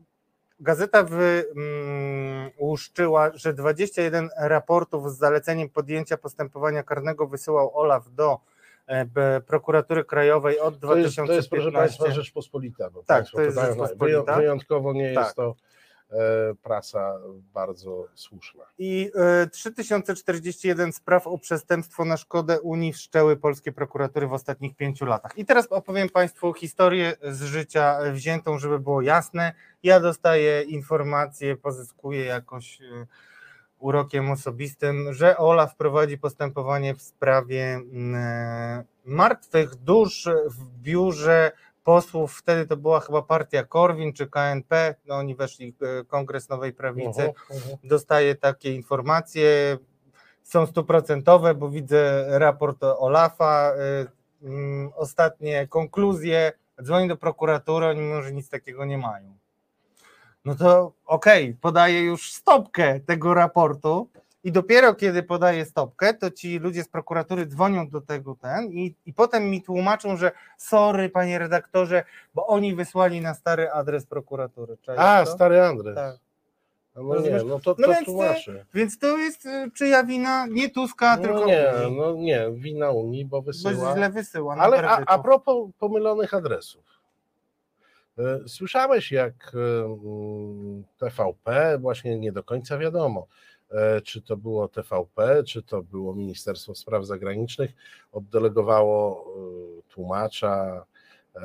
Gazeta 0.60 1.04
wyłuszczyła, 2.58 3.32
że 3.34 3.54
21 3.54 4.30
raportów 4.38 5.12
z 5.14 5.18
zaleceniem 5.18 5.70
podjęcia 5.70 6.18
postępowania 6.18 6.84
karnego 6.84 7.28
wysyłał 7.28 7.78
Olaf 7.80 8.14
do 8.14 8.40
e, 8.88 9.42
prokuratury 9.42 10.06
krajowej 10.06 10.60
od 10.60 10.80
To 10.80 10.96
jest, 10.98 11.16
2015. 11.16 11.28
to 11.28 11.34
jest, 11.36 11.50
proszę 11.50 11.72
Państwa, 11.72 12.12
Rzeczpospolita. 12.12 12.90
Bo 12.90 13.04
Tak, 13.04 13.26
to 13.30 13.42
jest 13.42 13.58
Rzeczpospolita. 13.60 14.22
wyją- 14.34 14.38
Wyjątkowo 14.38 14.94
nie 14.94 15.14
Tak. 15.14 15.24
jest 15.24 15.36
to 15.36 15.56
prasa 16.64 17.20
bardzo 17.54 18.08
słuszna. 18.16 18.64
I 18.78 19.12
e, 19.16 19.48
3041 19.48 20.94
spraw 20.94 21.28
o 21.28 21.38
przestępstwo 21.38 22.06
na 22.06 22.18
szkodę 22.18 22.62
Unii 22.62 22.94
wszczęły 22.94 23.38
polskie 23.38 23.72
prokuratury 23.72 24.28
w 24.28 24.34
ostatnich 24.34 24.76
pięciu 24.76 25.06
latach. 25.06 25.38
I 25.38 25.46
teraz 25.46 25.68
opowiem 25.68 26.10
Państwu 26.10 26.54
historię 26.54 27.14
z 27.24 27.44
życia 27.44 27.98
wziętą, 28.12 28.60
żeby 28.60 28.80
było 28.80 29.02
jasne. 29.02 29.54
Ja 29.84 30.00
dostaję 30.00 30.62
informacje, 30.62 31.58
pozyskuję 31.58 32.26
jakoś 32.26 32.82
e, 32.82 33.06
urokiem 33.80 34.32
osobistym, 34.32 35.14
że 35.14 35.38
Olaf 35.38 35.76
prowadzi 35.76 36.18
postępowanie 36.18 36.96
w 36.96 37.02
sprawie 37.02 37.74
mm, 37.74 38.16
e, 38.16 38.84
martwych 39.06 39.76
dusz 39.76 40.30
w 40.46 40.66
biurze 40.82 41.52
posłów. 41.84 42.38
Wtedy 42.38 42.68
to 42.68 42.78
była 42.78 43.00
chyba 43.00 43.22
partia 43.22 43.64
Korwin 43.64 44.14
czy 44.14 44.28
KNP. 44.28 44.96
No 45.06 45.16
oni 45.16 45.36
weszli 45.36 45.76
e, 45.82 46.04
Kongres 46.06 46.50
Nowej 46.50 46.74
Prawicy 46.74 47.22
Mhm, 47.22 47.34
mhm. 47.52 47.78
dostaję 47.84 48.36
takie 48.36 48.76
informacje, 48.76 49.78
są 50.44 50.66
stuprocentowe, 50.66 51.56
bo 51.56 51.70
widzę 51.70 52.26
raport 52.40 52.84
Olafa, 52.84 53.72
y, 54.44 54.48
mm, 54.48 54.92
ostatnie 54.96 55.68
konkluzje, 55.68 56.52
dzwonię 56.84 57.08
do 57.08 57.18
prokuratury, 57.18 57.88
oni 57.88 58.02
mówią, 58.02 58.22
że 58.22 58.32
nic 58.32 58.50
takiego 58.50 58.86
nie 58.86 58.98
mają. 58.98 59.38
No 60.46 60.56
to 60.56 60.94
okej, 61.06 61.58
podaję 61.62 62.02
już 62.02 62.32
stopkę 62.34 63.00
tego 63.00 63.34
raportu 63.34 64.10
i 64.44 64.52
dopiero 64.52 64.94
kiedy 64.96 65.24
podaję 65.24 65.66
stopkę, 65.66 66.14
to 66.14 66.32
ci 66.32 66.60
ludzie 66.60 66.84
z 66.84 66.88
prokuratury 66.88 67.46
dzwonią 67.46 67.90
do 67.90 68.02
tego 68.02 68.36
ten 68.42 68.72
i, 68.72 68.96
i 69.06 69.14
potem 69.14 69.50
mi 69.50 69.62
tłumaczą, 69.62 70.18
że 70.18 70.32
sorry 70.58 71.10
panie 71.10 71.40
redaktorze, 71.40 72.04
bo 72.36 72.48
oni 72.48 72.76
wysłali 72.76 73.22
na 73.22 73.34
stary 73.34 73.72
adres 73.72 74.06
prokuratury. 74.06 74.78
Czaisz 74.82 75.00
A, 75.02 75.26
to? 75.26 75.32
stary 75.32 75.62
Andres. 75.62 75.96
Tak. 75.96 76.16
No 76.96 77.20
nie, 77.20 77.32
no 77.46 77.60
to, 77.60 77.76
No 77.80 77.88
to 77.88 77.94
więc, 77.94 78.06
tłumaczy. 78.06 78.66
Więc 78.74 79.00
to 79.00 79.18
jest 79.18 79.46
y, 79.46 79.72
czyja 79.76 80.04
wina? 80.04 80.46
Nie 80.46 80.70
Tuska, 80.70 81.18
tylko 81.18 81.40
No 81.40 81.46
nie, 81.46 81.72
Unii, 81.86 81.98
no 81.98 82.14
nie, 82.14 82.48
wina 82.52 82.92
Unii, 82.92 83.26
bo 83.26 83.42
bo 83.42 83.46
wysyła. 83.46 83.96
źle 83.96 84.10
wysyła. 84.10 84.56
Ale 84.56 84.90
a, 84.90 85.04
a 85.06 85.20
propos 85.20 85.70
pomylonych 85.80 86.34
adresów. 86.34 86.84
E, 88.20 88.40
Słyszałeś, 88.48 89.12
jak 89.12 89.34
e, 89.56 89.86
mm, 89.86 90.84
TVP, 90.98 91.78
właśnie 91.80 92.20
nie 92.20 92.32
do 92.32 92.44
końca 92.44 92.78
wiadomo, 92.78 93.28
e, 93.30 93.53
czy 94.04 94.22
to 94.22 94.38
było 94.38 94.68
TVP, 94.68 95.44
czy 95.44 95.64
to 95.64 95.84
było 95.84 96.16
Ministerstwo 96.16 96.76
Spraw 96.76 97.06
Zagranicznych, 97.06 97.72
oddelegowało 98.12 99.26
e, 99.26 99.94
tłumacza 99.94 100.86
e, 101.36 101.40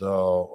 do, 0.00 0.48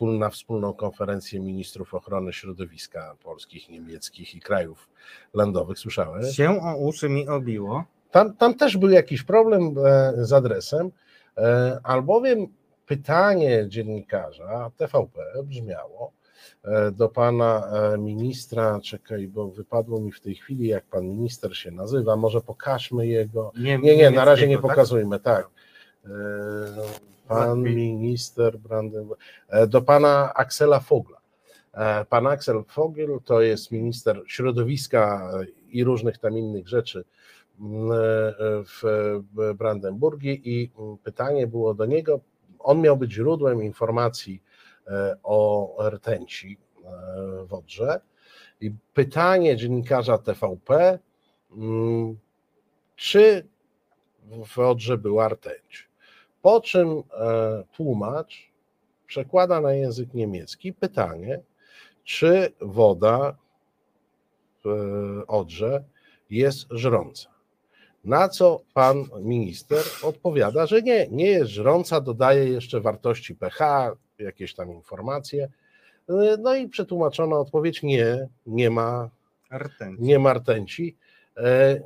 e, 0.00 0.06
na 0.18 0.30
wspólną 0.30 0.74
konferencję 0.74 1.40
ministrów 1.40 1.94
ochrony 1.94 2.32
środowiska 2.32 3.16
polskich, 3.22 3.68
niemieckich 3.68 4.34
i 4.34 4.40
krajów 4.40 4.88
lądowych. 5.34 5.78
Słyszałeś? 5.78 6.36
Się 6.36 6.60
o 6.62 6.76
uszy 6.76 7.08
mi 7.08 7.28
obiło. 7.28 7.84
Tam, 8.10 8.36
tam 8.36 8.54
też 8.54 8.76
był 8.76 8.90
jakiś 8.90 9.22
problem 9.22 9.74
e, 9.84 10.12
z 10.16 10.32
adresem, 10.32 10.90
e, 11.36 11.80
albowiem 11.82 12.46
pytanie 12.86 13.64
dziennikarza 13.68 14.70
TVP 14.76 15.20
brzmiało 15.44 16.12
e, 16.12 16.19
do 16.92 17.08
pana 17.08 17.70
e, 17.72 17.98
ministra, 17.98 18.80
czekaj, 18.82 19.28
bo 19.28 19.48
wypadło 19.48 20.00
mi 20.00 20.12
w 20.12 20.20
tej 20.20 20.34
chwili, 20.34 20.68
jak 20.68 20.84
pan 20.84 21.08
minister 21.08 21.56
się 21.56 21.70
nazywa, 21.70 22.16
może 22.16 22.40
pokażmy 22.40 23.06
jego. 23.06 23.52
Nie, 23.58 23.78
nie, 23.78 24.10
na 24.10 24.24
razie 24.24 24.48
nie 24.48 24.54
tak? 24.54 24.62
pokazujmy, 24.62 25.20
tak. 25.20 25.48
E, 26.04 26.10
Pan 27.28 27.62
Lepiej. 27.62 27.76
minister 27.76 28.58
Brandenburg, 28.58 29.20
e, 29.48 29.66
do 29.66 29.82
pana 29.82 30.34
Axela 30.34 30.80
Fogla. 30.80 31.18
E, 31.74 32.04
Pan 32.04 32.26
Axel 32.26 32.64
Fogel 32.68 33.18
to 33.24 33.40
jest 33.40 33.70
minister 33.70 34.22
środowiska 34.26 35.30
e, 35.40 35.46
i 35.70 35.84
różnych 35.84 36.18
tam 36.18 36.38
innych 36.38 36.68
rzeczy 36.68 37.04
m, 37.60 37.92
e, 37.92 37.96
w 38.64 38.82
Brandenburgii 39.54 40.40
i 40.44 40.70
m, 40.78 40.96
pytanie 41.04 41.46
było 41.46 41.74
do 41.74 41.86
niego, 41.86 42.20
on 42.58 42.80
miał 42.80 42.96
być 42.96 43.12
źródłem 43.12 43.62
informacji 43.62 44.42
e, 44.46 44.49
o 45.22 45.76
rtęci 45.90 46.58
e, 46.84 47.44
w 47.46 47.54
Odrze 47.54 48.00
i 48.60 48.72
pytanie 48.94 49.56
dziennikarza 49.56 50.18
TVP, 50.18 50.98
mm, 51.56 52.18
czy 52.96 53.48
w 54.46 54.58
Odrze 54.58 54.98
była 54.98 55.28
rtęć. 55.28 55.88
Po 56.42 56.60
czym 56.60 56.88
e, 56.88 57.02
tłumacz 57.72 58.50
przekłada 59.06 59.60
na 59.60 59.72
język 59.72 60.14
niemiecki 60.14 60.72
pytanie, 60.72 61.40
czy 62.04 62.52
woda 62.60 63.36
w 64.64 64.68
e, 64.68 65.26
Odrze 65.26 65.84
jest 66.30 66.66
żrąca. 66.70 67.30
Na 68.04 68.28
co 68.28 68.60
pan 68.74 69.04
minister 69.20 69.84
odpowiada, 70.02 70.66
że 70.66 70.82
nie, 70.82 71.08
nie 71.08 71.26
jest 71.26 71.50
żrąca, 71.50 72.00
dodaje 72.00 72.48
jeszcze 72.48 72.80
wartości 72.80 73.34
pH, 73.34 73.92
jakieś 74.20 74.54
tam 74.54 74.72
informacje. 74.72 75.48
E, 76.08 76.36
No 76.38 76.54
i 76.54 76.68
przetłumaczona 76.68 77.36
odpowiedź 77.36 77.82
nie, 77.82 78.28
nie 78.46 78.70
ma 78.70 79.10
Rtęć. 79.52 80.00
nie 80.00 80.18
ma 80.18 80.34
rtęci. 80.34 80.96
E, 81.36 81.80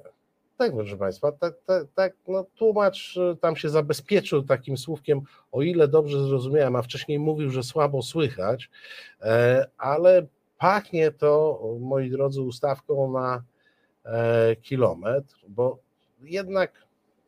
Tak, 0.57 0.73
proszę 0.73 0.97
Państwa, 0.97 1.33
tak, 1.33 1.55
tak, 1.67 1.85
tak 1.95 2.13
no, 2.29 2.45
tłumacz 2.57 3.17
e, 3.17 3.37
tam 3.37 3.57
się 3.57 3.69
zabezpieczył 3.69 4.43
takim 4.43 4.77
słówkiem, 4.77 5.21
o 5.53 5.63
ile 5.63 5.89
dobrze 5.89 6.27
zrozumiałem, 6.27 6.77
a 6.77 6.83
wcześniej 6.83 7.19
mówił, 7.19 7.51
że 7.51 7.63
słabo 7.63 8.03
słychać, 8.03 8.71
e, 9.21 9.67
ale 9.79 10.27
pachnie 10.59 11.11
to, 11.11 11.61
moi 11.81 12.11
drodzy, 12.11 12.43
ustawką 12.43 13.13
na 13.13 13.43
e, 14.05 14.57
kilometr, 14.57 15.35
bo 15.49 15.79
jednak 16.23 16.84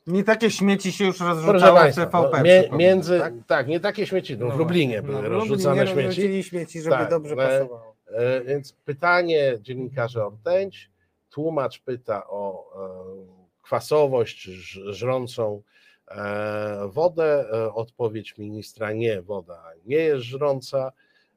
Nie 0.06 0.24
takie 0.24 0.50
śmieci 0.50 0.92
się 0.92 1.04
już 1.04 1.18
Proszę 1.18 1.34
rozrzucało 1.34 1.80
w 1.80 1.94
TVP. 1.94 2.42
no, 2.70 2.76
między, 2.76 3.18
tak? 3.20 3.34
tak? 3.46 3.66
nie 3.68 3.80
takie 3.80 4.06
śmieci, 4.06 4.38
no, 4.38 4.46
w 4.46 4.48
No 4.48 4.56
Lublinie 4.56 5.02
właśnie, 5.02 5.20
były 5.20 5.22
no, 5.22 5.28
w 5.28 5.32
Lublinie 5.32 5.50
rozrzucane 5.50 5.86
śmieci, 5.86 6.42
śmieci, 6.42 6.80
żeby 6.80 6.96
Tak, 6.96 7.10
dobrze 7.10 7.34
e, 7.34 7.36
pasowało. 7.36 7.96
E, 8.06 8.44
Więc 8.44 8.72
pytanie 8.72 9.58
dziennikarza 9.60 10.26
o 10.26 10.30
rtęć, 10.30 10.90
tłumacz 11.30 11.80
pyta 11.80 12.26
o 12.28 12.64
e, 12.74 13.46
kwasowość 13.62 14.42
żrącą 14.86 15.62
e, 16.08 16.88
wodę, 16.88 17.44
e, 17.52 17.74
odpowiedź 17.74 18.38
ministra 18.38 18.92
nie, 18.92 19.22
woda 19.22 19.62
nie 19.86 19.96
jest 19.96 20.24
żrąca 20.24 20.92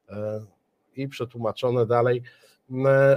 e, 0.08 0.40
i 0.96 1.08
przetłumaczone 1.08 1.86
dalej, 1.86 2.22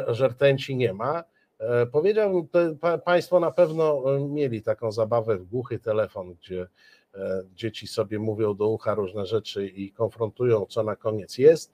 że 0.07 0.27
rtęci 0.27 0.75
nie 0.75 0.93
ma. 0.93 1.23
E, 1.59 1.85
Powiedziałbym, 1.85 2.47
to 2.47 2.59
pa- 2.81 2.97
Państwo 2.97 3.39
na 3.39 3.51
pewno 3.51 4.15
e, 4.15 4.19
mieli 4.19 4.61
taką 4.61 4.91
zabawę 4.91 5.37
w 5.37 5.45
głuchy 5.45 5.79
telefon, 5.79 6.33
gdzie 6.33 6.67
e, 7.15 7.43
dzieci 7.55 7.87
sobie 7.87 8.19
mówią 8.19 8.55
do 8.55 8.67
ucha 8.69 8.95
różne 8.95 9.25
rzeczy 9.25 9.67
i 9.67 9.91
konfrontują, 9.91 10.65
co 10.65 10.83
na 10.83 10.95
koniec 10.95 11.37
jest. 11.37 11.71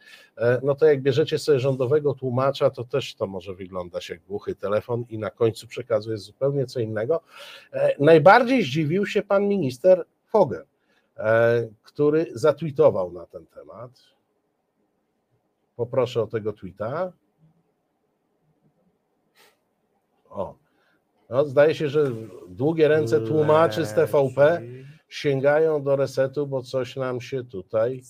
No 0.64 0.76
to 0.76 0.86
jak 0.86 1.02
bierzecie 1.02 1.40
sobie 1.40 1.60
rządowego 1.60 2.14
tłumacza, 2.14 2.70
to 2.70 2.84
też 2.84 3.16
to 3.16 3.28
może 3.28 3.54
wyglądać 3.54 4.10
jak 4.10 4.22
głuchy 4.24 4.56
telefon 4.56 5.06
i 5.10 5.18
na 5.18 5.30
końcu 5.30 5.68
przekazu 5.68 6.12
jest 6.12 6.24
zupełnie 6.24 6.66
co 6.66 6.80
innego. 6.80 7.22
Najbardziej 8.00 8.64
zdziwił 8.64 9.06
się 9.06 9.22
pan 9.22 9.48
minister 9.48 10.06
Fogel, 10.26 10.66
który 11.84 12.26
zatweetował 12.34 13.12
na 13.12 13.26
ten 13.26 13.46
temat. 13.46 13.92
Poproszę 15.76 16.22
o 16.22 16.28
tego 16.28 16.54
tweeta. 16.54 17.12
O. 20.30 20.56
No, 21.30 21.46
zdaje 21.46 21.76
się, 21.76 21.90
że 21.90 22.12
długie 22.50 22.88
ręce 22.88 23.22
tłumaczy 23.22 23.86
z 23.86 23.94
TVP 23.94 24.62
sięgają 25.10 25.84
do 25.84 25.96
resetu, 25.96 26.48
bo 26.48 26.62
coś 26.62 26.96
nam 26.96 27.22
się 27.22 27.44
tutaj 27.44 28.02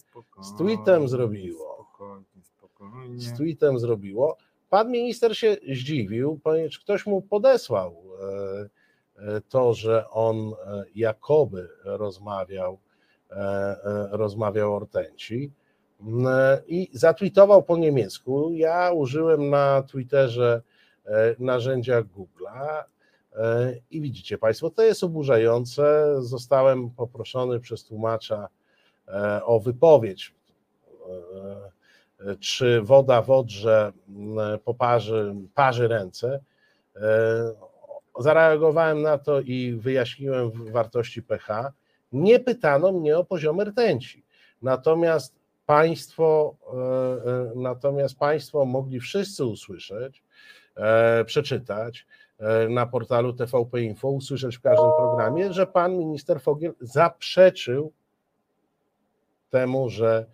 z 0.41 0.57
tweetem 0.57 1.07
zrobiło. 1.07 1.87
Z 3.15 3.37
tweetem 3.37 3.79
zrobiło. 3.79 4.37
Pan 4.69 4.91
minister 4.91 5.37
się 5.37 5.57
zdziwił, 5.73 6.39
ponieważ 6.43 6.79
ktoś 6.79 7.05
mu 7.05 7.21
podesłał 7.21 7.95
e, 7.95 8.69
e, 9.21 9.41
to, 9.49 9.73
że 9.73 10.09
on 10.09 10.37
e, 10.37 10.83
jakoby 10.95 11.69
rozmawiał, 11.83 12.79
rozmawiał 14.11 14.75
o 14.75 14.79
rtęci 14.79 15.51
i 16.67 16.89
zatweetował 16.93 17.63
po 17.63 17.77
niemiecku. 17.77 18.51
Ja 18.51 18.91
użyłem 18.91 19.49
na 19.49 19.83
Twitterze 19.83 20.61
e, 21.09 21.35
narzędzia 21.39 22.01
Google'a 22.01 22.83
e, 23.35 23.75
i 23.91 24.01
widzicie 24.01 24.37
Państwo, 24.37 24.69
to 24.69 24.83
jest 24.83 25.03
oburzające. 25.03 26.15
Zostałem 26.19 26.89
poproszony 26.89 27.59
przez 27.59 27.83
tłumacza 27.83 28.47
e, 29.07 29.45
o 29.45 29.59
wypowiedź 29.59 30.39
czy 32.39 32.81
woda 32.81 33.21
w 33.21 33.31
odrze 33.31 33.91
poparzy, 34.65 35.35
parzy 35.55 35.87
ręce. 35.87 36.39
Zareagowałem 38.19 39.01
na 39.01 39.17
to 39.17 39.41
i 39.41 39.73
wyjaśniłem 39.73 40.51
wartości 40.51 41.23
pH. 41.23 41.71
Nie 42.11 42.39
pytano 42.39 42.91
mnie 42.91 43.17
o 43.17 43.23
poziom 43.23 43.61
rtęci. 43.61 44.23
Natomiast 44.61 45.35
państwo, 45.65 46.55
natomiast 47.55 48.17
państwo 48.17 48.65
mogli 48.65 48.99
wszyscy 48.99 49.45
usłyszeć, 49.45 50.23
przeczytać 51.25 52.07
e, 52.39 52.69
na 52.69 52.85
portalu 52.85 53.33
TVP 53.33 53.81
Info, 53.81 54.09
usłyszeć 54.09 54.57
w 54.57 54.61
każdym 54.61 54.91
programie, 54.97 55.53
że 55.53 55.67
pan 55.67 55.97
minister 55.97 56.41
Fogiel 56.41 56.73
zaprzeczył 56.81 57.93
temu, 59.49 59.89
że 59.89 60.25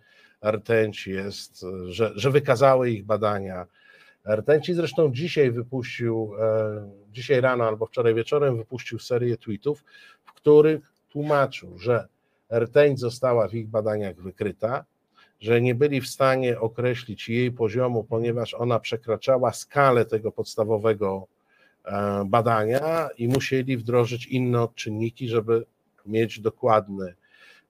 rtęć 0.44 1.06
jest, 1.06 1.66
że, 1.88 2.12
że 2.14 2.30
wykazały 2.30 2.90
ich 2.90 3.04
badania 3.04 3.66
rtęci. 4.34 4.74
Zresztą 4.74 5.12
dzisiaj 5.12 5.50
wypuścił, 5.50 6.32
e, 6.40 6.90
dzisiaj 7.12 7.40
rano 7.40 7.64
albo 7.64 7.86
wczoraj 7.86 8.14
wieczorem 8.14 8.56
wypuścił 8.56 8.98
serię 8.98 9.36
tweetów, 9.36 9.84
w 10.24 10.32
których 10.32 10.92
tłumaczył, 11.08 11.78
że 11.78 12.08
rtęć 12.52 13.00
została 13.00 13.48
w 13.48 13.54
ich 13.54 13.68
badaniach 13.68 14.16
wykryta, 14.16 14.84
że 15.40 15.60
nie 15.60 15.74
byli 15.74 16.00
w 16.00 16.08
stanie 16.08 16.60
określić 16.60 17.28
jej 17.28 17.52
poziomu, 17.52 18.04
ponieważ 18.04 18.54
ona 18.54 18.80
przekraczała 18.80 19.52
skalę 19.52 20.04
tego 20.04 20.32
podstawowego 20.32 21.26
e, 21.84 22.24
badania 22.26 23.08
i 23.18 23.28
musieli 23.28 23.76
wdrożyć 23.76 24.26
inne 24.26 24.62
odczynniki, 24.62 25.28
żeby 25.28 25.64
mieć 26.06 26.40
dokładny 26.40 27.14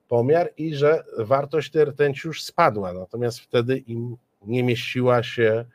pomiar 0.07 0.49
i 0.57 0.75
że 0.75 1.03
wartość 1.17 1.71
tej 1.71 1.85
rtęci 1.85 2.27
już 2.27 2.43
spadła, 2.43 2.93
natomiast 2.93 3.39
wtedy 3.39 3.77
im 3.77 4.17
nie 4.41 4.63
mieściła 4.63 5.23
się 5.23 5.65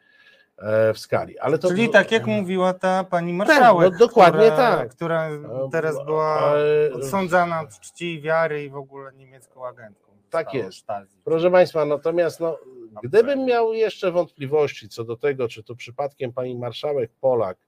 e, 0.58 0.94
w 0.94 0.98
skali. 0.98 1.38
Ale 1.38 1.58
to, 1.58 1.68
Czyli 1.68 1.88
tak 1.88 2.12
jak 2.12 2.26
mówiła 2.26 2.74
ta 2.74 3.04
pani 3.04 3.32
marszałek, 3.32 3.92
no 3.92 3.98
dokładnie 3.98 4.50
która, 4.50 4.56
tak. 4.56 4.90
która 4.90 5.28
teraz 5.72 5.96
E, 5.98 6.04
była 6.04 6.54
e, 6.56 6.92
odsądzana 6.92 7.66
w 7.66 7.80
czci 7.80 8.14
i 8.14 8.20
wiary 8.20 8.64
i 8.64 8.70
w 8.70 8.76
ogóle 8.76 9.12
niemiecką 9.12 9.66
agentką. 9.66 10.11
Tak 10.32 10.54
jest. 10.54 10.86
Proszę 11.24 11.50
Państwa, 11.50 11.84
natomiast 11.84 12.40
no, 12.40 12.58
gdybym 13.02 13.44
miał 13.44 13.72
jeszcze 13.72 14.12
wątpliwości 14.12 14.88
co 14.88 15.04
do 15.04 15.16
tego, 15.16 15.48
czy 15.48 15.62
to 15.62 15.74
przypadkiem 15.74 16.32
pani 16.32 16.58
marszałek 16.58 17.10
Polak 17.20 17.58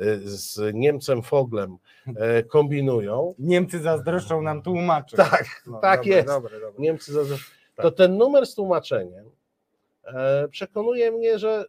y, 0.00 0.20
z 0.28 0.74
Niemcem 0.74 1.22
Foglem 1.22 1.76
e, 2.16 2.42
kombinują, 2.42 3.34
Niemcy 3.38 3.78
zazdroszczą 3.78 4.42
nam 4.42 4.62
tłumaczy. 4.62 5.16
Tak, 5.16 5.62
No, 5.66 5.78
tak 5.80 6.00
dobre, 6.00 6.16
jest. 6.16 6.28
Dobre, 6.28 6.60
dobre. 6.60 6.82
Niemcy 6.82 7.12
za- 7.12 7.36
Tak. 7.76 7.82
to 7.82 7.90
ten 7.90 8.16
numer 8.16 8.46
z 8.46 8.54
tłumaczeniem 8.54 9.30
e, 10.04 10.48
przekonuje 10.48 11.12
mnie, 11.12 11.38
że 11.38 11.64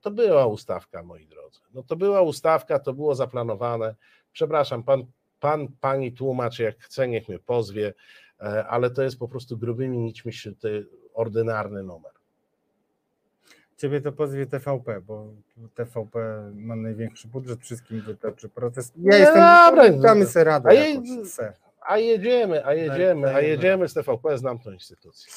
to 0.00 0.10
była 0.10 0.46
ustawka, 0.46 1.02
moi 1.02 1.26
drodzy. 1.26 1.60
No 1.74 1.82
to 1.82 1.96
była 1.96 2.22
ustawka, 2.22 2.78
to 2.78 2.92
było 2.92 3.14
zaplanowane. 3.14 3.94
Przepraszam, 4.32 4.82
pan, 4.82 5.04
pan 5.40 5.68
pani 5.80 6.12
tłumacz, 6.12 6.58
jak 6.58 6.78
chce, 6.78 7.08
niech 7.08 7.28
mnie 7.28 7.38
pozwie, 7.38 7.94
ale 8.68 8.90
to 8.90 9.02
jest 9.02 9.18
po 9.18 9.28
prostu 9.28 9.58
grubymi 9.58 9.98
nićmi 9.98 10.32
szyty 10.32 10.86
ordynarny 11.14 11.82
numer. 11.82 12.12
Ciebie 13.76 14.00
to 14.00 14.12
pozwie 14.12 14.46
TVP, 14.46 15.00
bo 15.00 15.26
TVP 15.74 16.18
ma 16.54 16.76
największy 16.76 17.28
budżet, 17.28 17.60
wszystkim 17.60 18.00
wytoczy 18.00 18.48
proces. 18.48 18.92
Ja 18.96 19.12
Nie, 19.12 19.18
jestem, 19.18 19.34
dobra. 19.76 19.90
damy 20.02 20.26
se 20.26 20.44
radę 20.44 20.68
A 20.70 21.24
se. 21.26 21.52
A 21.80 21.98
jedziemy, 21.98 22.66
a 22.66 22.74
jedziemy, 22.74 23.28
a 23.30 23.32
dajemy. 23.32 23.48
jedziemy 23.48 23.88
z 23.88 23.94
TVP, 23.94 24.38
znam 24.38 24.58
tą 24.58 24.70
instytucję. 24.72 25.32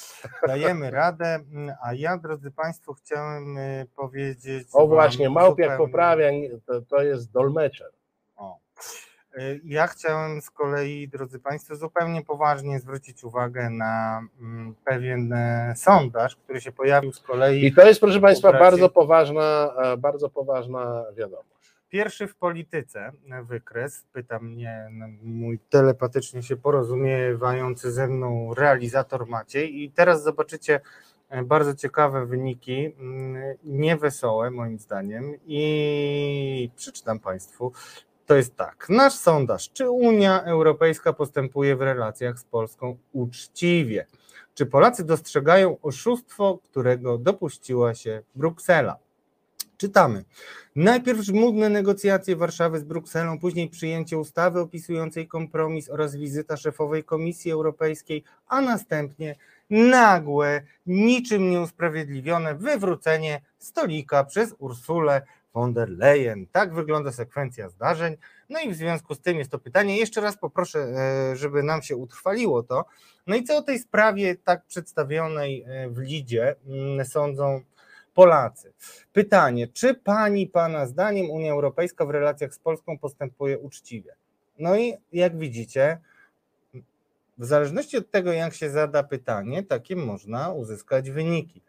Dajemy 0.48 0.92
radę, 0.92 1.40
a 1.84 1.94
ja, 1.94 2.18
drodzy 2.18 2.52
Państwo, 2.52 2.94
chciałem 2.94 3.58
y, 3.58 3.86
powiedzieć... 3.96 4.68
O 4.74 4.88
właśnie, 4.88 5.30
Małpiak 5.30 5.72
zupełnie- 5.72 5.78
poprawia, 5.92 6.28
to, 6.66 6.82
to 6.82 7.02
jest 7.04 7.32
dolmeczer. 7.32 7.92
O. 8.36 8.60
Y, 9.38 9.62
Ja 9.66 9.88
chciałem 9.88 10.42
z 10.42 10.50
kolei, 10.50 11.08
drodzy 11.08 11.40
Państwo, 11.40 11.76
zupełnie 11.76 12.22
poważnie 12.22 12.80
zwrócić 12.80 13.24
uwagę 13.24 13.70
na 13.70 14.22
mm, 14.42 14.76
pewien 14.86 15.34
e, 15.34 15.74
sondaż, 15.76 16.36
który 16.36 16.62
się 16.62 16.72
pojawił 16.72 17.14
z 17.14 17.20
kolei. 17.20 17.66
I 17.66 17.74
to 17.74 17.88
jest, 17.88 18.00
proszę 18.02 18.20
Państwa, 18.20 18.54
bardzo 18.54 18.90
poważna, 18.90 19.74
e, 19.84 19.98
bardzo 19.98 20.30
poważna 20.30 21.06
wiadomość. 21.18 21.48
Pierwszy 21.90 22.28
w 22.28 22.36
polityce 22.36 23.12
e, 23.32 23.44
wykres, 23.44 24.06
pyta 24.14 24.40
mnie 24.40 24.88
no, 24.92 25.06
mój 25.24 25.60
telepatycznie 25.70 26.44
się 26.44 26.56
porozumiewający 26.56 27.92
ze 27.92 28.08
mną 28.08 28.54
realizator 28.54 29.28
Maciej 29.28 29.84
i 29.84 29.92
teraz 29.92 30.24
zobaczycie 30.24 30.80
bardzo 31.46 31.76
ciekawe 31.76 32.26
wyniki, 32.26 32.94
mm, 33.00 33.56
niewesołe 33.64 34.52
moim 34.52 34.80
zdaniem 34.80 35.34
i 35.46 36.70
przeczytam 36.76 37.20
Państwu. 37.20 37.72
To 38.32 38.36
jest 38.36 38.56
tak, 38.56 38.86
nasz 38.90 39.14
sondaż, 39.14 39.70
czy 39.74 39.90
Unia 39.90 40.44
Europejska 40.44 41.14
postępuje 41.14 41.76
w 41.76 41.82
relacjach 41.82 42.40
z 42.40 42.44
Polską 42.44 42.98
uczciwie? 43.14 44.06
Czy 44.54 44.66
Polacy 44.66 45.04
dostrzegają 45.04 45.78
oszustwo, 45.82 46.60
którego 46.64 47.18
dopuściła 47.18 47.94
się 47.96 48.22
Bruksela? 48.36 48.98
Czytamy. 49.78 50.24
Najpierw 50.76 51.20
żmudne 51.20 51.70
negocjacje 51.70 52.36
Warszawy 52.36 52.80
z 52.80 52.84
Brukselą, 52.84 53.40
później 53.40 53.70
przyjęcie 53.70 54.18
ustawy 54.18 54.60
opisującej 54.60 55.28
kompromis 55.28 55.90
oraz 55.90 56.16
wizyta 56.16 56.58
szefowej 56.58 57.04
Komisji 57.04 57.52
Europejskiej, 57.52 58.24
a 58.48 58.62
następnie 58.62 59.36
nagłe, 59.70 60.62
niczym 60.86 61.50
nieusprawiedliwione 61.50 62.56
wywrócenie 62.56 63.42
stolika 63.58 64.24
przez 64.24 64.56
Ursulę 64.60 65.22
von 65.54 65.74
der 65.74 65.90
Leyen. 65.90 66.48
Tak 66.52 66.74
wygląda 66.74 67.12
sekwencja 67.12 67.70
zdarzeń. 67.70 68.18
No 68.50 68.60
i 68.60 68.70
w 68.70 68.76
związku 68.76 69.16
z 69.16 69.20
tym 69.20 69.38
jest 69.38 69.52
to 69.52 69.60
pytanie. 69.60 69.98
Jeszcze 69.98 70.22
raz 70.22 70.38
poproszę, 70.38 70.80
e, 70.80 71.36
żeby 71.36 71.64
nam 71.64 71.82
się 71.82 71.96
utrwaliło 71.96 72.64
to. 72.64 72.86
No 73.28 73.36
i 73.36 73.44
co 73.44 73.58
o 73.58 73.62
tej 73.62 73.80
sprawie 73.80 74.36
tak 74.36 74.66
przedstawionej 74.66 75.64
e, 75.68 75.90
w 75.90 75.98
Lidzie 75.98 76.56
mm, 76.68 77.06
sądzą 77.06 77.62
Polacy? 78.14 78.74
Pytanie, 79.14 79.68
czy 79.68 79.94
pani, 79.94 80.48
pana 80.48 80.86
zdaniem 80.86 81.30
Unia 81.30 81.52
Europejska 81.52 82.06
w 82.06 82.10
relacjach 82.10 82.54
z 82.54 82.60
Polską 82.60 82.98
postępuje 82.98 83.60
uczciwie? 83.60 84.16
No 84.60 84.78
i 84.78 84.94
jak 85.14 85.38
widzicie, 85.38 85.98
w 87.38 87.46
zależności 87.46 87.98
od 87.98 88.12
tego, 88.12 88.34
jak 88.34 88.54
się 88.54 88.70
zada 88.70 89.04
pytanie, 89.04 89.64
takie 89.64 89.96
można 89.96 90.52
uzyskać 90.52 91.12
wyniki. 91.12 91.62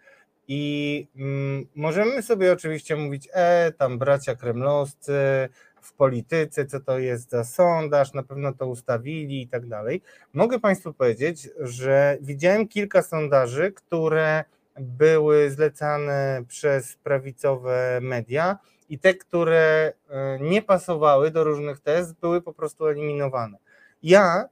I 0.48 1.06
mm, 1.16 1.66
możemy 1.74 2.23
sobie 2.23 2.52
oczywiście 2.52 2.97
mówić, 2.97 3.28
e, 3.32 3.73
tam 3.73 3.98
bracia 3.98 4.35
kremlowscy 4.35 5.48
w 5.81 5.93
polityce, 5.93 6.66
co 6.66 6.81
to 6.81 6.98
jest 6.98 7.31
za 7.31 7.44
sondaż, 7.44 8.12
na 8.12 8.23
pewno 8.23 8.52
to 8.52 8.66
ustawili 8.66 9.43
i 9.43 9.48
tak 9.48 9.66
dalej. 9.66 10.02
Mogę 10.32 10.60
Państwu 10.60 10.94
powiedzieć, 10.94 11.48
że 11.60 12.19
widziałem 12.20 12.69
kilka 12.69 13.02
sondaży, 13.02 13.73
które 13.73 14.44
były 14.81 15.51
zlecane 15.51 16.43
przez 16.48 16.97
prawicowe 16.97 17.98
media 18.02 18.59
i 18.89 18.98
te, 18.98 19.14
które 19.14 19.93
e, 20.09 20.39
nie 20.40 20.62
pasowały 20.62 21.31
do 21.31 21.44
różnych 21.44 21.81
tez, 21.81 22.12
były 22.12 22.43
po 22.43 22.52
prostu 22.52 22.86
eliminowane. 22.86 23.59
Ja 24.02 24.48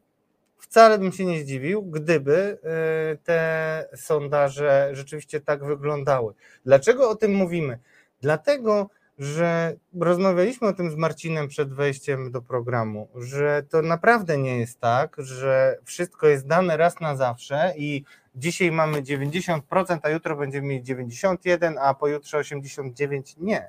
wcale 0.61 0.99
bym 0.99 1.13
się 1.13 1.25
nie 1.25 1.41
zdziwił, 1.41 1.83
gdyby 1.83 2.59
e, 2.63 3.17
te 3.17 3.89
sondaże 3.97 4.91
rzeczywiście 4.93 5.41
tak 5.41 5.65
wyglądały. 5.65 6.35
Dlaczego 6.65 7.11
o 7.11 7.15
tym 7.15 7.35
mówimy? 7.35 7.79
Dlatego, 8.21 8.91
że 9.21 9.77
rozmawialiśmy 10.01 10.69
o 10.69 10.73
tym 10.73 10.91
z 10.91 10.95
Marcinem 10.95 11.49
przed 11.49 11.73
wejściem 11.75 12.33
do 12.33 12.43
programu, 12.43 13.09
że 13.15 13.63
to 13.69 13.83
naprawdę 13.83 14.39
nie 14.39 14.59
jest 14.59 14.81
tak, 14.81 15.17
że 15.19 15.79
wszystko 15.85 16.27
jest 16.27 16.47
dane 16.47 16.77
raz 16.77 17.01
na 17.01 17.17
zawsze 17.17 17.75
i 17.77 18.05
dzisiaj 18.35 18.73
mamy 18.73 19.03
90%, 19.03 19.61
a 20.03 20.11
jutro 20.11 20.37
będziemy 20.37 20.67
mieć 20.67 20.89
91%, 20.89 21.75
a 21.81 21.95
pojutrze 21.95 22.39
89%. 22.39 23.23
Nie. 23.39 23.69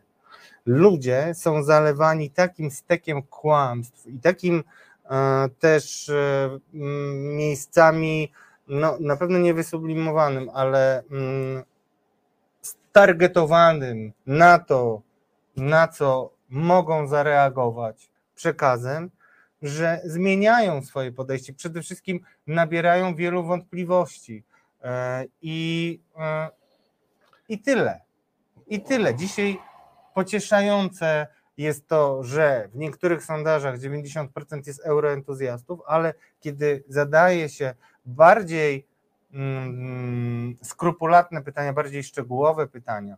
ludzie 0.65 1.31
są 1.33 1.63
zalewani 1.63 2.29
takim 2.29 2.71
stekiem 2.71 3.23
kłamstw 3.23 4.07
i 4.07 4.19
takim 4.19 4.63
też 5.59 6.09
e, 6.09 6.59
miejscami, 7.13 8.31
no 8.67 8.97
na 8.99 9.17
pewno 9.17 9.39
nie 9.39 9.53
wysublimowanym, 9.53 10.49
ale 10.53 11.03
mm, 11.11 11.63
stargetowanym 12.61 14.13
na 14.27 14.59
to, 14.59 15.01
na 15.57 15.87
co 15.87 16.33
mogą 16.49 17.07
zareagować 17.07 18.11
przekazem, 18.35 19.09
że 19.61 20.01
zmieniają 20.03 20.81
swoje 20.81 21.11
podejście. 21.11 21.53
Przede 21.53 21.81
wszystkim 21.81 22.19
nabierają 22.47 23.15
wielu 23.15 23.43
wątpliwości. 23.43 24.43
E, 24.83 25.25
I, 25.41 25.99
e, 26.17 26.49
I 27.49 27.59
tyle. 27.59 28.01
I 28.67 28.81
tyle. 28.81 29.15
Dzisiaj 29.15 29.59
pocieszające 30.13 31.27
jest 31.57 31.87
to, 31.87 32.23
że 32.23 32.69
w 32.73 32.77
niektórych 32.77 33.23
sondażach 33.23 33.79
90% 33.79 34.27
jest 34.67 34.79
euroentuzjastów, 34.85 35.79
ale 35.87 36.13
kiedy 36.39 36.83
zadaje 36.87 37.49
się 37.49 37.73
bardziej 38.05 38.87
mm, 39.33 40.57
skrupulatne 40.61 41.41
pytania, 41.41 41.73
bardziej 41.73 42.03
szczegółowe 42.03 42.67
pytania, 42.67 43.17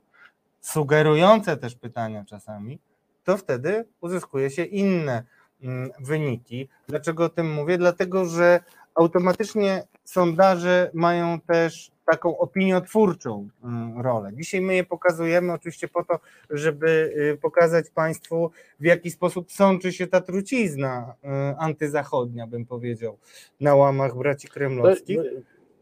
sugerujące 0.62 1.58
też 1.58 1.76
pytania 1.76 2.26
czasami, 2.26 2.80
to 3.24 3.38
wtedy 3.38 3.86
uzyskuje 4.02 4.50
się 4.50 4.64
inne 4.64 5.24
mm, 5.62 5.90
wyniki. 6.00 6.70
Dlaczego 6.88 7.26
o 7.26 7.30
tym 7.30 7.54
mówię? 7.54 7.78
Dlatego, 7.78 8.26
że 8.26 8.60
automatycznie 8.96 9.84
sondaże 10.04 10.92
mają 10.94 11.40
też 11.42 11.92
taką 12.06 12.38
opiniotwórczą 12.38 13.50
mm, 13.64 14.02
rolę. 14.02 14.32
Dzisiaj 14.34 14.62
my 14.62 14.76
je 14.76 14.84
pokazujemy 14.84 15.54
oczywiście 15.54 15.88
po 15.88 16.04
to, 16.04 16.20
żeby 16.50 17.14
y, 17.34 17.38
pokazać 17.42 17.90
Państwu, 17.90 18.52
w 18.80 18.86
jaki 18.86 19.12
sposób 19.12 19.52
sączy 19.52 19.94
się 19.94 20.08
ta 20.08 20.22
trucizna 20.22 21.16
y, 21.24 21.28
antyzachodnia, 21.58 22.48
bym 22.48 22.66
powiedział, 22.66 23.18
na 23.60 23.76
łamach 23.76 24.18
braci 24.18 24.48
kremlowskich. 24.48 25.20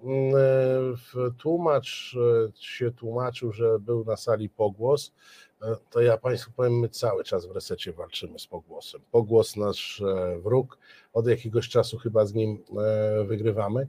Mm, 0.03 0.35
e, 0.35 1.31
Tłumacz 1.37 2.15
się 2.59 2.91
tłumaczył, 2.91 3.51
że 3.51 3.79
był 3.79 4.05
na 4.05 4.17
sali 4.17 4.49
pogłos. 4.49 5.13
E, 5.61 5.75
To 5.89 6.01
ja 6.01 6.17
Państwu 6.17 6.51
powiem, 6.51 6.79
my 6.79 6.89
cały 6.89 7.23
czas 7.23 7.45
w 7.45 7.51
resecie 7.51 7.93
walczymy 7.93 8.39
z 8.39 8.47
pogłosem. 8.47 9.01
Pogłos 9.11 9.55
nasz 9.55 10.01
e, 10.01 10.39
wróg, 10.39 10.77
od 11.13 11.27
jakiegoś 11.27 11.69
czasu 11.69 11.97
chyba 11.97 12.25
z 12.25 12.33
nim 12.33 12.63
e, 12.77 13.23
wygrywamy. 13.23 13.87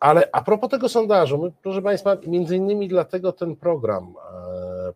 Ale 0.00 0.28
a 0.32 0.42
propos 0.42 0.70
tego 0.70 0.88
sondażu, 0.88 1.38
my, 1.38 1.52
proszę 1.62 1.82
Państwa, 1.82 2.16
między 2.26 2.56
innymi 2.56 2.88
dlatego 2.88 3.32
ten 3.32 3.56
program 3.56 4.14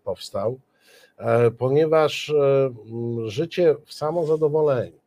powstał, 0.05 0.61
ponieważ 1.59 2.33
życie 3.25 3.77
w 3.85 3.95
samozadowoleniu, 3.95 4.99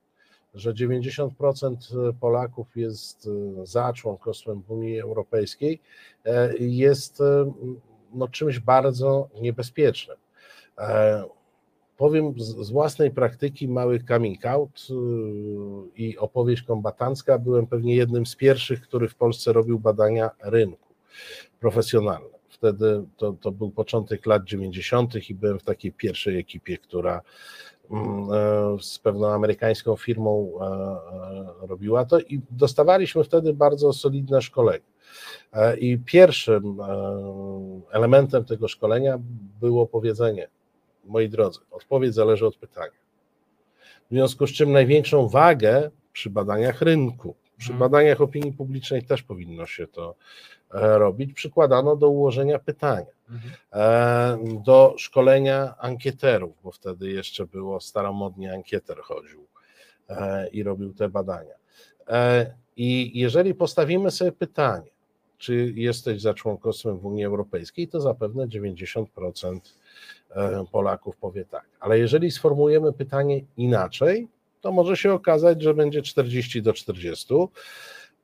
że 0.54 0.74
90% 0.74 1.76
Polaków 2.20 2.68
jest 2.76 3.30
za 3.64 3.94
członkostwem 3.94 4.62
w 4.62 4.72
Unii 4.72 5.00
Europejskiej, 5.00 5.80
jest 6.60 7.24
no, 8.14 8.28
czymś 8.28 8.60
bardzo 8.60 9.30
niebezpiecznym. 9.42 10.18
E, 10.78 11.24
Powiem 11.98 12.34
z, 12.38 12.70
własnej 12.70 13.12
praktyki 13.12 13.68
mały 13.68 14.04
coming 14.08 14.46
out 14.46 14.88
y, 14.90 14.94
i 15.96 16.18
opowieść 16.18 16.64
kombatancka. 16.64 17.40
Byłem 17.40 17.68
pewnie 17.68 17.96
jednym 17.96 18.26
z 18.26 18.36
pierwszych, 18.36 18.82
który 18.82 19.10
w 19.10 19.16
Polsce 19.16 19.54
robił 19.54 19.80
badania 19.80 20.30
rynku 20.44 20.94
profesjonalne. 21.60 22.38
Wtedy 22.50 23.04
to, 23.18 23.34
to 23.34 23.52
był 23.52 23.72
początek 23.72 24.26
lat 24.26 24.44
90. 24.44 25.30
i 25.30 25.36
byłem 25.36 25.60
w 25.60 25.64
takiej 25.64 25.92
pierwszej 25.92 26.40
ekipie, 26.40 26.78
która 26.78 27.22
mm, 27.92 28.28
e, 28.32 28.78
z 28.82 29.00
pewną 29.00 29.28
amerykańską 29.28 29.96
firmą 29.96 30.52
e, 31.62 31.68
robiła 31.68 32.06
to 32.06 32.20
i 32.20 32.42
dostawaliśmy 32.52 33.24
wtedy 33.24 33.54
bardzo 33.54 33.94
solidne 33.94 34.42
szkolenie. 34.42 34.86
I 35.80 35.98
pierwszym 35.98 36.78
elementem 37.92 38.46
tego 38.46 38.68
szkolenia 38.68 39.20
było 39.60 39.88
powiedzenie, 39.88 40.48
moi 41.08 41.30
drodzy, 41.30 41.60
odpowiedź 41.72 42.14
zależy 42.14 42.48
od 42.48 42.56
pytania. 42.58 42.98
W 44.12 44.14
związku 44.14 44.48
z 44.48 44.52
czym 44.52 44.72
największą 44.72 45.28
wagę 45.28 45.92
przy 46.14 46.30
badaniach 46.30 46.82
rynku, 46.82 47.36
przy 47.58 47.72
Mhm. 47.72 47.80
badaniach 47.80 48.22
opinii 48.22 48.54
publicznej 48.54 49.04
też 49.04 49.24
powinno 49.24 49.66
się 49.66 49.88
to 49.88 50.16
e, 50.74 50.98
robić, 50.98 51.34
przykładano 51.34 51.96
do 51.96 52.10
ułożenia 52.10 52.60
pytania, 52.60 53.12
e, 53.74 54.38
do 54.66 54.94
szkolenia 54.98 55.76
ankieterów, 55.78 56.54
bo 56.64 56.72
wtedy 56.72 57.12
jeszcze 57.12 57.46
było 57.46 57.82
staromodnie 57.82 58.54
ankieter 58.54 58.98
chodził 59.02 59.48
e, 60.10 60.48
i 60.48 60.64
robił 60.64 60.94
te 60.94 61.10
badania. 61.10 61.54
I 62.78 63.20
jeżeli 63.20 63.56
postawimy 63.56 64.12
sobie 64.12 64.32
pytanie, 64.32 64.90
czy 65.38 65.74
jesteś 65.76 66.22
za 66.22 66.34
członkostwem 66.34 66.98
w 66.98 67.06
Unii 67.06 67.26
Europejskiej, 67.26 67.88
to 67.88 68.02
zapewne 68.02 68.48
90% 68.48 69.06
e, 69.56 69.60
Polaków 70.72 71.18
powie 71.18 71.46
tak. 71.46 71.66
Ale 71.80 72.00
jeżeli 72.00 72.32
sformułujemy 72.32 72.94
pytanie 72.94 73.42
inaczej, 73.58 74.28
to 74.62 74.72
może 74.72 74.98
się 74.98 75.14
okazać, 75.14 75.62
że 75.62 75.74
będzie 75.74 76.02
40 76.02 76.62
do 76.62 76.74
40. 76.74 77.34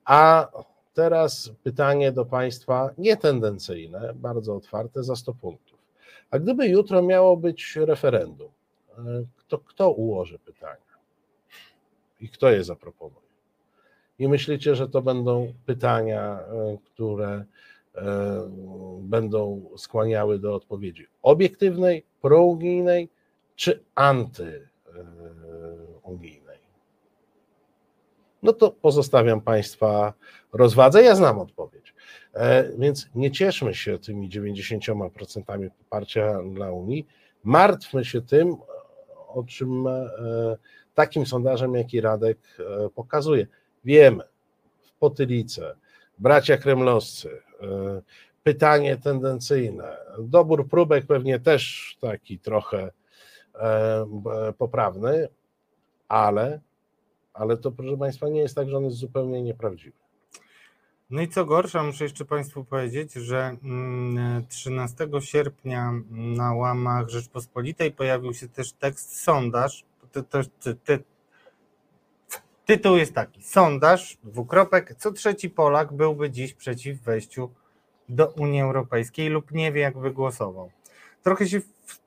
A 0.04 0.48
teraz 0.94 1.52
pytanie 1.62 2.12
do 2.12 2.24
Państwa 2.24 2.90
nietendencyjne, 2.98 4.12
bardzo 4.14 4.56
otwarte, 4.56 5.02
za 5.02 5.16
100 5.16 5.34
punktów. 5.34 5.78
A 6.30 6.38
gdyby 6.38 6.68
jutro 6.68 7.02
miało 7.02 7.36
być 7.36 7.76
referendum, 7.76 8.48
e, 8.98 9.02
to 9.48 9.58
kto 9.58 9.90
ułoży 9.90 10.38
pytania? 10.38 10.76
I 12.20 12.28
kto 12.28 12.50
je 12.50 12.64
zaproponuje? 12.64 13.24
I 14.18 14.28
myślicie, 14.28 14.74
że 14.74 14.88
to 14.88 15.02
będą 15.02 15.52
pytania, 15.66 16.40
e, 16.40 16.78
które 16.84 17.28
e, 17.28 17.44
będą 19.00 19.70
skłaniały 19.76 20.38
do 20.38 20.54
odpowiedzi 20.54 21.06
obiektywnej, 21.22 22.04
prounijnej 22.20 23.08
czy 23.56 23.84
antyunijnej? 23.94 24.64
No 28.42 28.52
to 28.52 28.70
pozostawiam 28.70 29.40
Państwa 29.40 30.12
rozwadze. 30.52 31.02
Ja 31.02 31.14
znam 31.14 31.38
odpowiedź. 31.38 31.94
E, 32.34 32.70
Więc 32.78 33.08
nie 33.14 33.30
cieszmy 33.30 33.74
się 33.74 33.98
tymi 33.98 34.30
90% 34.30 35.70
poparcia 35.78 36.42
dla 36.54 36.72
Unii. 36.72 37.06
Martwmy 37.44 38.04
się 38.04 38.22
tym, 38.22 38.56
o 39.28 39.44
czym 39.44 39.86
e, 39.86 40.10
takim 40.94 41.26
sondażem, 41.26 41.74
jaki 41.74 42.00
Radek 42.00 42.38
e, 42.58 42.88
pokazuje. 42.88 43.46
Wiemy, 43.84 44.24
w 44.82 44.92
potylice, 44.92 45.76
bracia 46.18 46.56
kremlowscy, 46.56 47.30
e, 47.30 47.53
pytanie 48.42 48.96
tendencyjne, 48.96 49.96
dobór 50.18 50.68
próbek 50.68 51.06
pewnie 51.06 51.40
też 51.40 51.96
taki 52.00 52.38
trochę 52.38 52.90
e, 53.54 54.06
poprawny, 54.58 55.28
ale, 56.08 56.60
ale 57.32 57.56
to 57.56 57.72
proszę 57.72 57.96
Państwa 57.96 58.28
nie 58.28 58.40
jest 58.40 58.54
tak, 58.54 58.68
że 58.68 58.76
on 58.76 58.84
jest 58.84 58.96
zupełnie 58.96 59.42
nieprawdziwy. 59.42 59.96
No 61.10 61.22
i 61.22 61.28
co 61.28 61.44
gorsza, 61.44 61.82
muszę 61.82 62.04
jeszcze 62.04 62.24
Państwu 62.24 62.64
powiedzieć, 62.64 63.12
że 63.12 63.56
mm, 63.64 64.46
13 64.46 65.08
sierpnia 65.20 65.92
na 66.10 66.54
łamach 66.54 67.08
Rzeczpospolitej 67.08 67.92
pojawił 67.92 68.34
się 68.34 68.48
też 68.48 68.72
tekst 68.72 69.20
sondaż. 69.20 69.84
Ty, 70.12 70.22
ty, 70.60 70.74
ty, 70.74 71.04
tytuł 72.66 72.96
jest 72.96 73.14
taki: 73.14 73.42
Sondaż, 73.42 74.18
dwukropek, 74.24 74.94
co 74.98 75.12
trzeci 75.12 75.50
Polak 75.50 75.92
byłby 75.92 76.30
dziś 76.30 76.54
przeciw 76.54 77.02
wejściu 77.02 77.50
do 78.08 78.28
Unii 78.28 78.60
Europejskiej 78.60 79.28
lub 79.28 79.52
nie 79.52 79.72
wie, 79.72 79.80
jak 79.80 79.98
wygłosował. 79.98 80.70
Trochę 81.24 81.48
się, 81.48 81.60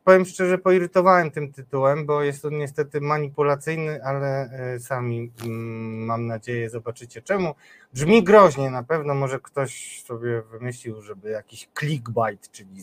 powiem 0.04 0.26
szczerze, 0.26 0.58
poirytowałem 0.58 1.32
tym 1.32 1.54
tytułem, 1.54 2.06
bo 2.06 2.24
jest 2.24 2.46
on 2.46 2.58
niestety 2.58 3.02
manipulacyjny, 3.02 4.04
ale 4.04 4.50
e, 4.52 4.80
sami 4.80 5.32
mm, 5.46 6.06
mam 6.06 6.28
nadzieję 6.28 6.70
zobaczycie 6.70 7.22
czemu. 7.22 7.56
Brzmi 7.94 8.24
groźnie 8.24 8.70
na 8.70 8.84
pewno, 8.84 9.16
może 9.16 9.40
ktoś 9.40 10.04
sobie 10.04 10.42
wymyślił, 10.42 11.02
żeby 11.02 11.30
jakiś 11.30 11.70
clickbait, 11.80 12.52
czyli 12.52 12.82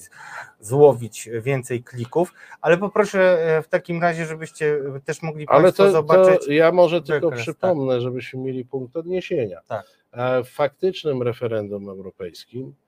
złowić 0.61 1.28
więcej 1.43 1.82
klików, 1.82 2.32
ale 2.61 2.78
poproszę 2.78 3.20
e, 3.56 3.62
w 3.62 3.69
takim 3.69 4.02
razie, 4.02 4.27
żebyście 4.27 4.78
też 5.05 5.23
mogli 5.23 5.47
Ale 5.48 5.62
Państwo 5.62 5.85
to, 5.85 5.90
zobaczyć. 5.93 6.47
to 6.47 6.52
ja 6.52 6.73
może 6.73 7.02
tylko 7.02 7.27
wykres, 7.27 7.43
przypomnę, 7.43 8.01
żebyśmy 8.01 8.40
mieli 8.40 8.65
punkt 8.65 8.97
odniesienia. 8.97 9.61
Tak. 9.66 9.86
E, 10.12 10.44
W 10.44 10.48
faktycznym 10.48 11.23
referendum 11.23 11.89
europejskim 11.89 12.69
e, 12.69 12.84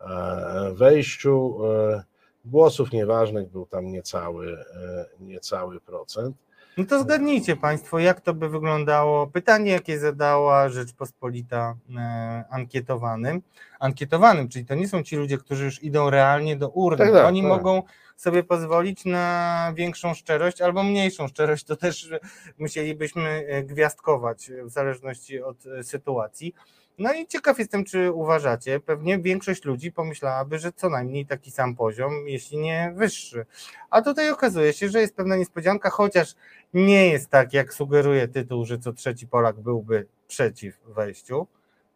e, 0.00 0.72
wejściu. 0.74 1.58
E, 1.66 2.04
Głosów 2.44 2.92
nieważnych 2.92 3.50
był 3.50 3.66
tam 3.66 3.92
niecały, 3.92 4.58
e, 4.58 5.06
niecały 5.20 5.80
procent. 5.80 6.36
No 6.80 6.86
to 6.86 7.00
zgadnijcie 7.00 7.56
Państwo, 7.56 7.98
jak 7.98 8.20
to 8.20 8.34
by 8.34 8.48
wyglądało. 8.48 9.26
Pytanie, 9.26 9.72
jakie 9.72 9.98
zadała 9.98 10.68
Rzeczpospolita 10.68 11.76
e, 11.96 12.44
ankietowanym. 12.50 13.42
Ankietowanym, 13.80 14.48
czyli 14.48 14.66
to 14.66 14.74
nie 14.74 14.88
są 14.88 15.02
ci 15.02 15.16
ludzie, 15.16 15.38
którzy 15.38 15.64
już 15.64 15.82
idą 15.82 16.10
realnie 16.10 16.56
do 16.56 16.68
urny. 16.68 16.98
Tak, 16.98 17.12
tak, 17.12 17.26
Oni 17.26 17.42
tak. 17.42 17.48
mogą 17.48 17.82
sobie 18.16 18.42
pozwolić 18.42 19.04
na 19.04 19.72
większą 19.76 20.14
szczerość 20.14 20.62
albo 20.62 20.82
mniejszą 20.82 21.28
szczerość. 21.28 21.64
To 21.64 21.76
też 21.76 22.10
musielibyśmy 22.58 23.46
e, 23.48 23.62
gwiazdkować 23.62 24.50
w 24.64 24.70
zależności 24.70 25.42
od 25.42 25.66
e, 25.66 25.84
sytuacji. 25.84 26.54
No 26.98 27.12
i 27.12 27.26
ciekaw 27.26 27.58
jestem, 27.58 27.84
czy 27.84 28.12
uważacie, 28.12 28.80
pewnie 28.80 29.18
większość 29.18 29.64
ludzi 29.64 29.92
pomyślałaby, 29.92 30.58
że 30.58 30.72
co 30.72 30.88
najmniej 30.88 31.26
taki 31.26 31.50
sam 31.50 31.76
poziom, 31.76 32.12
jeśli 32.28 32.58
nie 32.58 32.92
wyższy. 32.96 33.46
A 33.90 34.02
tutaj 34.02 34.30
okazuje 34.30 34.72
się, 34.72 34.88
że 34.88 35.00
jest 35.00 35.16
pewna 35.16 35.36
niespodzianka, 35.36 35.90
chociaż 35.90 36.34
nie 36.74 37.08
jest 37.08 37.30
tak, 37.30 37.52
jak 37.52 37.74
sugeruje 37.74 38.28
tytuł, 38.28 38.64
że 38.64 38.78
co 38.78 38.92
trzeci 38.92 39.26
Polak 39.26 39.60
byłby 39.60 40.06
przeciw 40.28 40.80
wejściu, 40.86 41.46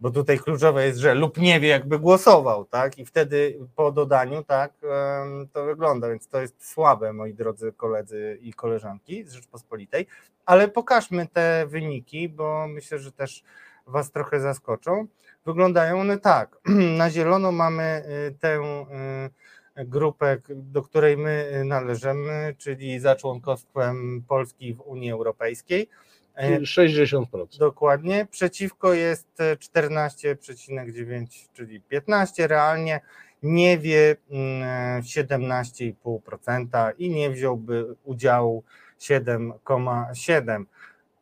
bo 0.01 0.11
tutaj 0.11 0.39
kluczowe 0.39 0.87
jest, 0.87 0.99
że 0.99 1.15
lub 1.15 1.39
nie 1.39 1.61
wie, 1.61 1.69
jakby 1.69 1.99
głosował, 1.99 2.65
tak? 2.65 2.99
I 2.99 3.05
wtedy 3.05 3.59
po 3.77 3.93
dodaniu, 3.93 4.45
tak, 4.45 4.73
to 5.53 5.65
wygląda, 5.65 6.09
więc 6.09 6.29
to 6.29 6.41
jest 6.41 6.67
słabe, 6.67 7.13
moi 7.13 7.35
drodzy 7.35 7.73
koledzy 7.73 8.39
i 8.43 8.53
koleżanki 8.53 9.25
z 9.25 9.33
Rzeczpospolitej, 9.33 10.07
ale 10.47 10.69
pokażmy 10.69 11.27
te 11.27 11.67
wyniki, 11.67 12.29
bo 12.29 12.67
myślę, 12.69 12.99
że 12.99 13.13
też 13.13 13.45
Was 13.87 14.13
trochę 14.13 14.41
zaskoczą. 14.41 15.07
Wyglądają 15.47 16.01
one 16.01 16.19
tak. 16.19 16.59
Na 16.99 17.11
zielono 17.11 17.53
mamy 17.53 18.03
y, 18.29 18.35
tę 18.39 18.61
y, 19.79 19.85
grupę, 19.85 20.37
do 20.49 20.83
której 20.83 21.17
my 21.17 21.51
y, 21.61 21.65
należymy, 21.65 22.55
czyli 22.59 23.01
za 23.01 23.17
członkostwem 23.17 24.25
Polski 24.29 24.75
w 24.75 24.81
Unii 24.81 25.11
Europejskiej. 25.11 25.89
E, 26.35 26.49
Czyli 26.49 26.67
60%. 26.67 27.59
Dokładnie. 27.59 28.27
Przeciwko 28.31 28.95
jest 28.95 29.41
e, 29.41 29.57
14,9, 29.57 31.27
czyli 31.53 31.81
15 31.81 32.47
realnie. 32.47 33.01
Nie 33.43 33.79
wie 33.79 34.17
mm, 34.31 35.03
17,5% 35.03 36.93
i 36.99 37.11
nie 37.11 37.31
wziąłby 37.31 37.95
udziału 38.05 38.65
7,7. 39.01 40.65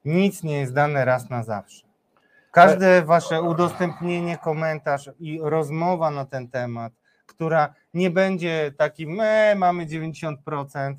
Nic 0.04 0.42
nie 0.42 0.60
jest 0.60 0.72
dane 0.72 1.04
raz 1.04 1.30
na 1.30 1.44
zawsze. 1.44 1.91
Każde 2.52 3.02
wasze 3.02 3.42
udostępnienie, 3.42 4.38
komentarz 4.38 5.10
i 5.18 5.40
rozmowa 5.42 6.10
na 6.10 6.24
ten 6.24 6.48
temat, 6.48 6.92
która 7.26 7.74
nie 7.94 8.10
będzie 8.10 8.72
takim, 8.76 9.20
e, 9.20 9.54
mamy 9.54 9.86
90%, 9.86 10.94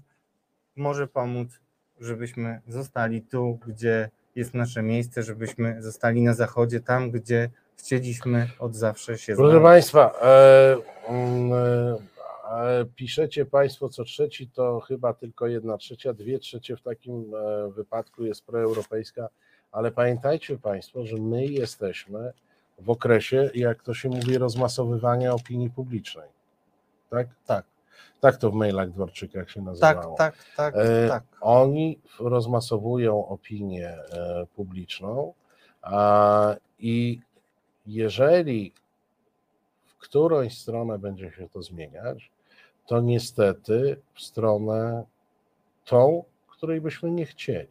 może 0.75 1.07
pomóc, 1.07 1.59
żebyśmy 1.99 2.61
zostali 2.67 3.21
tu, 3.21 3.59
gdzie 3.67 4.09
jest 4.35 4.53
nasze 4.53 4.83
miejsce, 4.83 5.23
żebyśmy 5.23 5.81
zostali 5.81 6.21
na 6.21 6.33
zachodzie, 6.33 6.79
tam, 6.79 7.11
gdzie 7.11 7.49
chcieliśmy 7.77 8.49
od 8.59 8.75
zawsze 8.75 9.17
się 9.17 9.35
Proszę 9.35 9.59
znaleźć. 9.59 9.63
Państwa, 9.63 10.19
e, 10.21 10.75
mm, 11.07 11.53
e, 11.53 12.79
e, 12.79 12.85
piszecie 12.95 13.45
Państwo 13.45 13.89
co 13.89 14.03
trzeci, 14.03 14.49
to 14.49 14.79
chyba 14.79 15.13
tylko 15.13 15.47
jedna 15.47 15.77
trzecia, 15.77 16.13
dwie 16.13 16.39
trzecie 16.39 16.77
w 16.77 16.81
takim 16.81 17.31
e, 17.35 17.71
wypadku 17.71 18.25
jest 18.25 18.45
proeuropejska, 18.45 19.29
ale 19.73 19.91
pamiętajcie 19.91 20.57
Państwo, 20.57 21.05
że 21.05 21.17
my 21.17 21.45
jesteśmy 21.45 22.33
w 22.79 22.89
okresie, 22.89 23.49
jak 23.55 23.83
to 23.83 23.93
się 23.93 24.09
mówi, 24.09 24.37
rozmasowywania 24.37 25.33
opinii 25.33 25.69
publicznej. 25.69 26.29
Tak? 27.09 27.27
Tak. 27.45 27.65
Tak 28.21 28.37
to 28.37 28.51
w 28.51 28.53
mailach 28.53 28.91
Dworczyka 28.91 29.47
się 29.47 29.53
Tak, 29.53 29.63
nazywało. 29.65 30.15
tak, 30.17 30.35
tak, 30.57 30.75
E, 30.77 31.07
tak. 31.07 31.23
Oni 31.41 31.99
rozmasowują 32.19 33.27
opinię 33.27 33.89
e, 33.89 34.45
publiczną 34.55 35.33
a, 35.81 36.55
i 36.79 37.19
jeżeli 37.87 38.73
w 39.85 39.97
którąś 39.97 40.57
stronę 40.57 40.99
będzie 40.99 41.31
się 41.31 41.49
to 41.49 41.61
zmieniać, 41.61 42.31
to 42.87 43.01
niestety 43.01 44.01
w 44.13 44.21
stronę 44.21 45.03
tą, 45.85 46.23
której 46.47 46.81
byśmy 46.81 47.11
nie 47.11 47.25
chcieli. 47.25 47.67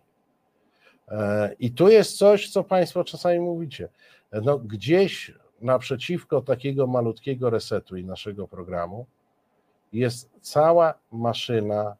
E, 1.09 1.55
I 1.59 1.71
tu 1.71 1.89
jest 1.89 2.19
coś, 2.19 2.51
co 2.51 2.65
Państwo 2.65 3.05
czasami 3.05 3.41
mówicie. 3.41 3.89
No, 4.33 4.59
gdzieś 4.59 5.33
naprzeciwko 5.61 6.41
takiego 6.41 6.87
malutkiego 6.87 7.51
resetu 7.51 7.97
i 7.97 8.05
naszego 8.05 8.49
programu 8.49 9.07
jest 9.93 10.31
cała 10.41 10.95
maszyna 11.13 11.97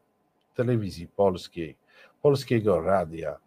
telewizji 0.55 1.07
polskiej, 1.07 1.75
polskiego 2.21 2.81
radia, 2.81 3.37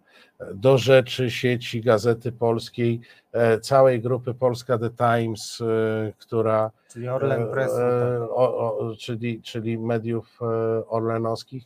do 0.54 0.78
rzeczy 0.78 1.30
sieci 1.30 1.80
Gazety 1.80 2.32
Polskiej, 2.32 3.00
e, 3.32 3.60
całej 3.60 4.00
grupy 4.00 4.34
Polska 4.34 4.78
The 4.78 4.90
Times, 4.90 5.60
e, 5.60 6.12
która 6.18 6.70
Czyli 6.88 7.08
Orlen 7.08 7.50
Press. 7.50 7.72
tak. 7.72 8.98
czyli, 8.98 9.42
czyli 9.42 9.78
mediów 9.78 10.40
orlenowskich. 10.88 11.64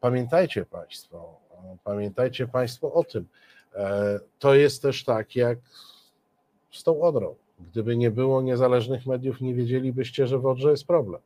Pamiętajcie 0.00 0.66
Państwo, 0.66 1.41
pamiętajcie 1.84 2.46
Państwo 2.48 2.92
o 2.92 3.04
tym. 3.04 3.26
E, 3.74 4.20
To 4.38 4.54
jest 4.54 4.82
też 4.82 5.04
tak 5.04 5.36
jak 5.36 5.58
z 6.70 6.82
tą 6.82 7.02
Odrą. 7.02 7.34
Gdyby 7.72 7.96
nie 7.96 8.10
było 8.10 8.42
niezależnych 8.42 9.06
mediów, 9.06 9.40
nie 9.40 9.54
wiedzielibyście, 9.54 10.26
że 10.26 10.38
w 10.38 10.46
Odrze 10.46 10.70
jest 10.70 10.86
problem. 10.86 11.20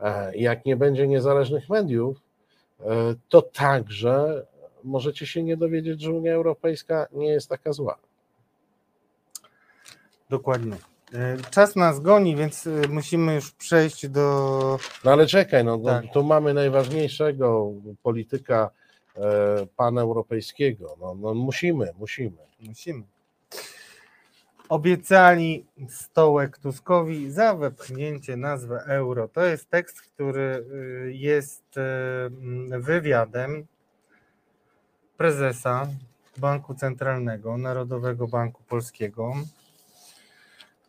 E, 0.00 0.36
Jak 0.36 0.64
nie 0.66 0.76
będzie 0.76 1.06
niezależnych 1.08 1.68
mediów, 1.68 2.16
e, 2.80 2.84
to 3.28 3.42
także 3.42 4.46
możecie 4.84 5.26
się 5.26 5.42
nie 5.42 5.56
dowiedzieć, 5.56 6.00
że 6.00 6.12
Unia 6.12 6.34
Europejska 6.34 7.06
nie 7.12 7.28
jest 7.28 7.48
taka 7.48 7.72
zła. 7.72 7.98
Dokładnie. 10.30 10.76
Czas 11.50 11.76
nas 11.76 12.00
goni, 12.00 12.36
więc 12.36 12.68
musimy 12.88 13.34
już 13.34 13.52
przejść 13.52 14.08
do. 14.08 14.78
No 15.04 15.12
ale 15.12 15.26
czekaj, 15.26 15.64
no, 15.64 15.76
no 15.76 15.84
Tak. 15.84 16.04
tu 16.12 16.24
mamy 16.24 16.54
najważniejszego 16.54 17.72
polityka 18.02 18.70
paneuropejskiego. 19.76 20.96
No, 21.00 21.14
no 21.14 21.34
musimy, 21.34 21.92
musimy. 21.98 22.36
Musimy. 22.60 23.02
Obiecali 24.68 25.66
stołek 25.88 26.58
Tuskowi 26.58 27.30
za 27.30 27.54
wepchnięcie 27.54 28.36
nazwy 28.36 28.78
euro. 28.86 29.28
To 29.28 29.44
jest 29.44 29.70
tekst, 29.70 30.00
który 30.00 30.64
y, 31.06 31.12
jest 31.12 31.76
y, 31.76 31.80
mm, 31.80 32.82
wywiadem 32.82 33.66
prezesa 35.16 35.88
Banku 36.36 36.74
Centralnego, 36.74 37.58
Narodowego 37.58 38.28
Banku 38.28 38.62
Polskiego. 38.62 39.34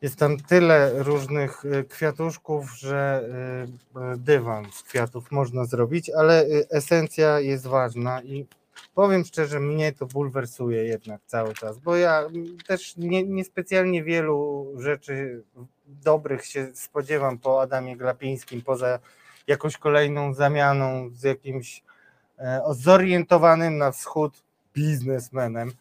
Jest 0.01 0.15
tam 0.15 0.37
tyle 0.37 1.03
różnych 1.03 1.65
y, 1.65 1.83
kwiatuszków, 1.83 2.71
że 2.77 3.23
y, 3.95 4.13
y, 4.13 4.17
dywan 4.17 4.71
z 4.71 4.83
kwiatów 4.83 5.31
można 5.31 5.65
zrobić, 5.65 6.09
ale 6.09 6.45
esencja 6.69 7.39
jest 7.39 7.67
ważna 7.67 8.23
i 8.23 8.45
powiem 8.95 9.25
szczerze, 9.25 9.59
mnie 9.59 9.93
to 9.93 10.05
bulwersuje 10.05 10.83
jednak 10.83 11.21
cały 11.25 11.53
czas, 11.53 11.79
bo 11.79 11.95
ja 11.95 12.23
też 12.67 12.97
nie, 12.97 13.23
niespecjalnie 13.23 14.03
wielu 14.03 14.67
rzeczy 14.77 15.43
dobrych 15.87 16.45
się 16.45 16.67
spodziewam 16.73 17.37
po 17.37 17.61
Adamie 17.61 17.97
Glapińskim, 17.97 18.61
poza 18.61 18.99
jakąś 19.47 19.77
kolejną 19.77 20.33
zamianą 20.33 21.09
z 21.13 21.23
jakimś 21.23 21.83
e, 22.37 22.61
zorientowanym 22.71 23.77
na 23.77 23.91
wschód 23.91 24.43
biznesmenem. 24.73 25.71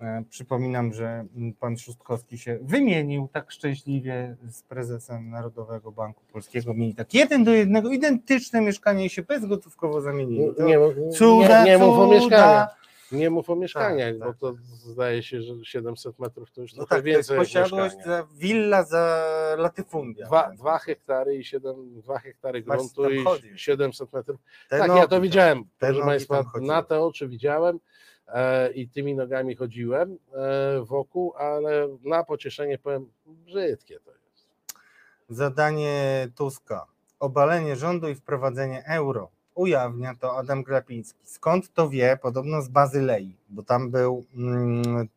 E, 0.00 0.24
Przypominam, 0.30 0.92
że 0.92 1.24
pan 1.60 1.78
Szóstkowski 1.78 2.38
się 2.38 2.58
wymienił 2.62 3.28
tak 3.32 3.50
szczęśliwie 3.50 4.36
z 4.48 4.62
prezesem 4.62 5.30
Narodowego 5.30 5.92
Banku 5.92 6.24
Polskiego. 6.32 6.74
Mieli 6.74 6.94
tak 6.94 7.14
jeden 7.14 7.44
do 7.44 7.50
jednego, 7.50 7.90
identyczne 7.90 8.60
mieszkanie 8.60 9.04
i 9.04 9.10
się 9.10 9.22
bezgotówkowo 9.22 10.00
zamienili. 10.00 10.54
To 10.56 10.64
Nie, 10.64 10.78
cuda, 11.12 11.64
nie, 11.64 11.70
nie 11.70 11.78
mów 11.78 11.98
o 11.98 12.06
mieszkaniach. 12.06 12.80
Nie 13.12 13.30
mów 13.30 13.50
o 13.50 13.56
mieszkaniach, 13.56 14.14
Tak, 14.18 14.28
bo 14.28 14.34
to 14.34 14.54
zdaje 14.68 15.22
się, 15.22 15.42
że 15.42 15.54
700 15.62 16.18
metrów 16.18 16.50
to 16.50 16.60
już 16.60 16.74
No 16.74 16.86
trochę 16.86 16.96
tak, 16.96 17.02
to 17.02 17.08
jest 17.08 17.30
więcej 17.30 17.38
posiadłość 17.38 17.96
za 18.04 18.26
willa 18.38 18.82
za 18.82 19.26
latyfundia. 19.58 20.26
Dwa, 20.26 20.50
dwa 20.50 20.78
hektary 20.78 21.36
i 21.36 21.44
7, 21.44 22.00
dwa 22.00 22.18
hektary 22.18 22.62
gruntu 22.62 23.10
i 23.10 23.24
chodzi. 23.24 23.52
700 23.56 24.12
metrów. 24.12 24.40
Te 24.68 24.78
tak, 24.78 24.88
ja 24.88 25.06
to 25.06 25.20
widziałem, 25.20 25.64
proszę 25.78 26.00
Państwa, 26.00 26.44
na 26.60 26.82
te 26.82 27.00
oczy 27.00 27.28
widziałem 27.28 27.80
i 28.74 28.88
tymi 28.88 29.14
nogami 29.14 29.56
chodziłem 29.56 30.18
e, 30.32 30.84
wokół, 30.84 31.34
ale 31.36 31.88
na 32.04 32.24
pocieszenie 32.24 32.78
powiem, 32.78 33.10
brzydkie 33.26 34.00
to 34.00 34.10
jest. 34.10 34.46
Zadanie 35.28 36.28
Tuska. 36.36 36.86
Obalenie 37.20 37.76
rządu 37.76 38.08
i 38.08 38.14
wprowadzenie 38.14 38.84
euro. 38.86 39.30
Ujawnia 39.54 40.14
to 40.20 40.36
Adam 40.36 40.62
Glapiński. 40.62 41.18
Skąd 41.24 41.72
to 41.72 41.88
wie? 41.88 42.18
Podobno 42.22 42.62
z 42.62 42.68
Bazylei, 42.68 43.36
bo 43.48 43.62
tam 43.62 43.90
był 43.90 44.24
mm, 44.36 45.08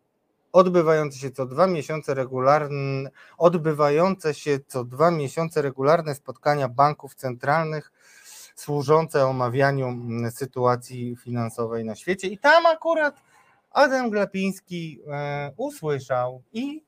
odbywające 0.54 1.20
się 1.20 1.32
co 1.32 1.46
dwa 1.46 1.68
miesiące 1.68 2.14
regularne, 2.14 3.10
odbywające 3.38 4.34
się 4.34 4.60
co 4.68 4.84
dwa 4.84 5.12
miesiące 5.12 5.62
regularne 5.62 6.16
spotkania 6.16 6.70
banków 6.70 7.16
centralnych 7.16 7.92
służące 8.56 9.26
omawianiu 9.26 9.88
mm, 9.88 10.32
sytuacji 10.32 11.16
finansowej 11.16 11.86
na 11.86 11.96
świecie. 11.96 12.28
I 12.28 12.38
tam 12.38 12.66
akurat 12.66 13.16
Adam 13.72 14.10
Glapiński 14.10 15.00
e, 15.08 15.52
usłyszał 15.58 16.44
i 16.54 16.84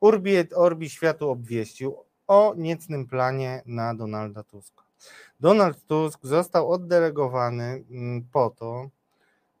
Urbi 0.00 0.36
et 0.36 0.52
Orbi 0.52 0.90
światu 0.90 1.30
obwieścił 1.30 1.96
o 2.26 2.54
niecnym 2.56 3.06
planie 3.06 3.62
na 3.66 3.94
Donalda 3.94 4.42
Tuska. 4.42 4.84
Donald 5.40 5.86
Tusk 5.86 6.20
został 6.22 6.70
oddelegowany 6.70 7.84
mm, 7.90 8.24
po 8.32 8.50
to, 8.50 8.88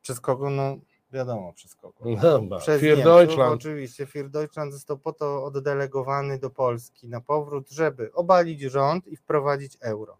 przez 0.02 0.20
kogo, 0.20 0.50
no 0.50 0.76
wiadomo 1.12 1.52
przez 1.52 1.74
kogo. 1.74 2.04
Dobra, 2.22 2.58
Przez 2.58 2.80
Für 2.80 2.96
Niemców, 2.96 3.04
Deutschland. 3.04 3.54
Oczywiście, 3.54 4.06
Für 4.06 4.28
Deutschland 4.28 4.72
został 4.72 4.98
po 4.98 5.12
to 5.12 5.44
oddelegowany 5.44 6.38
do 6.38 6.50
Polski 6.50 7.08
na 7.08 7.20
powrót, 7.20 7.70
żeby 7.70 8.12
obalić 8.12 8.60
rząd 8.60 9.06
i 9.06 9.16
wprowadzić 9.16 9.76
euro. 9.80 10.18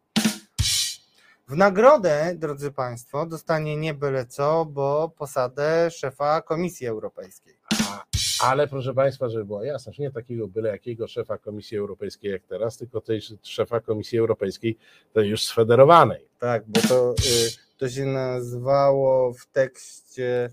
W 1.49 1.57
nagrodę, 1.57 2.35
drodzy 2.39 2.73
Państwo, 2.73 3.27
dostanie 3.27 3.77
nie 3.77 3.95
byle 3.95 4.27
co, 4.27 4.65
bo 4.65 5.09
posadę 5.19 5.91
szefa 5.91 6.43
Komisji 6.43 6.87
Europejskiej. 6.87 7.59
A, 7.91 8.05
ale 8.41 8.69
proszę 8.69 8.95
Państwa, 8.95 9.29
żeby 9.29 9.45
była 9.45 9.65
jasność, 9.67 9.99
nie 9.99 10.11
takiego 10.11 10.49
byle 10.49 10.69
jakiego 10.71 11.09
szefa 11.09 11.39
Komisji 11.39 11.79
Europejskiej 11.79 12.33
jak 12.33 12.43
teraz, 12.43 12.77
tylko 12.77 13.01
tej 13.01 13.21
szefa 13.43 13.81
Komisji 13.81 14.19
Europejskiej 14.19 14.79
tej 15.13 15.29
już 15.29 15.43
sfederowanej. 15.45 16.29
Tak, 16.39 16.63
bo 16.67 16.81
to, 16.81 17.13
y, 17.13 17.77
to 17.79 17.89
się 17.89 18.05
nazywało 18.05 19.33
w 19.33 19.47
tekście, 19.47 20.51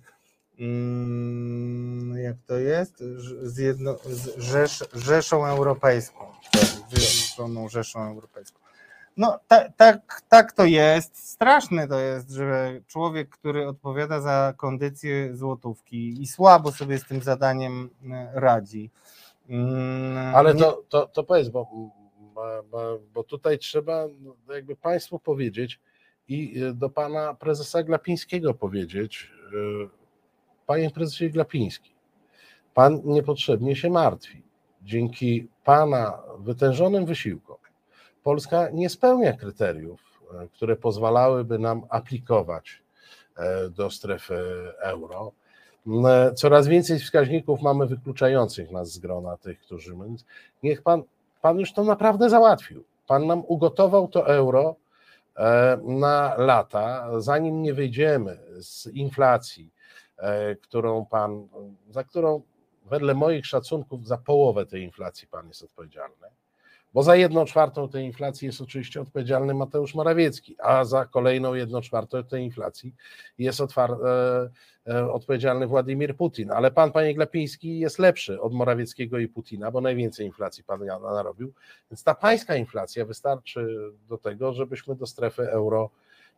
mm, 0.59 2.17
jak 2.17 2.35
to 2.47 2.57
jest? 2.59 2.97
Ż- 3.17 3.47
Zjedno, 3.49 3.95
z 4.05 4.37
Rzesz, 4.37 4.83
Rzeszą 4.93 5.45
Europejską. 5.45 6.25
Tak, 6.51 6.61
Zjednoczoną 6.99 7.69
Rzeszą 7.69 8.09
Europejską. 8.11 8.59
No 9.17 9.39
tak, 9.47 9.77
tak, 9.77 10.21
tak 10.29 10.51
to 10.51 10.65
jest. 10.65 11.29
Straszne 11.29 11.87
to 11.87 11.99
jest, 11.99 12.31
że 12.31 12.81
człowiek, 12.87 13.29
który 13.29 13.67
odpowiada 13.67 14.21
za 14.21 14.53
kondycję 14.57 15.35
złotówki 15.35 16.21
i 16.21 16.27
słabo 16.27 16.71
sobie 16.71 16.97
z 16.97 17.05
tym 17.05 17.21
zadaniem 17.21 17.89
y, 18.03 18.07
radzi. 18.33 18.89
mm, 19.49 20.35
Ale 20.35 20.55
to, 20.55 20.83
to, 20.89 21.07
to 21.07 21.23
powiedz, 21.23 21.49
bo, 21.49 21.67
bo, 22.71 22.99
bo, 23.13 23.23
tutaj 23.23 23.57
trzeba 23.59 24.07
no, 24.21 24.53
jakby 24.53 24.75
Państwu 24.75 25.19
powiedzieć 25.19 25.79
i 26.27 26.63
y, 26.63 26.73
do 26.73 26.89
Pana 26.89 27.33
Prezesa 27.33 27.83
Glapińskiego 27.83 28.53
powiedzieć, 28.53 29.31
y, 29.53 29.89
Panie 30.65 30.91
Prezesie 30.91 31.29
Glapiński, 31.29 31.95
Pan 32.73 33.01
niepotrzebnie 33.03 33.75
się 33.75 33.89
martwi. 33.89 34.41
Dzięki 34.83 35.47
Pana 35.63 36.23
wytężonym 36.39 37.05
wysiłkom 37.05 37.50
Polska 38.23 38.69
nie 38.69 38.89
spełnia 38.89 39.33
kryteriów, 39.33 40.21
e, 40.33 40.47
które 40.47 40.75
pozwalałyby 40.75 41.59
nam 41.59 41.81
aplikować 41.89 42.83
e, 43.37 43.69
do 43.69 43.89
strefy 43.89 44.43
euro. 44.79 45.31
M, 45.87 46.05
Coraz 46.35 46.67
więcej 46.67 46.99
wskaźników 46.99 47.61
mamy 47.61 47.85
wykluczających 47.85 48.71
nas 48.71 48.91
z 48.91 48.99
grona 48.99 49.37
tych, 49.37 49.59
którzy. 49.59 49.95
Niech 50.63 50.81
pan, 50.81 51.03
pan 51.41 51.59
już 51.59 51.73
to 51.73 51.83
naprawdę 51.83 52.29
załatwił. 52.29 52.83
Pan 53.07 53.27
nam 53.27 53.43
ugotował 53.47 54.07
to 54.07 54.27
euro 54.27 54.75
e, 55.37 55.77
na 55.83 56.35
lata, 56.37 57.07
zanim 57.21 57.61
nie 57.61 57.73
wyjdziemy 57.73 58.39
z 58.59 58.87
inflacji, 58.87 59.69
e, 60.17 60.55
którą 60.55 61.05
pan, 61.05 61.47
za 61.89 62.03
którą 62.03 62.41
wedle 62.85 63.13
moich 63.13 63.45
szacunków 63.45 64.07
za 64.07 64.17
połowę 64.17 64.65
tej 64.65 64.83
inflacji 64.83 65.27
pan 65.27 65.47
jest 65.47 65.63
odpowiedzialny. 65.63 66.27
Bo 66.93 67.03
za 67.03 67.15
jedną 67.15 67.45
czwartą 67.45 67.89
tej 67.89 68.05
inflacji 68.05 68.45
jest 68.45 68.61
oczywiście 68.61 69.01
odpowiedzialny 69.01 69.53
Mateusz 69.53 69.95
Morawiecki, 69.95 70.55
a 70.59 70.85
za 70.85 71.05
kolejną 71.05 71.53
jedną 71.53 71.81
czwartą 71.81 72.23
tej 72.23 72.43
inflacji 72.43 72.95
jest 73.37 73.61
e, 73.61 73.65
e, 74.87 75.11
odpowiedzialny 75.11 75.67
Władimir 75.67 76.15
Putin. 76.15 76.51
Ale 76.51 76.71
pan, 76.71 76.91
panie 76.91 77.13
Glapiński, 77.13 77.79
jest 77.79 77.99
lepszy 77.99 78.41
od 78.41 78.53
Morawieckiego 78.53 79.19
i 79.19 79.27
Putina, 79.27 79.71
bo 79.71 79.81
najwięcej 79.81 80.25
inflacji 80.25 80.63
pan 80.63 80.85
na- 80.85 80.99
narobił. 80.99 81.53
Więc 81.91 82.03
ta 82.03 82.15
pańska 82.15 82.55
inflacja 82.55 83.05
wystarczy 83.05 83.91
do 84.09 84.17
tego, 84.17 84.53
żebyśmy 84.53 84.95
do 84.95 85.05
strefy 85.05 85.51
euro 85.51 85.89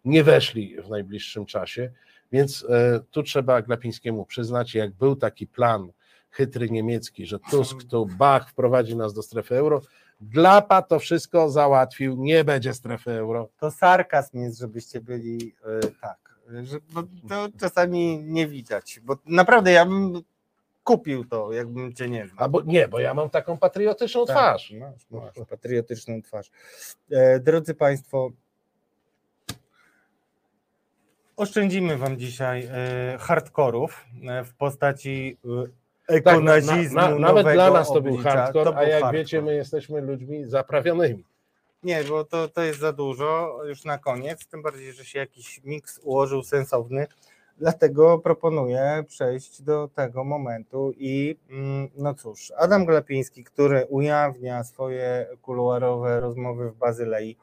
nie 0.06 0.24
weszli 0.24 0.82
w 0.82 0.90
najbliższym 0.90 1.46
czasie. 1.46 1.92
Więc 2.32 2.66
e, 2.70 3.00
tu 3.12 3.24
trzeba 3.24 3.62
Glapińskiemu 3.62 4.26
przyznać, 4.26 4.76
jak 4.76 4.92
był 4.92 5.16
taki 5.16 5.48
plan 5.48 5.92
chytry 6.32 6.70
niemiecki, 6.70 7.26
że 7.26 7.40
Tusk 7.52 7.84
tu 7.84 8.06
Bach 8.06 8.50
wprowadzi 8.50 8.96
nas 8.96 9.14
do 9.14 9.22
strefy 9.24 9.56
euro, 9.56 9.82
Glapa 10.30 10.82
to 10.82 11.00
wszystko 11.00 11.50
załatwił, 11.50 12.16
nie 12.18 12.44
będzie 12.44 12.74
strefy 12.74 13.12
euro. 13.12 13.50
to 13.58 13.72
sarkazm 13.72 14.38
jest, 14.38 14.60
żebyście 14.60 15.02
byli 15.02 15.56
e, 15.66 15.88
tak, 16.02 16.40
e, 16.54 16.66
że, 16.66 16.78
bo 16.94 17.04
to 17.30 17.48
czasami 17.60 18.24
nie 18.24 18.48
widać, 18.48 19.00
bo 19.04 19.18
naprawdę 19.26 19.72
ja 19.72 19.86
bym 19.86 20.22
kupił 20.84 21.26
to, 21.26 21.54
jakbym 21.54 21.94
cię 21.94 22.10
nie 22.10 22.28
znał. 22.28 22.44
Albo 22.44 22.62
nie, 22.62 22.88
bo 22.88 23.00
ja 23.00 23.14
mam 23.14 23.30
taką 23.30 23.58
patriotyczną 23.58 24.26
Tak, 24.26 24.36
twarz. 24.36 24.72
Masz, 24.72 25.10
masz 25.10 25.48
patriotyczną 25.50 26.22
twarz. 26.22 26.52
E, 27.12 27.40
drodzy 27.40 27.74
Państwo, 27.74 28.32
oszczędzimy 31.38 31.98
Wam 31.98 32.18
dzisiaj 32.18 32.68
e, 32.72 33.18
hardkorów 33.20 34.06
e, 34.28 34.44
w 34.44 34.54
postaci 34.54 35.38
e, 36.08 36.22
Tak, 36.22 36.26
na, 36.26 36.32
ekonazizmu. 36.32 36.96
na, 37.02 37.20
nawet 37.20 37.48
dla 37.54 37.72
nas 37.72 37.88
to 37.88 38.02
był 38.02 38.12
oblicza. 38.14 38.32
hardcore, 38.32 38.64
To 38.66 38.78
a 38.78 38.80
był 38.80 38.84
jak 38.90 39.02
hardcore. 39.02 39.18
wiecie, 39.18 39.42
my 39.42 39.56
jesteśmy 39.56 40.02
ludźmi 40.02 40.46
zaprawionymi. 40.46 41.24
Nie, 41.84 42.04
bo 42.04 42.24
to, 42.24 42.48
to 42.48 42.62
jest 42.64 42.80
za 42.80 42.94
dużo 42.94 43.60
już 43.66 43.86
na 43.86 43.98
koniec, 43.98 44.48
tym 44.48 44.62
bardziej, 44.62 44.94
że 44.94 45.06
się 45.06 45.20
jakiś 45.20 45.62
miks 45.64 46.00
ułożył 46.04 46.44
sensowny. 46.44 47.08
Dlatego 47.58 48.20
proponuję 48.20 49.04
przejść 49.08 49.62
do 49.62 49.90
tego 49.96 50.24
momentu 50.24 50.94
i 50.98 51.36
mm, 51.50 51.90
no 51.96 52.14
cóż, 52.14 52.52
Adam 52.58 52.86
Glapiński, 52.86 53.44
który 53.44 53.86
ujawnia 53.90 54.64
swoje 54.64 55.28
kuluarowe 55.42 56.20
rozmowy 56.20 56.72
w 56.72 56.76
Bazylei. 56.76 57.38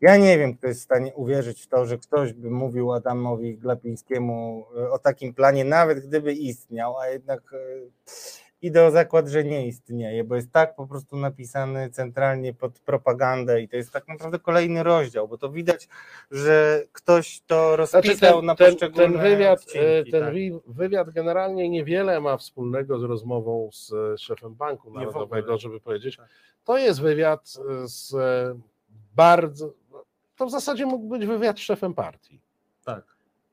Ja 0.00 0.16
nie 0.16 0.38
wiem, 0.38 0.56
kto 0.56 0.66
jest 0.66 0.80
w 0.80 0.84
stanie 0.84 1.14
uwierzyć 1.14 1.62
w 1.62 1.68
to, 1.68 1.86
że 1.86 1.98
ktoś 1.98 2.32
by 2.32 2.50
mówił 2.50 2.92
Adamowi 2.92 3.58
Glapińskiemu 3.58 4.66
e, 4.76 4.90
o 4.90 4.98
takim 4.98 5.34
planie, 5.34 5.64
nawet 5.64 6.06
gdyby 6.06 6.32
istniał, 6.32 6.98
a 6.98 7.08
jednak 7.08 7.52
e, 7.52 7.56
idę 8.62 8.86
o 8.86 8.90
zakład, 8.90 9.28
że 9.28 9.44
nie 9.44 9.66
istnieje, 9.66 10.24
bo 10.24 10.36
jest 10.36 10.52
tak 10.52 10.76
po 10.76 10.86
prostu 10.86 11.16
napisany 11.16 11.90
centralnie 11.90 12.54
pod 12.54 12.80
propagandę 12.80 13.62
i 13.62 13.68
to 13.68 13.76
jest 13.76 13.92
tak 13.92 14.08
naprawdę 14.08 14.38
kolejny 14.38 14.82
rozdział, 14.82 15.28
bo 15.28 15.38
to 15.38 15.50
widać, 15.50 15.88
że 16.30 16.84
ktoś 16.92 17.40
to 17.40 17.76
rozpisał 17.76 18.02
Znaczy 18.16 18.34
ten, 18.34 18.46
na 18.46 18.54
ten, 18.54 18.72
poszczególne 18.72 19.12
ten, 19.12 19.22
wywiad, 19.22 19.60
odcinki, 19.60 19.86
e, 19.86 20.04
ten 20.04 20.24
tak. 20.24 20.34
wi- 20.34 20.60
wywiad 20.66 21.10
generalnie 21.10 21.68
niewiele 21.68 22.20
ma 22.20 22.36
wspólnego 22.36 22.98
z 22.98 23.02
rozmową 23.02 23.70
z 23.72 23.92
szefem 24.20 24.54
Banku. 24.54 24.90
Narodowego, 24.90 25.58
żeby 25.58 25.80
powiedzieć. 25.80 26.16
Tak. 26.16 26.28
To 26.64 26.78
jest 26.78 27.00
wywiad 27.00 27.52
z 27.84 28.14
bardzo. 29.14 29.72
To 30.40 30.46
w 30.46 30.50
zasadzie 30.50 30.86
mógł 30.86 31.08
być 31.08 31.26
wywiad 31.26 31.58
z 31.58 31.62
szefem 31.62 31.94
partii. 31.94 32.40
Tak. 32.84 33.04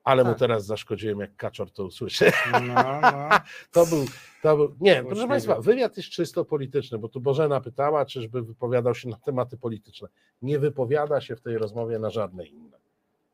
Ale 0.04 0.24
mu 0.24 0.30
Tak. 0.30 0.38
teraz 0.38 0.66
zaszkodziłem, 0.66 1.20
jak 1.20 1.36
kaczor 1.36 1.70
to 1.70 1.84
usłyszy. 1.84 2.32
No, 2.52 3.00
no. 3.00 3.28
To 3.72 3.86
był, 3.86 4.04
to 4.42 4.56
był. 4.56 4.76
Nie, 4.80 4.94
proszę 4.94 5.04
Możliwe. 5.08 5.28
Państwa, 5.28 5.60
wywiad 5.60 5.96
jest 5.96 6.08
czysto 6.08 6.44
polityczny, 6.44 6.98
bo 6.98 7.08
tu 7.08 7.20
Bożena 7.20 7.60
pytała, 7.60 8.04
czyżby 8.06 8.42
wypowiadał 8.42 8.94
się 8.94 9.08
na 9.08 9.16
tematy 9.16 9.56
polityczne. 9.56 10.08
Nie 10.42 10.58
wypowiada 10.58 11.20
się 11.20 11.36
w 11.36 11.40
tej 11.40 11.58
rozmowie 11.58 11.98
na 11.98 12.10
żadne 12.10 12.46
inne. 12.46 12.76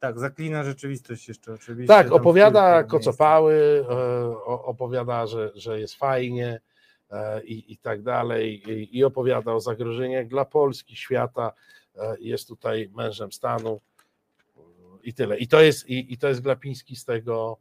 tak, 0.01 0.19
zaklina 0.19 0.65
rzeczywistość 0.65 1.29
jeszcze 1.29 1.53
oczywiście. 1.53 1.95
Tak, 1.95 2.13
opowiada 2.13 2.85
kocopały, 2.85 3.85
e, 3.91 4.37
opowiada, 4.47 5.27
że, 5.27 5.53
że 5.55 5.81
jest 5.81 5.95
fajnie 5.95 6.61
e, 7.11 7.45
i, 7.45 7.73
i 7.73 7.79
tak 7.79 8.03
dalej, 8.03 8.71
i, 8.71 8.99
i 8.99 9.05
opowiada 9.05 9.53
o 9.53 9.61
zagrożeniach 9.61 10.27
dla 10.27 10.45
Polski, 10.45 10.97
świata. 10.97 11.53
E, 11.97 12.16
Jest 12.21 12.49
tutaj 12.49 12.91
mężem 12.97 13.33
stanu 13.33 13.81
e, 14.57 14.61
i 15.03 15.15
tyle. 15.15 15.39
I 15.39 15.49
to 15.49 15.61
jest, 15.61 15.89
i, 15.89 16.12
i 16.12 16.19
to 16.19 16.29
jest 16.29 16.41
Glapiński 16.41 16.97
z 16.97 17.05
tego, 17.05 17.59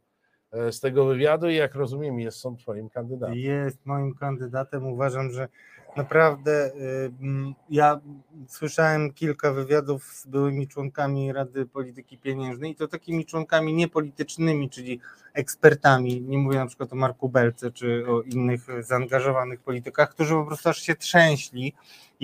e, 0.52 0.72
z 0.72 0.80
tego 0.80 1.04
wywiadu, 1.04 1.48
i 1.48 1.54
jak 1.54 1.74
rozumiem, 1.74 2.20
jest 2.20 2.38
są 2.38 2.56
Twoim 2.56 2.90
kandydatem. 2.90 3.36
Jest 3.36 3.86
moim 3.86 4.14
kandydatem. 4.14 4.86
Uważam, 4.86 5.30
że 5.30 5.48
naprawdę 5.96 6.72
mm, 6.74 7.54
ja 7.70 8.00
słyszałem 8.48 9.12
kilka 9.12 9.52
wywiadów 9.52 10.04
z 10.04 10.26
byłymi 10.26 10.68
członkami 10.68 11.32
Rady 11.32 11.66
Polityki 11.66 12.18
Pieniężnej 12.18 12.70
i 12.70 12.76
to 12.76 12.88
takimi 12.88 13.26
członkami 13.26 13.74
niepolitycznymi, 13.74 14.70
czyli 14.70 15.00
ekspertami. 15.34 16.22
Nie 16.22 16.38
mówię 16.38 16.58
na 16.58 16.66
przykład 16.66 16.92
o 16.92 16.96
Marku 16.96 17.28
Belce 17.28 17.70
czy 17.70 18.04
o 18.08 18.22
innych 18.22 18.84
zaangażowanych 18.84 19.60
politykach, 19.60 20.10
którzy 20.10 20.34
po 20.34 20.46
prostu 20.46 20.68
aż 20.68 20.82
się 20.82 20.94
trzęśli, 20.94 21.74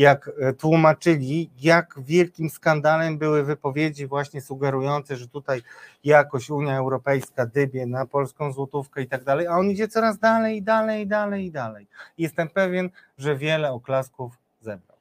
jak 0.00 0.30
e, 0.40 0.52
tłumaczyli, 0.52 1.50
jak 1.62 1.94
wielkim 1.98 2.50
skandalem 2.50 3.18
były 3.18 3.44
wypowiedzi 3.44 4.06
właśnie 4.06 4.40
sugerujące, 4.40 5.16
że 5.16 5.28
tutaj 5.28 5.62
jakoś 6.04 6.50
Unia 6.50 6.78
Europejska 6.78 7.46
dybie 7.46 7.86
na 7.86 8.06
polską 8.06 8.52
złotówkę 8.52 9.02
i 9.02 9.06
tak 9.06 9.24
dalej, 9.24 9.46
a 9.46 9.56
on 9.56 9.70
idzie 9.70 9.88
coraz 9.88 10.18
dalej, 10.18 10.56
i 10.56 10.62
dalej, 10.62 11.02
i 11.02 11.06
dalej, 11.06 11.44
i 11.44 11.50
dalej. 11.50 11.86
Jestem 12.18 12.48
pewien, 12.48 12.90
że 13.18 13.36
wiele 13.36 13.72
oklasków 13.72 14.32
zebrał. 14.60 14.98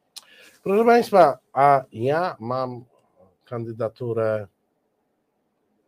Proszę 0.63 0.85
Państwa, 0.85 1.37
a 1.53 1.83
ja 1.91 2.35
mam 2.39 2.85
kandydaturę, 3.45 4.47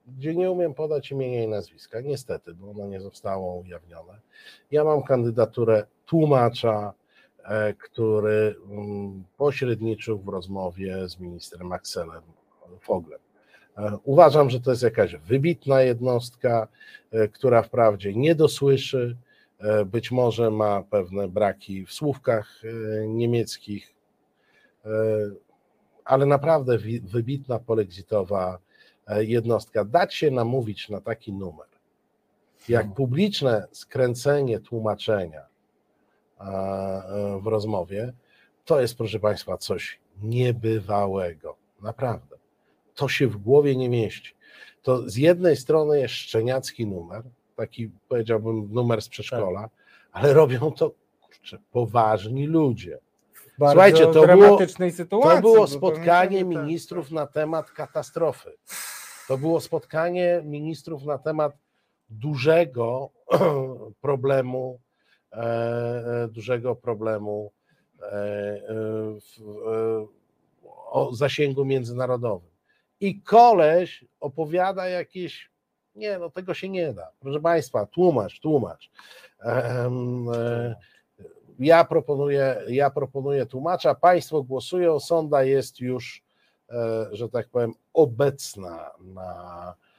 gdzie 0.07 0.35
nie 0.35 0.51
umiem 0.51 0.73
podać 0.73 1.11
imienia 1.11 1.43
i 1.43 1.47
nazwiska, 1.47 2.01
niestety, 2.01 2.53
bo 2.53 2.71
ono 2.71 2.87
nie 2.87 3.01
zostało 3.01 3.55
ujawnione. 3.55 4.19
Ja 4.71 4.83
mam 4.83 5.03
kandydaturę 5.03 5.85
tłumacza, 6.05 6.93
który 7.79 8.55
mm, 8.69 9.23
pośredniczył 9.37 10.19
w 10.19 10.27
rozmowie 10.27 11.09
z 11.09 11.19
ministrem 11.19 11.71
Axelem 11.71 12.21
Foglem. 12.79 13.19
E, 13.77 13.97
Uważam, 14.03 14.49
że 14.49 14.59
to 14.59 14.71
jest 14.71 14.83
jakaś 14.83 15.15
wybitna 15.15 15.81
jednostka, 15.81 16.67
e, 17.11 17.27
która 17.27 17.61
wprawdzie 17.61 18.13
nie 18.13 18.35
dosłyszy, 18.35 19.17
e, 19.59 19.85
być 19.85 20.11
może 20.11 20.51
ma 20.51 20.83
pewne 20.83 21.27
braki 21.27 21.85
w 21.85 21.91
słówkach 21.93 22.61
e, 22.63 23.07
niemieckich, 23.07 23.93
e, 24.85 24.89
ale 26.05 26.25
naprawdę 26.25 26.77
wybitna 27.03 27.59
polexitowa 27.59 28.57
e, 29.07 29.23
jednostka. 29.23 29.85
Dać 29.85 30.15
się 30.15 30.31
namówić 30.31 30.89
na 30.89 31.01
taki 31.01 31.33
numer, 31.33 31.67
jak 32.69 32.93
publiczne 32.93 33.67
skręcenie 33.71 34.59
tłumaczenia 34.59 35.39
e, 35.39 35.45
e, 35.45 35.50
w 37.41 37.47
rozmowie, 37.47 38.13
to 38.65 38.81
jest, 38.81 38.97
proszę 38.97 39.19
Państwa, 39.19 39.57
coś 39.57 39.99
niebywałego. 40.23 41.55
Naprawdę. 41.81 42.37
To 42.95 43.09
się 43.09 43.27
w 43.27 43.37
głowie 43.37 43.75
nie 43.75 43.89
mieści. 43.89 44.35
To 44.81 45.09
z 45.09 45.15
jednej 45.15 45.57
strony 45.57 45.99
jest 45.99 46.13
szczeniacki 46.13 46.87
numer, 46.87 47.23
taki 47.55 47.91
powiedziałbym 48.09 48.73
numer 48.73 49.01
z 49.01 49.09
przedszkola, 49.09 49.69
ale 50.11 50.33
robią 50.33 50.71
to 50.71 50.91
kurczę, 51.21 51.57
poważni 51.71 52.47
ludzie. 52.47 52.99
Bardzo 53.57 53.73
Słuchajcie, 53.73 54.05
to 54.05 54.11
było- 54.11 54.25
dramatycznej 54.25 54.91
sytuacji. 54.91 55.35
To 55.35 55.41
było 55.41 55.67
spotkanie 55.67 56.37
pamiętamy, 56.37 56.55
tak, 56.55 56.65
ministrów 56.65 57.11
na 57.11 57.27
temat 57.27 57.71
katastrofy. 57.71 58.51
To 59.27 59.37
było 59.37 59.61
spotkanie 59.61 60.41
ministrów 60.45 61.05
na 61.05 61.17
temat 61.17 61.53
dużego 62.09 63.09
problemu, 64.01 64.79
e, 64.79 64.79
e, 64.79 64.90
dużego 66.29 66.75
problemu 66.75 67.51
e, 68.01 68.05
e, 68.05 68.61
w, 69.19 69.41
e, 69.67 70.21
o 70.91 71.15
zasięgu 71.15 71.65
międzynarodowym. 71.65 72.49
I 72.99 73.21
koleś 73.21 74.05
opowiada 74.19 74.87
jakieś, 74.87 75.51
nie, 75.95 76.19
no 76.19 76.29
tego 76.29 76.53
się 76.53 76.69
nie 76.69 76.93
da. 76.93 77.11
Proszę 77.19 77.39
Państwa, 77.39 77.85
tłumacz, 77.85 78.39
tłumacz. 78.39 78.91
Em, 79.39 80.29
e, 80.33 80.75
ja 81.59 81.83
proponuję, 81.83 82.61
ja 82.67 82.89
proponuję 82.89 83.45
tłumacza. 83.45 83.95
Państwo 83.95 84.43
głosują. 84.43 84.99
Sonda 84.99 85.43
jest 85.43 85.79
już, 85.79 86.23
e, 86.69 87.07
że 87.11 87.29
tak 87.29 87.49
powiem, 87.49 87.73
obecna 87.93 88.91
na, 88.99 89.75
e, 89.77 89.90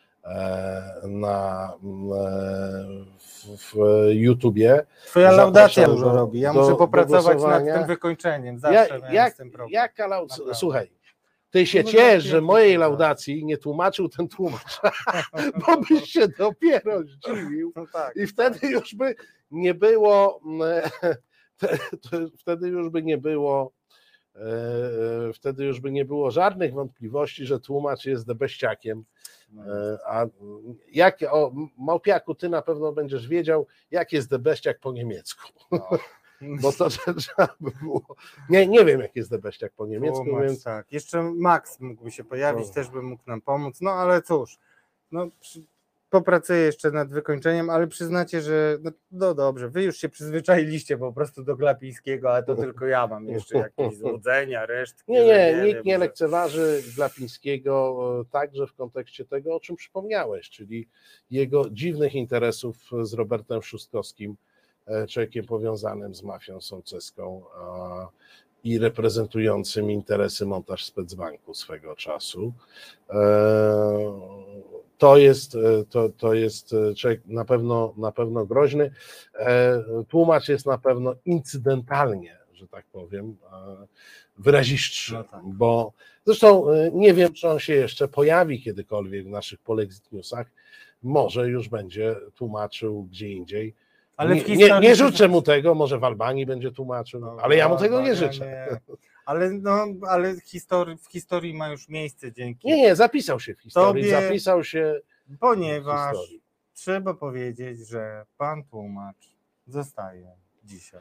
na 1.08 1.72
m, 1.82 2.12
e, 2.12 3.04
w, 3.18 3.46
w 3.58 3.74
YouTubie. 4.10 4.86
Twoja 5.06 5.30
laudacja 5.32 5.86
dużo 5.86 6.12
robi. 6.12 6.40
Ja 6.40 6.52
do- 6.54 6.60
muszę 6.62 6.76
popracować 6.76 7.42
nad 7.42 7.64
tym 7.64 7.86
wykończeniem. 7.86 8.54
Ja, 8.54 8.60
Zawsze 8.60 8.98
miałem 8.98 9.14
jak, 9.14 9.34
z 9.34 9.36
tym 9.36 9.50
problem. 9.50 9.70
jaka 9.72 10.08
lau- 10.08 10.26
Naprawdę. 10.28 10.54
Słuchaj, 10.54 10.90
ty 11.50 11.66
się 11.66 11.82
No, 11.82 11.90
ciesz, 11.90 12.24
że 12.24 12.36
ja 12.36 12.42
mojej 12.42 12.72
tak. 12.72 12.80
laudacji 12.80 13.44
nie 13.44 13.58
tłumaczył 13.58 14.08
ten 14.08 14.28
tłumacz, 14.28 14.80
bo 15.66 15.76
byś 15.80 16.10
się 16.10 16.28
dopiero 16.28 17.02
zdziwił. 17.02 17.72
No 17.76 17.84
tak. 17.92 18.16
I 18.16 18.26
wtedy 18.26 18.58
już 18.68 18.94
by 18.94 19.14
nie 19.50 19.74
było, 19.74 20.40
te- 21.60 21.78
te- 22.10 22.26
wtedy 22.38 22.68
już 22.68 22.88
by 22.88 23.02
nie 23.02 23.18
było, 23.18 23.72
e, 24.36 24.40
e, 25.28 25.32
wtedy 25.32 25.64
już 25.64 25.80
by 25.80 25.90
nie 25.92 26.04
było 26.04 26.30
żadnych 26.30 26.72
wątpliwości, 26.74 27.46
że 27.46 27.60
tłumacz 27.60 28.04
jest 28.06 28.26
debeściakiem. 28.26 29.04
E, 29.58 29.98
A 30.06 30.26
jak, 30.92 31.18
o 31.30 31.52
Małpiaku, 31.78 32.34
ty 32.34 32.48
na 32.48 32.62
pewno 32.62 32.92
będziesz 32.92 33.28
wiedział, 33.28 33.66
jak 33.90 34.12
jest 34.12 34.30
debeściak 34.30 34.78
po 34.80 34.92
niemiecku. 34.92 35.48
No. 35.72 35.88
Bo 36.62 36.72
to 36.72 36.88
trzeba 36.90 37.48
by 37.60 37.70
było. 37.82 38.02
Nie, 38.48 38.66
nie 38.66 38.84
wiem, 38.84 39.00
jak 39.00 39.16
jest 39.16 39.30
debeściak 39.30 39.72
po 39.72 39.86
niemiecku, 39.86 40.24
Tłumacz, 40.24 40.42
więc 40.44 40.62
tak. 40.62 40.92
Jeszcze 40.92 41.22
Max 41.22 41.80
mógłby 41.80 42.10
się 42.10 42.24
pojawić, 42.24 42.66
No. 42.68 42.74
też 42.74 42.88
by 42.88 43.02
mógł 43.02 43.22
nam 43.26 43.40
pomóc. 43.40 43.80
No 43.80 43.90
ale 43.90 44.22
cóż, 44.22 44.58
no, 45.12 45.26
przy, 45.40 45.62
popracuję 46.12 46.58
jeszcze 46.58 46.90
nad 46.90 47.12
wykończeniem, 47.12 47.70
ale 47.70 47.86
przyznacie, 47.86 48.40
że 48.40 48.78
no, 48.82 48.90
no 49.12 49.34
dobrze, 49.34 49.68
wy 49.68 49.82
już 49.82 49.96
się 49.96 50.08
przyzwyczailiście 50.08 50.98
po 50.98 51.12
prostu 51.12 51.44
do 51.44 51.56
Glapińskiego, 51.56 52.32
ale 52.32 52.42
to 52.42 52.56
tylko 52.56 52.86
ja 52.86 53.06
mam 53.06 53.28
jeszcze 53.28 53.58
jakieś 53.58 53.96
złudzenia, 53.98 54.66
resztki. 54.66 55.12
Nie, 55.12 55.24
nie, 55.24 55.54
wiem, 55.56 55.66
nikt 55.66 55.84
nie 55.84 55.92
że- 55.94 55.98
lekceważy 55.98 56.82
Glapińskiego 56.96 57.98
e, 58.20 58.24
także 58.24 58.66
w 58.66 58.74
kontekście 58.74 59.24
tego, 59.24 59.54
o 59.54 59.60
czym 59.60 59.76
przypomniałeś, 59.76 60.50
czyli 60.50 60.88
jego 61.30 61.70
dziwnych 61.70 62.14
interesów 62.14 62.76
z 63.02 63.14
Robertem 63.14 63.62
Szóstkowskim, 63.62 64.36
e, 64.86 65.06
człowiekiem 65.06 65.46
powiązanym 65.46 66.14
z 66.14 66.22
mafią 66.22 66.60
sołceską 66.60 67.42
a, 67.56 68.08
i 68.64 68.78
reprezentującym 68.78 69.90
interesy 69.90 70.46
montaż 70.46 70.84
Specbanku 70.84 71.54
swego 71.54 71.96
czasu. 71.96 72.52
To 75.02 75.16
jest, 75.16 75.54
e, 75.54 75.58
to, 75.90 76.08
to 76.08 76.34
jest 76.34 76.72
e, 76.72 76.94
człowiek 76.94 77.20
na 77.26 77.44
pewno, 77.44 77.94
na 77.96 78.12
pewno 78.12 78.46
groźny. 78.46 78.90
E, 79.38 79.82
Tłumacz 80.08 80.48
jest 80.48 80.66
na 80.66 80.78
pewno 80.78 81.14
incydentalnie, 81.24 82.38
że 82.52 82.68
tak 82.68 82.84
powiem, 82.92 83.36
wyrazistszy, 84.38 85.14
No 85.14 85.24
tak. 85.24 85.40
bo 85.44 85.92
zresztą 86.26 86.66
nie 86.92 87.14
wiem, 87.14 87.32
czy 87.32 87.48
on 87.48 87.58
się 87.58 87.74
jeszcze 87.74 88.08
pojawi 88.08 88.62
kiedykolwiek 88.62 89.26
w 89.26 89.30
naszych 89.30 89.58
Polexit 89.60 90.12
Newsach. 90.12 90.46
Może 91.02 91.48
już 91.48 91.68
będzie 91.68 92.16
tłumaczył 92.34 93.02
gdzie 93.10 93.28
indziej. 93.32 93.74
Ale 94.16 94.34
nie, 94.34 94.56
nie, 94.56 94.80
nie 94.80 94.96
życzę 94.96 95.28
mu 95.28 95.42
tego, 95.42 95.74
może 95.74 95.98
w 95.98 96.04
Albanii 96.04 96.46
będzie 96.46 96.70
tłumaczył, 96.72 97.20
No, 97.20 97.36
ale 97.42 97.56
ja 97.56 97.68
mu 97.68 97.76
tego 97.76 98.00
nie 98.00 98.14
życzę. 98.14 98.46
nie. 98.46 98.96
Ale, 99.24 99.50
no, 99.50 99.86
ale 100.08 100.40
historii, 100.40 100.98
w 100.98 101.06
historii 101.06 101.54
ma 101.54 101.68
już 101.68 101.88
miejsce 101.88 102.32
dzięki. 102.32 102.68
Nie, 102.68 102.76
nie, 102.76 102.96
zapisał 102.96 103.40
się 103.40 103.54
w 103.54 103.60
historii, 103.60 104.04
Tobie- 104.04 104.10
zapisał 104.22 104.64
się 104.64 105.00
Ponieważ 105.40 106.16
trzeba 106.74 107.14
powiedzieć, 107.14 107.88
że 107.88 108.26
pan 108.38 108.64
tłumacz 108.64 109.36
zostaje 109.66 110.32
dzisiaj. 110.64 111.00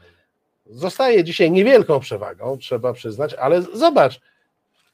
Zostaje 0.66 1.24
dzisiaj 1.24 1.52
niewielką 1.52 2.00
przewagą, 2.00 2.58
trzeba 2.58 2.94
przyznać, 2.94 3.34
ale 3.34 3.62
zobacz, 3.62 4.22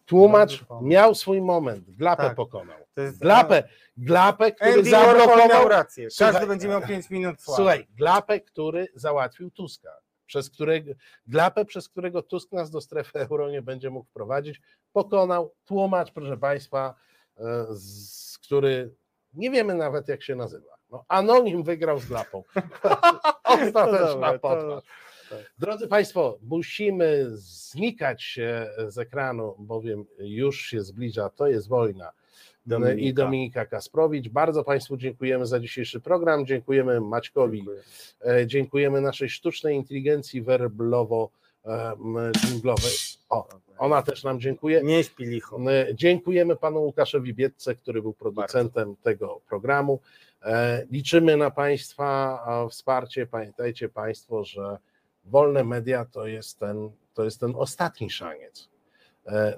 tłumacz 0.06 0.66
miał 0.82 1.16
swój 1.16 1.42
moment, 1.42 1.90
Glapę 1.92 2.24
Tak. 2.24 2.36
pokonał. 2.36 2.78
Jest 2.98 3.20
Glapę, 3.20 3.64
Glapę, 3.98 4.52
który 4.52 4.72
Andy 4.74 4.92
Warhol 4.92 5.18
miał 5.18 5.28
zablokował, 5.28 5.68
rację. 5.70 6.10
Słuchaj- 6.12 6.34
Każdy 6.34 6.48
będzie 6.48 6.68
miał 6.68 6.82
5 6.82 7.10
minut 7.10 7.42
sławy. 7.42 7.56
słuchaj, 7.58 7.88
Glapę, 7.96 8.40
który 8.40 8.88
załatwił 8.96 9.52
Tuska, 9.52 9.90
przez 10.28 10.50
którego, 10.50 10.92
Glapę, 11.28 11.66
przez 11.66 11.90
którego 11.90 12.22
Tusk 12.22 12.52
nas 12.52 12.72
do 12.72 12.82
strefy 12.82 13.20
euro 13.30 13.50
nie 13.50 13.62
będzie 13.62 13.90
mógł 13.90 14.10
wprowadzić, 14.10 14.62
pokonał 14.92 15.54
tłumacz, 15.66 16.12
proszę 16.12 16.38
Państwa, 16.38 16.96
e, 17.38 17.66
z, 17.70 18.38
który 18.38 18.96
nie 19.34 19.52
wiemy 19.52 19.76
nawet 19.76 20.08
jak 20.08 20.24
się 20.24 20.36
nazywa. 20.36 20.78
No, 20.92 21.06
anonim 21.08 21.64
wygrał 21.64 22.00
z 22.00 22.06
Glapą. 22.06 22.44
Ostateczna 23.44 24.40
potwarz. 24.40 24.84
Drodzy 25.58 25.88
Państwo, 25.88 26.40
musimy 26.42 27.26
znikać 27.30 28.24
się 28.24 28.70
z 28.88 28.98
ekranu, 28.98 29.56
bowiem 29.60 30.06
już 30.20 30.62
się 30.62 30.82
zbliża, 30.82 31.30
to 31.30 31.48
jest 31.48 31.68
wojna. 31.68 32.12
Dominika. 32.68 33.08
I 33.10 33.14
Dominika 33.14 33.66
Kasprowicz. 33.66 34.30
Bardzo 34.30 34.64
Państwu 34.64 34.98
dziękujemy 34.98 35.46
za 35.46 35.60
dzisiejszy 35.60 36.00
program. 36.00 36.46
Dziękujemy 36.46 37.02
Maćkowi. 37.02 37.58
Dziękuję. 37.58 37.82
E, 38.26 38.48
Dziękujemy 38.48 39.02
naszej 39.02 39.30
sztucznej 39.30 39.76
inteligencji 39.76 40.44
werblowo-dżunglowej. 40.44 43.18
O, 43.30 43.48
ona 43.78 44.02
też 44.02 44.24
nam 44.24 44.40
dziękuję. 44.40 44.82
Nie 44.84 45.04
śpi 45.04 45.26
licho. 45.26 45.60
E, 45.72 45.96
Dziękujemy 45.96 46.56
panu 46.56 46.84
Łukaszowi 46.84 47.34
Biedce, 47.34 47.76
który 47.76 48.02
był 48.02 48.14
producentem 48.14 48.96
tego 49.04 49.42
programu. 49.50 50.00
E, 50.44 50.86
Liczymy 50.92 51.38
na 51.38 51.52
Państwa 51.52 52.40
wsparcie. 52.70 53.28
Pamiętajcie 53.28 53.90
Państwo, 53.90 54.44
że 54.44 54.78
wolne 55.26 55.64
media 55.64 56.06
to 56.06 56.28
jest 56.28 56.60
ten, 56.60 56.90
to 57.14 57.24
jest 57.24 57.40
ten 57.40 57.54
ostatni 57.56 58.10
szaniec, 58.10 58.70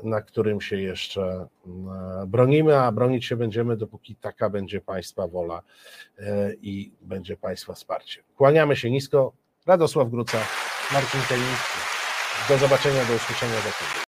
na 0.03 0.21
którym 0.21 0.61
się 0.61 0.81
jeszcze 0.81 1.21
e, 1.21 1.47
bronimy, 2.27 2.77
a 2.77 2.91
bronić 2.91 3.25
się 3.25 3.35
będziemy, 3.35 3.77
dopóki 3.77 4.15
taka 4.15 4.49
będzie 4.49 4.81
Państwa 4.81 5.27
wola 5.27 5.61
e, 6.19 6.53
i 6.53 6.91
będzie 7.01 7.37
Państwa 7.37 7.73
wsparcie. 7.73 8.23
Kłaniamy 8.35 8.75
się 8.75 8.91
nisko. 8.91 9.33
Radosław 9.65 10.09
Gruca. 10.09 10.37
Marcin 10.93 11.21
Kaliński. 11.29 11.79
Do 12.49 12.57
zobaczenia, 12.57 13.05
do 13.05 13.13
usłyszenia 13.15 13.55
za 13.55 13.61
tydzień. 13.61 14.08